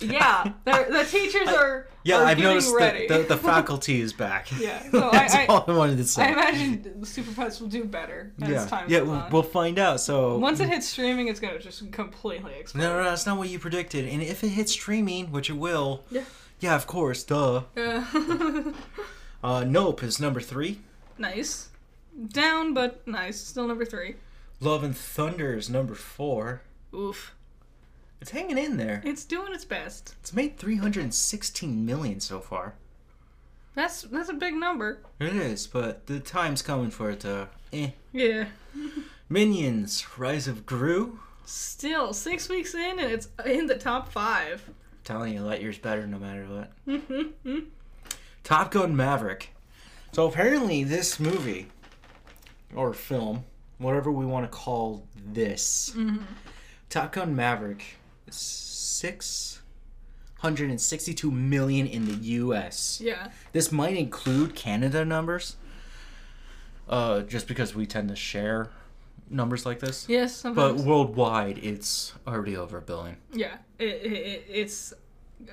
yeah, 0.03 0.53
the, 0.65 0.87
the 0.91 1.05
teachers 1.05 1.49
are, 1.49 1.87
Yeah, 2.05 2.19
are 2.19 2.25
I've 2.27 2.39
noticed 2.39 2.75
ready. 2.75 3.07
that 3.07 3.29
the, 3.29 3.35
the 3.35 3.41
faculty 3.43 4.01
is 4.01 4.13
back. 4.13 4.49
Yeah, 4.61 4.83
so 4.91 5.09
I- 5.09 5.13
That's 5.13 5.35
I- 5.35 5.47
all 5.47 5.65
I 5.67 5.73
wanted 5.77 5.97
to 5.99 6.05
say. 6.05 6.23
I 6.25 6.33
imagine 6.33 7.01
the 7.01 7.07
Super 7.07 7.33
Pets 7.33 7.61
will 7.61 7.69
do 7.69 7.85
better 7.85 8.33
as 8.43 8.49
yeah, 8.49 8.67
time 8.67 8.87
yeah, 8.89 8.99
goes 9.01 9.09
we'll, 9.09 9.17
on. 9.19 9.31
we'll 9.31 9.43
find 9.43 9.79
out. 9.79 10.01
So 10.01 10.39
Once 10.39 10.61
it 10.61 10.69
hits 10.69 10.89
streaming, 10.89 11.29
it's 11.29 11.41
gonna 11.41 11.59
just 11.59 11.91
completely 11.93 12.55
explode. 12.55 12.83
no, 12.83 12.91
no, 12.97 13.03
no, 13.03 13.11
that's 13.11 13.27
not 13.27 13.39
what 13.39 13.49
you 13.49 13.59
predicted. 13.59 14.07
And 14.09 14.23
if 14.23 14.43
it 14.45 14.49
hits 14.49 14.73
streaming, 14.73 15.31
which 15.33 15.49
it 15.51 15.57
will, 15.57 16.05
Yeah. 16.11 16.25
yeah, 16.61 16.75
of 16.77 16.87
course, 16.87 17.23
duh. 17.25 17.63
Yeah. 17.77 18.05
Uh, 19.45 19.65
Nope 19.65 20.05
is 20.05 20.21
number 20.21 20.41
three. 20.41 20.79
nice. 21.19 21.69
Down, 22.29 22.75
but 22.75 23.05
nice. 23.09 23.41
Still 23.41 23.67
number 23.67 23.85
three. 23.85 24.15
Love 24.61 24.85
and 24.85 24.97
Thunder 24.97 25.55
is 25.57 25.69
number 25.69 25.95
four. 25.97 26.63
Oof. 26.95 27.35
It's 28.23 28.31
hanging 28.31 28.57
in 28.57 28.77
there. 28.77 29.03
It's 29.05 29.25
doing 29.25 29.53
its 29.53 29.65
best. 29.65 30.15
It's 30.21 30.33
made 30.33 30.57
316 30.57 31.85
million 31.85 32.21
so 32.21 32.39
far. 32.39 32.75
That's 33.75 34.03
that's 34.03 34.29
a 34.29 34.35
big 34.35 34.55
number. 34.55 35.01
It 35.19 35.35
is, 35.35 35.67
but 35.67 36.07
the 36.07 36.21
time's 36.21 36.63
coming 36.63 36.93
for 36.93 37.11
it 37.11 37.21
to. 37.21 37.49
Eh. 37.73 37.91
Yeah. 38.13 38.45
Minions: 39.29 40.07
Rise 40.17 40.47
of 40.47 40.65
Gru. 40.67 41.19
Still 41.47 42.13
six 42.13 42.49
weeks 42.49 42.77
in, 42.77 43.01
and 43.01 43.11
it's 43.11 43.27
in 43.45 43.67
the 43.67 43.75
top 43.75 44.13
five. 44.13 44.71
telling 45.03 45.35
you, 45.35 45.41
Lightyear's 45.41 45.79
better 45.79 46.07
no 46.07 46.21
matter 46.21 46.45
what. 46.45 46.73
Mm-hmm. 46.87 47.59
Top 48.45 48.71
Gun 48.71 48.95
Maverick. 48.95 49.51
So 50.13 50.29
apparently, 50.29 50.85
this 50.85 51.19
movie 51.19 51.67
or 52.73 52.95
film, 52.95 53.43
whatever 53.79 54.13
we 54.13 54.27
want 54.27 54.45
to 54.49 54.57
call 54.57 55.09
this, 55.33 55.97
Top 56.89 57.11
Gun 57.13 57.35
Maverick, 57.35 57.97
six 58.33 59.61
hundred 60.39 60.71
and 60.71 60.81
sixty-two 60.81 61.31
million 61.31 61.87
in 61.87 62.07
the 62.07 62.15
U.S. 62.15 63.01
Yeah. 63.03 63.29
This 63.53 63.71
might 63.71 63.97
include 63.97 64.55
Canada 64.55 65.05
numbers, 65.05 65.57
uh, 66.89 67.21
just 67.21 67.47
because 67.47 67.75
we 67.75 67.87
tend 67.87 68.09
to 68.09 68.17
share 68.17 68.71
numbers 69.31 69.65
like 69.65 69.79
this. 69.81 70.07
Yes. 70.09 70.43
But 70.43 70.77
worldwide, 70.77 71.59
it's 71.59 72.13
already 72.27 72.57
over 72.57 72.79
a 72.79 72.83
billion. 72.83 73.17
yeah. 73.33 73.57
It, 73.79 73.85
it, 73.85 74.13
it, 74.13 74.45
it's 74.49 74.93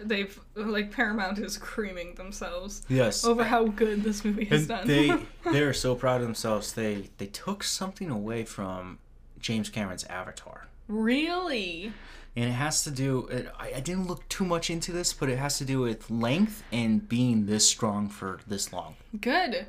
they've 0.04 0.40
like 0.56 0.92
Paramount 0.92 1.40
is 1.40 1.58
creaming 1.58 2.14
themselves 2.14 2.84
Yes. 2.90 3.26
over 3.26 3.44
how 3.44 3.66
good 3.66 4.04
this 4.04 4.24
movie 4.24 4.46
has 4.46 4.62
and 4.62 4.68
done. 4.70 4.88
they 4.88 5.12
they 5.52 5.64
are 5.64 5.74
so 5.74 5.96
proud 5.96 6.22
of 6.22 6.28
themselves. 6.28 6.74
They 6.74 7.10
they 7.18 7.26
took 7.28 7.64
something 7.64 8.10
away 8.12 8.44
from 8.44 9.00
James 9.40 9.70
Cameron's 9.70 10.04
Avatar, 10.06 10.68
really. 10.88 11.94
And 12.36 12.46
it 12.50 12.54
has 12.54 12.84
to 12.84 12.92
do. 12.92 13.28
It, 13.28 13.52
I, 13.60 13.74
I 13.78 13.80
didn't 13.80 14.08
look 14.08 14.28
too 14.30 14.46
much 14.46 14.70
into 14.70 14.92
this, 14.92 15.14
but 15.14 15.30
it 15.30 15.38
has 15.38 15.58
to 15.58 15.66
do 15.66 15.82
with 15.82 16.10
length 16.10 16.64
and 16.72 17.08
being 17.10 17.46
this 17.48 17.68
strong 17.68 18.08
for 18.08 18.40
this 18.48 18.72
long. 18.72 18.96
Good. 19.20 19.66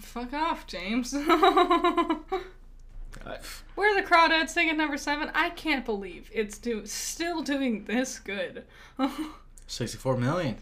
Fuck 0.00 0.32
off, 0.32 0.66
James. 0.66 1.12
Where 3.74 3.90
are 3.90 4.00
the 4.00 4.06
crawdads 4.06 4.50
sing 4.50 4.68
at 4.70 4.76
number 4.76 4.96
seven? 4.96 5.30
I 5.34 5.50
can't 5.50 5.84
believe 5.84 6.30
it's 6.32 6.58
do 6.58 6.84
still 6.86 7.42
doing 7.42 7.84
this 7.84 8.18
good. 8.18 8.64
Sixty-four 9.66 10.16
million. 10.16 10.56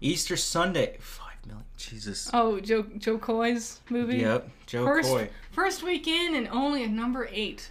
Easter 0.00 0.36
Sunday, 0.36 0.96
five 1.00 1.36
million. 1.46 1.64
Jesus. 1.78 2.30
Oh, 2.32 2.60
Joe 2.60 2.82
Jo 2.98 3.18
Koy's 3.18 3.80
movie. 3.88 4.18
Yep. 4.18 4.48
Joe 4.66 4.84
First 4.84 5.08
Coy. 5.08 5.30
first 5.52 5.82
week 5.82 6.06
in 6.06 6.34
and 6.34 6.48
only 6.48 6.84
at 6.84 6.90
number 6.90 7.28
eight. 7.32 7.70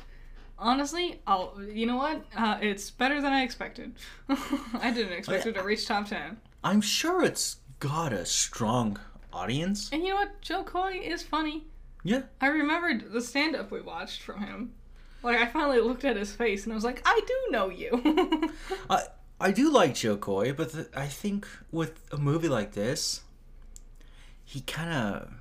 Honestly, 0.57 1.21
I'll. 1.27 1.61
You 1.61 1.85
know 1.85 1.97
what? 1.97 2.23
Uh, 2.35 2.57
it's 2.61 2.89
better 2.89 3.21
than 3.21 3.33
I 3.33 3.43
expected. 3.43 3.93
I 4.29 4.91
didn't 4.91 5.13
expect 5.13 5.45
it 5.45 5.53
to 5.55 5.63
reach 5.63 5.85
top 5.85 6.07
ten. 6.07 6.37
I'm 6.63 6.81
sure 6.81 7.23
it's 7.23 7.57
got 7.79 8.13
a 8.13 8.25
strong 8.25 8.99
audience. 9.33 9.89
And 9.91 10.01
you 10.03 10.09
know 10.09 10.15
what? 10.15 10.41
Jo 10.41 10.63
Koy 10.63 10.99
is 11.03 11.21
funny. 11.21 11.65
Yeah. 12.03 12.21
I 12.39 12.47
remembered 12.47 13.11
the 13.11 13.21
stand 13.21 13.55
up 13.55 13.71
we 13.71 13.81
watched 13.81 14.21
from 14.21 14.41
him. 14.41 14.73
Like, 15.23 15.39
I 15.39 15.47
finally 15.47 15.79
looked 15.81 16.05
at 16.05 16.15
his 16.15 16.31
face 16.31 16.63
and 16.65 16.71
I 16.73 16.75
was 16.75 16.83
like, 16.83 17.01
I 17.03 17.19
do 17.25 17.51
know 17.51 17.69
you. 17.69 18.51
I 18.89 19.03
I 19.41 19.51
do 19.51 19.69
like 19.71 19.95
Jo 19.95 20.15
Koy, 20.17 20.53
but 20.53 20.71
the, 20.71 20.87
I 20.95 21.07
think 21.07 21.47
with 21.71 21.99
a 22.11 22.17
movie 22.17 22.47
like 22.47 22.73
this, 22.73 23.21
he 24.43 24.61
kind 24.61 24.93
of 24.93 25.33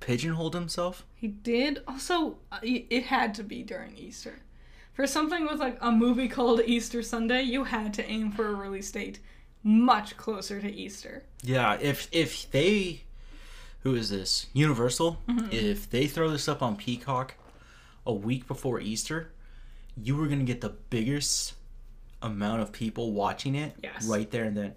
pigeonholed 0.00 0.54
himself. 0.54 1.04
he 1.14 1.28
did. 1.28 1.82
Also, 1.86 2.38
uh, 2.50 2.58
it 2.62 3.04
had 3.04 3.34
to 3.34 3.42
be 3.44 3.62
during 3.62 3.96
Easter. 3.96 4.40
For 4.98 5.06
something 5.06 5.46
with 5.46 5.60
like 5.60 5.78
a 5.80 5.92
movie 5.92 6.26
called 6.26 6.60
Easter 6.66 7.04
Sunday, 7.04 7.42
you 7.42 7.62
had 7.62 7.94
to 7.94 8.04
aim 8.10 8.32
for 8.32 8.48
a 8.48 8.52
release 8.54 8.90
date 8.90 9.20
much 9.62 10.16
closer 10.16 10.60
to 10.60 10.68
Easter. 10.68 11.22
Yeah, 11.40 11.78
if 11.80 12.08
if 12.10 12.50
they, 12.50 13.02
who 13.84 13.94
is 13.94 14.10
this? 14.10 14.46
Universal. 14.54 15.18
Mm-hmm. 15.28 15.52
If 15.52 15.88
they 15.88 16.08
throw 16.08 16.28
this 16.30 16.48
up 16.48 16.62
on 16.62 16.74
Peacock 16.74 17.34
a 18.04 18.12
week 18.12 18.48
before 18.48 18.80
Easter, 18.80 19.30
you 19.96 20.16
were 20.16 20.26
gonna 20.26 20.42
get 20.42 20.62
the 20.62 20.74
biggest 20.90 21.54
amount 22.20 22.62
of 22.62 22.72
people 22.72 23.12
watching 23.12 23.54
it 23.54 23.74
Yes. 23.80 24.04
right 24.04 24.28
there 24.32 24.42
and 24.46 24.56
then. 24.56 24.74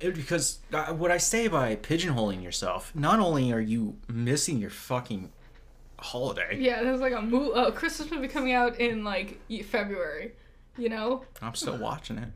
It- 0.00 0.14
because 0.14 0.60
uh, 0.72 0.94
what 0.94 1.10
I 1.10 1.18
say 1.18 1.46
by 1.46 1.76
pigeonholing 1.76 2.42
yourself, 2.42 2.90
not 2.94 3.20
only 3.20 3.52
are 3.52 3.60
you 3.60 3.98
missing 4.08 4.56
your 4.56 4.70
fucking 4.70 5.30
holiday, 6.02 6.56
Yeah, 6.58 6.82
there's 6.82 7.00
like 7.00 7.12
a 7.14 7.20
mo- 7.22 7.52
a 7.52 7.72
Christmas 7.72 8.10
movie 8.10 8.28
coming 8.28 8.52
out 8.52 8.78
in 8.80 9.04
like 9.04 9.40
February. 9.64 10.32
You 10.76 10.88
know, 10.88 11.24
I'm 11.40 11.54
still 11.54 11.76
watching 11.78 12.18
it. 12.18 12.28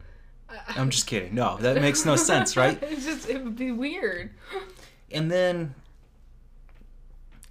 I'm 0.69 0.91
just 0.91 1.07
kidding. 1.07 1.35
No, 1.35 1.57
that 1.59 1.81
makes 1.81 2.05
no 2.05 2.17
sense, 2.17 2.57
right? 2.57 2.79
it's 2.83 3.05
just 3.05 3.29
it 3.29 3.43
would 3.45 3.57
be 3.57 3.73
weird. 3.73 4.31
And 5.13 5.31
then 5.31 5.75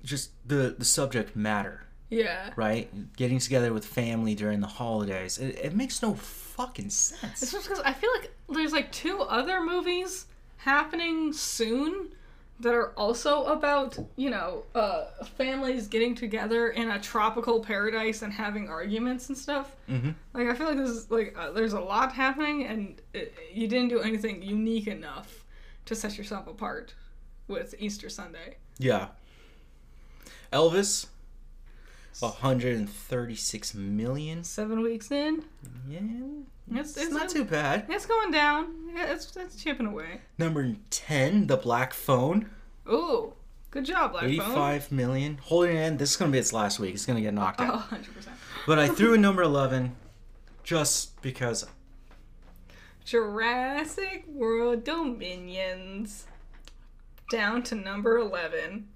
just 0.03 0.31
the 0.47 0.75
the 0.77 0.85
subject 0.85 1.35
matter, 1.35 1.85
Yeah. 2.09 2.51
right? 2.55 2.89
Getting 3.15 3.39
together 3.39 3.73
with 3.73 3.85
family 3.85 4.35
during 4.35 4.59
the 4.59 4.67
holidays. 4.67 5.37
It, 5.37 5.57
it 5.59 5.73
makes 5.75 6.01
no 6.01 6.15
fucking 6.15 6.89
sense. 6.89 7.41
It's 7.41 7.51
just 7.51 7.67
because 7.69 7.81
I 7.83 7.93
feel 7.93 8.11
like 8.19 8.31
there's 8.49 8.73
like 8.73 8.91
two 8.91 9.21
other 9.21 9.61
movies 9.63 10.25
happening 10.57 11.31
soon 11.33 12.09
that 12.59 12.73
are 12.73 12.91
also 12.91 13.45
about, 13.45 13.97
you 14.15 14.29
know, 14.29 14.63
uh, 14.75 15.05
families 15.37 15.87
getting 15.87 16.15
together 16.15 16.69
in 16.69 16.89
a 16.89 16.99
tropical 16.99 17.59
paradise 17.59 18.21
and 18.21 18.31
having 18.31 18.69
arguments 18.69 19.27
and 19.27 19.37
stuff. 19.37 19.75
Mm-hmm. 19.89 20.11
Like, 20.33 20.47
I 20.47 20.53
feel 20.53 20.67
like 20.67 20.77
this 20.77 20.89
is 20.89 21.11
like 21.11 21.35
uh, 21.37 21.51
there's 21.51 21.73
a 21.73 21.79
lot 21.79 22.13
happening, 22.13 22.65
and 22.65 23.01
it, 23.13 23.33
you 23.53 23.67
didn't 23.67 23.89
do 23.89 23.99
anything 23.99 24.41
unique 24.41 24.87
enough 24.87 25.43
to 25.85 25.95
set 25.95 26.17
yourself 26.17 26.47
apart 26.47 26.93
with 27.47 27.75
Easter 27.77 28.09
Sunday. 28.09 28.57
Yeah. 28.77 29.07
Elvis, 30.53 31.07
136 32.21 33.75
million. 33.75 34.43
Seven 34.43 34.81
weeks 34.81 35.11
in, 35.11 35.43
Yeah, 35.87 35.99
it's, 36.79 36.97
it's 36.97 37.11
not 37.11 37.29
too 37.29 37.43
bad. 37.45 37.85
It's 37.89 38.05
going 38.05 38.31
down. 38.31 38.73
It's 38.95 39.35
it's 39.35 39.61
chipping 39.61 39.85
away. 39.87 40.21
Number 40.37 40.75
10, 40.89 41.47
The 41.47 41.57
Black 41.57 41.93
Phone, 41.93 42.49
Ooh, 42.89 43.33
good 43.71 43.85
job, 43.85 44.11
Black 44.13 44.23
Phone. 44.23 44.31
85 44.31 44.91
million. 44.91 45.39
Holding 45.41 45.75
it 45.75 45.81
in. 45.81 45.97
This 45.97 46.11
is 46.11 46.17
going 46.17 46.31
to 46.31 46.35
be 46.35 46.39
its 46.39 46.53
last 46.53 46.79
week. 46.79 46.93
It's 46.93 47.05
going 47.05 47.17
to 47.17 47.21
get 47.21 47.33
knocked 47.33 47.59
out. 47.61 47.73
Oh, 47.73 47.77
100 47.77 48.13
percent. 48.15 48.35
But 48.67 48.79
I 48.79 48.87
threw 48.87 49.13
in 49.15 49.21
number 49.21 49.41
11 49.41 49.95
just 50.63 51.21
because 51.21 51.65
Jurassic 53.05 54.23
World 54.27 54.83
Dominions. 54.83 56.25
Down 57.29 57.63
to 57.63 57.75
number 57.75 58.17
11. 58.17 58.87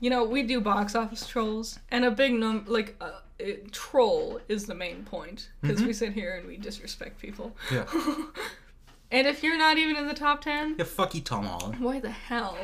You 0.00 0.10
know, 0.10 0.24
we 0.24 0.42
do 0.42 0.60
box 0.60 0.94
office 0.94 1.26
trolls, 1.26 1.78
and 1.90 2.04
a 2.04 2.10
big 2.10 2.34
num 2.34 2.64
like 2.66 2.96
uh, 3.00 3.20
it, 3.38 3.72
troll 3.72 4.40
is 4.48 4.66
the 4.66 4.74
main 4.74 5.04
point 5.04 5.48
because 5.60 5.82
we 5.82 5.92
sit 5.92 6.12
here 6.12 6.36
and 6.36 6.46
we 6.46 6.56
disrespect 6.56 7.20
people. 7.20 7.56
Yeah. 7.72 7.86
and 9.10 9.26
if 9.26 9.42
you're 9.42 9.58
not 9.58 9.78
even 9.78 9.96
in 9.96 10.06
the 10.06 10.14
top 10.14 10.42
10, 10.42 10.76
Yeah, 10.78 10.84
fuck 10.84 11.14
you, 11.14 11.20
Tom 11.20 11.44
Holland. 11.46 11.80
why 11.80 12.00
the 12.00 12.10
hell 12.10 12.56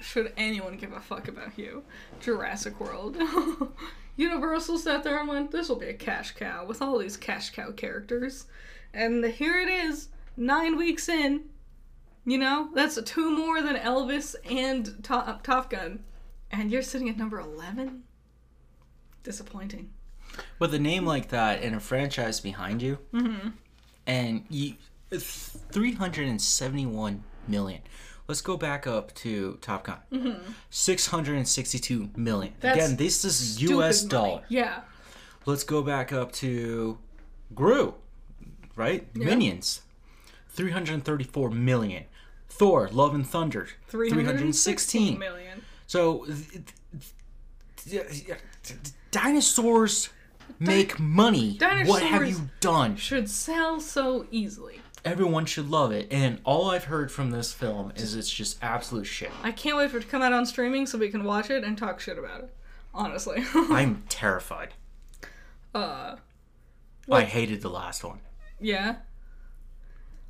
should 0.00 0.32
anyone 0.36 0.76
give 0.76 0.92
a 0.92 1.00
fuck 1.00 1.28
about 1.28 1.58
you? 1.58 1.84
Jurassic 2.20 2.80
World. 2.80 3.16
Universal 4.16 4.78
sat 4.78 5.04
there 5.04 5.18
and 5.18 5.28
went, 5.28 5.50
this 5.52 5.68
will 5.68 5.76
be 5.76 5.86
a 5.86 5.94
cash 5.94 6.32
cow 6.32 6.64
with 6.66 6.82
all 6.82 6.98
these 6.98 7.16
cash 7.16 7.50
cow 7.50 7.70
characters. 7.70 8.46
And 8.92 9.24
here 9.24 9.60
it 9.60 9.68
is, 9.68 10.08
nine 10.36 10.76
weeks 10.76 11.08
in. 11.08 11.44
You 12.24 12.38
know, 12.38 12.68
that's 12.74 13.00
two 13.02 13.30
more 13.30 13.62
than 13.62 13.76
Elvis 13.76 14.34
and 14.50 15.02
Top, 15.02 15.42
Top 15.44 15.70
Gun. 15.70 16.02
And 16.50 16.70
you're 16.70 16.82
sitting 16.82 17.08
at 17.08 17.16
number 17.16 17.40
11? 17.40 18.02
Disappointing. 19.22 19.90
With 20.58 20.74
a 20.74 20.78
name 20.78 21.06
like 21.06 21.28
that 21.28 21.62
and 21.62 21.74
a 21.74 21.80
franchise 21.80 22.40
behind 22.40 22.82
you, 22.82 22.98
Mm-hmm. 23.12 23.48
and 24.06 24.44
you, 24.50 24.74
371 25.10 27.24
million. 27.46 27.80
Let's 28.26 28.40
go 28.42 28.56
back 28.58 28.86
up 28.86 29.14
to 29.16 29.58
Top 29.62 29.84
Gun. 29.84 29.98
662 30.70 32.10
million. 32.16 32.52
Mm-hmm. 32.52 32.60
That's 32.60 32.76
Again, 32.76 32.96
this 32.96 33.24
is 33.24 33.62
US 33.62 34.02
money. 34.02 34.10
dollar. 34.10 34.42
Yeah. 34.48 34.80
Let's 35.46 35.64
go 35.64 35.82
back 35.82 36.12
up 36.12 36.32
to 36.32 36.98
Gru, 37.54 37.94
right? 38.76 39.06
Minions. 39.16 39.80
334 40.50 41.50
million. 41.50 42.04
Thor, 42.50 42.88
Love 42.92 43.14
and 43.14 43.26
Thunder, 43.26 43.68
316 43.88 45.18
million. 45.18 45.62
So, 45.88 46.26
dinosaurs 49.10 50.10
make 50.58 51.00
money. 51.00 51.56
Dinosaurs 51.56 51.88
What 51.88 52.02
have 52.02 52.28
you 52.28 52.50
done? 52.60 52.96
Should 52.96 53.30
sell 53.30 53.80
so 53.80 54.26
easily. 54.30 54.80
Everyone 55.04 55.46
should 55.46 55.70
love 55.70 55.90
it. 55.92 56.06
And 56.10 56.40
all 56.44 56.70
I've 56.70 56.84
heard 56.84 57.10
from 57.10 57.30
this 57.30 57.54
film 57.54 57.92
is 57.96 58.14
it's 58.14 58.28
just 58.28 58.62
absolute 58.62 59.06
shit. 59.06 59.30
I 59.42 59.50
can't 59.50 59.78
wait 59.78 59.90
for 59.90 59.96
it 59.96 60.02
to 60.02 60.06
come 60.06 60.20
out 60.20 60.34
on 60.34 60.44
streaming 60.44 60.84
so 60.84 60.98
we 60.98 61.08
can 61.08 61.24
watch 61.24 61.48
it 61.48 61.64
and 61.64 61.78
talk 61.78 62.00
shit 62.00 62.18
about 62.18 62.40
it. 62.40 62.54
Honestly. 62.92 63.42
I'm 63.54 64.02
terrified. 64.10 64.74
uh, 65.74 66.16
I 67.10 67.22
hated 67.22 67.62
the 67.62 67.70
last 67.70 68.04
one. 68.04 68.20
yeah. 68.60 68.96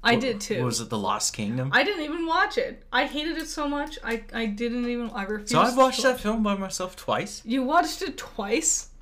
I 0.02 0.14
did 0.16 0.40
too. 0.40 0.58
What 0.58 0.66
was 0.66 0.80
it, 0.80 0.90
The 0.90 0.98
Lost 0.98 1.34
Kingdom? 1.34 1.70
I 1.72 1.82
didn't 1.82 2.04
even 2.04 2.24
watch 2.26 2.56
it. 2.56 2.84
I 2.92 3.06
hated 3.06 3.36
it 3.36 3.48
so 3.48 3.68
much. 3.68 3.98
I 4.04 4.22
I 4.32 4.46
didn't 4.46 4.88
even. 4.88 5.10
I 5.10 5.24
refused. 5.24 5.50
so 5.50 5.60
I've 5.60 5.76
watched 5.76 6.02
that 6.02 6.20
film 6.20 6.42
by 6.42 6.54
myself 6.54 6.94
twice. 6.96 7.42
You 7.44 7.62
watched 7.64 8.02
it 8.02 8.16
twice. 8.16 8.88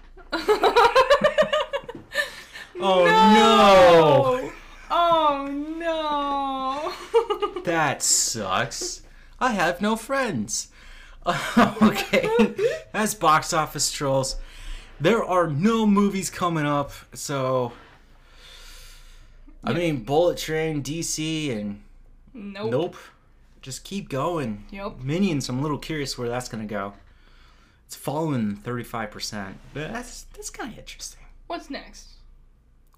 Oh 2.79 3.07
no! 3.07 4.53
Oh 4.91 5.47
no! 5.79 7.63
That 7.65 8.03
sucks. 8.03 9.03
I 9.41 9.53
have 9.53 9.81
no 9.81 9.97
friends. 9.97 10.69
okay, 11.83 12.29
that's 12.93 13.15
box 13.15 13.53
office 13.53 13.91
trolls. 13.91 14.37
There 15.01 15.25
are 15.25 15.49
no 15.49 15.85
movies 15.87 16.31
coming 16.31 16.65
up, 16.65 16.93
so. 17.13 17.73
I 19.67 19.73
mean, 19.73 20.05
Bullet 20.05 20.39
Train, 20.39 20.83
DC, 20.83 21.57
and 21.57 21.83
nope. 22.33 22.71
nope. 22.71 22.97
Just 23.63 23.85
keep 23.85 24.09
going. 24.09 24.65
Yep. 24.71 25.01
Minions, 25.01 25.49
I'm 25.49 25.59
a 25.59 25.63
little 25.63 25.79
curious 25.79 26.17
where 26.17 26.29
that's 26.29 26.49
gonna 26.49 26.67
go. 26.67 26.93
It's 27.87 27.97
fallen 27.97 28.57
35%, 28.65 29.55
that's 29.75 30.25
that's 30.35 30.51
kind 30.51 30.73
of 30.73 30.79
interesting. 30.79 31.23
What's 31.47 31.71
next? 31.71 32.17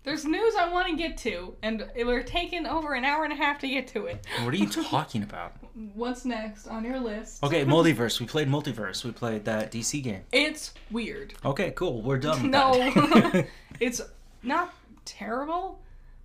There's 0.05 0.25
news 0.25 0.55
I 0.59 0.73
want 0.73 0.89
to 0.89 0.97
get 0.97 1.19
to, 1.19 1.55
and 1.63 1.85
we're 1.95 2.23
taking 2.23 2.67
over 2.67 2.95
an 2.95 3.05
hour 3.05 3.25
and 3.25 3.33
a 3.33 3.37
half 3.37 3.59
to 3.59 3.69
get 3.69 3.87
to 3.89 4.07
it. 4.07 4.25
What 4.43 4.55
are 4.55 4.57
you 4.57 4.67
talking 4.69 5.23
about? 5.23 5.57
What's 5.95 6.25
next 6.25 6.67
on 6.67 6.85
your 6.85 6.99
list? 6.99 7.43
Okay, 7.45 7.65
multiverse. 7.67 8.19
We 8.19 8.25
played 8.25 8.49
multiverse. 8.49 9.05
We 9.05 9.13
played 9.13 9.45
that 9.45 9.71
DC 9.71 10.03
game. 10.03 10.23
It's 10.33 10.73
weird. 10.91 11.35
Okay, 11.45 11.73
cool. 11.73 12.01
We're 12.01 12.17
done. 12.17 12.45
With 12.45 12.51
No, 12.51 13.45
it's 13.81 14.01
not 14.43 14.73
terrible, 15.05 15.79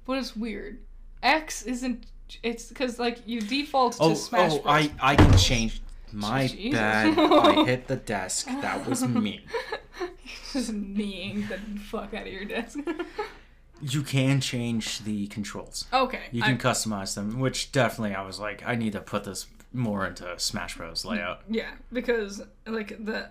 but 0.05 0.17
it's 0.17 0.35
weird. 0.35 0.79
X 1.21 1.63
isn't. 1.63 2.05
It's 2.41 2.69
because 2.69 2.99
like 2.99 3.19
you 3.27 3.41
default 3.41 3.93
to 3.93 4.03
oh, 4.03 4.13
Smash 4.13 4.53
oh, 4.53 4.59
Bros. 4.59 4.65
I 4.65 4.91
I 5.01 5.15
can 5.15 5.37
change. 5.37 5.81
My 6.11 6.47
Jesus. 6.47 6.79
bad. 6.79 7.17
I 7.17 7.63
hit 7.65 7.87
the 7.87 7.95
desk. 7.95 8.45
That 8.47 8.87
was 8.87 9.03
me. 9.07 9.45
Just 10.51 10.71
kneeing 10.71 11.47
the 11.47 11.57
fuck 11.79 12.13
out 12.13 12.27
of 12.27 12.33
your 12.33 12.45
desk. 12.45 12.79
You 13.85 14.01
can 14.01 14.39
change 14.39 14.99
the 14.99 15.27
controls. 15.27 15.87
okay. 15.91 16.21
You 16.31 16.41
I- 16.41 16.45
can 16.45 16.57
customize 16.57 17.15
them, 17.15 17.39
which 17.41 17.73
definitely 17.73 18.15
I 18.15 18.21
was 18.25 18.39
like, 18.39 18.63
I 18.65 18.75
need 18.75 18.93
to 18.93 19.01
put 19.01 19.25
this 19.25 19.45
more 19.73 20.05
into 20.07 20.39
Smash 20.39 20.77
Bros. 20.77 21.03
layout. 21.03 21.41
Yeah, 21.49 21.71
because 21.91 22.41
like 22.65 23.03
the 23.03 23.29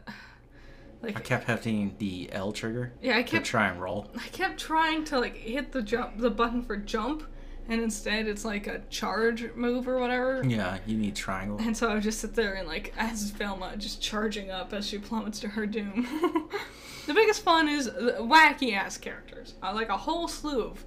like 1.03 1.16
I 1.16 1.20
kept 1.20 1.47
hitting 1.47 1.95
the 1.99 2.29
L 2.33 2.53
trigger 2.53 2.93
yeah, 3.03 3.16
I 3.16 3.23
kept 3.23 3.47
try 3.47 3.69
and 3.69 3.81
roll. 3.81 4.09
I 4.16 4.29
kept 4.29 4.61
trying 4.61 5.05
to 5.07 5.19
like 5.19 5.37
hit 5.37 5.73
the 5.73 5.83
jump 5.83 6.19
the 6.19 6.31
button 6.31 6.62
for 6.62 6.77
jump 6.77 7.24
and 7.69 7.81
instead 7.81 8.27
it's 8.27 8.45
like 8.45 8.66
a 8.66 8.83
charge 8.91 9.53
move 9.55 9.89
or 9.89 9.99
whatever. 9.99 10.43
Yeah, 10.45 10.79
you 10.87 10.97
need 10.97 11.15
triangle. 11.15 11.59
And 11.61 11.77
so 11.77 11.89
I 11.89 11.95
would 11.95 12.03
just 12.03 12.20
sit 12.20 12.35
there 12.35 12.55
and 12.55 12.66
like 12.66 12.93
as 12.97 13.31
Velma 13.31 13.77
just 13.77 14.01
charging 14.01 14.51
up 14.51 14.73
as 14.73 14.87
she 14.87 14.99
plummets 14.99 15.41
to 15.41 15.49
her 15.49 15.66
doom. 15.66 16.07
the 17.07 17.15
biggest 17.15 17.43
fun 17.43 17.69
is 17.69 17.89
wacky 17.89 18.74
ass 18.74 18.99
characters. 18.99 19.55
I 19.62 19.73
like 19.73 19.89
a 19.89 19.97
whole 19.97 20.29
slew 20.29 20.62
of 20.62 20.85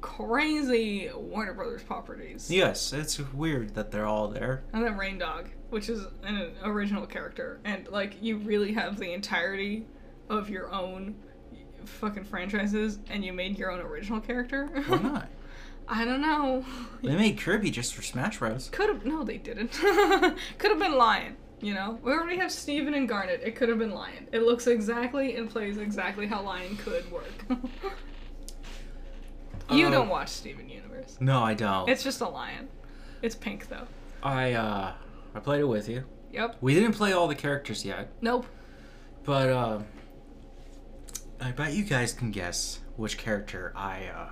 crazy 0.00 1.10
Warner 1.14 1.54
Brothers 1.54 1.82
properties. 1.82 2.50
Yes, 2.50 2.92
it's 2.92 3.18
weird 3.32 3.74
that 3.74 3.90
they're 3.90 4.06
all 4.06 4.28
there. 4.28 4.62
And 4.72 4.84
then 4.84 4.98
Reindog, 4.98 5.48
which 5.74 5.88
is 5.88 6.06
an 6.22 6.52
original 6.62 7.04
character, 7.04 7.58
and 7.64 7.88
like 7.88 8.22
you 8.22 8.38
really 8.38 8.72
have 8.72 8.96
the 8.96 9.12
entirety 9.12 9.84
of 10.30 10.48
your 10.48 10.72
own 10.72 11.16
fucking 11.84 12.22
franchises, 12.22 13.00
and 13.10 13.24
you 13.24 13.32
made 13.32 13.58
your 13.58 13.72
own 13.72 13.80
original 13.80 14.20
character. 14.20 14.66
Why 14.86 14.98
not? 14.98 15.28
I 15.88 16.04
don't 16.04 16.20
know. 16.20 16.64
They 17.02 17.16
made 17.16 17.38
Kirby 17.38 17.72
just 17.72 17.92
for 17.92 18.02
Smash 18.02 18.38
Bros. 18.38 18.70
Could 18.70 18.88
have 18.88 19.04
no, 19.04 19.24
they 19.24 19.36
didn't. 19.36 19.72
could 20.58 20.70
have 20.70 20.78
been 20.78 20.94
Lion. 20.94 21.36
You 21.60 21.74
know, 21.74 21.98
we 22.04 22.12
already 22.12 22.36
have 22.38 22.52
Steven 22.52 22.94
and 22.94 23.08
Garnet. 23.08 23.40
It 23.44 23.56
could 23.56 23.68
have 23.68 23.78
been 23.78 23.90
Lion. 23.90 24.28
It 24.30 24.42
looks 24.42 24.68
exactly 24.68 25.34
and 25.34 25.50
plays 25.50 25.76
exactly 25.78 26.28
how 26.28 26.42
Lion 26.42 26.76
could 26.76 27.10
work. 27.10 27.44
you 29.72 29.88
Uh, 29.88 29.90
don't 29.90 30.08
watch 30.08 30.28
Steven 30.28 30.68
Universe. 30.68 31.16
No, 31.18 31.42
I 31.42 31.54
don't. 31.54 31.88
It's 31.88 32.04
just 32.04 32.20
a 32.20 32.28
lion. 32.28 32.68
It's 33.22 33.34
pink 33.34 33.68
though. 33.68 33.86
I 34.22 34.52
uh, 34.52 34.92
I 35.34 35.40
played 35.40 35.60
it 35.60 35.64
with 35.68 35.88
you. 35.88 36.04
Yep. 36.32 36.56
We 36.60 36.74
didn't 36.74 36.92
play 36.94 37.12
all 37.12 37.28
the 37.28 37.34
characters 37.34 37.84
yet, 37.84 38.10
Nope. 38.20 38.46
but 39.24 39.48
uh, 39.50 39.80
I 41.40 41.52
bet 41.52 41.72
you 41.74 41.84
guys 41.84 42.12
can 42.12 42.30
guess 42.30 42.80
which 42.96 43.18
character 43.18 43.72
I 43.76 44.06
uh, 44.06 44.28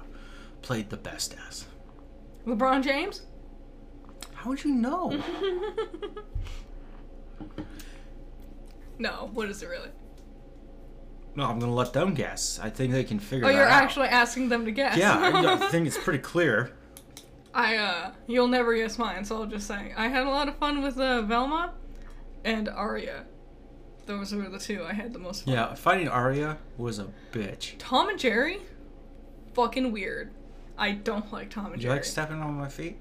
played 0.62 0.90
the 0.90 0.96
best 0.96 1.36
as. 1.48 1.66
LeBron 2.46 2.82
James. 2.82 3.22
How 4.34 4.50
would 4.50 4.64
you 4.64 4.74
know? 4.74 5.10
no. 8.98 9.30
What 9.32 9.48
is 9.48 9.62
it 9.62 9.68
really? 9.68 9.90
no, 11.34 11.44
I'm 11.46 11.58
gonna 11.58 11.72
let 11.74 11.92
them 11.94 12.12
guess. 12.14 12.58
I 12.62 12.68
think 12.68 12.92
they 12.92 13.04
can 13.04 13.18
figure 13.18 13.46
Oh, 13.46 13.50
you're 13.50 13.64
out. 13.64 13.82
actually 13.82 14.08
asking 14.08 14.48
them 14.50 14.64
to 14.66 14.70
guess. 14.72 14.96
Yeah, 14.96 15.18
I 15.18 15.56
think 15.70 15.86
it's 15.86 15.96
pretty 15.98 16.18
clear. 16.18 16.72
I 17.54 17.76
uh, 17.76 18.12
you'll 18.26 18.48
never 18.48 18.74
guess 18.74 18.98
mine, 18.98 19.24
so 19.24 19.36
I'll 19.36 19.46
just 19.46 19.66
say 19.66 19.92
I 19.96 20.08
had 20.08 20.26
a 20.26 20.30
lot 20.30 20.48
of 20.48 20.56
fun 20.56 20.82
with 20.82 20.98
uh, 20.98 21.22
Velma 21.22 21.72
and 22.44 22.68
Arya. 22.68 23.24
Those 24.06 24.34
were 24.34 24.48
the 24.48 24.58
two 24.58 24.84
I 24.84 24.94
had 24.94 25.12
the 25.12 25.18
most 25.18 25.44
fun. 25.44 25.54
Yeah, 25.54 25.74
fighting 25.74 26.08
Arya 26.08 26.58
was 26.76 26.98
a 26.98 27.08
bitch. 27.32 27.74
Tom 27.78 28.08
and 28.08 28.18
Jerry, 28.18 28.58
fucking 29.54 29.92
weird. 29.92 30.32
I 30.78 30.92
don't 30.92 31.30
like 31.32 31.50
Tom 31.50 31.66
and 31.66 31.76
You 31.76 31.82
Jerry. 31.82 31.94
You 31.94 31.98
like 31.98 32.04
stepping 32.04 32.40
on 32.40 32.54
my 32.54 32.68
feet? 32.68 32.96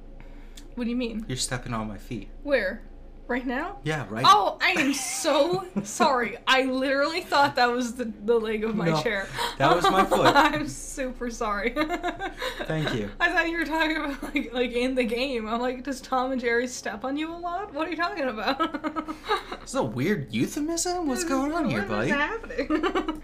what 0.76 0.84
do 0.86 0.90
you 0.90 0.96
mean? 0.96 1.26
You're 1.28 1.38
stepping 1.38 1.74
on 1.74 1.88
my 1.88 1.98
feet. 1.98 2.30
Where? 2.44 2.82
Right 3.32 3.48
now? 3.48 3.78
Yeah, 3.86 4.06
right. 4.10 4.26
Oh, 4.28 4.58
I 4.60 4.72
am 4.72 4.94
so 4.94 5.66
sorry. 5.84 6.36
I 6.46 6.64
literally 6.64 7.22
thought 7.22 7.56
that 7.56 7.72
was 7.72 7.96
the, 7.96 8.12
the 8.26 8.38
leg 8.38 8.66
of 8.66 8.76
my 8.76 8.88
No, 8.90 9.02
chair. 9.02 9.26
that 9.58 9.74
was 9.74 9.86
my 9.90 10.04
foot. 10.12 10.36
I'm 10.36 10.68
super 10.68 11.30
sorry. 11.32 11.74
Thank 12.64 12.94
you. 12.94 13.10
I 13.22 13.32
thought 13.32 13.48
you 13.50 13.58
were 13.58 13.64
talking 13.64 13.96
about 13.96 14.22
like 14.22 14.52
like 14.54 14.72
in 14.74 14.96
the 14.96 15.06
game. 15.06 15.48
I'm 15.48 15.62
like, 15.62 15.82
does 15.86 16.02
Tom 16.02 16.34
and 16.34 16.42
Jerry 16.42 16.68
step 16.68 17.06
on 17.06 17.16
you 17.16 17.34
a 17.34 17.38
lot? 17.38 17.74
What 17.74 17.88
are 17.88 17.92
you 17.92 17.96
talking 17.96 18.26
about? 18.26 18.60
This 19.62 19.70
is 19.70 19.76
a 19.76 19.84
weird 19.84 20.34
euphemism. 20.34 21.08
What's 21.08 21.24
going 21.24 21.54
on 21.54 21.70
here, 21.70 21.84
buddy? 21.84 22.12
What's 22.12 22.22
happening? 22.22 23.22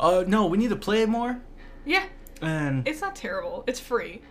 Uh, 0.00 0.24
no, 0.26 0.46
we 0.46 0.58
need 0.58 0.70
to 0.70 0.76
play 0.76 1.02
it 1.02 1.08
more. 1.08 1.40
yeah, 1.84 2.06
And 2.42 2.88
it's 2.88 3.00
not 3.00 3.14
terrible. 3.14 3.62
It's 3.68 3.78
free. 3.78 4.22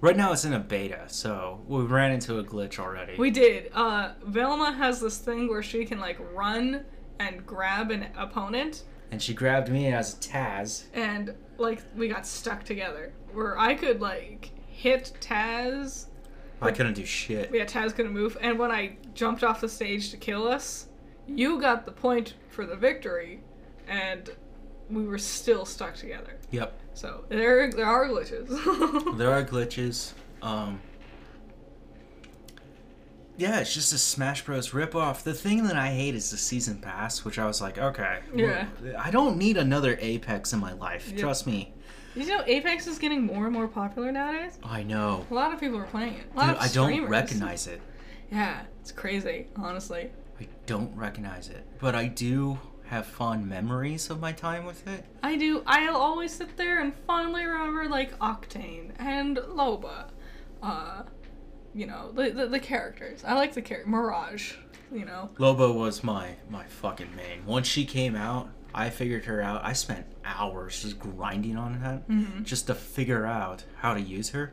Right 0.00 0.16
now 0.16 0.32
it's 0.32 0.44
in 0.44 0.52
a 0.52 0.58
beta, 0.58 1.04
so 1.08 1.60
we 1.66 1.82
ran 1.82 2.12
into 2.12 2.38
a 2.38 2.44
glitch 2.44 2.78
already. 2.78 3.16
We 3.16 3.30
did. 3.30 3.70
Uh, 3.74 4.12
Velma 4.24 4.72
has 4.72 5.00
this 5.00 5.18
thing 5.18 5.48
where 5.48 5.62
she 5.62 5.84
can 5.84 5.98
like 6.00 6.18
run 6.32 6.84
and 7.18 7.46
grab 7.46 7.90
an 7.90 8.08
opponent, 8.16 8.84
and 9.10 9.20
she 9.20 9.34
grabbed 9.34 9.68
me 9.70 9.92
as 9.92 10.14
Taz. 10.16 10.84
and 10.94 11.34
like 11.58 11.82
we 11.96 12.08
got 12.08 12.26
stuck 12.26 12.64
together. 12.64 13.12
Where 13.32 13.58
I 13.58 13.74
could 13.74 14.00
like 14.00 14.50
hit 14.68 15.12
Taz. 15.20 16.06
I 16.62 16.72
couldn't 16.72 16.94
do 16.94 17.04
shit. 17.06 17.50
Yeah, 17.52 17.64
Taz 17.64 17.94
couldn't 17.94 18.12
move, 18.12 18.36
and 18.40 18.58
when 18.58 18.70
I 18.70 18.96
jumped 19.14 19.42
off 19.44 19.60
the 19.60 19.68
stage 19.68 20.10
to 20.10 20.16
kill 20.16 20.46
us, 20.46 20.88
you 21.26 21.60
got 21.60 21.86
the 21.86 21.92
point 21.92 22.34
for 22.50 22.66
the 22.66 22.76
victory, 22.76 23.40
and 23.88 24.28
we 24.90 25.06
were 25.06 25.18
still 25.18 25.64
stuck 25.64 25.94
together. 25.94 26.36
Yep. 26.50 26.79
So 26.94 27.24
there, 27.28 27.70
there 27.70 27.86
are 27.86 28.06
glitches. 28.08 28.48
There 29.18 29.30
are 29.32 29.44
glitches. 29.44 30.12
Um. 30.42 30.80
Yeah, 33.36 33.60
it's 33.60 33.72
just 33.72 33.92
a 33.94 33.98
Smash 33.98 34.44
Bros. 34.44 34.70
ripoff. 34.70 35.22
The 35.22 35.32
thing 35.32 35.64
that 35.64 35.76
I 35.76 35.88
hate 35.88 36.14
is 36.14 36.30
the 36.30 36.36
season 36.36 36.78
pass, 36.78 37.24
which 37.24 37.38
I 37.38 37.46
was 37.46 37.60
like, 37.62 37.78
okay, 37.78 38.18
Yeah. 38.34 38.66
well, 38.82 38.94
I 38.98 39.10
don't 39.10 39.38
need 39.38 39.56
another 39.56 39.96
Apex 39.98 40.52
in 40.52 40.58
my 40.60 40.74
life. 40.74 41.08
Yep. 41.10 41.18
Trust 41.20 41.46
me. 41.46 41.72
you 42.14 42.26
know, 42.26 42.42
Apex 42.46 42.86
is 42.86 42.98
getting 42.98 43.22
more 43.24 43.44
and 43.46 43.54
more 43.54 43.66
popular 43.66 44.12
nowadays. 44.12 44.58
I 44.62 44.82
know. 44.82 45.26
A 45.30 45.34
lot 45.34 45.54
of 45.54 45.60
people 45.60 45.78
are 45.78 45.84
playing 45.86 46.14
it. 46.14 46.26
A 46.34 46.36
lot 46.36 46.48
Dude, 46.48 46.56
I 46.58 46.68
don't 46.68 47.06
recognize 47.08 47.66
it. 47.66 47.80
Yeah, 48.30 48.60
it's 48.82 48.92
crazy, 48.92 49.46
honestly. 49.56 50.10
I 50.38 50.46
don't 50.66 50.94
recognize 50.94 51.48
it, 51.48 51.66
but 51.78 51.94
I 51.94 52.08
do 52.08 52.58
have 52.90 53.06
fond 53.06 53.48
memories 53.48 54.10
of 54.10 54.18
my 54.20 54.32
time 54.32 54.64
with 54.64 54.84
it. 54.88 55.04
I 55.22 55.36
do. 55.36 55.62
I'll 55.64 55.96
always 55.96 56.32
sit 56.32 56.56
there 56.56 56.80
and 56.80 56.92
fondly 57.06 57.44
remember 57.44 57.88
like 57.88 58.18
Octane 58.18 58.90
and 58.98 59.36
Loba. 59.36 60.08
Uh, 60.60 61.02
you 61.72 61.86
know 61.86 62.10
the 62.12 62.30
the, 62.30 62.46
the 62.48 62.58
characters. 62.58 63.22
I 63.24 63.34
like 63.34 63.54
the 63.54 63.62
character 63.62 63.88
Mirage. 63.88 64.54
You 64.92 65.04
know. 65.04 65.30
Loba 65.38 65.72
was 65.72 66.02
my 66.02 66.30
my 66.50 66.64
fucking 66.64 67.14
main. 67.14 67.46
Once 67.46 67.68
she 67.68 67.84
came 67.84 68.16
out, 68.16 68.48
I 68.74 68.90
figured 68.90 69.24
her 69.26 69.40
out. 69.40 69.64
I 69.64 69.72
spent 69.72 70.04
hours 70.24 70.82
just 70.82 70.98
grinding 70.98 71.56
on 71.56 71.80
that 71.82 72.08
Mhm. 72.08 72.42
just 72.44 72.66
to 72.66 72.74
figure 72.74 73.24
out 73.24 73.62
how 73.76 73.94
to 73.94 74.00
use 74.00 74.30
her. 74.30 74.52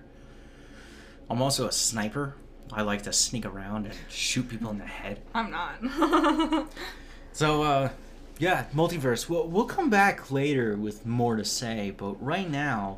I'm 1.28 1.42
also 1.42 1.68
a 1.68 1.72
sniper. 1.72 2.36
I 2.72 2.84
like 2.84 3.02
to 3.04 3.14
sneak 3.14 3.48
around 3.48 3.86
and 3.88 3.96
shoot 4.10 4.48
people 4.48 4.70
in 4.70 4.78
the 4.78 4.86
head. 4.86 5.22
I'm 5.34 5.50
not. 5.50 6.68
So, 7.34 7.62
uh, 7.62 7.90
yeah, 8.40 8.66
multiverse. 8.74 9.30
We'll, 9.30 9.48
we'll 9.48 9.66
come 9.66 9.90
back 9.90 10.32
later 10.32 10.76
with 10.76 11.06
more 11.06 11.36
to 11.36 11.46
say, 11.46 11.92
but 11.92 12.14
right 12.24 12.50
now, 12.50 12.98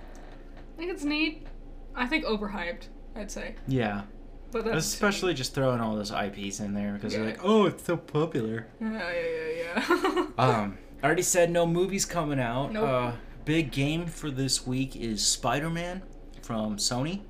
I 0.75 0.79
think 0.79 0.91
it's 0.91 1.03
neat. 1.03 1.47
I 1.95 2.07
think 2.07 2.25
overhyped. 2.25 2.87
I'd 3.15 3.31
say, 3.31 3.55
yeah, 3.67 4.03
but 4.51 4.65
that's 4.65 4.85
especially 4.85 5.33
just 5.33 5.53
throwing 5.53 5.81
all 5.81 5.95
those 5.95 6.11
IPs 6.11 6.59
in 6.59 6.73
there 6.73 6.93
because 6.93 7.13
they're 7.13 7.25
like, 7.25 7.39
oh, 7.43 7.65
it's 7.65 7.83
so 7.83 7.97
popular. 7.97 8.67
Yeah, 8.81 9.11
yeah, 9.11 9.83
yeah, 9.83 9.85
yeah. 9.89 10.25
Um, 10.37 10.77
I 11.01 11.05
already 11.05 11.21
said 11.21 11.51
no 11.51 11.65
movies 11.65 12.05
coming 12.05 12.39
out. 12.39 12.71
Nope. 12.71 12.87
Uh, 12.87 13.11
big 13.45 13.71
game 13.71 14.05
for 14.05 14.29
this 14.31 14.65
week 14.65 14.95
is 14.95 15.25
Spider 15.25 15.69
Man 15.69 16.01
from 16.41 16.77
Sony. 16.77 17.21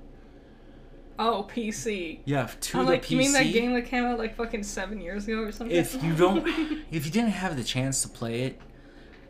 Oh, 1.20 1.48
PC. 1.54 2.22
Yeah, 2.26 2.50
to 2.62 2.80
I'm 2.80 2.86
the 2.86 2.92
like, 2.94 3.06
PC. 3.06 3.10
you 3.12 3.18
mean 3.18 3.34
that 3.34 3.44
game 3.44 3.74
that 3.74 3.86
came 3.86 4.06
out 4.06 4.18
like 4.18 4.36
fucking 4.36 4.64
seven 4.64 5.00
years 5.02 5.28
ago 5.28 5.42
or 5.42 5.52
something? 5.52 5.76
if 5.76 6.02
you 6.04 6.16
don't, 6.16 6.48
if 6.92 7.06
you 7.06 7.12
didn't 7.12 7.32
have 7.32 7.56
the 7.58 7.64
chance 7.64 8.02
to 8.02 8.08
play 8.08 8.44
it, 8.44 8.62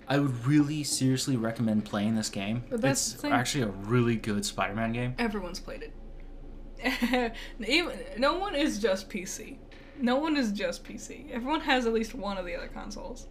I 0.07 0.19
would 0.19 0.45
really 0.45 0.83
seriously 0.83 1.35
recommend 1.35 1.85
playing 1.85 2.15
this 2.15 2.29
game. 2.29 2.63
It's 2.71 3.23
actually 3.23 3.63
a 3.63 3.67
really 3.67 4.15
good 4.15 4.45
Spider 4.45 4.73
Man 4.73 4.93
game. 4.93 5.15
Everyone's 5.19 5.59
played 5.59 5.83
it. 5.83 7.33
Even 7.67 7.99
no 8.17 8.37
one 8.37 8.55
is 8.55 8.79
just 8.79 9.09
PC. 9.09 9.57
No 10.01 10.15
one 10.15 10.37
is 10.37 10.51
just 10.51 10.83
PC. 10.83 11.29
Everyone 11.31 11.59
has 11.61 11.85
at 11.85 11.93
least 11.93 12.15
one 12.15 12.37
of 12.37 12.45
the 12.45 12.55
other 12.55 12.69
consoles. 12.69 13.27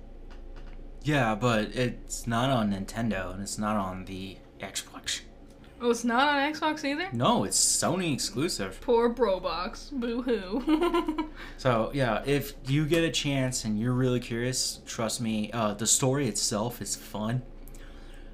Yeah, 1.02 1.34
but 1.34 1.74
it's 1.74 2.26
not 2.26 2.50
on 2.50 2.72
Nintendo 2.72 3.32
and 3.32 3.42
it's 3.42 3.58
not 3.58 3.76
on 3.76 4.04
the 4.04 4.36
Xbox. 4.60 5.20
Oh, 5.80 5.90
it's 5.90 6.02
not 6.04 6.28
on 6.28 6.52
Xbox 6.52 6.84
either. 6.84 7.08
No, 7.12 7.44
it's 7.44 7.56
Sony 7.58 8.12
exclusive. 8.12 8.80
Poor 8.80 9.12
Brobox. 9.12 9.90
Boo 9.92 10.22
hoo. 10.22 11.28
So 11.56 11.90
yeah, 11.94 12.22
if 12.26 12.54
you 12.66 12.84
get 12.86 13.04
a 13.04 13.10
chance 13.10 13.64
and 13.64 13.78
you're 13.78 13.92
really 13.92 14.18
curious, 14.20 14.80
trust 14.86 15.20
me, 15.20 15.50
uh, 15.52 15.74
the 15.74 15.86
story 15.86 16.26
itself 16.28 16.80
is 16.82 16.96
fun. 16.96 17.42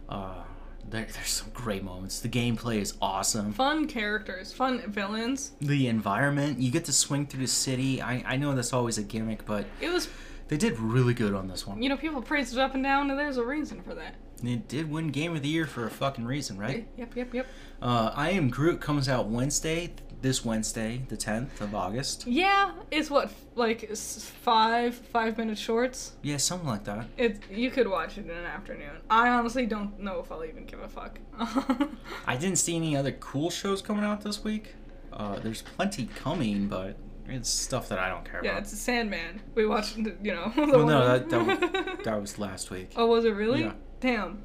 Uh, 0.08 0.42
there, 0.88 1.06
there's 1.12 1.28
some 1.28 1.50
great 1.54 1.82
moments. 1.82 2.20
The 2.20 2.28
gameplay 2.28 2.80
is 2.80 2.94
awesome. 3.00 3.52
fun 3.52 3.86
characters, 3.88 4.52
fun 4.52 4.90
villains. 4.90 5.52
The 5.60 5.86
environment, 5.88 6.60
you 6.60 6.70
get 6.70 6.84
to 6.86 6.92
swing 6.92 7.26
through 7.26 7.40
the 7.40 7.46
city. 7.46 8.00
I, 8.02 8.22
I 8.26 8.36
know 8.36 8.54
that's 8.54 8.72
always 8.72 8.98
a 8.98 9.02
gimmick, 9.02 9.44
but 9.46 9.64
It 9.80 9.90
was, 9.90 10.08
they 10.48 10.56
did 10.58 10.78
really 10.78 11.14
good 11.14 11.34
on 11.34 11.48
this 11.48 11.66
one. 11.66 11.82
you 11.82 11.88
know, 11.88 11.96
people 11.96 12.20
praised 12.22 12.52
it 12.54 12.58
up 12.60 12.74
and 12.74 12.82
down, 12.84 13.10
and 13.10 13.18
there's 13.18 13.38
a 13.38 13.44
reason 13.44 13.82
for 13.82 13.94
that. 13.94 14.14
It 14.46 14.68
did 14.68 14.90
win 14.90 15.08
Game 15.08 15.34
of 15.34 15.42
the 15.42 15.48
Year 15.48 15.66
for 15.66 15.86
a 15.86 15.90
fucking 15.90 16.24
reason, 16.24 16.58
right? 16.58 16.86
Yep, 16.96 17.16
yep, 17.16 17.34
yep. 17.34 17.46
Uh, 17.80 18.12
I 18.14 18.30
Am 18.30 18.48
Groot 18.50 18.80
comes 18.80 19.08
out 19.08 19.26
Wednesday. 19.28 19.92
this 20.22 20.42
Wednesday, 20.44 21.04
the 21.08 21.16
10th 21.18 21.60
of 21.60 21.74
August. 21.74 22.26
Yeah, 22.26 22.72
it's 22.90 23.10
what 23.10 23.30
like 23.56 23.94
five 23.94 24.94
five 24.94 25.36
minute 25.36 25.58
shorts. 25.58 26.12
Yeah, 26.22 26.38
something 26.38 26.68
like 26.68 26.84
that. 26.84 27.06
It 27.18 27.42
you 27.50 27.70
could 27.70 27.86
watch 27.88 28.16
it 28.16 28.24
in 28.24 28.30
an 28.30 28.46
afternoon. 28.46 29.02
I 29.10 29.28
honestly 29.28 29.66
don't 29.66 30.00
know 30.00 30.20
if 30.20 30.32
I'll 30.32 30.44
even 30.44 30.64
give 30.64 30.80
a 30.80 30.88
fuck. 30.88 31.18
I 32.26 32.36
didn't 32.36 32.56
see 32.56 32.74
any 32.74 32.96
other 32.96 33.12
cool 33.12 33.50
shows 33.50 33.82
coming 33.82 34.02
out 34.04 34.22
this 34.22 34.42
week. 34.42 34.74
Uh, 35.12 35.38
there's 35.40 35.62
plenty 35.62 36.06
coming, 36.06 36.68
but 36.68 36.96
it's 37.28 37.48
stuff 37.48 37.88
that 37.88 37.98
I 37.98 38.08
don't 38.08 38.24
care 38.24 38.40
yeah, 38.42 38.50
about. 38.50 38.62
Yeah, 38.62 38.62
it's 38.62 38.78
Sandman. 38.78 39.40
We 39.54 39.66
watched, 39.66 39.96
you 39.96 40.34
know. 40.34 40.52
The 40.56 40.66
Well, 40.66 40.86
no, 40.86 41.06
that, 41.06 41.30
that, 41.30 41.46
was, 41.96 42.04
that 42.04 42.20
was 42.20 42.38
last 42.38 42.70
week. 42.70 42.92
oh, 42.96 43.06
was 43.06 43.24
it 43.24 43.30
really? 43.30 43.60
Yeah. 43.62 43.72
Damn. 44.04 44.42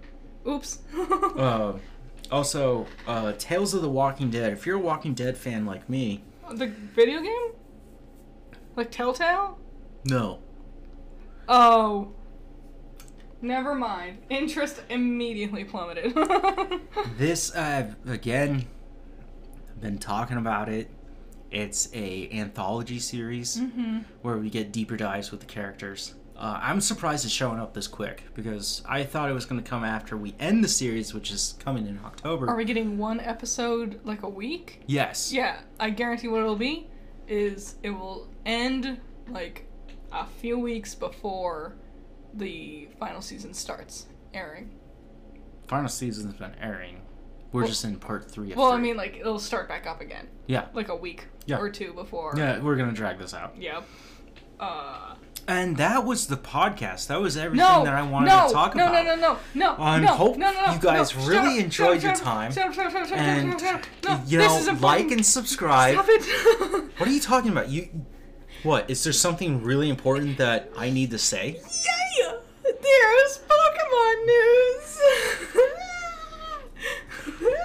Oops. 0.48 0.80
Uh, 1.38 1.73
also, 2.31 2.88
uh, 3.06 3.34
Tales 3.38 3.73
of 3.73 3.81
the 3.81 3.90
Walking 3.90 4.30
Dead. 4.30 4.53
If 4.53 4.65
you're 4.65 4.77
a 4.77 4.80
Walking 4.80 5.14
Dead 5.14 5.38
fan 5.38 5.65
like 5.65 5.90
me, 5.90 6.23
the 6.49 6.68
video 6.68 7.22
game? 7.22 7.52
Like 8.77 8.90
Telltale? 8.90 9.60
no. 10.06 10.40
Oh. 11.49 12.14
Never 13.41 13.76
mind. 13.76 14.19
Interest 14.30 14.81
immediately 14.90 15.65
plummeted. 15.65 16.15
This, 17.18 17.53
I've 17.53 17.95
again 18.07 18.65
been 19.81 19.98
talking 19.98 20.38
about 20.38 20.69
it. 20.69 20.90
It's 21.52 21.90
a 21.94 22.30
anthology 22.31 22.99
series 22.99 23.57
mm-hmm. 23.57 23.99
where 24.22 24.38
we 24.38 24.49
get 24.49 24.72
deeper 24.72 24.95
dives 24.95 25.31
with 25.31 25.41
the 25.41 25.45
characters. 25.45 26.15
Uh, 26.40 26.57
I'm 26.64 26.80
surprised 26.80 27.26
it's 27.26 27.34
showing 27.34 27.60
up 27.60 27.74
this 27.74 27.86
quick 27.88 28.24
because 28.34 28.82
I 28.88 29.03
thought 29.03 29.30
it 29.30 29.34
was 29.34 29.44
going 29.45 29.61
to 29.61 29.70
come 29.70 29.84
after 29.84 30.16
we 30.16 30.34
end 30.40 30.64
the 30.64 30.70
series, 30.70 31.14
which 31.14 31.32
is 31.32 31.56
coming 31.60 31.86
in 31.86 31.99
October. 32.06 32.48
Are 32.49 32.56
we 32.56 32.64
getting 32.64 32.98
one 32.98 33.20
episode 33.20 33.99
like 34.06 34.24
a 34.24 34.30
week? 34.30 34.82
yes. 34.88 35.34
Yeah, 35.34 35.60
I 35.82 35.90
guarantee 35.90 36.30
what 36.30 36.40
it'll 36.40 36.56
be 36.56 36.88
is 37.28 37.76
it 37.84 37.90
will 37.90 38.30
end 38.45 39.02
like 39.28 39.68
a 40.14 40.26
few 40.26 40.57
weeks 40.57 40.95
before 40.95 41.76
the 42.34 42.88
final 42.99 43.22
season 43.22 43.53
starts 43.53 44.06
airing. 44.34 44.72
Final 45.68 45.90
season's 45.90 46.36
been 46.36 46.56
airing. 46.61 47.02
We're 47.52 47.61
Well- 47.64 47.68
just 47.70 47.84
in 47.84 47.98
part 47.99 48.32
three 48.32 48.52
of 48.53 48.57
Well, 48.57 48.72
I 48.72 48.78
mean, 48.78 48.95
like 48.95 49.18
it'll 49.18 49.40
start 49.40 49.68
back 49.68 49.86
up 49.86 49.99
again, 49.99 50.30
yeah. 50.48 50.68
like 50.74 50.88
a 50.88 50.95
week 50.95 51.28
Yeah. 51.48 51.57
or 51.60 51.70
two 51.70 51.91
before. 51.91 52.34
Yeah, 52.38 52.61
we're 52.61 52.78
going 52.78 52.90
to 52.90 52.95
drag 52.95 53.18
this 53.20 53.34
out. 53.34 53.56
Yep. 53.60 53.84
Uh, 54.60 55.16
And 55.49 55.77
that 55.77 56.05
was 56.05 56.27
the 56.27 56.38
podcast. 56.38 57.07
That 57.07 57.19
was 57.19 57.35
everything 57.35 57.65
no, 57.65 57.84
that 57.84 57.95
I 57.95 58.03
wanted 58.03 58.27
no, 58.27 58.47
to 58.47 58.53
talk 58.53 58.76
no, 58.76 58.88
about. 58.88 59.03
No, 59.03 59.15
no, 59.15 59.21
no, 59.21 59.34
no, 59.55 59.77
no, 59.77 59.84
I 59.84 59.99
no, 59.99 60.07
hope 60.09 60.38
no, 60.38 60.51
no, 60.51 60.65
no, 60.67 60.73
you 60.73 60.80
guys 60.80 61.15
no, 61.15 61.26
really 61.26 61.55
shut 61.55 61.63
enjoyed 61.65 62.01
shut 62.01 62.03
your 62.03 62.15
time. 62.23 62.51
Shut 62.51 62.67
up, 62.67 62.73
shut 62.76 62.85
up, 62.85 62.91
shut 62.91 63.01
up, 63.01 63.07
shut 63.07 63.17
up, 63.17 63.23
And 63.26 63.59
shut 63.59 63.76
up, 63.76 63.84
shut 63.84 64.11
up. 64.11 64.19
No, 64.19 64.26
you 64.27 64.38
this 64.38 64.47
know, 64.47 64.57
is 64.59 64.67
a 64.67 64.73
like 64.73 65.09
and 65.09 65.26
subscribe. 65.26 65.95
Stop 65.95 66.05
it. 66.09 66.89
What 66.99 67.09
are 67.09 67.11
you 67.11 67.19
talking 67.19 67.51
about? 67.51 67.69
You 67.69 67.89
what? 68.61 68.89
Is 68.89 69.03
there 69.03 69.13
something 69.13 69.63
really 69.63 69.89
important 69.89 70.38
that 70.38 70.69
I 70.77 70.91
need 70.91 71.09
to 71.11 71.17
say? 71.17 71.59
Yeah, 72.19 72.34
there's 72.63 73.39
Pokemon 73.49 74.26
news. 74.26 74.99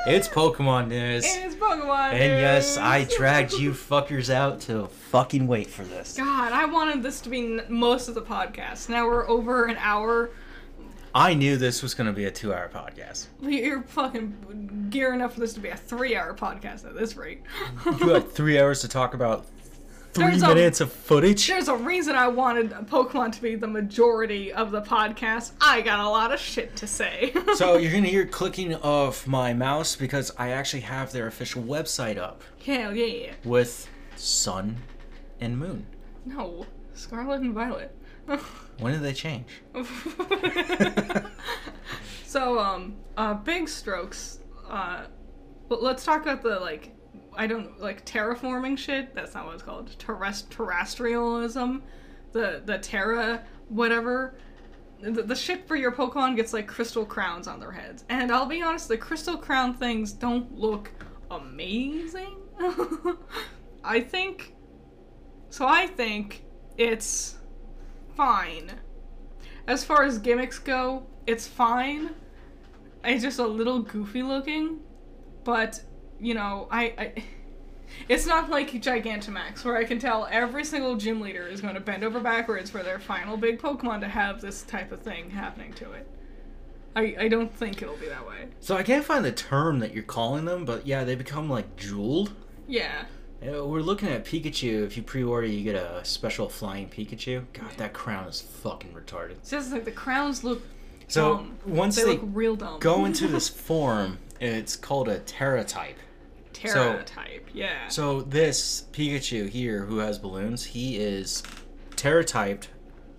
It's 0.06 0.28
Pokemon 0.28 0.88
news. 0.88 1.24
It's 1.26 1.53
Pokemon 1.64 2.12
And 2.12 2.20
yes. 2.40 2.76
I 2.76 3.04
dragged 3.16 3.52
you 3.54 3.72
fuckers 3.72 4.30
out 4.30 4.60
to 4.62 4.86
fucking 4.86 5.46
wait 5.46 5.68
for 5.68 5.84
this. 5.84 6.16
God, 6.16 6.52
I 6.52 6.64
wanted 6.66 7.02
this 7.02 7.20
to 7.22 7.28
be 7.30 7.40
n- 7.58 7.62
most 7.68 8.08
of 8.08 8.14
the 8.14 8.22
podcast. 8.22 8.88
Now 8.88 9.06
we're 9.06 9.28
over 9.28 9.66
an 9.66 9.76
hour. 9.78 10.30
I 11.14 11.34
knew 11.34 11.56
this 11.56 11.80
was 11.80 11.94
going 11.94 12.08
to 12.08 12.12
be 12.12 12.24
a 12.24 12.30
two 12.30 12.52
hour 12.52 12.68
podcast. 12.68 13.26
You're 13.40 13.82
fucking 13.82 14.88
gearing 14.90 15.22
up 15.22 15.32
for 15.32 15.40
this 15.40 15.54
to 15.54 15.60
be 15.60 15.68
a 15.68 15.76
three-hour 15.76 16.34
podcast 16.34 16.84
at 16.84 16.94
this 16.96 17.16
rate. 17.16 17.42
You 17.86 18.08
had 18.08 18.30
three 18.32 18.58
hours 18.58 18.80
to 18.80 18.88
talk 18.88 19.14
about 19.14 19.46
three 20.14 20.26
There's 20.26 20.42
a- 20.42 20.48
minutes 20.54 20.80
of 20.80 20.92
footage. 20.92 21.46
There's 21.48 21.68
a 21.68 21.74
reason 21.76 22.14
I 22.14 22.28
wanted 22.28 22.70
Pokemon 22.70 23.32
to 23.32 23.42
be 23.42 23.56
the 23.56 23.66
majority 23.66 24.52
of 24.52 24.70
the 24.70 24.80
podcast. 24.80 25.52
I 25.60 25.80
got 25.80 25.98
a 26.00 26.08
lot 26.08 26.32
of 26.32 26.38
shit 26.40 26.76
to 26.76 26.86
say. 26.86 27.34
So 27.54 27.76
you're 27.76 27.92
gonna 27.92 28.08
hear 28.08 28.26
clicking 28.26 28.74
of 28.74 29.26
my 29.28 29.52
mouse 29.54 29.94
because 29.96 30.32
I 30.36 30.50
actually 30.50 30.80
have 30.80 31.12
their 31.12 31.26
official 31.28 31.62
website 31.62 32.18
up 32.18 32.42
hell 32.64 32.94
yeah. 32.94 33.32
with 33.44 33.88
sun 34.16 34.78
and 35.40 35.56
moon. 35.58 35.86
No, 36.24 36.66
Scarlet 36.94 37.40
and 37.42 37.54
Violet. 37.54 37.94
When 38.78 38.92
did 38.92 39.02
they 39.02 39.12
change? 39.12 39.46
so 42.24 42.58
um 42.58 42.96
uh 43.16 43.34
big 43.34 43.68
strokes 43.68 44.40
uh 44.68 45.04
let's 45.68 46.04
talk 46.04 46.22
about 46.22 46.42
the 46.42 46.58
like 46.58 46.93
i 47.36 47.46
don't 47.46 47.80
like 47.80 48.04
terraforming 48.04 48.76
shit 48.76 49.14
that's 49.14 49.34
not 49.34 49.46
what 49.46 49.54
it's 49.54 49.62
called 49.62 49.90
Terrest- 49.98 50.48
terrestrialism 50.48 51.82
the 52.32 52.62
the 52.64 52.78
terra 52.78 53.44
whatever 53.68 54.36
the, 55.00 55.22
the 55.22 55.34
shit 55.34 55.68
for 55.68 55.76
your 55.76 55.92
pokemon 55.92 56.36
gets 56.36 56.52
like 56.52 56.66
crystal 56.66 57.04
crowns 57.04 57.46
on 57.46 57.60
their 57.60 57.72
heads. 57.72 58.04
And 58.08 58.32
i'll 58.32 58.46
be 58.46 58.62
honest 58.62 58.88
the 58.88 58.96
crystal 58.96 59.36
crown 59.36 59.74
things 59.74 60.12
don't 60.12 60.56
look 60.58 60.90
amazing. 61.30 62.36
I 63.84 64.00
think 64.00 64.54
so 65.50 65.66
i 65.66 65.86
think 65.86 66.44
it's 66.76 67.36
fine. 68.16 68.72
As 69.66 69.84
far 69.84 70.02
as 70.04 70.18
gimmicks 70.18 70.58
go, 70.58 71.06
it's 71.26 71.46
fine. 71.46 72.10
It's 73.04 73.22
just 73.22 73.38
a 73.38 73.46
little 73.46 73.80
goofy 73.80 74.22
looking, 74.22 74.80
but 75.44 75.82
you 76.24 76.34
know, 76.34 76.68
I, 76.70 76.82
I 76.98 77.24
it's 78.08 78.26
not 78.26 78.50
like 78.50 78.70
Gigantamax 78.70 79.64
where 79.64 79.76
I 79.76 79.84
can 79.84 79.98
tell 79.98 80.26
every 80.30 80.64
single 80.64 80.96
gym 80.96 81.20
leader 81.20 81.46
is 81.46 81.60
going 81.60 81.74
to 81.74 81.80
bend 81.80 82.02
over 82.02 82.18
backwards 82.20 82.70
for 82.70 82.82
their 82.82 82.98
final 82.98 83.36
big 83.36 83.60
Pokemon 83.60 84.00
to 84.00 84.08
have 84.08 84.40
this 84.40 84.62
type 84.62 84.90
of 84.90 85.02
thing 85.02 85.30
happening 85.30 85.72
to 85.74 85.92
it. 85.92 86.08
I, 86.96 87.16
I 87.20 87.28
don't 87.28 87.52
think 87.52 87.82
it'll 87.82 87.96
be 87.96 88.08
that 88.08 88.26
way. 88.26 88.48
So 88.60 88.76
I 88.76 88.82
can't 88.82 89.04
find 89.04 89.24
the 89.24 89.32
term 89.32 89.80
that 89.80 89.92
you're 89.94 90.02
calling 90.04 90.44
them, 90.44 90.64
but 90.64 90.86
yeah, 90.86 91.04
they 91.04 91.14
become 91.14 91.50
like 91.50 91.76
jeweled. 91.76 92.32
Yeah. 92.66 93.04
We're 93.42 93.82
looking 93.82 94.08
at 94.08 94.24
Pikachu. 94.24 94.84
If 94.84 94.96
you 94.96 95.02
pre-order, 95.02 95.46
you 95.46 95.62
get 95.62 95.74
a 95.74 96.02
special 96.04 96.48
flying 96.48 96.88
Pikachu. 96.88 97.44
God, 97.52 97.70
that 97.76 97.92
crown 97.92 98.26
is 98.26 98.40
fucking 98.40 98.92
retarded. 98.92 99.32
It's 99.32 99.50
just 99.50 99.72
like 99.72 99.84
the 99.84 99.90
crowns 99.92 100.42
look 100.44 100.62
So 101.08 101.36
dumb. 101.36 101.58
once 101.66 101.96
they, 101.96 102.04
they 102.04 102.08
look 102.12 102.22
real 102.32 102.56
dumb. 102.56 102.80
go 102.80 103.04
into 103.04 103.26
this 103.36 103.48
form, 103.48 104.18
it's 104.40 104.76
called 104.76 105.08
a 105.08 105.18
Tera 105.18 105.64
type. 105.64 105.96
Tera 106.72 107.02
type, 107.04 107.48
yeah. 107.52 107.88
So 107.88 108.22
this 108.22 108.84
Pikachu 108.92 109.48
here, 109.48 109.84
who 109.84 109.98
has 109.98 110.18
balloons, 110.18 110.64
he 110.64 110.96
is 110.96 111.42
Tera 111.96 112.24
typed, 112.24 112.68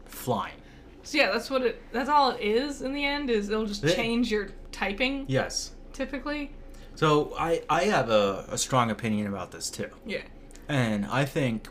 flying. 0.05 0.55
So 1.03 1.17
yeah, 1.19 1.31
that's 1.31 1.49
what 1.49 1.61
it. 1.61 1.81
That's 1.91 2.09
all 2.09 2.31
it 2.31 2.41
is 2.41 2.81
in 2.81 2.93
the 2.93 3.05
end. 3.05 3.29
Is 3.29 3.49
it'll 3.49 3.65
just 3.65 3.83
change 3.87 4.31
your 4.31 4.49
typing 4.71 5.25
Yes. 5.27 5.71
typically. 5.93 6.51
So 6.95 7.33
I 7.37 7.61
I 7.69 7.83
have 7.83 8.09
a, 8.09 8.45
a 8.49 8.57
strong 8.57 8.89
opinion 8.89 9.27
about 9.27 9.51
this 9.51 9.69
too, 9.69 9.89
Yeah. 10.05 10.21
and 10.67 11.05
I 11.05 11.25
think 11.25 11.67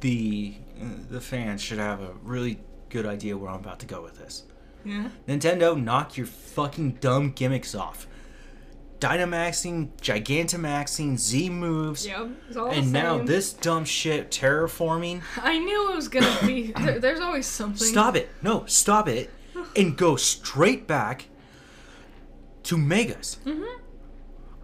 the 0.00 0.54
the 1.10 1.20
fans 1.20 1.62
should 1.62 1.78
have 1.78 2.00
a 2.02 2.12
really 2.22 2.60
good 2.90 3.06
idea 3.06 3.36
where 3.36 3.50
I'm 3.50 3.60
about 3.60 3.78
to 3.80 3.86
go 3.86 4.02
with 4.02 4.18
this. 4.18 4.44
Yeah. 4.84 5.08
Nintendo, 5.26 5.80
knock 5.82 6.16
your 6.16 6.26
fucking 6.26 6.98
dumb 7.00 7.32
gimmicks 7.32 7.74
off. 7.74 8.06
Dynamaxing, 9.00 9.90
Gigantamaxing, 10.00 11.18
Z 11.18 11.50
moves, 11.50 12.06
Yep. 12.06 12.28
It's 12.48 12.56
all 12.56 12.70
the 12.70 12.76
and 12.76 12.92
now 12.92 13.18
same. 13.18 13.26
this 13.26 13.52
dumb 13.52 13.84
shit, 13.84 14.30
terraforming. 14.30 15.22
I 15.42 15.58
knew 15.58 15.90
it 15.92 15.96
was 15.96 16.08
gonna 16.08 16.38
be. 16.46 16.72
There, 16.78 16.98
there's 16.98 17.20
always 17.20 17.46
something. 17.46 17.86
Stop 17.86 18.16
it! 18.16 18.30
No, 18.42 18.64
stop 18.66 19.08
it, 19.08 19.30
and 19.76 19.96
go 19.96 20.16
straight 20.16 20.86
back 20.86 21.26
to 22.64 22.76
Megas. 22.78 23.38
Mm-hmm. 23.44 23.80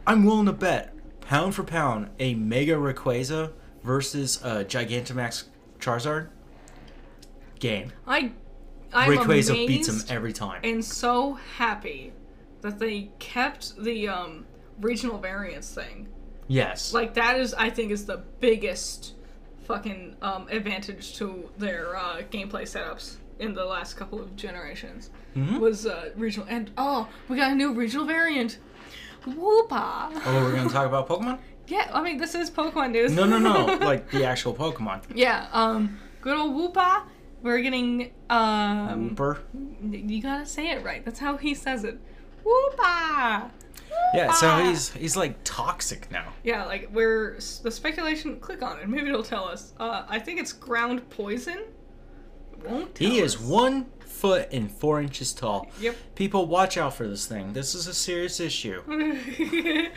I'm 0.06 0.24
willing 0.24 0.46
to 0.46 0.52
bet, 0.52 0.94
pound 1.20 1.54
for 1.54 1.62
pound, 1.62 2.08
a 2.18 2.34
Mega 2.34 2.74
Rayquaza 2.74 3.52
versus 3.84 4.40
a 4.42 4.64
Gigantamax 4.64 5.44
Charizard 5.78 6.28
game. 7.60 7.92
I. 8.06 8.32
I'm 8.94 9.10
Rayquaza 9.10 9.66
beats 9.66 9.88
him 9.88 10.00
every 10.14 10.32
time. 10.34 10.60
and 10.64 10.84
so 10.84 11.34
happy 11.56 12.12
that 12.62 12.78
they 12.78 13.10
kept 13.18 13.76
the 13.76 14.08
um 14.08 14.46
regional 14.80 15.18
variants 15.18 15.72
thing. 15.74 16.08
yes. 16.48 16.92
Like 16.94 17.14
that 17.14 17.38
is, 17.38 17.52
I 17.54 17.70
think, 17.70 17.92
is 17.92 18.06
the 18.06 18.18
biggest 18.40 19.14
fucking 19.64 20.16
um 20.22 20.48
advantage 20.50 21.14
to 21.18 21.50
their 21.58 21.96
uh, 21.96 22.22
gameplay 22.30 22.62
setups 22.62 23.16
in 23.38 23.54
the 23.54 23.64
last 23.64 23.94
couple 23.94 24.20
of 24.20 24.34
generations. 24.36 25.10
Mhm. 25.36 25.60
Was 25.60 25.86
uh, 25.86 26.10
regional 26.16 26.46
and 26.48 26.70
oh, 26.76 27.08
we 27.28 27.36
got 27.36 27.52
a 27.52 27.54
new 27.54 27.72
regional 27.74 28.06
variant. 28.06 28.58
Whoopa! 29.26 30.10
Oh, 30.26 30.42
we're 30.44 30.56
gonna 30.56 30.68
talk 30.70 30.86
about 30.86 31.08
Pokemon? 31.08 31.38
Yeah, 31.68 31.88
I 31.94 32.02
mean 32.02 32.18
this 32.18 32.34
is 32.34 32.50
Pokemon 32.50 32.90
news. 32.90 33.12
No, 33.12 33.24
no, 33.24 33.38
no. 33.38 33.64
like 33.86 34.10
the 34.10 34.24
actual 34.24 34.52
Pokemon. 34.52 35.00
yeah, 35.14 35.46
um, 35.52 35.96
good 36.20 36.36
old 36.36 36.52
Whoopa. 36.54 37.04
We're 37.40 37.60
getting 37.60 38.10
um. 38.28 39.10
Wooper. 39.16 39.38
You 39.88 40.20
gotta 40.20 40.44
say 40.44 40.70
it 40.72 40.82
right. 40.84 41.04
That's 41.04 41.20
how 41.20 41.36
he 41.36 41.54
says 41.54 41.84
it. 41.84 41.98
Whoopa. 42.44 43.50
Yeah, 44.14 44.32
so 44.32 44.64
he's 44.64 44.90
he's 44.90 45.16
like 45.16 45.36
toxic 45.44 46.10
now. 46.10 46.32
Yeah, 46.42 46.64
like 46.64 46.88
we're 46.92 47.38
the 47.62 47.70
speculation. 47.70 48.38
Click 48.40 48.62
on 48.62 48.78
it. 48.78 48.88
Maybe 48.88 49.08
it'll 49.08 49.22
tell 49.22 49.44
us. 49.44 49.72
Uh, 49.78 50.04
I 50.08 50.18
think 50.18 50.38
it's 50.38 50.52
ground 50.52 51.08
poison. 51.10 51.64
It 52.52 52.70
won't. 52.70 52.98
He 52.98 53.16
tell 53.16 53.24
is 53.24 53.36
us. 53.36 53.40
one 53.42 53.86
foot 54.00 54.48
and 54.52 54.70
four 54.70 55.00
inches 55.00 55.32
tall. 55.32 55.66
Yep. 55.80 55.96
People, 56.14 56.46
watch 56.46 56.76
out 56.76 56.94
for 56.94 57.08
this 57.08 57.26
thing. 57.26 57.54
This 57.54 57.74
is 57.74 57.86
a 57.86 57.94
serious 57.94 58.38
issue. 58.38 58.82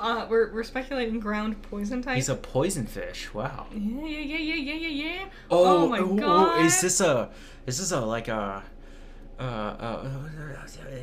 uh, 0.00 0.26
we're 0.28 0.52
we're 0.52 0.64
speculating 0.64 1.20
ground 1.20 1.62
poison 1.62 2.02
type. 2.02 2.16
He's 2.16 2.28
a 2.28 2.34
poison 2.34 2.86
fish. 2.86 3.32
Wow. 3.32 3.68
yeah, 3.72 4.06
yeah, 4.06 4.18
yeah, 4.18 4.38
yeah, 4.38 4.54
yeah, 4.54 4.74
yeah, 4.74 4.88
yeah. 4.88 5.28
Oh, 5.50 5.88
my 5.88 6.00
oh, 6.00 6.10
oh, 6.10 6.16
god! 6.16 6.64
is 6.66 6.80
this 6.80 7.00
a 7.00 7.30
is 7.66 7.78
this 7.78 7.92
a 7.92 8.00
like 8.00 8.28
a 8.28 8.64
uh, 9.40 9.42
uh, 9.42 10.08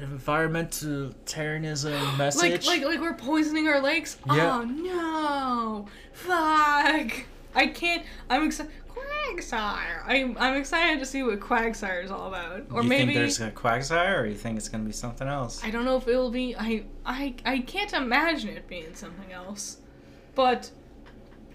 environmentalitarianism 0.04 2.18
message? 2.18 2.68
like 2.68 2.82
like 2.84 2.94
like 2.94 3.02
we're 3.02 3.14
poisoning 3.14 3.68
our 3.68 3.82
lakes? 3.82 4.18
Yeah. 4.28 4.60
Oh 4.60 4.64
no! 4.64 5.88
Fuck! 6.14 7.12
I 7.56 7.68
can't. 7.68 8.04
I'm 8.30 8.46
excited. 8.46 8.72
Quagsire. 8.90 10.04
I'm 10.06 10.38
I'm 10.40 10.56
excited 10.56 11.00
to 11.00 11.06
see 11.06 11.24
what 11.24 11.40
Quagsire 11.40 12.04
is 12.04 12.12
all 12.12 12.28
about. 12.28 12.66
Or 12.72 12.84
you 12.84 12.90
maybe 12.90 13.14
think 13.14 13.18
there's 13.18 13.40
a 13.42 13.52
Quagsire, 13.52 14.22
or 14.22 14.26
you 14.26 14.36
think 14.36 14.58
it's 14.58 14.70
gonna 14.70 14.84
be 14.84 14.92
something 14.92 15.28
else? 15.28 15.64
I 15.64 15.72
don't 15.72 15.86
know 15.86 15.98
if 15.98 16.08
it'll 16.08 16.32
be. 16.32 16.56
I 16.58 16.84
I 17.06 17.36
I 17.46 17.60
can't 17.60 17.94
imagine 17.94 18.50
it 18.50 18.68
being 18.68 18.94
something 18.96 19.32
else, 19.32 19.78
but 20.36 20.70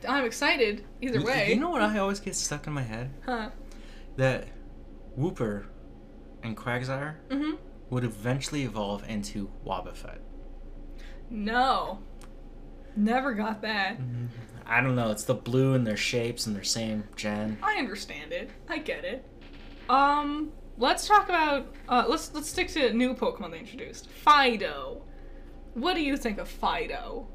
I'm 0.09 0.25
excited 0.25 0.85
either 1.01 1.19
You- 1.21 1.27
way. 1.27 1.49
You 1.51 1.57
know 1.61 1.71
what 1.71 1.83
I 1.83 1.99
always 1.99 2.21
get 2.21 2.35
stuck 2.37 2.67
in 2.67 2.73
my 2.73 2.83
head? 2.83 3.11
Huh? 3.25 3.51
That 4.17 4.49
Wooper 5.19 5.65
and 6.43 6.57
Quagsire 6.57 7.17
Mm-hmm. 7.29 7.53
would 7.91 8.05
eventually 8.05 8.63
evolve 8.63 9.09
into 9.09 9.51
Wobbuffet. 9.67 10.19
No. 11.31 11.99
Never 12.97 13.33
got 13.35 13.63
that. 13.63 13.97
I 14.67 14.81
don't 14.81 14.95
know. 14.95 15.11
It's 15.11 15.25
the 15.25 15.35
blue 15.35 15.75
and 15.75 15.87
their 15.87 15.97
shapes 15.97 16.47
and 16.47 16.55
their 16.55 16.63
same 16.63 17.05
gen. 17.17 17.59
I 17.63 17.77
understand 17.77 18.33
it. 18.33 18.51
I 18.69 18.79
get 18.79 19.05
it. 19.05 19.25
Um, 19.89 20.53
let's 20.79 21.07
talk 21.07 21.29
about. 21.29 21.75
Uh, 21.89 22.05
let's 22.09 22.33
let's 22.35 22.49
stick 22.51 22.69
to 22.73 22.93
new 22.93 23.15
Pokemon 23.15 23.53
they 23.53 23.59
introduced. 23.61 24.09
Fidough. 24.25 25.03
What 25.75 25.95
do 25.95 26.03
you 26.03 26.17
think 26.19 26.39
of 26.39 26.49
Fidough? 26.49 27.27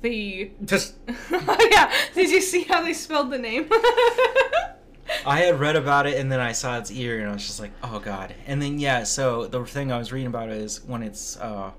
The 0.00 0.50
Just 0.64 0.96
yeah. 1.30 1.92
Did 2.14 2.30
you 2.30 2.40
see 2.40 2.64
how 2.64 2.82
they 2.82 2.92
spelled 2.94 3.30
the 3.30 3.38
name? 3.38 3.70
I 5.26 5.40
had 5.40 5.60
read 5.60 5.76
about 5.76 6.06
it 6.06 6.18
and 6.18 6.30
then 6.30 6.40
I 6.40 6.52
saw 6.52 6.78
its 6.78 6.90
ear 6.90 7.20
and 7.20 7.28
I 7.28 7.32
was 7.32 7.46
just 7.46 7.60
like, 7.60 7.72
oh 7.82 7.98
god. 7.98 8.34
And 8.46 8.60
then 8.60 8.78
yeah, 8.78 9.04
so 9.04 9.46
the 9.46 9.64
thing 9.64 9.92
I 9.92 9.98
was 9.98 10.12
reading 10.12 10.28
about 10.28 10.50
is 10.50 10.82
when 10.84 11.02
it's 11.02 11.36
uh 11.38 11.72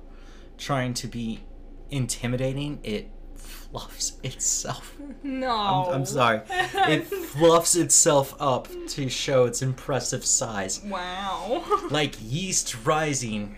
trying 0.57 0.93
to 0.95 1.07
be 1.07 1.41
intimidating, 1.89 2.80
it 2.84 3.10
fluffs 3.35 4.18
itself. 4.23 4.95
no. 5.23 5.49
I'm, 5.89 5.95
I'm 5.95 6.05
sorry. 6.05 6.41
It 6.49 7.05
fluffs 7.07 7.76
itself 7.76 8.35
up 8.39 8.68
to 8.89 9.10
show 9.10 9.45
its 9.45 9.61
impressive 9.61 10.23
size. 10.26 10.81
wow. 10.84 11.64
Like 11.89 12.15
yeast 12.22 12.85
rising. 12.85 13.55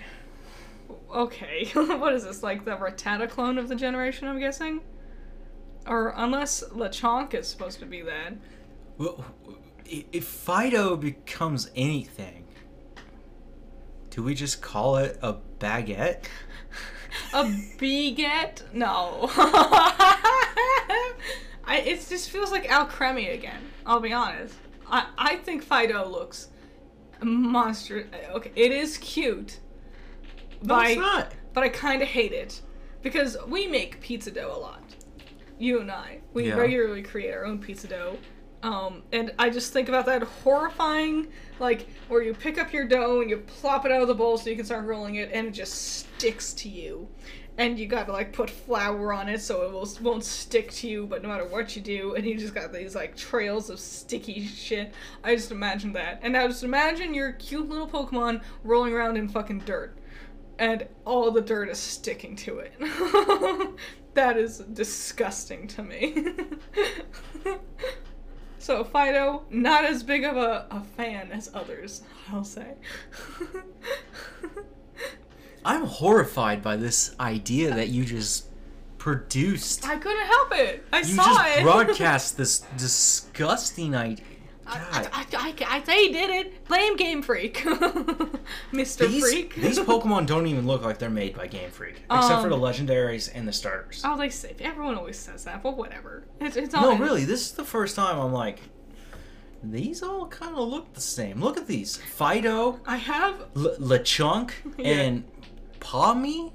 okay. 1.14 1.66
what 1.74 2.14
is 2.14 2.24
this? 2.24 2.44
Like 2.44 2.66
the 2.66 2.78
Rattata 2.78 3.30
clone 3.30 3.58
of 3.58 3.68
the 3.68 3.76
generation? 3.76 4.28
I'm 4.28 4.40
guessing. 4.40 4.82
Or 5.86 6.14
unless 6.16 6.64
Lechonk 6.70 7.34
is 7.34 7.48
supposed 7.48 7.80
to 7.80 7.86
be 7.86 8.02
that. 8.02 8.34
Well, 8.98 9.24
If 9.86 10.26
Fidough 10.26 11.00
becomes 11.00 11.70
anything, 11.76 12.46
do 14.10 14.24
we 14.24 14.34
just 14.34 14.62
call 14.62 14.98
it 14.98 15.18
a 15.22 15.36
baguette? 15.60 16.26
A 17.34 17.50
bigot? 17.78 18.64
No. 18.74 19.30
I, 21.68 21.82
it 21.86 22.06
just 22.10 22.30
feels 22.30 22.52
like 22.52 22.68
Alcremie 22.68 23.34
again. 23.34 23.62
I'll 23.86 24.02
be 24.02 24.12
honest. 24.12 24.54
I, 24.88 25.08
I 25.18 25.36
think 25.38 25.64
Fidough 25.64 26.10
looks 26.12 26.50
monster. 27.24 28.08
Okay, 28.32 28.52
it 28.56 28.72
is 28.72 28.98
cute. 28.98 29.60
No, 30.62 30.76
but 30.76 30.88
it's 30.88 30.98
I- 30.98 31.02
not. 31.02 31.32
But 31.54 31.64
I 31.64 31.70
kind 31.70 32.02
of 32.02 32.10
hate 32.10 32.34
it 32.34 32.60
because 33.02 33.38
we 33.48 33.66
make 33.68 34.02
pizza 34.02 34.30
dough 34.30 34.54
a 34.54 34.60
lot. 34.60 34.84
You 35.58 35.80
and 35.80 35.90
I, 35.90 36.20
we 36.34 36.48
Yeah. 36.50 36.56
regularly 36.56 37.02
create 37.02 37.34
our 37.34 37.46
own 37.46 37.60
pizza 37.60 37.88
dough. 37.88 38.18
Um, 38.66 39.04
and 39.12 39.32
I 39.38 39.52
just 39.52 39.74
think 39.74 39.90
about 39.90 40.08
that 40.08 40.24
horrifying, 40.24 41.28
like 41.60 41.88
where 42.08 42.24
you 42.24 42.34
pick 42.34 42.58
up 42.58 42.74
your 42.74 42.88
dough 42.88 43.22
and 43.22 43.30
you 43.30 43.38
plop 43.38 43.86
it 43.86 43.92
out 43.92 44.02
of 44.02 44.08
the 44.08 44.16
bowl 44.16 44.40
so 44.40 44.50
you 44.50 44.56
can 44.56 44.66
start 44.66 44.86
rolling 44.86 45.16
it, 45.16 45.30
and 45.32 45.50
it 45.50 45.52
just 45.52 46.00
sticks 46.00 46.52
to 46.54 46.70
you. 46.70 47.08
And 47.60 47.78
you 47.78 47.86
gotta 47.86 48.12
like 48.12 48.34
put 48.34 48.50
flour 48.50 49.14
on 49.14 49.30
it 49.30 49.40
so 49.40 49.62
it 49.62 49.72
will, 49.72 49.88
won't 50.02 50.24
stick 50.24 50.72
to 50.72 50.88
you, 50.88 51.06
but 51.06 51.22
no 51.22 51.30
matter 51.30 51.46
what 51.46 51.76
you 51.76 51.82
do, 51.84 52.16
and 52.16 52.26
you 52.26 52.40
just 52.40 52.56
got 52.56 52.74
these 52.74 52.96
like 52.96 53.16
trails 53.16 53.70
of 53.70 53.80
sticky 53.80 54.48
shit. 54.48 54.96
I 55.24 55.36
just 55.36 55.52
imagine 55.52 55.94
that, 55.94 56.22
and 56.24 56.34
now 56.34 56.48
just 56.48 56.64
imagine 56.64 57.14
your 57.14 57.34
cute 57.34 57.70
little 57.70 57.88
Pokemon 57.88 58.42
rolling 58.64 58.94
around 58.94 59.16
in 59.18 59.30
fucking 59.30 59.60
dirt 59.60 59.96
and 60.58 60.88
all 61.06 61.30
the 61.30 61.42
dirt 61.42 61.70
is 61.70 61.78
sticking 61.78 62.36
to 62.38 62.60
it. 62.60 62.74
that 64.16 64.38
is 64.38 64.60
disgusting 64.60 65.68
to 65.68 65.84
me. 65.84 66.30
so 68.66 68.84
Fidough, 68.84 69.44
not 69.52 69.86
as 69.86 70.02
big 70.02 70.24
of 70.24 70.38
a, 70.38 70.66
a 70.72 70.82
fan 70.98 71.32
as 71.32 71.52
others, 71.54 72.02
I'll 72.34 72.44
say. 72.44 72.74
I'm 75.64 75.86
horrified 75.86 76.64
by 76.64 76.76
this 76.76 77.16
idea 77.20 77.76
that 77.76 77.90
you 77.90 78.06
just 78.06 78.48
produced. 78.98 79.88
I 79.88 79.98
couldn't 79.98 80.26
help 80.26 80.52
it. 80.56 80.84
I 80.92 81.00
You 81.00 81.04
saw 81.06 81.26
just 81.26 81.58
it. 81.60 81.64
broadcast 81.64 82.38
this 82.38 82.62
disgusting 82.76 83.96
idea. 83.96 84.26
I. 84.68 85.08
I, 85.14 85.26
I, 85.34 85.54
I, 85.68 85.80
they 85.82 86.10
did 86.12 86.30
it. 86.30 86.66
Blame 86.68 86.96
Game 86.98 87.22
Freak, 87.22 87.58
Mr. 88.72 89.08
these, 89.08 89.24
Freak. 89.24 89.56
these 89.56 89.80
Pokemon 89.92 90.26
don't 90.26 90.48
even 90.48 90.66
look 90.68 90.84
like 90.84 90.98
they're 90.98 91.10
made 91.10 91.36
by 91.36 91.48
Game 91.48 91.70
Freak, 91.72 92.02
except 92.12 92.42
for 92.42 92.50
the 92.50 92.56
Um, 92.56 92.62
legendaries 92.62 93.30
and 93.34 93.48
the 93.48 93.54
starters. 93.54 94.02
Oh, 94.04 94.18
they 94.18 94.30
say 94.30 94.56
everyone 94.60 94.96
always 94.96 95.18
says 95.18 95.44
that, 95.46 95.62
but 95.64 95.78
whatever. 95.78 96.26
It's, 96.40 96.56
it's 96.58 96.74
all 96.74 96.98
no, 96.98 97.04
really, 97.04 97.26
this 97.26 97.42
is 97.42 97.52
the 97.54 97.64
first 97.66 97.96
time 97.96 98.20
I'm 98.20 98.34
like, 98.34 98.60
these 99.64 100.02
all 100.04 100.28
kind 100.28 100.56
of 100.56 100.68
look 100.68 100.94
the 100.94 101.02
same. 101.02 101.42
Look 101.42 101.58
at 101.58 101.68
these: 101.68 101.98
Fidough, 101.98 102.80
I 102.86 102.98
have 102.98 103.42
L- 103.56 103.76
Lechonk, 103.80 104.52
Yeah. 104.78 104.88
and 104.88 105.24
Pawmi. 105.80 106.52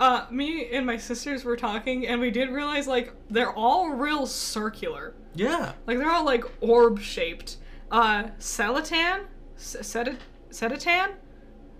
Uh, 0.00 0.26
me 0.30 0.66
and 0.72 0.84
my 0.86 0.96
sisters 0.96 1.44
were 1.44 1.56
talking, 1.56 2.06
and 2.08 2.20
we 2.20 2.30
did 2.30 2.48
realize 2.50 2.88
like 2.88 3.12
they're 3.28 3.52
all 3.52 3.90
real 3.90 4.26
circular. 4.26 5.14
Yeah, 5.34 5.72
Like 5.86 5.98
they're 5.98 6.10
all 6.10 6.24
like 6.24 6.44
orb 6.60 6.98
shaped. 7.00 7.58
Uh, 7.90 8.24
Celatan, 8.40 9.26
Cetat, 9.56 10.16
Cetatan, 10.50 11.12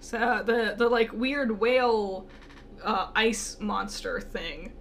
Ce- 0.01 0.15
uh, 0.15 0.43
the 0.45 0.75
the 0.77 0.89
like 0.89 1.13
weird 1.13 1.59
whale, 1.61 2.27
uh, 2.85 3.09
ice 3.17 3.57
monster 3.61 4.21
thing, 4.21 4.73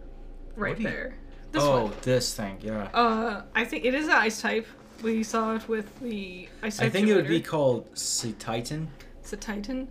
right 0.56 0.70
What 0.72 0.78
do 0.78 0.84
you- 0.84 0.90
there. 0.90 1.16
This 1.52 1.64
oh, 1.64 1.86
one. 1.86 1.94
this 2.04 2.36
thing. 2.36 2.60
Yeah, 2.62 2.90
Uh, 2.94 3.42
I 3.56 3.66
think 3.66 3.84
it 3.86 3.96
is 3.96 4.06
an 4.06 4.12
ice 4.12 4.40
type. 4.40 4.68
We 5.02 5.24
saw 5.24 5.56
it 5.56 5.68
with 5.68 6.00
the 6.00 6.48
ice 6.62 6.78
type. 6.78 6.86
I 6.88 6.90
think 6.92 7.08
it 7.08 7.16
would 7.16 7.28
be 7.28 7.42
called 7.42 7.88
Titan. 8.38 8.90
It's 9.22 9.34
a 9.34 9.38
Titan. 9.38 9.88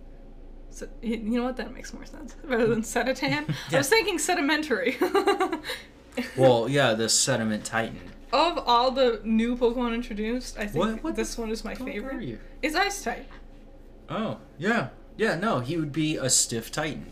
So, 0.71 0.87
you 1.01 1.17
know 1.17 1.43
what? 1.43 1.57
That 1.57 1.73
makes 1.73 1.93
more 1.93 2.05
sense 2.05 2.35
rather 2.43 2.67
than 2.67 2.79
hmm. 2.79 2.83
Cetatan. 2.83 3.55
I 3.71 3.77
was 3.77 3.89
thinking 3.89 4.19
sedimentary. 4.19 4.97
Well, 6.35 6.67
yeah, 6.67 6.95
the 6.95 7.07
Sediment 7.07 7.63
Titan. 7.63 8.01
of 8.33 8.57
all 8.67 8.91
the 8.91 9.21
new 9.23 9.55
Pokemon 9.55 9.93
introduced, 9.93 10.57
I 10.57 10.65
think 10.65 10.75
What- 10.75 11.03
what 11.03 11.15
this 11.15 11.37
one 11.37 11.49
is 11.49 11.63
my 11.63 11.75
favorite. 11.75 12.21
you? 12.23 12.39
It's 12.61 12.75
Ice 12.75 13.03
type. 13.03 13.31
Oh, 14.09 14.39
yeah. 14.57 14.89
Yeah, 15.17 15.35
no, 15.35 15.59
he 15.59 15.77
would 15.77 15.91
be 15.91 16.17
a 16.17 16.29
stiff 16.29 16.71
titan. 16.71 17.11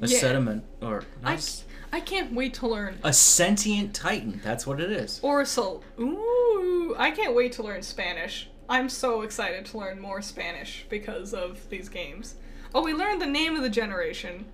A 0.00 0.06
Yeah. 0.06 0.18
sediment 0.18 0.64
or 0.80 1.04
ice 1.22 1.64
I, 1.92 2.00
can't 2.00 2.32
wait 2.32 2.54
to 2.54 2.66
learn 2.66 2.98
a 3.02 3.12
sentient 3.12 3.94
titan. 3.94 4.40
That's 4.42 4.66
what 4.66 4.80
it 4.80 4.90
is. 4.90 5.20
or 5.22 5.42
Orsil. 5.42 5.82
Ooh, 5.98 6.94
I 6.96 7.10
can't 7.10 7.34
wait 7.34 7.52
to 7.52 7.62
learn 7.62 7.82
Spanish. 7.82 8.48
I'm 8.68 8.88
so 8.88 9.22
excited 9.22 9.66
to 9.66 9.78
learn 9.78 10.00
more 10.00 10.22
Spanish 10.22 10.86
because 10.88 11.34
of 11.34 11.68
these 11.68 11.88
games. 11.88 12.36
Oh, 12.74 12.82
we 12.82 12.92
learned 12.94 13.20
the 13.20 13.26
name 13.26 13.56
of 13.56 13.62
the 13.62 13.70
generation. 13.70 14.46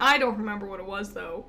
I 0.00 0.18
don't 0.18 0.36
remember 0.38 0.66
what 0.66 0.80
it 0.80 0.86
was 0.86 1.12
though. 1.12 1.46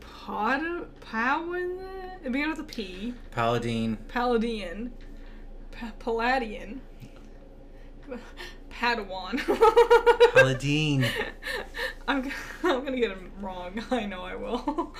Pod 0.00 0.60
Powin? 1.00 1.78
It 2.24 2.30
began 2.32 2.50
with 2.50 2.60
a 2.60 2.64
P. 2.64 3.14
Paladin. 3.32 3.98
Paladian. 4.08 4.90
Pa- 5.72 5.92
Palladian. 5.98 6.80
Padawan. 8.70 9.38
Paladin. 10.34 11.06
I'm, 12.08 12.22
g- 12.24 12.30
I'm 12.62 12.84
gonna 12.84 12.96
get 12.96 13.10
him 13.10 13.32
wrong. 13.40 13.82
I 13.90 14.06
know 14.06 14.22
I 14.22 14.36
will. 14.36 14.94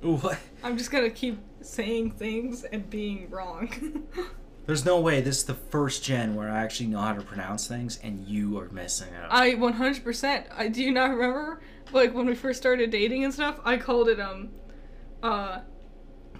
What? 0.00 0.38
I'm 0.62 0.78
just 0.78 0.90
gonna 0.90 1.10
keep 1.10 1.38
saying 1.60 2.12
things 2.12 2.64
and 2.64 2.88
being 2.88 3.28
wrong. 3.30 4.06
There's 4.68 4.84
no 4.84 5.00
way 5.00 5.22
this 5.22 5.38
is 5.38 5.44
the 5.44 5.54
first 5.54 6.04
gen 6.04 6.34
where 6.34 6.50
I 6.50 6.62
actually 6.62 6.88
know 6.88 6.98
how 6.98 7.14
to 7.14 7.22
pronounce 7.22 7.66
things 7.66 7.98
and 8.02 8.28
you 8.28 8.58
are 8.58 8.68
messing 8.68 9.08
it 9.14 9.24
up. 9.24 9.32
I 9.32 9.54
100%. 9.54 10.44
I 10.54 10.68
do 10.68 10.82
you 10.82 10.92
not 10.92 11.08
remember 11.08 11.62
like 11.90 12.12
when 12.12 12.26
we 12.26 12.34
first 12.34 12.60
started 12.60 12.90
dating 12.90 13.24
and 13.24 13.32
stuff, 13.32 13.58
I 13.64 13.78
called 13.78 14.10
it 14.10 14.20
um 14.20 14.50
uh 15.22 15.60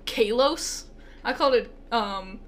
Kalos. 0.05 0.85
I 1.25 1.33
called 1.33 1.55
it 1.55 1.75
um 1.91 2.41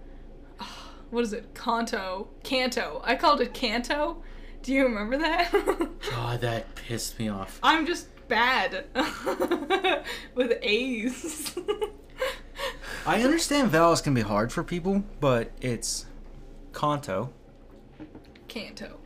what 1.09 1.25
is 1.25 1.33
it? 1.33 1.55
Kanto. 1.55 2.29
Canto. 2.43 3.01
I 3.03 3.17
called 3.17 3.41
it 3.41 3.55
Canto. 3.55 4.23
Do 4.63 4.75
you 4.75 4.85
remember 4.85 5.17
that? 5.17 5.51
God, 6.11 6.43
that 6.43 6.75
pissed 6.75 7.19
me 7.19 7.31
off. 7.31 7.59
I'm 7.63 7.87
just 7.87 8.07
bad 8.29 8.85
with 10.35 10.59
A's. 10.61 11.59
I 13.07 13.23
understand 13.23 13.71
vowels 13.71 14.01
can 14.01 14.15
be 14.15 14.21
hard 14.21 14.53
for 14.53 14.63
people, 14.63 15.05
but 15.21 15.51
it's 15.61 16.07
Kanto. 16.73 17.33
Kanto. 18.49 18.99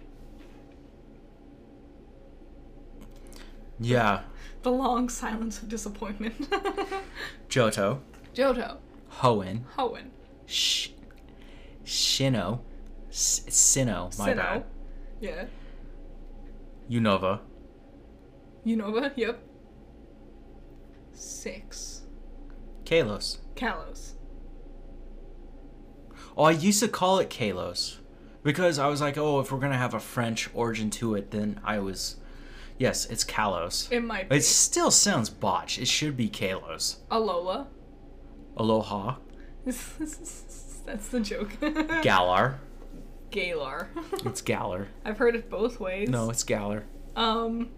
Yeah. 3.79 4.23
The 4.63 4.71
long 4.73 5.09
silence 5.09 5.61
of 5.63 5.69
disappointment. 5.69 6.49
Johto. 7.49 8.01
Johto. 8.35 8.79
Hoenn. 9.21 9.65
Hoenn. 9.77 10.09
Sh- 10.47 10.89
Shino. 11.85 12.61
S- 13.11 13.45
Sinnoh. 13.49 14.17
My 14.19 14.31
Sinnoh. 14.31 14.37
bad. 14.37 14.65
Yeah. 15.21 15.45
Unova. 16.91 17.41
Unova. 18.67 19.13
Yep. 19.17 19.39
Six. 21.13 22.03
Kalos. 22.85 23.39
Kalos. 23.57 24.13
Oh, 26.37 26.45
I 26.45 26.51
used 26.53 26.81
to 26.81 26.89
call 26.89 27.19
it 27.21 27.31
Kalos 27.31 27.99
because 28.43 28.79
I 28.79 28.89
was 28.89 29.01
like, 29.01 29.17
oh, 29.17 29.41
if 29.41 29.53
we're 29.53 29.59
gonna 29.61 29.79
have 29.79 29.95
a 29.95 30.01
French 30.01 30.51
origin 30.55 30.91
to 30.91 31.15
it, 31.15 31.31
then 31.31 31.61
I 31.65 31.79
was, 31.79 32.17
yes, 32.79 33.07
it's 33.07 33.25
Kalos. 33.25 33.91
It 33.93 34.01
might 34.01 34.29
be. 34.29 34.37
It 34.37 34.43
still 34.45 34.91
sounds 34.91 35.31
botched. 35.31 35.79
It 35.79 35.87
should 35.89 36.17
be 36.17 36.29
Kalos. 36.29 36.97
Alola. 37.11 37.67
Aloha. 38.57 39.17
That's 39.65 41.09
the 41.09 41.21
joke. 41.21 41.51
Galar. 42.03 42.61
Galar. 43.31 43.89
It's 44.25 44.43
Galar. 44.43 44.89
I've 45.05 45.19
heard 45.19 45.35
it 45.35 45.49
both 45.49 45.81
ways. 45.81 46.09
No, 46.09 46.31
it's 46.31 46.43
Galar. 46.45 46.85
Um, 47.17 47.71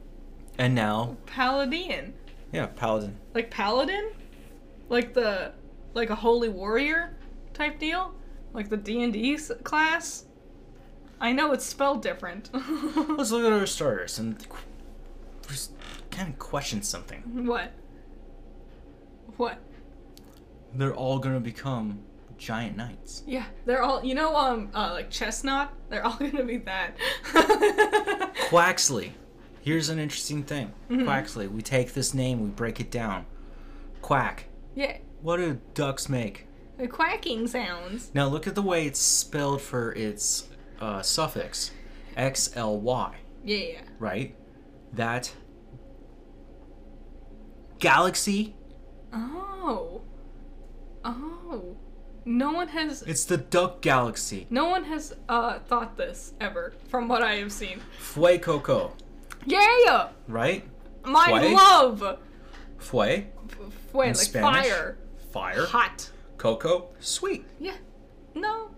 And 0.59 0.75
now, 0.75 1.17
Paladin. 1.27 2.15
yeah, 2.53 2.67
Paladin. 2.67 3.19
Like 3.35 3.51
Paladin? 3.51 4.11
Like 4.89 5.15
the, 5.15 5.53
like 5.97 6.11
a 6.11 6.15
holy 6.15 6.49
warrior 6.49 7.17
type 7.55 7.79
deal? 7.81 8.15
Like 8.53 8.69
the 8.69 8.77
D&D 8.77 9.39
class? 9.65 10.27
I 11.21 11.33
know 11.33 11.53
it's 11.53 11.65
spelled 11.65 12.03
different. 12.03 12.51
Let's 12.55 13.31
look 13.33 13.45
at 13.45 13.53
our 13.53 13.67
starters 13.67 14.19
and 14.19 14.37
just 15.49 15.73
kind 16.11 16.29
of 16.29 16.39
question 16.39 16.83
something. 16.83 17.47
what? 17.47 17.73
What? 19.37 19.59
They're 20.75 20.95
all 20.95 21.19
gonna 21.19 21.41
become 21.41 22.01
giant 22.39 22.77
knights. 22.77 23.23
Yeah, 23.27 23.47
they're 23.65 23.83
all, 23.83 24.05
you 24.05 24.15
know, 24.15 24.37
um, 24.37 24.71
uh, 24.75 24.91
like 24.93 25.11
Chesnaught? 25.11 25.69
They're 25.89 26.05
all 26.05 26.17
gonna 26.19 26.45
be 26.45 26.59
that. 26.59 26.97
Quaxly. 28.51 29.13
Here's 29.63 29.89
an 29.89 29.99
interesting 29.99 30.43
thing. 30.43 30.73
Mm-hmm. 30.91 31.09
Quaxly. 31.09 31.51
We 31.51 31.63
take 31.63 31.95
this 31.95 32.13
name, 32.15 32.41
we 32.43 32.49
break 32.51 32.79
it 32.81 32.91
down. 32.91 33.27
Quack. 34.03 34.45
yeah, 34.75 34.99
What 35.27 35.39
do 35.39 35.59
ducks 35.75 36.09
make? 36.09 36.47
the 36.79 36.87
quacking 36.87 37.49
sounds. 37.49 38.13
Now 38.15 38.29
look 38.29 38.47
at 38.47 38.55
the 38.55 38.63
way 38.63 38.87
it's 38.87 39.01
spelled 39.01 39.61
for 39.61 39.91
its 39.95 40.47
uh, 40.81 41.03
suffix. 41.03 41.73
X 42.17 42.53
L 42.55 42.79
Y, 42.79 43.17
Yeah. 43.43 43.81
right? 43.99 44.37
That 44.93 45.33
galaxy. 47.81 48.55
Oh. 49.13 50.03
Oh. 51.05 51.77
No 52.25 52.53
one 52.53 52.69
has 52.69 53.03
It's 53.03 53.25
the 53.25 53.37
duck 53.37 53.83
galaxy. 53.83 54.47
no 54.49 54.67
one 54.67 54.85
has 54.85 55.13
uh 55.29 55.59
thought 55.59 55.97
this 55.97 56.35
ever 56.41 56.73
from 56.89 57.09
what 57.09 57.23
I 57.23 57.35
have 57.39 57.51
seen. 57.51 57.81
Fuecoco, 58.01 58.93
Yeah. 59.45 60.11
right? 60.29 60.63
My 61.05 61.41
Fue? 61.41 61.53
love. 61.57 62.19
Fue, 62.79 63.25
Wait, 63.93 64.07
In 64.11 64.13
like 64.15 64.17
Spanish? 64.17 64.67
fire. 64.69 64.99
Fire. 65.37 65.67
Hot. 65.67 66.11
Cocoa, 66.39 66.89
sweet. 66.99 67.45
Yeah. 67.61 67.77
No. 68.35 68.71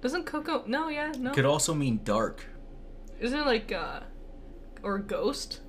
Doesn't 0.00 0.26
cocoa? 0.26 0.64
No, 0.66 0.88
yeah, 0.88 1.12
no. 1.16 1.30
Could 1.30 1.44
also 1.44 1.74
mean 1.74 2.00
dark. 2.02 2.46
Isn't 3.20 3.38
it 3.38 3.46
like 3.46 3.70
uh 3.70 4.00
or 4.82 4.98
ghost? 4.98 5.60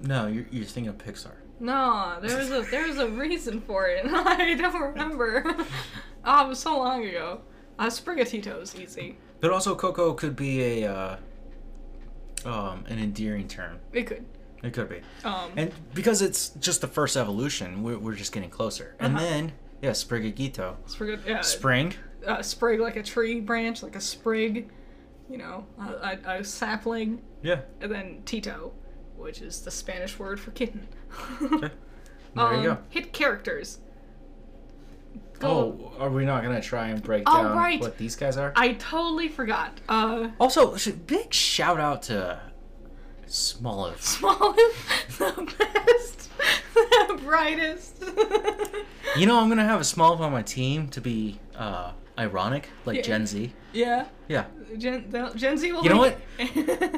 No, 0.00 0.28
you're, 0.28 0.46
you're 0.52 0.64
thinking 0.64 0.88
of 0.90 0.98
Pixar. 0.98 1.34
No, 1.58 2.18
there 2.22 2.38
was 2.38 2.50
a 2.50 2.62
there 2.70 2.86
was 2.86 2.98
a 2.98 3.08
reason 3.24 3.60
for 3.62 3.88
it. 3.88 4.06
I 4.08 4.54
don't 4.54 4.80
remember. 4.80 5.42
oh, 6.24 6.46
it 6.46 6.48
was 6.48 6.60
so 6.60 6.78
long 6.78 7.04
ago. 7.04 7.40
Uh, 7.80 7.86
Sprigatito's 7.86 8.78
easy. 8.78 9.18
But 9.40 9.50
also, 9.50 9.74
cocoa 9.74 10.14
could 10.14 10.36
be 10.36 10.82
a 10.84 10.92
uh, 10.92 11.16
um, 12.44 12.84
an 12.86 13.00
endearing 13.00 13.48
term. 13.48 13.80
It 13.92 14.06
could. 14.06 14.24
It 14.62 14.72
could 14.72 14.88
be, 14.88 15.00
Um, 15.24 15.50
and 15.56 15.72
because 15.94 16.22
it's 16.22 16.48
just 16.50 16.80
the 16.80 16.86
first 16.88 17.16
evolution, 17.16 17.82
we're, 17.82 17.98
we're 17.98 18.14
just 18.14 18.32
getting 18.32 18.50
closer. 18.50 18.96
And 18.98 19.14
Uh-huh. 19.16 19.24
then, 19.24 19.52
yeah, 19.82 19.90
Sprigagito, 19.90 20.76
Sprig- 20.86 21.20
yeah, 21.26 21.40
spring. 21.42 21.94
uh, 22.26 22.42
sprig 22.42 22.80
like 22.80 22.96
a 22.96 23.02
tree 23.02 23.40
branch, 23.40 23.82
like 23.82 23.94
a 23.96 24.00
sprig, 24.00 24.68
you 25.28 25.38
know, 25.38 25.66
a, 25.78 26.18
a, 26.26 26.38
a 26.40 26.44
sapling, 26.44 27.20
Yeah, 27.42 27.60
and 27.80 27.92
then 27.92 28.22
Tito, 28.24 28.72
which 29.16 29.40
is 29.42 29.60
the 29.62 29.70
Spanish 29.70 30.18
word 30.18 30.40
for 30.40 30.50
kitten. 30.52 30.88
okay. 31.42 31.70
There 32.34 32.44
um, 32.44 32.56
you 32.62 32.68
go. 32.68 32.78
Hit 32.90 33.14
characters. 33.14 33.78
Go. 35.38 35.48
Oh, 35.48 35.92
are 36.02 36.10
we 36.10 36.24
not 36.26 36.42
gonna 36.42 36.60
try 36.60 36.88
and 36.88 37.02
break 37.02 37.22
Oh, 37.26 37.42
down 37.42 37.56
right. 37.56 37.80
what 37.80 37.96
these 37.96 38.14
guys 38.16 38.36
are? 38.36 38.52
I 38.56 38.74
totally 38.74 39.28
forgot. 39.28 39.80
Uh, 39.88 40.28
Also, 40.38 40.76
big 41.06 41.32
shout 41.32 41.80
out 41.80 42.02
to 42.04 42.40
Smoliv. 43.28 44.00
smallest, 44.00 45.18
the 45.18 45.54
best, 45.58 46.30
the 46.74 47.20
brightest. 47.24 48.02
You 49.16 49.26
know, 49.26 49.38
I'm 49.40 49.48
gonna 49.48 49.64
have 49.64 49.80
a 49.80 49.84
small 49.84 50.14
on 50.22 50.32
my 50.32 50.42
team 50.42 50.88
to 50.88 51.00
be 51.00 51.38
uh, 51.56 51.92
ironic, 52.18 52.68
like 52.84 52.96
Yeah. 52.98 53.02
Gen 53.02 53.26
Z. 53.26 53.52
yeah, 53.72 54.06
Yeah, 54.28 54.44
Gen, 54.78 55.10
Gen 55.36 55.58
Z 55.58 55.72
will. 55.72 55.82
You 55.82 55.90
know 55.90 55.98
what? 55.98 56.18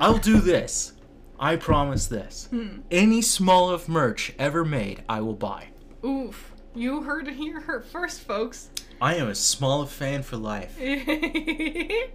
I'll 0.00 0.18
do 0.18 0.40
this. 0.40 0.92
I 1.40 1.56
promise 1.56 2.06
this. 2.08 2.48
Hmm. 2.50 2.80
Any 2.90 3.22
of 3.70 3.88
merch 3.88 4.32
ever 4.38 4.64
made, 4.64 5.04
I 5.08 5.20
will 5.20 5.34
buy. 5.34 5.68
Oof. 6.04 6.52
You 6.74 7.02
heard 7.02 7.28
it 7.28 7.34
here 7.34 7.60
first, 7.80 8.20
folks. 8.20 8.70
I 9.00 9.14
am 9.14 9.28
a 9.28 9.34
small 9.34 9.86
fan 9.86 10.22
for 10.22 10.36
life. 10.36 10.76
I 10.80 12.08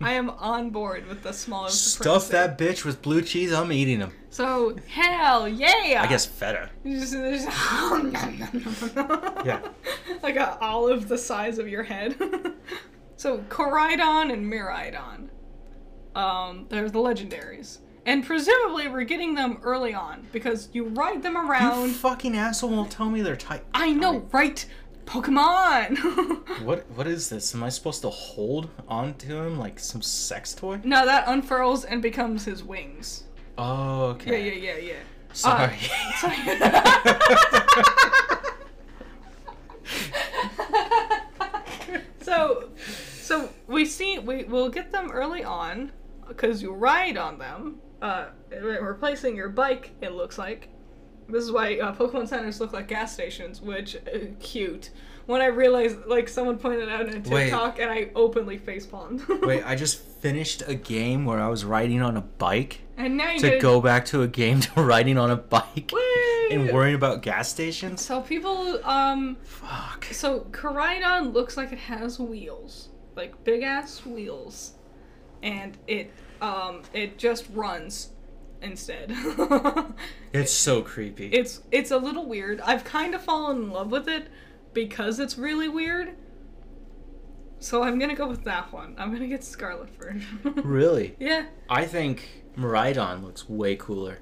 am 0.00 0.30
on 0.30 0.70
board 0.70 1.06
with 1.08 1.22
the 1.24 1.32
smallest. 1.32 1.94
Stuff 1.94 2.22
supremacy. 2.22 2.32
that 2.32 2.56
bitch 2.58 2.84
with 2.84 3.02
blue 3.02 3.20
cheese, 3.22 3.52
I'm 3.52 3.72
eating 3.72 3.98
them. 3.98 4.12
So 4.30 4.76
hell 4.88 5.48
yeah! 5.48 6.00
I 6.02 6.06
guess 6.06 6.24
feta. 6.24 6.70
Just- 6.86 7.12
there's- 7.12 7.44
Yeah. 9.44 9.60
like 10.22 10.36
a 10.36 10.56
olive 10.60 11.08
the 11.08 11.18
size 11.18 11.58
of 11.58 11.68
your 11.68 11.82
head. 11.82 12.16
so 13.16 13.38
Koraidon 13.48 14.32
and 14.32 14.50
Miraidon. 14.52 15.28
Um, 16.14 16.66
they're 16.68 16.88
the 16.90 16.98
legendaries. 17.00 17.78
And 18.06 18.24
presumably 18.24 18.88
we're 18.88 19.04
getting 19.04 19.34
them 19.34 19.58
early 19.62 19.92
on 19.94 20.26
because 20.32 20.68
you 20.72 20.84
ride 20.84 21.22
them 21.22 21.36
around. 21.36 21.88
You 21.88 21.92
fucking 21.94 22.34
asshole 22.36 22.70
won't 22.70 22.90
tell 22.90 23.10
me 23.10 23.20
their 23.20 23.36
type. 23.36 23.66
I 23.74 23.92
know, 23.92 24.26
right? 24.32 24.64
Pokemon! 25.08 26.44
What 26.64 26.84
What 26.94 27.06
is 27.06 27.30
this? 27.30 27.54
Am 27.54 27.62
I 27.62 27.70
supposed 27.70 28.02
to 28.02 28.10
hold 28.10 28.68
on 28.88 29.14
to 29.14 29.28
him 29.28 29.58
like 29.58 29.78
some 29.78 30.02
sex 30.02 30.54
toy? 30.54 30.80
no, 30.84 31.06
that 31.06 31.24
unfurls 31.26 31.84
and 31.84 32.02
becomes 32.02 32.44
his 32.44 32.62
wings. 32.62 33.24
Oh, 33.56 34.02
okay. 34.14 34.46
yeah, 34.46 34.52
yeah, 34.52 34.76
yeah. 34.76 34.88
Yeah. 34.88 35.02
Sorry. 35.32 35.78
so, 42.20 42.68
so 43.22 43.48
we 43.66 43.84
see 43.84 44.18
we 44.18 44.44
will 44.44 44.68
get 44.68 44.92
them 44.92 45.10
early 45.10 45.42
on 45.42 45.92
because 46.26 46.62
you 46.62 46.74
ride 46.74 47.16
on 47.16 47.38
them, 47.38 47.80
uh, 48.02 48.26
replacing 48.60 49.36
your 49.36 49.48
bike. 49.48 49.92
It 50.02 50.12
looks 50.12 50.38
like 50.38 50.68
this 51.28 51.44
is 51.44 51.52
why 51.52 51.78
uh, 51.78 51.94
Pokemon 51.94 52.28
centers 52.28 52.60
look 52.60 52.72
like 52.72 52.88
gas 52.88 53.12
stations, 53.12 53.60
which 53.60 53.96
uh, 53.96 54.18
cute. 54.40 54.90
When 55.26 55.42
I 55.42 55.46
realized, 55.46 56.06
like 56.06 56.26
someone 56.26 56.58
pointed 56.58 56.88
out 56.88 57.12
in 57.12 57.22
Wait. 57.24 57.44
TikTok, 57.44 57.78
and 57.78 57.90
I 57.90 58.10
openly 58.14 58.58
facepalmed. 58.58 59.42
Wait, 59.46 59.62
I 59.62 59.74
just 59.74 60.00
finished 60.00 60.62
a 60.66 60.74
game 60.74 61.26
where 61.26 61.38
I 61.38 61.48
was 61.48 61.64
riding 61.64 62.00
on 62.00 62.16
a 62.16 62.22
bike 62.22 62.80
and 62.96 63.16
now 63.16 63.32
you 63.32 63.40
to 63.40 63.50
get 63.50 63.60
go 63.60 63.80
back 63.80 64.06
to 64.06 64.22
a 64.22 64.28
game 64.28 64.60
to 64.62 64.82
riding 64.82 65.18
on 65.18 65.30
a 65.30 65.36
bike 65.36 65.92
Whee! 65.92 66.48
and 66.50 66.72
worrying 66.72 66.94
about 66.94 67.22
gas 67.22 67.50
stations. 67.50 68.00
So 68.00 68.22
people, 68.22 68.84
um, 68.84 69.36
Fuck. 69.44 70.06
So 70.06 70.46
Koraidon 70.50 71.34
looks 71.34 71.56
like 71.56 71.72
it 71.72 71.78
has 71.78 72.18
wheels, 72.18 72.88
like 73.14 73.44
big 73.44 73.62
ass 73.62 74.04
wheels, 74.06 74.72
and 75.42 75.76
it 75.86 76.10
um 76.40 76.82
it 76.92 77.18
just 77.18 77.46
runs 77.52 78.12
instead. 78.62 79.12
It's 80.32 80.52
so 80.52 80.82
creepy. 80.82 81.28
it's 81.28 81.62
it's 81.72 81.90
a 81.90 81.96
little 81.96 82.26
weird. 82.26 82.60
I've 82.60 82.84
kind 82.84 83.14
of 83.14 83.22
fallen 83.22 83.56
in 83.62 83.70
love 83.70 83.90
with 83.90 84.06
it 84.08 84.28
because 84.74 85.18
it's 85.18 85.38
really 85.38 85.68
weird. 85.68 86.14
So 87.60 87.82
I'm 87.82 87.98
gonna 87.98 88.14
go 88.14 88.28
with 88.28 88.44
that 88.44 88.72
one. 88.72 88.94
I'm 88.98 89.12
gonna 89.12 89.26
get 89.26 89.42
Scarlet 89.42 89.90
Fur. 89.90 90.16
really? 90.62 91.16
yeah. 91.18 91.46
I 91.68 91.86
think 91.86 92.44
Miraidon 92.56 93.22
looks 93.24 93.48
way 93.48 93.74
cooler. 93.76 94.18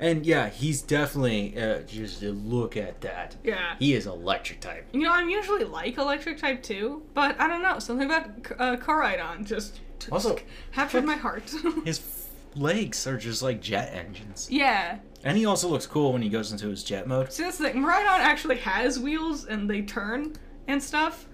And 0.00 0.26
yeah, 0.26 0.48
he's 0.48 0.82
definitely 0.82 1.56
uh, 1.56 1.80
just 1.82 2.20
look 2.20 2.76
at 2.76 3.00
that. 3.02 3.36
Yeah. 3.44 3.76
He 3.78 3.94
is 3.94 4.06
electric 4.06 4.60
type. 4.60 4.86
You 4.92 5.02
know, 5.02 5.12
I'm 5.12 5.30
usually 5.30 5.64
like 5.64 5.96
electric 5.98 6.38
type 6.38 6.62
too, 6.64 7.02
but 7.14 7.40
I 7.40 7.46
don't 7.46 7.62
know. 7.62 7.78
Something 7.78 8.06
about 8.06 8.24
uh, 8.58 8.76
Koraidon 8.76 9.46
just, 9.46 9.80
just 10.00 10.12
Also- 10.12 10.36
captured 10.72 11.04
my 11.04 11.14
heart. 11.14 11.48
His 11.84 12.00
f- 12.00 12.23
legs 12.54 13.06
are 13.06 13.16
just 13.18 13.42
like 13.42 13.60
jet 13.60 13.92
engines. 13.94 14.48
yeah. 14.50 14.98
And 15.24 15.38
he 15.38 15.46
also 15.46 15.68
looks 15.68 15.86
cool 15.86 16.12
when 16.12 16.20
he 16.20 16.28
goes 16.28 16.52
into 16.52 16.68
his 16.68 16.84
jet 16.84 17.06
mode. 17.06 17.32
See, 17.32 17.42
that's 17.44 17.56
the 17.56 17.70
thing. 17.70 17.82
Miraidon 17.82 18.18
actually 18.18 18.56
has 18.58 18.98
wheels 18.98 19.46
and 19.46 19.68
they 19.70 19.80
turn 19.80 20.34
and 20.68 20.82
stuff, 20.82 21.26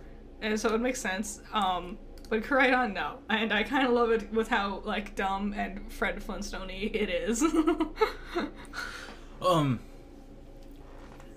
and 0.42 0.58
so 0.60 0.72
it 0.74 0.80
makes 0.80 1.00
sense. 1.00 1.40
Um, 1.52 1.98
but 2.28 2.42
Koraidon, 2.44 2.92
no. 2.94 3.18
And 3.28 3.52
I 3.52 3.64
kind 3.64 3.84
of 3.84 3.92
love 3.92 4.12
it 4.12 4.32
with 4.32 4.46
how, 4.46 4.80
like, 4.84 5.16
dumb 5.16 5.52
and 5.56 5.92
Fred 5.92 6.22
Flintstone 6.22 6.70
it 6.70 7.10
is. 7.10 7.44
Um, 9.42 9.80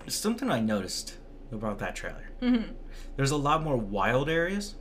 something 0.06 0.50
I 0.50 0.60
noticed 0.60 1.16
about 1.52 1.78
that 1.78 1.96
trailer. 1.96 2.30
Mhm. 2.42 2.74
There's 3.16 3.30
a 3.30 3.36
lot 3.36 3.62
more 3.62 3.76
wild 3.76 4.28
areas. 4.28 4.74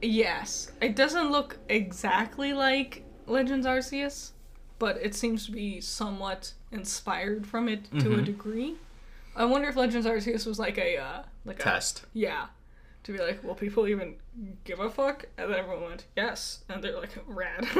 Yes, 0.00 0.72
it 0.80 0.96
doesn't 0.96 1.30
look 1.30 1.58
exactly 1.68 2.52
like 2.54 3.04
Legends 3.26 3.66
Arceus, 3.66 4.30
but 4.78 4.96
it 5.02 5.14
seems 5.14 5.46
to 5.46 5.52
be 5.52 5.80
somewhat 5.80 6.52
inspired 6.72 7.46
from 7.46 7.68
it 7.68 7.84
to 8.00 8.14
a 8.14 8.18
Mhm. 8.18 8.24
degree. 8.24 8.76
I 9.36 9.44
wonder 9.44 9.68
if 9.68 9.76
Legends 9.76 10.06
Arceus 10.06 10.46
was 10.46 10.58
like 10.58 10.78
a 10.78 10.96
uh, 10.98 11.22
like 11.44 11.60
a 11.60 11.62
Test. 11.62 12.04
yeah, 12.12 12.46
to 13.04 13.12
be 13.12 13.18
like, 13.18 13.42
will 13.44 13.54
people 13.54 13.86
even 13.88 14.16
give 14.64 14.80
a 14.80 14.90
fuck? 14.90 15.24
And 15.38 15.50
then 15.50 15.58
everyone 15.58 15.84
went 15.84 16.06
yes, 16.16 16.64
and 16.68 16.82
they're 16.82 16.98
like 16.98 17.10
rad. 17.26 17.66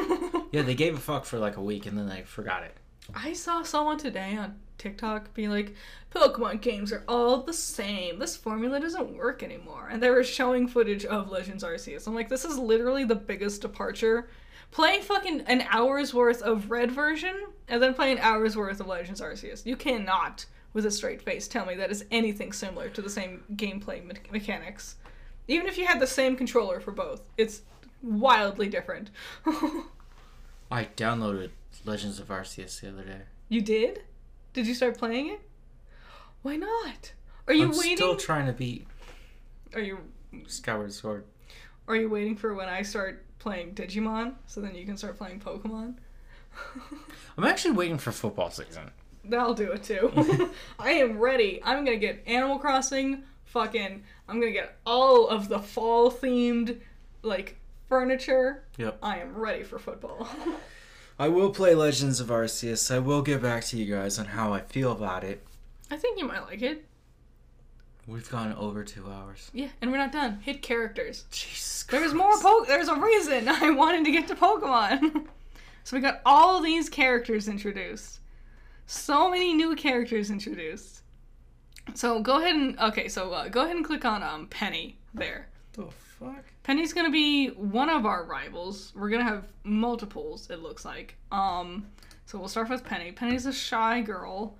Yeah, 0.53 0.62
they 0.62 0.75
gave 0.75 0.97
a 0.97 1.01
fuck 1.01 1.25
for 1.27 1.39
like 1.39 1.57
a 1.57 1.62
week 1.62 1.87
and 1.87 1.97
then 1.97 2.09
they 2.09 2.23
forgot 2.23 2.65
it. 2.65 2.77
I 3.15 3.33
saw 3.35 3.62
someone 3.62 3.99
today 3.99 4.37
on 4.37 4.59
TikTok 4.79 5.33
be 5.35 5.47
like, 5.47 5.75
Pokemon 6.12 6.61
games 6.61 6.93
are 6.93 7.05
all 7.07 7.43
the 7.43 7.53
same. 7.53 8.19
This 8.19 8.37
formula 8.37 8.81
doesn't 8.81 9.17
work 9.17 9.43
anymore. 9.45 9.89
And 9.91 10.03
they 10.03 10.11
were 10.11 10.25
showing 10.25 10.67
footage 10.67 11.05
of 11.05 11.31
Legends 11.31 11.62
Arceus. 11.62 12.07
I'm 12.09 12.15
like, 12.17 12.29
this 12.29 12.45
is 12.45 12.59
literally 12.59 13.05
the 13.05 13.15
biggest 13.15 13.62
departure. 13.62 14.29
Play 14.70 15.01
fucking 15.01 15.42
an 15.42 15.62
hour's 15.68 16.14
worth 16.14 16.42
of 16.42 16.70
red 16.70 16.92
version 16.92 17.34
and 17.68 17.82
then 17.82 17.94
play 17.94 18.12
an 18.12 18.18
hour's 18.18 18.56
worth 18.56 18.80
of 18.80 18.86
Legends 18.86 19.20
Arceus. 19.20 19.66
You 19.66 19.76
cannot, 19.76 20.47
with 20.72 20.86
a 20.86 20.90
straight 20.90 21.20
face, 21.22 21.48
tell 21.48 21.66
me 21.66 21.74
that 21.76 21.90
is 21.90 22.05
anything 22.10 22.52
similar 22.52 22.88
to 22.90 23.02
the 23.02 23.10
same 23.10 23.42
gameplay 23.55 24.05
me- 24.05 24.14
mechanics. 24.30 24.97
Even 25.48 25.66
if 25.66 25.76
you 25.76 25.86
had 25.86 25.98
the 26.01 26.06
same 26.06 26.36
controller 26.36 26.78
for 26.80 26.92
both, 26.92 27.22
it's 27.36 27.62
wildly 28.02 28.68
different. 28.68 29.10
I 30.70 30.84
downloaded 30.97 31.51
Legends 31.84 32.20
of 32.20 32.28
Arceus 32.28 32.80
the 32.80 32.88
other 32.90 33.02
day. 33.05 33.22
You 33.48 33.60
did? 33.60 34.02
Did 34.52 34.66
you 34.68 34.74
start 34.74 34.97
playing 34.98 35.30
it? 35.30 35.40
Why 36.42 36.56
not? 36.56 37.12
Are 37.48 37.55
you 37.55 37.64
I'm 37.64 37.70
waiting? 37.76 37.97
still 37.97 38.16
trying 38.16 38.47
to 38.47 38.52
beat 38.52 38.86
are 39.74 39.80
you 39.80 39.98
Skyward 40.47 40.92
Sword. 40.92 41.24
are 41.88 41.97
you 41.97 42.09
waiting 42.09 42.36
for 42.36 42.55
when 42.55 42.68
I 42.68 42.82
start 42.82 43.24
playing 43.41 43.75
Digimon 43.75 44.35
so 44.47 44.61
then 44.61 44.77
you 44.77 44.87
can 44.87 44.97
start 44.97 45.19
playing 45.19 45.41
Pokemon? 45.41 45.95
I'm 47.37 47.45
actually 47.45 47.73
waiting 47.73 47.99
for 47.99 48.12
football 48.12 48.51
season. 48.51 48.91
That'll 49.25 49.55
do 49.55 49.73
it 49.73 49.83
too. 49.83 50.51
I 50.79 50.93
am 50.93 51.19
ready. 51.19 51.61
I'm 51.65 51.85
gonna 51.85 51.97
get 51.97 52.23
Animal 52.27 52.59
Crossing. 52.59 53.25
Fucking, 53.47 54.05
I'm 54.29 54.41
gonna 54.41 54.53
get 54.53 54.79
all 54.87 55.27
of 55.29 55.49
the 55.49 55.59
fall 55.59 56.11
themed 56.11 56.79
like 57.23 57.57
furniture. 57.89 58.65
Yep. 58.79 58.99
I 59.03 59.19
am 59.19 59.35
ready 59.35 59.65
for 59.65 59.79
football. 59.79 60.29
I 61.19 61.29
will 61.29 61.51
play 61.51 61.75
Legends 61.75 62.21
of 62.21 62.29
Arceus. 62.29 62.95
I 62.95 63.01
will 63.01 63.23
get 63.23 63.43
back 63.43 63.65
to 63.65 63.77
you 63.77 63.93
guys 63.93 64.19
on 64.19 64.27
how 64.27 64.53
I 64.53 64.61
feel 64.61 64.93
about 64.93 65.25
it. 65.25 65.45
I 65.91 65.97
think 65.97 66.19
you 66.19 66.27
might 66.27 66.43
like 66.43 66.62
it. 66.62 66.87
We've 68.06 68.28
gone 68.28 68.52
over 68.55 68.82
two 68.85 69.10
hours. 69.10 69.51
Yeah, 69.52 69.68
and 69.81 69.90
we're 69.90 69.98
not 69.98 70.12
done. 70.12 70.40
Hit 70.43 70.62
characters. 70.62 71.24
Jesus 71.31 71.85
There's 71.85 72.14
more 72.14 72.39
po- 72.40 72.64
there's 72.64 72.89
a 72.89 72.97
reason 72.97 73.48
I 73.48 73.70
wanted 73.70 74.05
to 74.05 74.10
get 74.10 74.28
to 74.28 74.35
Pokemon. 74.35 75.27
so 75.85 75.97
we 75.97 76.01
got 76.01 76.20
all 76.24 76.60
these 76.60 76.89
characters 76.89 77.48
introduced. 77.48 78.20
So 78.86 79.31
many 79.31 79.55
new 79.55 79.77
characters 79.77 80.31
introduced. 80.31 81.02
So 81.94 82.20
go 82.20 82.39
ahead 82.40 82.55
and 82.55 82.78
okay, 82.81 83.09
so 83.09 83.32
uh, 83.32 83.48
go 83.48 83.62
ahead 83.62 83.77
and 83.77 83.85
click 83.85 84.05
on 84.05 84.22
um 84.22 84.47
Penny 84.48 84.98
there. 85.14 85.48
The 85.72 85.86
fuck? 85.90 86.44
Penny's 86.62 86.93
gonna 86.93 87.10
be 87.10 87.48
one 87.48 87.89
of 87.89 88.06
our 88.06 88.24
rivals. 88.24 88.93
We're 88.97 89.10
gonna 89.10 89.24
have 89.24 89.44
multiples, 89.64 90.51
it 90.51 90.60
looks 90.60 90.85
like. 90.85 91.16
Um, 91.31 91.86
so 92.27 92.39
we'll 92.39 92.48
start 92.48 92.68
with 92.68 92.85
Penny. 92.85 93.12
Penny's 93.12 93.47
a 93.47 93.52
shy 93.52 94.01
girl. 94.02 94.56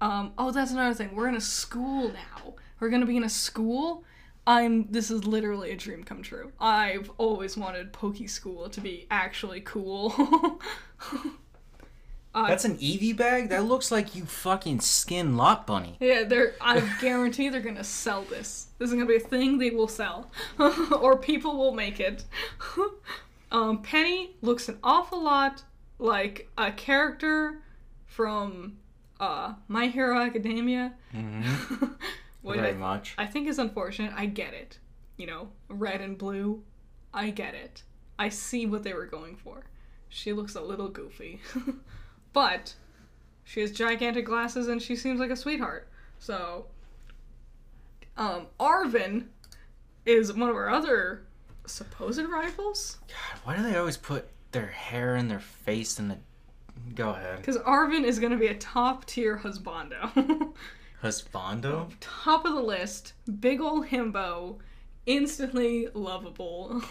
Um, 0.00 0.32
oh, 0.36 0.50
that's 0.50 0.72
another 0.72 0.94
thing. 0.94 1.14
We're 1.14 1.28
in 1.28 1.36
a 1.36 1.40
school 1.40 2.08
now. 2.08 2.54
We're 2.84 2.90
gonna 2.90 3.06
be 3.06 3.16
in 3.16 3.24
a 3.24 3.30
school. 3.30 4.04
I'm. 4.46 4.92
This 4.92 5.10
is 5.10 5.26
literally 5.26 5.70
a 5.70 5.74
dream 5.74 6.04
come 6.04 6.20
true. 6.20 6.52
I've 6.60 7.10
always 7.16 7.56
wanted 7.56 7.94
Poke 7.94 8.28
School 8.28 8.68
to 8.68 8.80
be 8.82 9.06
actually 9.10 9.62
cool. 9.62 10.12
uh, 12.34 12.46
That's 12.46 12.66
an 12.66 12.76
Eevee 12.76 13.16
bag? 13.16 13.48
That 13.48 13.64
looks 13.64 13.90
like 13.90 14.14
you 14.14 14.26
fucking 14.26 14.80
skin 14.80 15.32
Lopunny. 15.32 15.96
Yeah, 15.98 16.24
they're. 16.24 16.56
I 16.60 16.86
guarantee 17.00 17.48
they're 17.48 17.62
gonna 17.62 17.82
sell 17.82 18.20
this. 18.24 18.66
This 18.78 18.90
is 18.90 18.94
gonna 18.94 19.06
be 19.06 19.16
a 19.16 19.20
thing 19.20 19.56
they 19.56 19.70
will 19.70 19.88
sell, 19.88 20.30
or 20.58 21.16
people 21.16 21.56
will 21.56 21.72
make 21.72 22.00
it. 22.00 22.26
um, 23.50 23.80
Penny 23.80 24.36
looks 24.42 24.68
an 24.68 24.78
awful 24.84 25.22
lot 25.22 25.62
like 25.98 26.50
a 26.58 26.70
character 26.70 27.62
from 28.04 28.76
uh, 29.20 29.54
My 29.68 29.86
Hero 29.86 30.20
Academia. 30.20 30.92
Mm-hmm. 31.14 31.86
Which 32.44 32.60
Very 32.60 32.72
I, 32.72 32.76
much. 32.76 33.14
I 33.16 33.24
think 33.24 33.48
is 33.48 33.58
unfortunate. 33.58 34.12
I 34.14 34.26
get 34.26 34.52
it. 34.52 34.78
You 35.16 35.26
know, 35.26 35.48
red 35.70 36.02
and 36.02 36.18
blue. 36.18 36.62
I 37.14 37.30
get 37.30 37.54
it. 37.54 37.84
I 38.18 38.28
see 38.28 38.66
what 38.66 38.82
they 38.82 38.92
were 38.92 39.06
going 39.06 39.36
for. 39.36 39.64
She 40.10 40.34
looks 40.34 40.54
a 40.54 40.60
little 40.60 40.90
goofy. 40.90 41.40
but 42.34 42.74
she 43.44 43.62
has 43.62 43.72
gigantic 43.72 44.26
glasses 44.26 44.68
and 44.68 44.82
she 44.82 44.94
seems 44.94 45.18
like 45.18 45.30
a 45.30 45.36
sweetheart. 45.36 45.88
So 46.18 46.66
um 48.18 48.48
Arven 48.60 49.30
is 50.04 50.34
one 50.34 50.50
of 50.50 50.56
our 50.56 50.68
other 50.68 51.22
supposed 51.66 52.20
rivals. 52.26 52.98
God, 53.08 53.40
why 53.44 53.56
do 53.56 53.62
they 53.62 53.78
always 53.78 53.96
put 53.96 54.28
their 54.52 54.66
hair 54.66 55.16
in 55.16 55.28
their 55.28 55.40
face 55.40 55.98
and 55.98 56.10
the. 56.10 56.18
Go 56.94 57.08
ahead. 57.08 57.38
Because 57.38 57.56
Arven 57.56 58.04
is 58.04 58.18
gonna 58.18 58.36
be 58.36 58.48
a 58.48 58.54
top 58.54 59.06
tier 59.06 59.38
husbando. 59.38 60.52
Husbando? 61.04 61.92
top 62.00 62.46
of 62.46 62.54
the 62.54 62.62
list, 62.62 63.12
big 63.40 63.60
ol' 63.60 63.84
himbo, 63.84 64.56
instantly 65.04 65.88
lovable. 65.92 66.82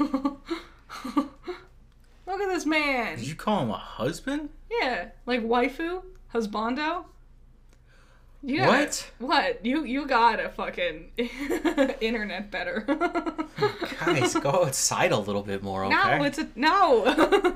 Look 1.05 2.39
at 2.39 2.47
this 2.47 2.67
man. 2.67 3.17
Did 3.17 3.27
you 3.27 3.33
call 3.33 3.63
him 3.63 3.71
a 3.71 3.77
husband? 3.77 4.49
Yeah, 4.69 5.09
like 5.25 5.41
waifu, 5.41 6.03
husbando. 6.31 7.05
You 8.43 8.59
got 8.59 8.67
What? 8.67 9.11
What? 9.17 9.65
You 9.65 9.83
you 9.83 10.05
got 10.05 10.39
a 10.39 10.49
fucking 10.49 11.09
internet 11.99 12.51
better. 12.51 12.81
Guys, 14.05 14.35
go 14.35 14.65
outside 14.65 15.11
a 15.11 15.17
little 15.17 15.41
bit 15.41 15.63
more, 15.63 15.85
okay? 15.85 16.19
No, 16.19 16.23
it's 16.23 16.37
a 16.37 16.47
no. 16.55 17.55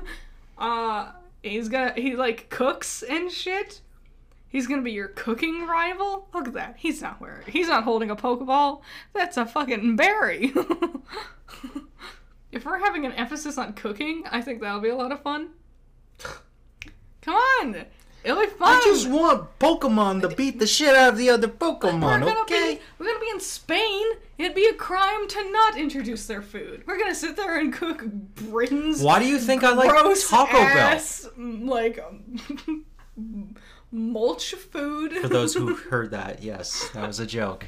uh, 0.58 1.12
he's 1.42 1.68
gonna 1.68 1.92
he 1.94 2.16
like 2.16 2.50
cooks 2.50 3.02
and 3.02 3.30
shit. 3.30 3.80
He's 4.48 4.66
gonna 4.66 4.82
be 4.82 4.92
your 4.92 5.08
cooking 5.08 5.66
rival. 5.66 6.28
Look 6.32 6.48
at 6.48 6.54
that. 6.54 6.76
He's 6.78 7.02
not 7.02 7.20
wearing. 7.20 7.46
He's 7.48 7.68
not 7.68 7.84
holding 7.84 8.10
a 8.10 8.16
pokeball. 8.16 8.80
That's 9.12 9.36
a 9.36 9.44
fucking 9.44 9.96
berry. 9.96 10.54
if 12.52 12.64
we're 12.64 12.78
having 12.78 13.04
an 13.04 13.12
emphasis 13.12 13.58
on 13.58 13.74
cooking, 13.74 14.24
I 14.30 14.40
think 14.40 14.60
that'll 14.60 14.80
be 14.80 14.88
a 14.88 14.96
lot 14.96 15.12
of 15.12 15.22
fun. 15.22 15.50
Come 17.20 17.34
on, 17.34 17.84
it'll 18.24 18.40
be 18.40 18.46
fun. 18.46 18.78
I 18.78 18.80
just 18.84 19.08
want 19.08 19.58
Pokemon 19.58 20.22
to 20.22 20.34
beat 20.34 20.58
the 20.58 20.66
shit 20.66 20.94
out 20.94 21.12
of 21.12 21.18
the 21.18 21.28
other 21.28 21.48
we're 21.48 21.52
Pokemon, 21.52 22.42
okay? 22.42 22.76
be 22.76 22.80
we're 22.98 23.06
gonna 23.06 23.20
be 23.20 23.30
in 23.30 23.40
Spain. 23.40 24.06
It'd 24.38 24.54
be 24.54 24.66
a 24.66 24.74
crime 24.74 25.28
to 25.28 25.52
not 25.52 25.76
introduce 25.76 26.26
their 26.26 26.40
food. 26.40 26.84
We're 26.86 26.98
gonna 26.98 27.14
sit 27.14 27.36
there 27.36 27.58
and 27.58 27.70
cook 27.70 28.02
Britain's 28.06 29.02
Why 29.02 29.18
do 29.18 29.26
you 29.26 29.38
think 29.38 29.62
I 29.62 29.74
like 29.74 29.90
Taco 29.90 30.52
Bell? 30.52 30.62
ass, 30.62 31.28
like 31.36 31.98
mulch 33.90 34.54
food. 34.54 35.12
For 35.12 35.28
those 35.28 35.54
who 35.54 35.74
heard 35.90 36.10
that, 36.12 36.42
yes, 36.42 36.88
that 36.94 37.06
was 37.06 37.20
a 37.20 37.26
joke. 37.26 37.66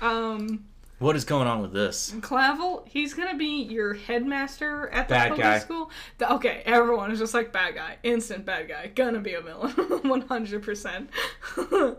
um, 0.00 0.64
What 0.98 1.16
is 1.16 1.24
going 1.24 1.48
on 1.48 1.60
with 1.62 1.72
this? 1.72 2.14
Clavel, 2.20 2.84
he's 2.88 3.14
gonna 3.14 3.36
be 3.36 3.62
your 3.62 3.94
headmaster 3.94 4.88
at 4.90 5.08
the 5.08 5.14
Bad 5.14 5.28
public 5.30 5.44
guy. 5.44 5.58
school. 5.58 5.90
The- 6.18 6.32
okay, 6.34 6.62
everyone 6.64 7.10
is 7.10 7.18
just 7.18 7.34
like 7.34 7.52
bad 7.52 7.74
guy, 7.74 7.96
instant 8.02 8.44
bad 8.46 8.68
guy, 8.68 8.88
gonna 8.94 9.20
be 9.20 9.34
a 9.34 9.40
villain, 9.40 9.70
one 10.02 10.22
hundred 10.22 10.62
percent. 10.62 11.10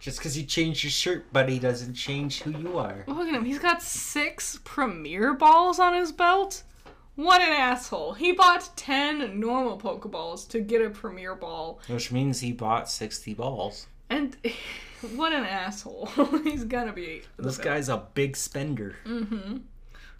Just 0.00 0.18
because 0.18 0.36
you 0.36 0.44
changed 0.44 0.82
your 0.82 0.90
shirt, 0.90 1.32
buddy, 1.32 1.58
doesn't 1.60 1.94
change 1.94 2.42
who 2.42 2.50
you 2.58 2.76
are. 2.78 3.04
Look 3.06 3.28
at 3.28 3.34
him, 3.34 3.44
he's 3.44 3.58
got 3.60 3.82
six 3.82 4.58
premier 4.64 5.32
balls 5.34 5.78
on 5.78 5.94
his 5.94 6.10
belt. 6.12 6.64
What 7.14 7.42
an 7.42 7.52
asshole! 7.52 8.14
He 8.14 8.32
bought 8.32 8.70
ten 8.76 9.38
normal 9.38 9.78
Pokeballs 9.78 10.48
to 10.48 10.60
get 10.60 10.80
a 10.82 10.90
premier 10.90 11.34
ball, 11.34 11.78
Which 11.86 12.10
means 12.10 12.40
he 12.40 12.52
bought 12.52 12.88
60 12.90 13.34
balls. 13.34 13.86
and 14.08 14.36
what 15.14 15.32
an 15.32 15.44
asshole! 15.44 16.06
he's 16.44 16.64
gonna 16.64 16.92
be. 16.92 17.22
This 17.36 17.58
guy's 17.58 17.88
a 17.88 18.06
big 18.14 18.36
spender. 18.36 18.96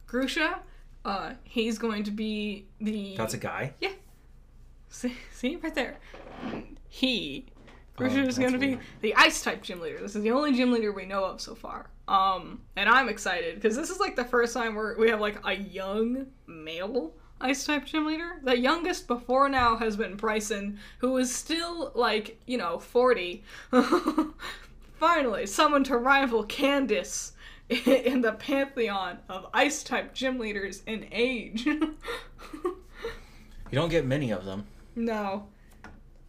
Grusha, 0.07 0.59
uh, 1.05 1.33
he's 1.45 1.79
going 1.79 2.05
to 2.05 2.11
be 2.11 2.67
the. 2.81 3.17
That's 3.17 3.35
a 3.35 3.39
guy. 3.39 3.73
Yeah. 3.81 3.93
See, 4.91 5.15
see 5.33 5.57
right 5.57 5.75
there. 5.75 5.97
He, 6.89 7.47
Oh, 7.99 8.05
is 8.05 8.39
going 8.39 8.53
to 8.53 8.59
be 8.59 8.79
the 9.01 9.15
ice 9.15 9.43
type 9.43 9.63
gym 9.63 9.81
leader. 9.81 9.99
This 10.01 10.17
is 10.17 10.23
the 10.23 10.31
only 10.31 10.55
gym 10.55 10.73
leader 10.73 10.93
we 10.93 11.05
know 11.05 11.25
of 11.25 11.41
so 11.41 11.55
far. 11.55 11.91
Um, 12.09 12.63
and 12.77 12.89
I'm 12.89 13.09
excited 13.09 13.57
because 13.57 13.77
this 13.77 13.91
is 13.91 14.01
like 14.01 14.17
the 14.17 14.25
first 14.25 14.55
time 14.55 14.75
where 14.75 14.97
we 14.99 15.11
have 15.11 15.21
like 15.21 15.39
a 15.45 15.55
young 15.55 16.27
male 16.47 17.13
ice 17.41 17.65
type 17.65 17.85
gym 17.85 18.07
leader. 18.07 18.41
The 18.43 18.59
youngest 18.59 19.07
before 19.07 19.49
now 19.49 19.77
has 19.77 19.97
been 19.97 20.17
Brycen, 20.17 20.79
who 20.99 21.17
is 21.19 21.35
still 21.35 21.93
like 21.95 22.41
you 22.47 22.57
know 22.57 22.79
40. 22.79 23.45
Finally, 24.95 25.47
someone 25.47 25.85
to 25.85 25.99
rival 25.99 26.45
Candice 26.47 27.33
in 27.69 28.21
the 28.21 28.33
pantheon 28.33 29.19
of 29.29 29.49
ice 29.53 29.83
type 29.83 30.15
gym 30.15 30.39
leaders 30.39 30.83
in 30.87 31.07
age. 31.13 31.67
You 33.73 33.77
don't 33.77 33.89
get 33.89 34.05
many 34.05 34.31
of 34.31 34.45
them. 34.45 34.67
No. 34.95 35.47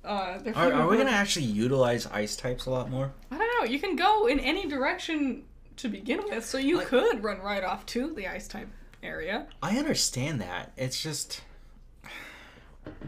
Uh, 0.03 0.37
they're 0.39 0.55
Are, 0.57 0.87
we 0.87 0.97
going 0.97 1.07
to 1.07 1.13
actually 1.13 1.45
utilize 1.45 2.05
ice 2.07 2.35
types 2.35 2.65
a 2.65 2.69
lot 2.69 2.89
more? 2.89 3.13
I 3.31 3.37
don't 3.37 3.47
know. 3.59 3.71
You 3.71 3.79
can 3.79 3.95
go 3.95 4.27
in 4.27 4.39
any 4.39 4.67
direction 4.67 5.43
to 5.77 5.87
begin 5.87 6.21
with, 6.25 6.45
so 6.45 6.57
you 6.57 6.77
Like- 6.77 6.87
could 6.87 7.23
run 7.23 7.39
right 7.39 7.63
off 7.63 7.85
to 7.87 8.13
the 8.13 8.27
ice 8.27 8.47
type 8.47 8.67
area. 9.01 9.47
I 9.61 9.77
understand 9.77 10.41
that. 10.41 10.73
It's 10.77 11.01
just. 11.01 11.41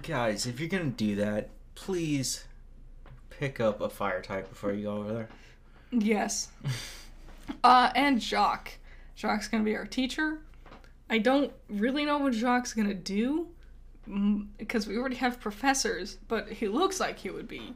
Guys, 0.04 0.46
if 0.46 0.60
you're 0.60 0.70
going 0.70 0.92
to 0.92 0.98
do 0.98 1.16
that, 1.18 1.50
please 1.76 2.46
pick 3.30 3.60
up 3.60 3.82
a 3.82 3.90
fire 3.90 4.22
type 4.22 4.50
before 4.50 4.72
you 4.72 4.84
go 4.84 4.98
over 4.98 5.14
there. 5.14 5.30
Yes. 5.92 6.50
uh, 7.64 7.92
and 7.96 8.20
Jock. 8.20 8.72
Jock's 9.16 9.48
gonna 9.48 9.64
be 9.64 9.76
our 9.76 9.86
teacher. 9.86 10.40
I 11.10 11.20
don't 11.20 11.54
really 11.70 12.06
know 12.06 12.18
what 12.18 12.34
Jock's 12.34 12.74
gonna 12.74 12.94
do 12.94 13.42
mm, 13.42 13.48
because 14.58 14.88
we 14.88 14.98
already 14.98 15.16
have 15.16 15.40
professors, 15.40 16.18
but 16.28 16.50
he 16.50 16.68
looks 16.68 17.00
like 17.00 17.20
he 17.20 17.30
would 17.30 17.48
be 17.48 17.74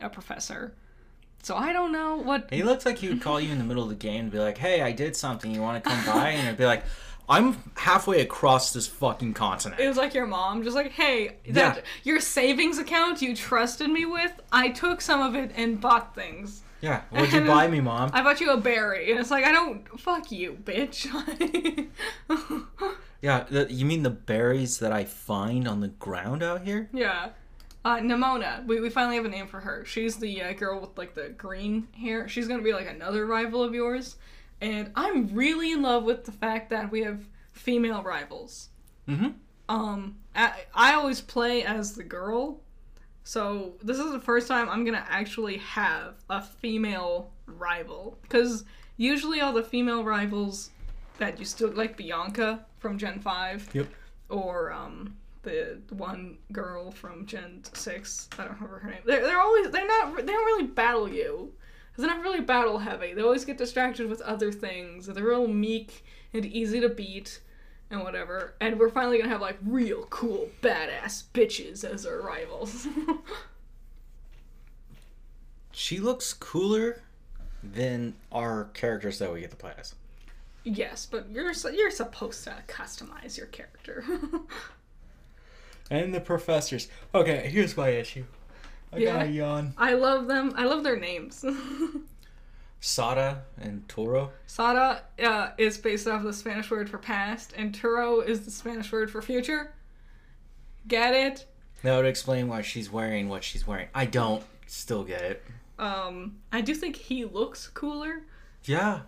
a 0.00 0.08
professor. 0.08 0.74
So 1.42 1.56
I 1.56 1.72
don't 1.72 1.92
know 1.92 2.16
what. 2.16 2.48
He 2.52 2.62
looks 2.62 2.86
like 2.86 2.98
he 2.98 3.08
would 3.08 3.20
call 3.20 3.40
you 3.40 3.52
in 3.52 3.58
the 3.58 3.64
middle 3.64 3.82
of 3.82 3.88
the 3.90 3.94
game 3.94 4.20
and 4.24 4.30
be 4.32 4.38
like, 4.38 4.56
hey, 4.58 4.80
I 4.82 4.92
did 4.92 5.14
something. 5.14 5.50
You 5.50 5.60
want 5.60 5.82
to 5.82 5.90
come 5.90 6.04
by? 6.06 6.30
And 6.30 6.46
it'd 6.46 6.56
be 6.58 6.64
like, 6.64 6.84
I'm 7.28 7.56
halfway 7.76 8.20
across 8.22 8.72
this 8.72 8.86
fucking 8.86 9.34
continent. 9.34 9.80
It 9.80 9.88
was 9.88 9.96
like 9.96 10.14
your 10.14 10.26
mom, 10.26 10.62
just 10.62 10.74
like, 10.76 10.92
hey, 10.92 11.36
that 11.50 11.76
Yeah. 11.76 11.82
your 12.02 12.20
savings 12.20 12.78
account 12.78 13.20
you 13.22 13.34
trusted 13.36 13.90
me 13.90 14.04
with, 14.06 14.32
I 14.52 14.68
took 14.70 15.00
some 15.00 15.20
of 15.22 15.34
it 15.34 15.50
and 15.56 15.80
bought 15.80 16.14
things. 16.14 16.62
Yeah. 16.80 17.00
What'd 17.10 17.32
you 17.32 17.40
buy 17.46 17.66
me, 17.68 17.80
mom? 17.80 18.10
I 18.12 18.22
bought 18.22 18.40
you 18.40 18.50
a 18.50 18.58
berry, 18.58 19.10
and 19.10 19.18
it's 19.20 19.30
like 19.30 19.44
I 19.44 19.52
don't 19.52 19.98
fuck 20.00 20.30
you, 20.32 20.58
bitch. 20.64 21.08
Yeah. 23.24 23.44
The, 23.48 23.72
you 23.72 23.86
mean 23.86 24.02
the 24.02 24.10
berries 24.10 24.80
that 24.80 24.92
I 24.92 25.04
find 25.04 25.66
on 25.66 25.80
the 25.80 25.88
ground 25.88 26.42
out 26.42 26.60
here? 26.62 26.90
yeah. 26.92 27.30
Uh, 27.82 27.98
Nemona, 27.98 28.66
we, 28.66 28.80
we 28.80 28.88
finally 28.88 29.16
have 29.16 29.26
a 29.26 29.28
name 29.28 29.46
for 29.46 29.60
her. 29.60 29.84
She's 29.84 30.16
the 30.16 30.42
uh, 30.42 30.52
girl 30.54 30.80
with 30.80 30.96
like 30.96 31.14
the 31.14 31.30
green 31.30 31.88
hair. 31.92 32.28
She's 32.28 32.48
gonna 32.48 32.62
be 32.62 32.72
like 32.72 32.88
another 32.88 33.26
rival 33.26 33.62
of 33.62 33.74
yours, 33.74 34.16
and 34.60 34.90
I'm 34.94 35.34
really 35.34 35.72
in 35.72 35.82
love 35.82 36.04
with 36.04 36.24
the 36.24 36.32
fact 36.32 36.70
that 36.70 36.90
we 36.90 37.02
have 37.02 37.26
female 37.52 38.02
rivals. 38.02 38.70
Mm-hmm. 39.06 39.28
Um, 39.68 40.16
I, 40.34 40.64
I 40.74 40.94
always 40.94 41.20
play 41.20 41.62
as 41.62 41.94
the 41.94 42.04
girl, 42.04 42.60
so 43.22 43.74
this 43.82 43.98
is 43.98 44.12
the 44.12 44.20
first 44.20 44.48
time 44.48 44.70
I'm 44.70 44.86
gonna 44.86 45.06
actually 45.06 45.58
have 45.58 46.14
a 46.30 46.40
female 46.40 47.32
rival. 47.46 48.18
Because 48.22 48.64
usually 48.96 49.42
all 49.42 49.52
the 49.52 49.62
female 49.62 50.04
rivals 50.04 50.70
that 51.18 51.38
you 51.38 51.44
still 51.44 51.70
like 51.70 51.96
Bianca 51.96 52.64
from 52.78 52.98
Gen 52.98 53.20
Five, 53.20 53.68
Yep. 53.72 53.88
or 54.28 54.72
um 54.72 55.16
the 55.42 55.78
one 55.90 56.38
girl 56.52 56.90
from 56.90 57.26
Gen 57.26 57.62
Six. 57.74 58.28
I 58.38 58.44
don't 58.44 58.54
remember 58.54 58.78
her 58.78 58.90
name. 58.90 59.00
They're, 59.04 59.20
they're 59.22 59.40
always 59.40 59.70
they're 59.70 59.86
not 59.86 60.16
they 60.16 60.22
don't 60.32 60.44
really 60.46 60.66
battle 60.66 61.08
you. 61.08 61.52
They're 61.96 62.06
not 62.08 62.22
really 62.22 62.40
battle 62.40 62.78
heavy. 62.78 63.14
They 63.14 63.22
always 63.22 63.44
get 63.44 63.56
distracted 63.58 64.08
with 64.08 64.20
other 64.22 64.50
things. 64.50 65.06
They're 65.06 65.22
real 65.24 65.46
meek 65.46 66.04
and 66.32 66.44
easy 66.44 66.80
to 66.80 66.88
beat 66.88 67.40
and 67.90 68.02
whatever. 68.02 68.54
And 68.60 68.80
we're 68.80 68.88
finally 68.90 69.18
gonna 69.18 69.28
have 69.30 69.40
like 69.42 69.58
real 69.64 70.04
cool 70.06 70.48
badass 70.62 71.24
bitches 71.34 71.84
as 71.84 72.04
our 72.06 72.20
rivals. 72.20 72.88
She 75.72 75.98
looks 75.98 76.32
cooler 76.32 77.00
than 77.62 78.14
our 78.30 78.66
characters 78.74 79.18
that 79.18 79.32
we 79.32 79.40
get 79.40 79.50
to 79.50 79.56
play 79.56 79.72
as. 79.78 79.94
Yes, 80.64 81.06
but 81.06 81.28
you're 81.30 81.52
you're 81.72 81.90
supposed 81.90 82.42
to 82.44 82.54
customize 82.66 83.36
your 83.36 83.46
character. 83.46 84.04
And 85.90 86.14
the 86.14 86.20
professors. 86.20 86.88
Okay, 87.14 87.48
here's 87.50 87.76
my 87.76 87.90
issue. 87.90 88.24
I 88.90 88.96
Yeah. 88.96 89.12
got 89.18 89.26
a 89.26 89.30
yawn. 89.30 89.74
I 89.76 89.92
love 89.92 90.26
them. 90.26 90.54
I 90.56 90.64
love 90.64 90.82
their 90.82 90.96
names. 90.98 91.44
Sada 92.80 93.42
and 93.60 93.86
Turo. 93.88 94.30
Sada 94.46 95.02
uh, 95.22 95.50
is 95.58 95.78
based 95.78 96.06
off 96.06 96.22
the 96.22 96.32
Spanish 96.32 96.70
word 96.70 96.88
for 96.88 96.98
past, 96.98 97.52
and 97.56 97.74
Turo 97.74 98.26
is 98.26 98.44
the 98.44 98.50
Spanish 98.50 98.90
word 98.92 99.10
for 99.10 99.22
future. 99.22 99.74
Get 100.88 101.14
it? 101.14 101.46
That 101.82 101.96
would 101.96 102.06
explain 102.06 102.48
why 102.48 102.62
she's 102.62 102.90
wearing 102.90 103.28
what 103.28 103.44
she's 103.44 103.66
wearing. 103.66 103.88
I 103.94 104.06
don't 104.06 104.42
still 104.66 105.04
get 105.04 105.22
it. 105.22 105.42
Um, 105.78 106.36
I 106.52 106.60
do 106.60 106.74
think 106.74 106.96
he 106.96 107.24
looks 107.24 107.68
cooler. 107.68 108.22
Yeah. 108.64 109.00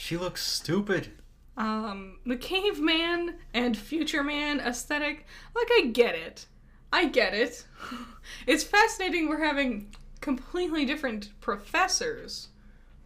She 0.00 0.16
looks 0.16 0.46
stupid. 0.46 1.10
Um, 1.56 2.18
the 2.24 2.36
caveman 2.36 3.34
and 3.52 3.76
future 3.76 4.22
man 4.22 4.60
aesthetic, 4.60 5.26
like 5.56 5.66
I 5.72 5.90
get 5.92 6.14
it. 6.14 6.46
I 6.92 7.06
get 7.06 7.34
it. 7.34 7.64
It's 8.46 8.62
fascinating 8.62 9.28
we're 9.28 9.42
having 9.42 9.88
completely 10.20 10.84
different 10.84 11.30
professors 11.40 12.48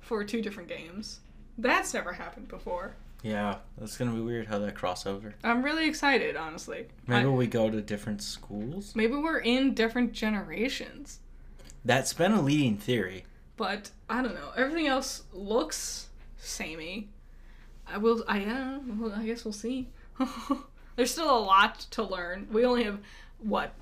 for 0.01 0.25
two 0.25 0.43
different 0.43 0.69
games. 0.69 1.21
That's 1.57 1.95
never 1.95 2.13
happened 2.13 2.49
before. 2.49 2.97
Yeah, 3.23 3.59
that's 3.79 3.97
gonna 3.97 4.11
be 4.13 4.21
weird 4.21 4.49
how 4.49 4.59
that 4.59 4.75
crossover. 4.75 5.33
I'm 5.45 5.65
really 5.65 5.87
excited, 5.89 6.37
honestly. 6.37 6.89
Maybe 7.07 7.27
I- 7.29 7.31
we 7.31 7.47
go 7.47 7.71
to 7.71 7.81
different 7.81 8.21
schools. 8.21 8.95
maybe 8.97 9.15
we're 9.15 9.39
in 9.39 9.73
different 9.75 10.13
generations. 10.13 11.21
That's 11.85 12.13
been 12.13 12.33
a 12.33 12.43
leading 12.43 12.77
theory. 12.77 13.25
but 13.57 13.91
I 14.11 14.21
don't 14.23 14.35
know. 14.35 14.51
Everything 14.57 14.89
else 14.89 15.23
looks 15.33 16.09
samey. 16.43 17.09
I 17.87 17.99
will. 17.99 18.25
I 18.29 18.39
don't 18.41 19.01
know. 19.01 19.13
I 19.15 19.25
guess 19.25 19.45
we'll 19.45 19.53
see. 19.53 19.89
There's 20.97 21.11
still 21.11 21.37
a 21.37 21.41
lot 21.41 21.81
to 21.93 22.03
learn. 22.03 22.49
We 22.53 22.65
only 22.65 22.85
have 22.85 23.01
what 23.39 23.75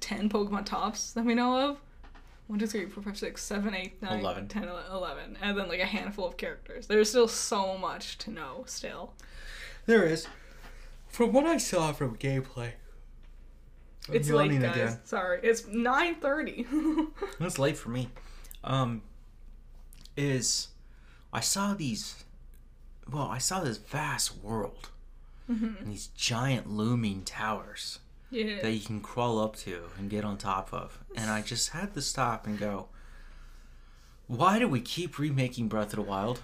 ten 0.00 0.28
Pokemon 0.28 0.64
tops 0.66 1.12
that 1.12 1.24
we 1.24 1.34
know 1.34 1.70
of. 1.70 1.78
One, 2.48 2.58
two, 2.58 2.66
three, 2.66 2.86
four, 2.86 3.02
five, 3.02 3.16
six, 3.16 3.42
seven, 3.42 3.74
eight, 3.74 4.02
nine, 4.02 4.20
Eleven. 4.20 4.48
10, 4.48 4.64
ele- 4.64 4.84
11. 4.92 5.38
and 5.40 5.56
then 5.56 5.68
like 5.68 5.80
a 5.80 5.86
handful 5.86 6.26
of 6.26 6.36
characters. 6.36 6.86
There's 6.86 7.08
still 7.08 7.28
so 7.28 7.78
much 7.78 8.18
to 8.18 8.30
know. 8.30 8.64
Still, 8.66 9.14
There 9.86 10.04
is. 10.04 10.26
From 11.08 11.32
what 11.32 11.44
I 11.46 11.58
saw 11.58 11.92
from 11.92 12.16
gameplay. 12.16 12.72
I'm 14.08 14.14
it's 14.16 14.28
late, 14.28 14.60
guys. 14.60 14.98
Sorry, 15.04 15.38
it's 15.42 15.66
nine 15.68 16.16
thirty. 16.16 16.66
That's 17.38 17.58
late 17.58 17.76
for 17.76 17.90
me. 17.90 18.08
Um, 18.64 19.02
is 20.16 20.68
I 21.32 21.40
saw 21.40 21.74
these. 21.74 22.24
Well, 23.10 23.26
I 23.28 23.38
saw 23.38 23.60
this 23.60 23.78
vast 23.78 24.36
world 24.42 24.90
and 25.48 25.76
these 25.86 26.06
giant 26.16 26.70
looming 26.70 27.24
towers 27.24 27.98
yeah. 28.30 28.62
that 28.62 28.70
you 28.70 28.80
can 28.80 29.00
crawl 29.02 29.38
up 29.38 29.54
to 29.56 29.82
and 29.98 30.08
get 30.08 30.24
on 30.24 30.38
top 30.38 30.72
of, 30.72 30.98
and 31.14 31.30
I 31.30 31.42
just 31.42 31.70
had 31.70 31.92
to 31.92 32.00
stop 32.00 32.46
and 32.46 32.58
go. 32.58 32.88
Why 34.28 34.58
do 34.58 34.66
we 34.66 34.80
keep 34.80 35.18
remaking 35.18 35.68
Breath 35.68 35.92
of 35.92 35.96
the 35.96 36.02
Wild? 36.02 36.40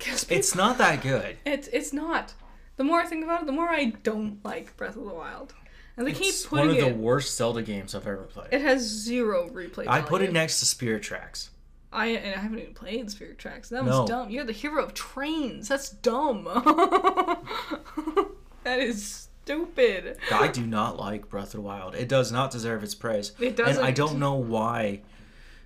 'Cause 0.00 0.26
It's 0.30 0.54
not 0.54 0.78
that 0.78 1.00
good. 1.02 1.36
It's 1.44 1.68
it's 1.68 1.92
not. 1.92 2.34
The 2.76 2.82
more 2.82 3.00
I 3.00 3.06
think 3.06 3.22
about 3.24 3.42
it, 3.42 3.46
the 3.46 3.52
more 3.52 3.68
I 3.68 3.92
don't 4.02 4.44
like 4.44 4.76
Breath 4.76 4.96
of 4.96 5.04
the 5.04 5.14
Wild. 5.14 5.54
And 5.96 6.04
they 6.04 6.10
It's 6.10 6.42
keep 6.42 6.50
one 6.52 6.70
of 6.70 6.74
the 6.76 6.88
it. 6.88 6.96
worst 6.96 7.36
Zelda 7.36 7.62
games 7.62 7.94
I've 7.94 8.08
ever 8.08 8.24
played. 8.24 8.48
It 8.50 8.62
has 8.62 8.80
zero 8.82 9.48
replay. 9.48 9.86
I 9.86 10.00
put 10.00 10.22
it 10.22 10.32
next 10.32 10.58
to 10.58 10.66
Spirit 10.66 11.04
Tracks. 11.04 11.50
I 11.94 12.06
and 12.08 12.34
I 12.34 12.38
haven't 12.42 12.58
even 12.58 12.74
played 12.74 13.10
Spirit 13.10 13.38
Tracks. 13.38 13.68
That 13.70 13.84
was 13.84 13.96
No. 13.96 14.06
dumb. 14.06 14.30
You're 14.30 14.44
the 14.44 14.52
hero 14.52 14.84
of 14.84 14.92
trains. 14.94 15.68
That's 15.68 15.88
dumb. 15.90 16.44
that 18.64 18.80
is 18.80 19.28
stupid. 19.44 20.18
I 20.32 20.48
do 20.48 20.66
not 20.66 20.96
like 20.98 21.28
Breath 21.28 21.48
of 21.48 21.52
the 21.52 21.60
Wild. 21.60 21.94
It 21.94 22.08
does 22.08 22.32
not 22.32 22.50
deserve 22.50 22.82
its 22.82 22.94
praise. 22.94 23.32
It 23.38 23.58
And 23.60 23.68
I 23.78 23.90
doesn't. 23.90 23.94
don't 23.94 24.18
know 24.18 24.34
why 24.34 25.02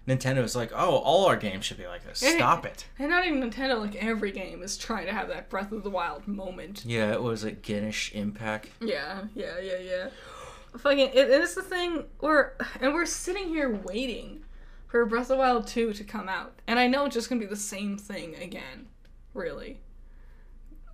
Nintendo 0.07 0.43
is 0.43 0.57
like, 0.57 0.73
oh, 0.75 0.97
all 0.97 1.27
our 1.27 1.37
games 1.37 1.65
should 1.65 1.79
be 1.79 1.87
like 1.87 2.05
this. 2.05 2.23
It- 2.23 2.37
Stop 2.37 2.67
it. 2.67 2.87
And 2.99 3.11
not 3.11 3.27
even 3.27 3.41
Nintendo. 3.49 3.79
Like 3.81 3.95
every 3.97 4.33
game 4.33 4.63
is 4.63 4.77
trying 4.77 5.07
to 5.07 5.13
have 5.13 5.29
that 5.29 5.49
Breath 5.49 5.73
of 5.73 5.85
the 5.85 5.91
Wild 5.91 6.27
moment. 6.27 6.83
Yeah, 6.85 7.13
it 7.13 7.23
was 7.23 7.45
a 7.45 7.53
Genshin 7.53 8.15
Impact. 8.15 8.69
Yeah, 8.81 9.25
yeah, 9.35 9.59
yeah, 9.61 9.79
yeah. 9.79 10.09
Fucking, 10.77 10.99
it, 11.09 11.31
it's 11.31 11.55
the 11.55 11.63
thing 11.63 12.05
where, 12.21 12.55
and 12.81 12.93
we're 12.93 13.07
sitting 13.07 13.49
here 13.49 13.71
waiting 13.85 14.43
for 14.89 15.05
Breath 15.07 15.23
of 15.25 15.29
the 15.29 15.37
Wild 15.37 15.67
2 15.67 15.93
to 15.93 16.05
come 16.05 16.29
out. 16.29 16.59
And 16.67 16.79
I 16.79 16.87
know 16.89 17.05
it's 17.07 17.15
just 17.15 17.29
gonna 17.29 17.41
be 17.41 17.47
the 17.47 17.57
same 17.57 17.97
thing 17.97 18.35
again. 18.37 18.89
Really. 19.35 19.81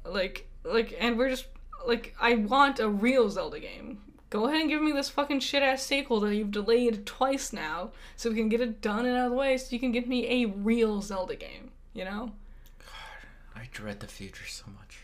Like, 0.04 0.46
like, 0.64 0.94
and 1.00 1.16
we're 1.16 1.30
just, 1.30 1.46
like, 1.86 2.14
I 2.20 2.34
want 2.34 2.78
a 2.80 2.88
real 2.88 3.30
Zelda 3.30 3.58
game. 3.60 4.00
Go 4.30 4.46
ahead 4.46 4.60
and 4.60 4.68
give 4.68 4.82
me 4.82 4.90
this 4.92 5.08
fucking 5.08 5.40
shit 5.40 5.62
ass 5.62 5.82
sequel 5.84 6.18
that 6.20 6.34
you've 6.34 6.50
delayed 6.50 7.06
twice 7.06 7.52
now 7.52 7.92
so 8.16 8.30
we 8.30 8.36
can 8.36 8.48
get 8.48 8.60
it 8.60 8.80
done 8.80 9.06
and 9.06 9.16
out 9.16 9.26
of 9.26 9.30
the 9.30 9.36
way 9.36 9.56
so 9.56 9.68
you 9.70 9.78
can 9.78 9.92
give 9.92 10.08
me 10.08 10.42
a 10.42 10.48
real 10.48 11.00
Zelda 11.00 11.36
game, 11.36 11.70
you 11.92 12.04
know? 12.04 12.32
God, 12.80 13.26
I 13.54 13.68
dread 13.72 14.00
the 14.00 14.08
future 14.08 14.46
so 14.46 14.64
much. 14.76 14.98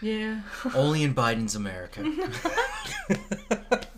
Yeah. 0.00 0.42
Only 0.74 1.02
in 1.02 1.14
Biden's 1.14 1.56
America. 1.56 2.02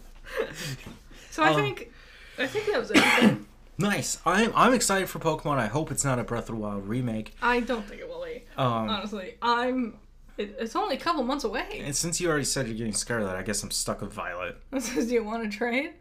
so 1.31 1.43
I 1.43 1.51
Um, 1.51 1.57
think, 1.57 1.93
I 2.39 2.47
think 2.47 2.67
that 2.67 2.81
was 2.81 2.91
everything. 2.93 3.47
Nice. 3.81 4.19
I'm 4.27 4.53
I'm 4.55 4.75
excited 4.75 5.09
for 5.09 5.19
Pokemon. 5.19 5.59
I 5.59 5.67
hope 5.67 5.91
it's 5.91 6.05
not 6.05 6.19
a 6.19 6.25
Breath 6.25 6.49
of 6.49 6.55
the 6.57 6.61
Wild 6.61 6.87
remake. 6.87 7.35
I 7.41 7.61
don't 7.61 7.87
think 7.87 8.01
it 8.01 8.09
will 8.09 8.25
be. 8.25 8.45
Um, 8.57 8.89
Honestly, 8.89 9.35
I'm. 9.43 9.97
It, 10.37 10.57
it's 10.59 10.77
only 10.77 10.97
a 10.97 10.99
couple 10.99 11.23
months 11.23 11.45
away. 11.45 11.83
and 11.85 11.95
since 11.95 12.21
you 12.21 12.29
already 12.29 12.45
said 12.45 12.67
you're 12.67 12.77
getting 12.77 12.93
Scarlet, 12.93 13.37
I 13.37 13.43
guess 13.43 13.63
I'm 13.63 13.71
stuck 13.71 14.01
with 14.01 14.13
Violet. 14.13 14.57
Says, 14.79 15.09
do 15.09 15.15
you 15.15 15.25
want 15.25 15.51
to 15.51 15.57
trade? 15.57 15.93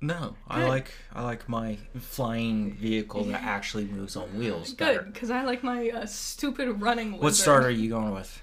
No, 0.00 0.34
I 0.48 0.64
like 0.64 0.92
I 1.12 1.22
like 1.22 1.48
my 1.48 1.76
flying 1.98 2.72
vehicle 2.74 3.24
that 3.24 3.42
actually 3.42 3.84
moves 3.84 4.16
on 4.16 4.38
wheels 4.38 4.72
better. 4.72 5.02
Good, 5.02 5.12
because 5.12 5.30
I 5.30 5.42
like 5.44 5.62
my 5.62 5.90
uh, 5.90 6.06
stupid 6.06 6.80
running. 6.80 7.18
What 7.18 7.34
starter 7.34 7.66
are 7.66 7.70
you 7.70 7.90
going 7.90 8.14
with? 8.14 8.40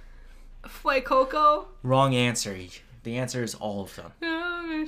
Fuecoco. 0.66 1.66
Wrong 1.82 2.14
answer. 2.14 2.56
The 3.08 3.16
answer 3.20 3.42
is 3.42 3.56
all 3.56 3.80
of 3.84 3.96
them. 3.96 4.12
I'm 4.22 4.86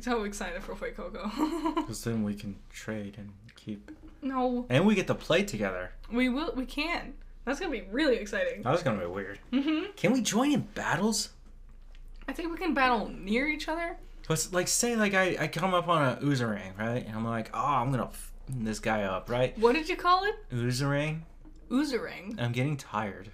so 0.00 0.22
excited 0.24 0.62
for 0.62 0.74
Fuecoco. 0.74 1.74
Because 1.74 2.02
then 2.02 2.22
we 2.22 2.34
can 2.34 2.56
trade 2.72 3.16
and 3.18 3.32
keep, 3.56 3.90
no, 4.22 4.64
and 4.70 4.86
we 4.86 4.94
get 4.94 5.06
to 5.08 5.14
play 5.14 5.42
together. 5.42 5.92
we 6.10 6.30
will. 6.30 6.54
We 6.56 6.64
can. 6.64 7.12
That's 7.44 7.60
gonna 7.60 7.70
be 7.72 7.82
really 7.92 8.16
exciting. 8.16 8.62
That 8.62 8.70
was 8.72 8.82
gonna 8.82 9.00
be 9.00 9.04
weird. 9.06 9.38
hmm 9.52 9.82
Can 9.96 10.14
we 10.14 10.22
join 10.22 10.52
in 10.52 10.60
battles? 10.74 11.28
I 12.26 12.32
think 12.32 12.50
we 12.50 12.56
can 12.56 12.72
battle 12.72 13.08
near 13.08 13.46
each 13.46 13.68
other. 13.68 13.98
Let's 14.30 14.50
like 14.50 14.68
say 14.68 14.96
like 14.96 15.12
I, 15.12 15.36
I 15.40 15.46
come 15.48 15.74
up 15.74 15.88
on 15.88 16.00
a 16.02 16.16
Oozerang, 16.22 16.78
right? 16.78 17.04
And 17.06 17.14
I'm 17.14 17.26
like, 17.26 17.50
oh, 17.52 17.58
I'm 17.80 17.90
gonna 17.90 18.04
f- 18.04 18.32
this 18.48 18.78
guy 18.78 19.02
up, 19.02 19.28
right? 19.28 19.58
What 19.58 19.74
did 19.74 19.90
you 19.90 19.96
call 19.96 20.24
it? 20.24 20.36
Oozerang. 20.50 21.20
Oozerang. 21.70 22.40
I'm 22.40 22.52
getting 22.52 22.78
tired. 22.78 23.30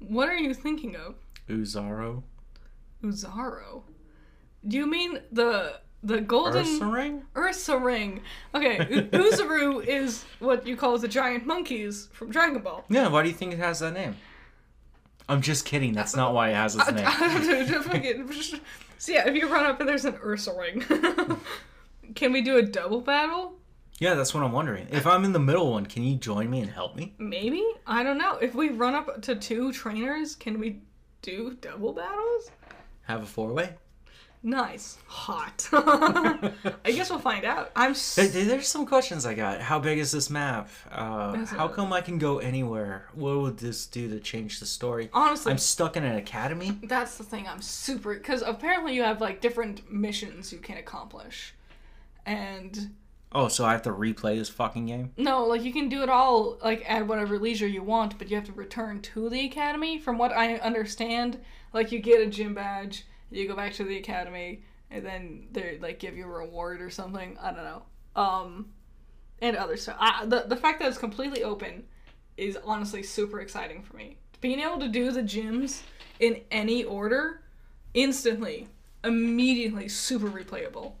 What 0.00 0.28
are 0.28 0.36
you 0.36 0.54
thinking 0.54 0.96
of? 0.96 1.14
Oozaro. 1.48 2.24
Uzaro. 3.02 3.82
Do 4.66 4.76
you 4.76 4.86
mean 4.86 5.20
the 5.32 5.80
the 6.02 6.20
golden 6.20 6.64
Ursaring? 6.64 7.22
Ursa 7.36 7.76
ring? 7.78 8.22
Okay, 8.54 8.78
Uzaru 9.12 9.84
is 9.84 10.24
what 10.38 10.66
you 10.66 10.76
call 10.76 10.96
the 10.98 11.08
giant 11.08 11.46
monkeys 11.46 12.08
from 12.12 12.30
Dragon 12.30 12.60
Ball. 12.62 12.84
Yeah. 12.88 13.08
Why 13.08 13.22
do 13.22 13.28
you 13.28 13.34
think 13.34 13.52
it 13.52 13.58
has 13.58 13.80
that 13.80 13.94
name? 13.94 14.16
I'm 15.28 15.42
just 15.42 15.64
kidding. 15.66 15.92
That's 15.92 16.16
not 16.16 16.32
why 16.32 16.50
it 16.50 16.54
has 16.54 16.74
its 16.76 16.90
name. 16.92 18.60
so 18.98 19.12
yeah, 19.12 19.28
if 19.28 19.34
you 19.34 19.48
run 19.52 19.66
up 19.66 19.78
and 19.80 19.88
there's 19.88 20.04
an 20.04 20.14
Ursaring, 20.14 21.38
can 22.14 22.32
we 22.32 22.40
do 22.42 22.56
a 22.56 22.62
double 22.62 23.00
battle? 23.00 23.54
Yeah, 23.98 24.14
that's 24.14 24.32
what 24.32 24.44
I'm 24.44 24.52
wondering. 24.52 24.86
If 24.90 25.06
I'm 25.06 25.24
in 25.24 25.32
the 25.32 25.40
middle 25.40 25.72
one, 25.72 25.84
can 25.84 26.04
you 26.04 26.16
join 26.16 26.48
me 26.48 26.60
and 26.60 26.70
help 26.70 26.94
me? 26.94 27.14
Maybe 27.18 27.64
I 27.86 28.02
don't 28.04 28.16
know. 28.18 28.36
If 28.36 28.54
we 28.54 28.68
run 28.70 28.94
up 28.94 29.20
to 29.22 29.34
two 29.34 29.72
trainers, 29.72 30.36
can 30.36 30.60
we 30.60 30.80
do 31.20 31.56
double 31.60 31.92
battles? 31.92 32.50
Have 33.08 33.22
a 33.22 33.26
four 33.26 33.52
way? 33.52 33.74
Nice, 34.40 34.98
hot. 35.08 35.68
I 35.72 36.52
guess 36.92 37.10
we'll 37.10 37.18
find 37.18 37.44
out. 37.44 37.72
I'm. 37.74 37.90
S- 37.90 38.14
There- 38.14 38.28
there- 38.28 38.44
There's 38.44 38.68
some 38.68 38.86
questions 38.86 39.26
I 39.26 39.34
got. 39.34 39.60
How 39.60 39.80
big 39.80 39.98
is 39.98 40.12
this 40.12 40.30
map? 40.30 40.68
Uh, 40.92 41.44
how 41.46 41.66
a- 41.66 41.72
come 41.74 41.92
I 41.92 42.00
can 42.02 42.18
go 42.18 42.38
anywhere? 42.38 43.08
What 43.14 43.40
would 43.40 43.58
this 43.58 43.84
do 43.86 44.08
to 44.10 44.20
change 44.20 44.60
the 44.60 44.66
story? 44.66 45.10
honestly, 45.12 45.50
I'm 45.50 45.58
stuck 45.58 45.96
in 45.96 46.04
an 46.04 46.16
academy. 46.16 46.78
That's 46.84 47.18
the 47.18 47.24
thing 47.24 47.48
I'm 47.48 47.60
super 47.62 48.14
because 48.14 48.42
apparently 48.42 48.94
you 48.94 49.02
have 49.02 49.20
like 49.20 49.40
different 49.40 49.90
missions 49.90 50.52
you 50.52 50.58
can 50.60 50.76
accomplish. 50.76 51.54
And 52.24 52.94
Oh, 53.32 53.48
so 53.48 53.64
I 53.64 53.72
have 53.72 53.82
to 53.82 53.90
replay 53.90 54.38
this 54.38 54.48
fucking 54.48 54.86
game? 54.86 55.12
no, 55.16 55.44
like 55.46 55.62
you 55.64 55.72
can 55.72 55.88
do 55.88 56.02
it 56.02 56.08
all 56.08 56.58
like 56.62 56.88
at 56.88 57.06
whatever 57.06 57.38
leisure 57.40 57.66
you 57.66 57.82
want, 57.82 58.16
but 58.18 58.30
you 58.30 58.36
have 58.36 58.46
to 58.46 58.52
return 58.52 59.00
to 59.02 59.28
the 59.28 59.44
academy. 59.46 59.98
From 59.98 60.16
what 60.16 60.30
I 60.32 60.54
understand, 60.58 61.38
like 61.72 61.92
you 61.92 61.98
get 61.98 62.20
a 62.20 62.26
gym 62.26 62.54
badge, 62.54 63.06
you 63.30 63.46
go 63.46 63.56
back 63.56 63.72
to 63.74 63.84
the 63.84 63.96
academy, 63.96 64.62
and 64.90 65.04
then 65.04 65.48
they 65.52 65.78
like 65.80 65.98
give 65.98 66.16
you 66.16 66.24
a 66.24 66.28
reward 66.28 66.80
or 66.80 66.90
something. 66.90 67.36
I 67.40 67.52
don't 67.52 67.64
know. 67.64 67.82
Um 68.16 68.70
and 69.40 69.56
other 69.56 69.76
stuff. 69.76 69.96
I, 69.98 70.26
the 70.26 70.44
the 70.48 70.56
fact 70.56 70.80
that 70.80 70.88
it's 70.88 70.98
completely 70.98 71.44
open 71.44 71.84
is 72.36 72.58
honestly 72.64 73.02
super 73.02 73.40
exciting 73.40 73.82
for 73.82 73.96
me. 73.96 74.16
Being 74.40 74.60
able 74.60 74.78
to 74.78 74.88
do 74.88 75.10
the 75.10 75.22
gyms 75.22 75.82
in 76.20 76.42
any 76.50 76.84
order 76.84 77.42
instantly, 77.94 78.68
immediately 79.04 79.88
super 79.88 80.28
replayable. 80.28 80.92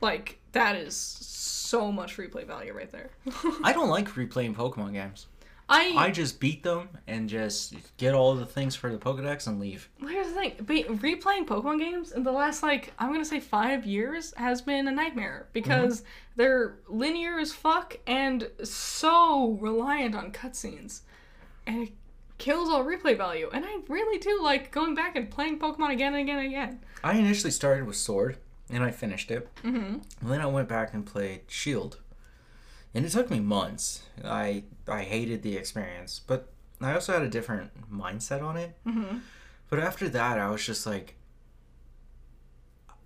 Like 0.00 0.38
that 0.52 0.76
is 0.76 0.96
so 0.96 1.90
much 1.90 2.16
replay 2.16 2.46
value 2.46 2.72
right 2.72 2.90
there. 2.90 3.10
I 3.64 3.72
don't 3.72 3.88
like 3.88 4.08
replaying 4.10 4.54
Pokemon 4.54 4.92
games. 4.92 5.26
I, 5.72 5.94
I 5.96 6.10
just 6.10 6.38
beat 6.38 6.62
them 6.62 6.88
and 7.06 7.28
just 7.28 7.74
get 7.96 8.14
all 8.14 8.34
the 8.34 8.46
things 8.46 8.74
for 8.74 8.90
the 8.90 8.98
Pokedex 8.98 9.46
and 9.46 9.58
leave. 9.58 9.88
here's 10.00 10.28
the 10.28 10.34
thing: 10.34 10.52
Be, 10.64 10.84
replaying 10.84 11.46
Pokemon 11.46 11.78
games 11.78 12.12
in 12.12 12.22
the 12.22 12.32
last 12.32 12.62
like 12.62 12.92
I'm 12.98 13.12
gonna 13.12 13.24
say 13.24 13.40
five 13.40 13.86
years 13.86 14.34
has 14.36 14.60
been 14.60 14.86
a 14.88 14.92
nightmare 14.92 15.48
because 15.52 16.04
they're 16.36 16.76
linear 16.88 17.38
as 17.38 17.52
fuck 17.52 17.96
and 18.06 18.50
so 18.62 19.58
reliant 19.60 20.14
on 20.14 20.32
cutscenes, 20.32 21.00
and 21.66 21.84
it 21.84 21.92
kills 22.38 22.68
all 22.68 22.84
replay 22.84 23.16
value. 23.16 23.48
And 23.52 23.64
I 23.64 23.78
really 23.88 24.18
do 24.18 24.42
like 24.42 24.72
going 24.72 24.94
back 24.94 25.16
and 25.16 25.30
playing 25.30 25.58
Pokemon 25.58 25.92
again 25.92 26.12
and 26.14 26.22
again 26.22 26.38
and 26.38 26.48
again. 26.48 26.80
I 27.04 27.16
initially 27.16 27.50
started 27.50 27.86
with 27.86 27.96
Sword 27.96 28.36
and 28.68 28.82
I 28.82 28.90
finished 28.90 29.30
it. 29.30 29.48
Mm-hmm. 29.62 29.76
And 30.20 30.30
then 30.30 30.40
I 30.40 30.46
went 30.46 30.68
back 30.68 30.92
and 30.94 31.06
played 31.06 31.42
Shield. 31.46 31.98
And 32.94 33.04
it 33.06 33.12
took 33.12 33.30
me 33.30 33.40
months. 33.40 34.02
I 34.24 34.64
I 34.86 35.02
hated 35.02 35.42
the 35.42 35.56
experience, 35.56 36.20
but 36.26 36.48
I 36.80 36.94
also 36.94 37.12
had 37.12 37.22
a 37.22 37.28
different 37.28 37.70
mindset 37.90 38.42
on 38.42 38.56
it. 38.56 38.76
Mm-hmm. 38.86 39.18
But 39.70 39.78
after 39.78 40.08
that, 40.10 40.38
I 40.38 40.50
was 40.50 40.64
just 40.64 40.86
like 40.86 41.16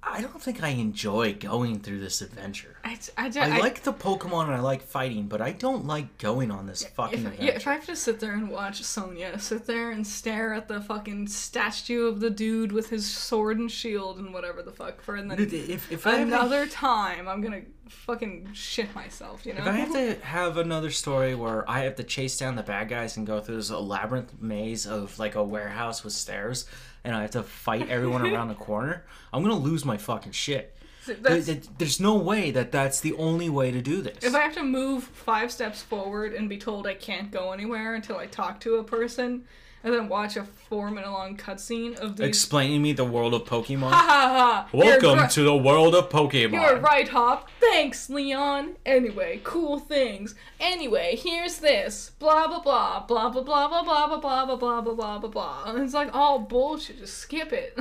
I 0.09 0.21
don't 0.23 0.41
think 0.41 0.63
I 0.63 0.69
enjoy 0.69 1.35
going 1.35 1.81
through 1.81 1.99
this 2.01 2.23
adventure. 2.23 2.77
I, 2.85 2.97
I, 3.19 3.29
ju- 3.29 3.41
I, 3.41 3.57
I- 3.57 3.59
like 3.59 3.83
the 3.83 3.93
Pokemon 3.93 4.45
and 4.45 4.55
I 4.55 4.61
like 4.61 4.83
fighting, 4.83 5.27
but 5.27 5.41
I 5.41 5.51
don't 5.53 5.85
like 5.87 6.17
going 6.19 6.51
on 6.53 6.67
this 6.67 6.85
fucking 6.85 7.19
If, 7.21 7.25
adventure. 7.27 7.45
yeah, 7.45 7.57
if 7.57 7.67
I 7.67 7.73
have 7.75 7.87
to 7.87 7.97
sit 7.97 8.21
there 8.21 8.33
and 8.33 8.49
watch 8.49 8.83
Sonia 8.83 9.39
sit 9.39 9.67
there 9.67 9.91
and 9.91 10.07
stare 10.07 10.55
at 10.55 10.69
the 10.69 10.81
fucking 10.81 11.27
statue 11.27 12.07
of 12.07 12.21
the 12.21 12.31
dude 12.31 12.71
with 12.73 12.89
his 12.91 13.05
sword 13.11 13.59
and 13.59 13.71
shield 13.71 14.19
and 14.19 14.33
whatever 14.33 14.63
the 14.63 14.71
fuck 14.73 15.01
for 15.03 15.17
and 15.17 15.29
then 15.31 15.39
Dude, 15.39 15.53
if, 15.53 15.91
if 15.91 16.07
I 16.07 16.17
to- 16.19 16.23
another 16.23 16.67
time, 16.67 17.27
I'm 17.29 17.41
gonna 17.43 17.63
fucking 17.89 18.49
shit 18.53 18.95
myself, 18.95 19.45
you 19.45 19.53
know? 19.55 19.61
If 19.61 19.67
I 19.67 19.73
have 19.73 19.93
to 19.93 20.15
have 20.25 20.57
another 20.57 20.91
story 20.91 21.35
where 21.35 21.69
I 21.69 21.81
have 21.81 21.97
to 21.97 22.05
chase 22.05 22.39
down 22.39 22.55
the 22.55 22.63
bad 22.63 22.89
guys 22.89 23.17
and 23.17 23.27
go 23.27 23.41
through 23.41 23.57
this 23.57 23.71
labyrinth 23.71 24.41
maze 24.41 24.87
of 24.87 25.19
like 25.19 25.35
a 25.35 25.43
warehouse 25.43 26.05
with 26.05 26.13
stairs, 26.13 26.65
and 27.07 27.15
I 27.15 27.23
have 27.23 27.31
to 27.31 27.43
fight 27.45 27.89
everyone 27.89 28.27
around 28.27 28.49
the 28.49 28.55
corner, 28.55 29.05
I'm 29.33 29.43
gonna 29.43 29.55
lose 29.57 29.85
my 29.85 29.97
fucking 29.97 30.33
shit. 30.33 30.77
That's- 31.07 31.47
There- 31.47 31.55
there- 31.55 31.63
There's 31.79 32.01
no 32.01 32.17
way 32.17 32.51
that 32.51 32.73
that's 32.73 33.01
the 33.01 33.13
only 33.15 33.49
way 33.49 33.71
to 33.71 33.81
do 33.81 34.03
this. 34.03 34.25
if 34.25 34.35
I 34.35 34.41
have 34.41 34.55
to 34.57 34.65
move 34.65 35.05
five 35.05 35.53
steps 35.53 35.81
forward 35.81 36.35
and 36.35 36.49
be 36.49 36.59
told 36.59 36.85
I 36.87 36.95
can't 36.95 37.31
go 37.31 37.53
anywhere 37.53 37.95
until 37.95 38.17
I 38.17 38.27
talk 38.27 38.59
to 38.63 38.75
a 38.77 38.83
person, 38.85 39.45
and 39.87 39.95
then 39.95 40.09
watch 40.09 40.37
a 40.37 40.43
four 40.43 40.91
minute 40.91 41.09
long 41.13 41.37
cutscene 41.37 41.97
of 41.99 42.17
these. 42.17 42.27
Explaining 42.27 42.83
me 42.83 42.93
the 42.93 43.05
world 43.05 43.33
of 43.33 43.45
Pokemon. 43.45 43.91
ha 43.91 43.95
ha 43.95 44.29
ha! 44.37 44.69
Welcome 44.73 45.21
ri- 45.21 45.29
to 45.29 45.45
the 45.45 45.57
world 45.57 45.95
of 45.95 46.09
Pokemon. 46.11 46.53
You're 46.53 46.81
right, 46.81 47.07
Hop. 47.09 47.49
Thanks, 47.61 48.11
Leon. 48.11 48.75
Anyway, 48.85 49.41
cool 49.45 49.79
things. 49.79 50.35
Anyway, 50.59 51.15
here's 51.17 51.59
this. 51.59 52.11
Blah 52.19 52.49
blah 52.49 52.61
blah. 52.61 53.07
Blah 53.07 53.31
blah 53.31 53.43
blah 53.43 53.69
blah 53.69 53.85
blah 53.85 54.07
blah 54.09 54.19
blah 54.19 54.45
blah 54.45 54.57
blah 54.57 54.81
blah 54.81 54.95
blah 54.95 55.19
blah 55.21 55.31
blah. 55.31 55.65
And 55.67 55.79
it's 55.85 55.95
like 55.95 56.13
all 56.13 56.41
bullshit. 56.41 56.99
Just 56.99 57.19
skip 57.19 57.53
it. 57.53 57.79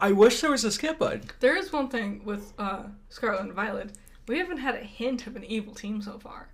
I 0.00 0.12
wish 0.12 0.42
there 0.42 0.50
was 0.50 0.64
a 0.64 0.70
skip 0.70 0.98
button. 0.98 1.22
there 1.40 1.56
is 1.56 1.72
one 1.72 1.88
thing 1.88 2.20
with 2.24 2.52
uh, 2.58 2.82
Scarlet 3.08 3.40
and 3.42 3.52
Violet. 3.54 3.92
we 4.26 4.36
haven't 4.38 4.58
had 4.58 4.74
a 4.74 4.78
hint 4.84 5.26
of 5.26 5.36
an 5.36 5.44
evil 5.44 5.72
team 5.72 6.02
so 6.02 6.18
far, 6.18 6.48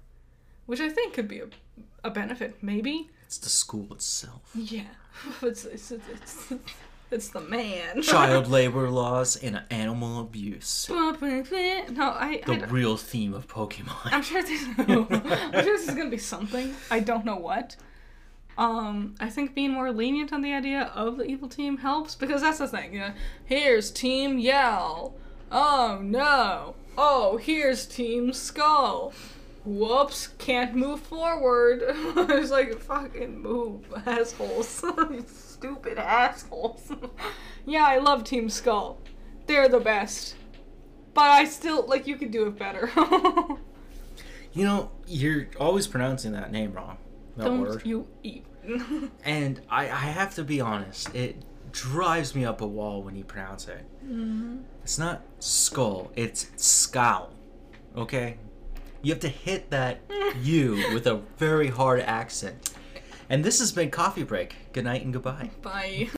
which 0.66 0.78
I 0.78 0.90
think 0.90 1.14
could 1.14 1.26
be 1.26 1.40
a, 1.40 1.46
a 2.04 2.10
benefit. 2.10 2.58
Maybe. 2.62 3.10
It's 3.34 3.42
the 3.42 3.50
school 3.50 3.88
itself. 3.92 4.42
Yeah, 4.54 4.82
it's 5.42 5.64
it's 5.64 5.90
it's, 5.90 6.06
it's, 6.12 6.52
it's 7.10 7.28
the 7.30 7.40
man. 7.40 8.00
Child 8.00 8.46
labor 8.58 8.88
laws 8.88 9.34
and 9.34 9.60
animal 9.70 10.20
abuse. 10.20 10.86
no, 10.88 11.16
I. 11.18 11.20
I 11.90 12.42
The 12.46 12.56
don't- 12.58 12.70
real 12.70 12.96
theme 12.96 13.34
of 13.34 13.48
Pokemon. 13.48 14.12
I'm 14.12 14.22
sure 14.22 14.40
this. 14.40 14.64
I'm 14.78 14.86
sure 14.86 15.64
this 15.64 15.88
is 15.88 15.94
gonna 15.96 16.10
be 16.10 16.18
something. 16.34 16.76
I 16.92 17.00
don't 17.00 17.24
know 17.24 17.34
what. 17.34 17.74
Um, 18.56 19.16
I 19.18 19.30
think 19.30 19.56
being 19.56 19.72
more 19.72 19.90
lenient 19.90 20.32
on 20.32 20.40
the 20.42 20.52
idea 20.52 20.92
of 20.94 21.16
the 21.16 21.24
evil 21.24 21.48
team 21.48 21.78
helps 21.78 22.14
because 22.14 22.40
that's 22.40 22.58
the 22.58 22.68
thing. 22.68 22.94
You 22.94 23.00
know, 23.00 23.12
here's 23.44 23.90
Team 23.90 24.38
Yell. 24.38 25.16
Oh 25.50 25.98
no. 26.00 26.76
Oh, 26.96 27.38
here's 27.38 27.84
Team 27.84 28.32
Skull. 28.32 29.12
Whoops, 29.64 30.28
can't 30.38 30.74
move 30.74 31.00
forward. 31.00 31.82
it's 31.86 32.50
like 32.50 32.78
fucking 32.78 33.40
move, 33.40 33.84
assholes. 34.06 34.68
Stupid 35.26 35.98
assholes. 35.98 36.92
yeah, 37.66 37.84
I 37.86 37.98
love 37.98 38.24
Team 38.24 38.50
Skull. 38.50 39.00
They're 39.46 39.68
the 39.68 39.80
best. 39.80 40.36
But 41.14 41.30
I 41.30 41.44
still 41.44 41.86
like 41.86 42.06
you 42.06 42.16
could 42.16 42.30
do 42.30 42.46
it 42.46 42.58
better. 42.58 42.90
You 44.54 44.64
know, 44.64 44.90
you're 45.06 45.48
always 45.58 45.88
pronouncing 45.88 46.32
that 46.32 46.52
name 46.52 46.72
wrong. 46.72 46.96
That 47.36 47.44
Don't 47.44 47.60
word. 47.60 47.82
you 47.84 48.06
eat. 48.22 48.46
And 49.24 49.60
I, 49.68 49.82
I 49.82 50.06
have 50.06 50.34
to 50.36 50.44
be 50.44 50.60
honest, 50.60 51.12
it 51.14 51.36
drives 51.72 52.34
me 52.34 52.44
up 52.44 52.60
a 52.60 52.66
wall 52.66 53.02
when 53.02 53.16
you 53.16 53.24
pronounce 53.24 53.66
it. 53.66 53.84
Mm-hmm. 54.04 54.58
It's 54.84 54.96
not 54.98 55.22
skull, 55.40 56.12
it's 56.14 56.50
scowl. 56.56 57.32
Okay? 57.96 58.38
You 59.04 59.12
have 59.12 59.20
to 59.20 59.28
hit 59.28 59.68
that 59.68 60.00
U 60.40 60.76
with 60.94 61.06
a 61.06 61.20
very 61.36 61.68
hard 61.68 62.00
accent. 62.00 62.70
And 63.28 63.44
this 63.44 63.58
has 63.58 63.70
been 63.70 63.90
Coffee 63.90 64.22
Break. 64.22 64.72
Good 64.72 64.84
night 64.84 65.02
and 65.04 65.12
goodbye. 65.12 65.50
Bye. 65.60 66.08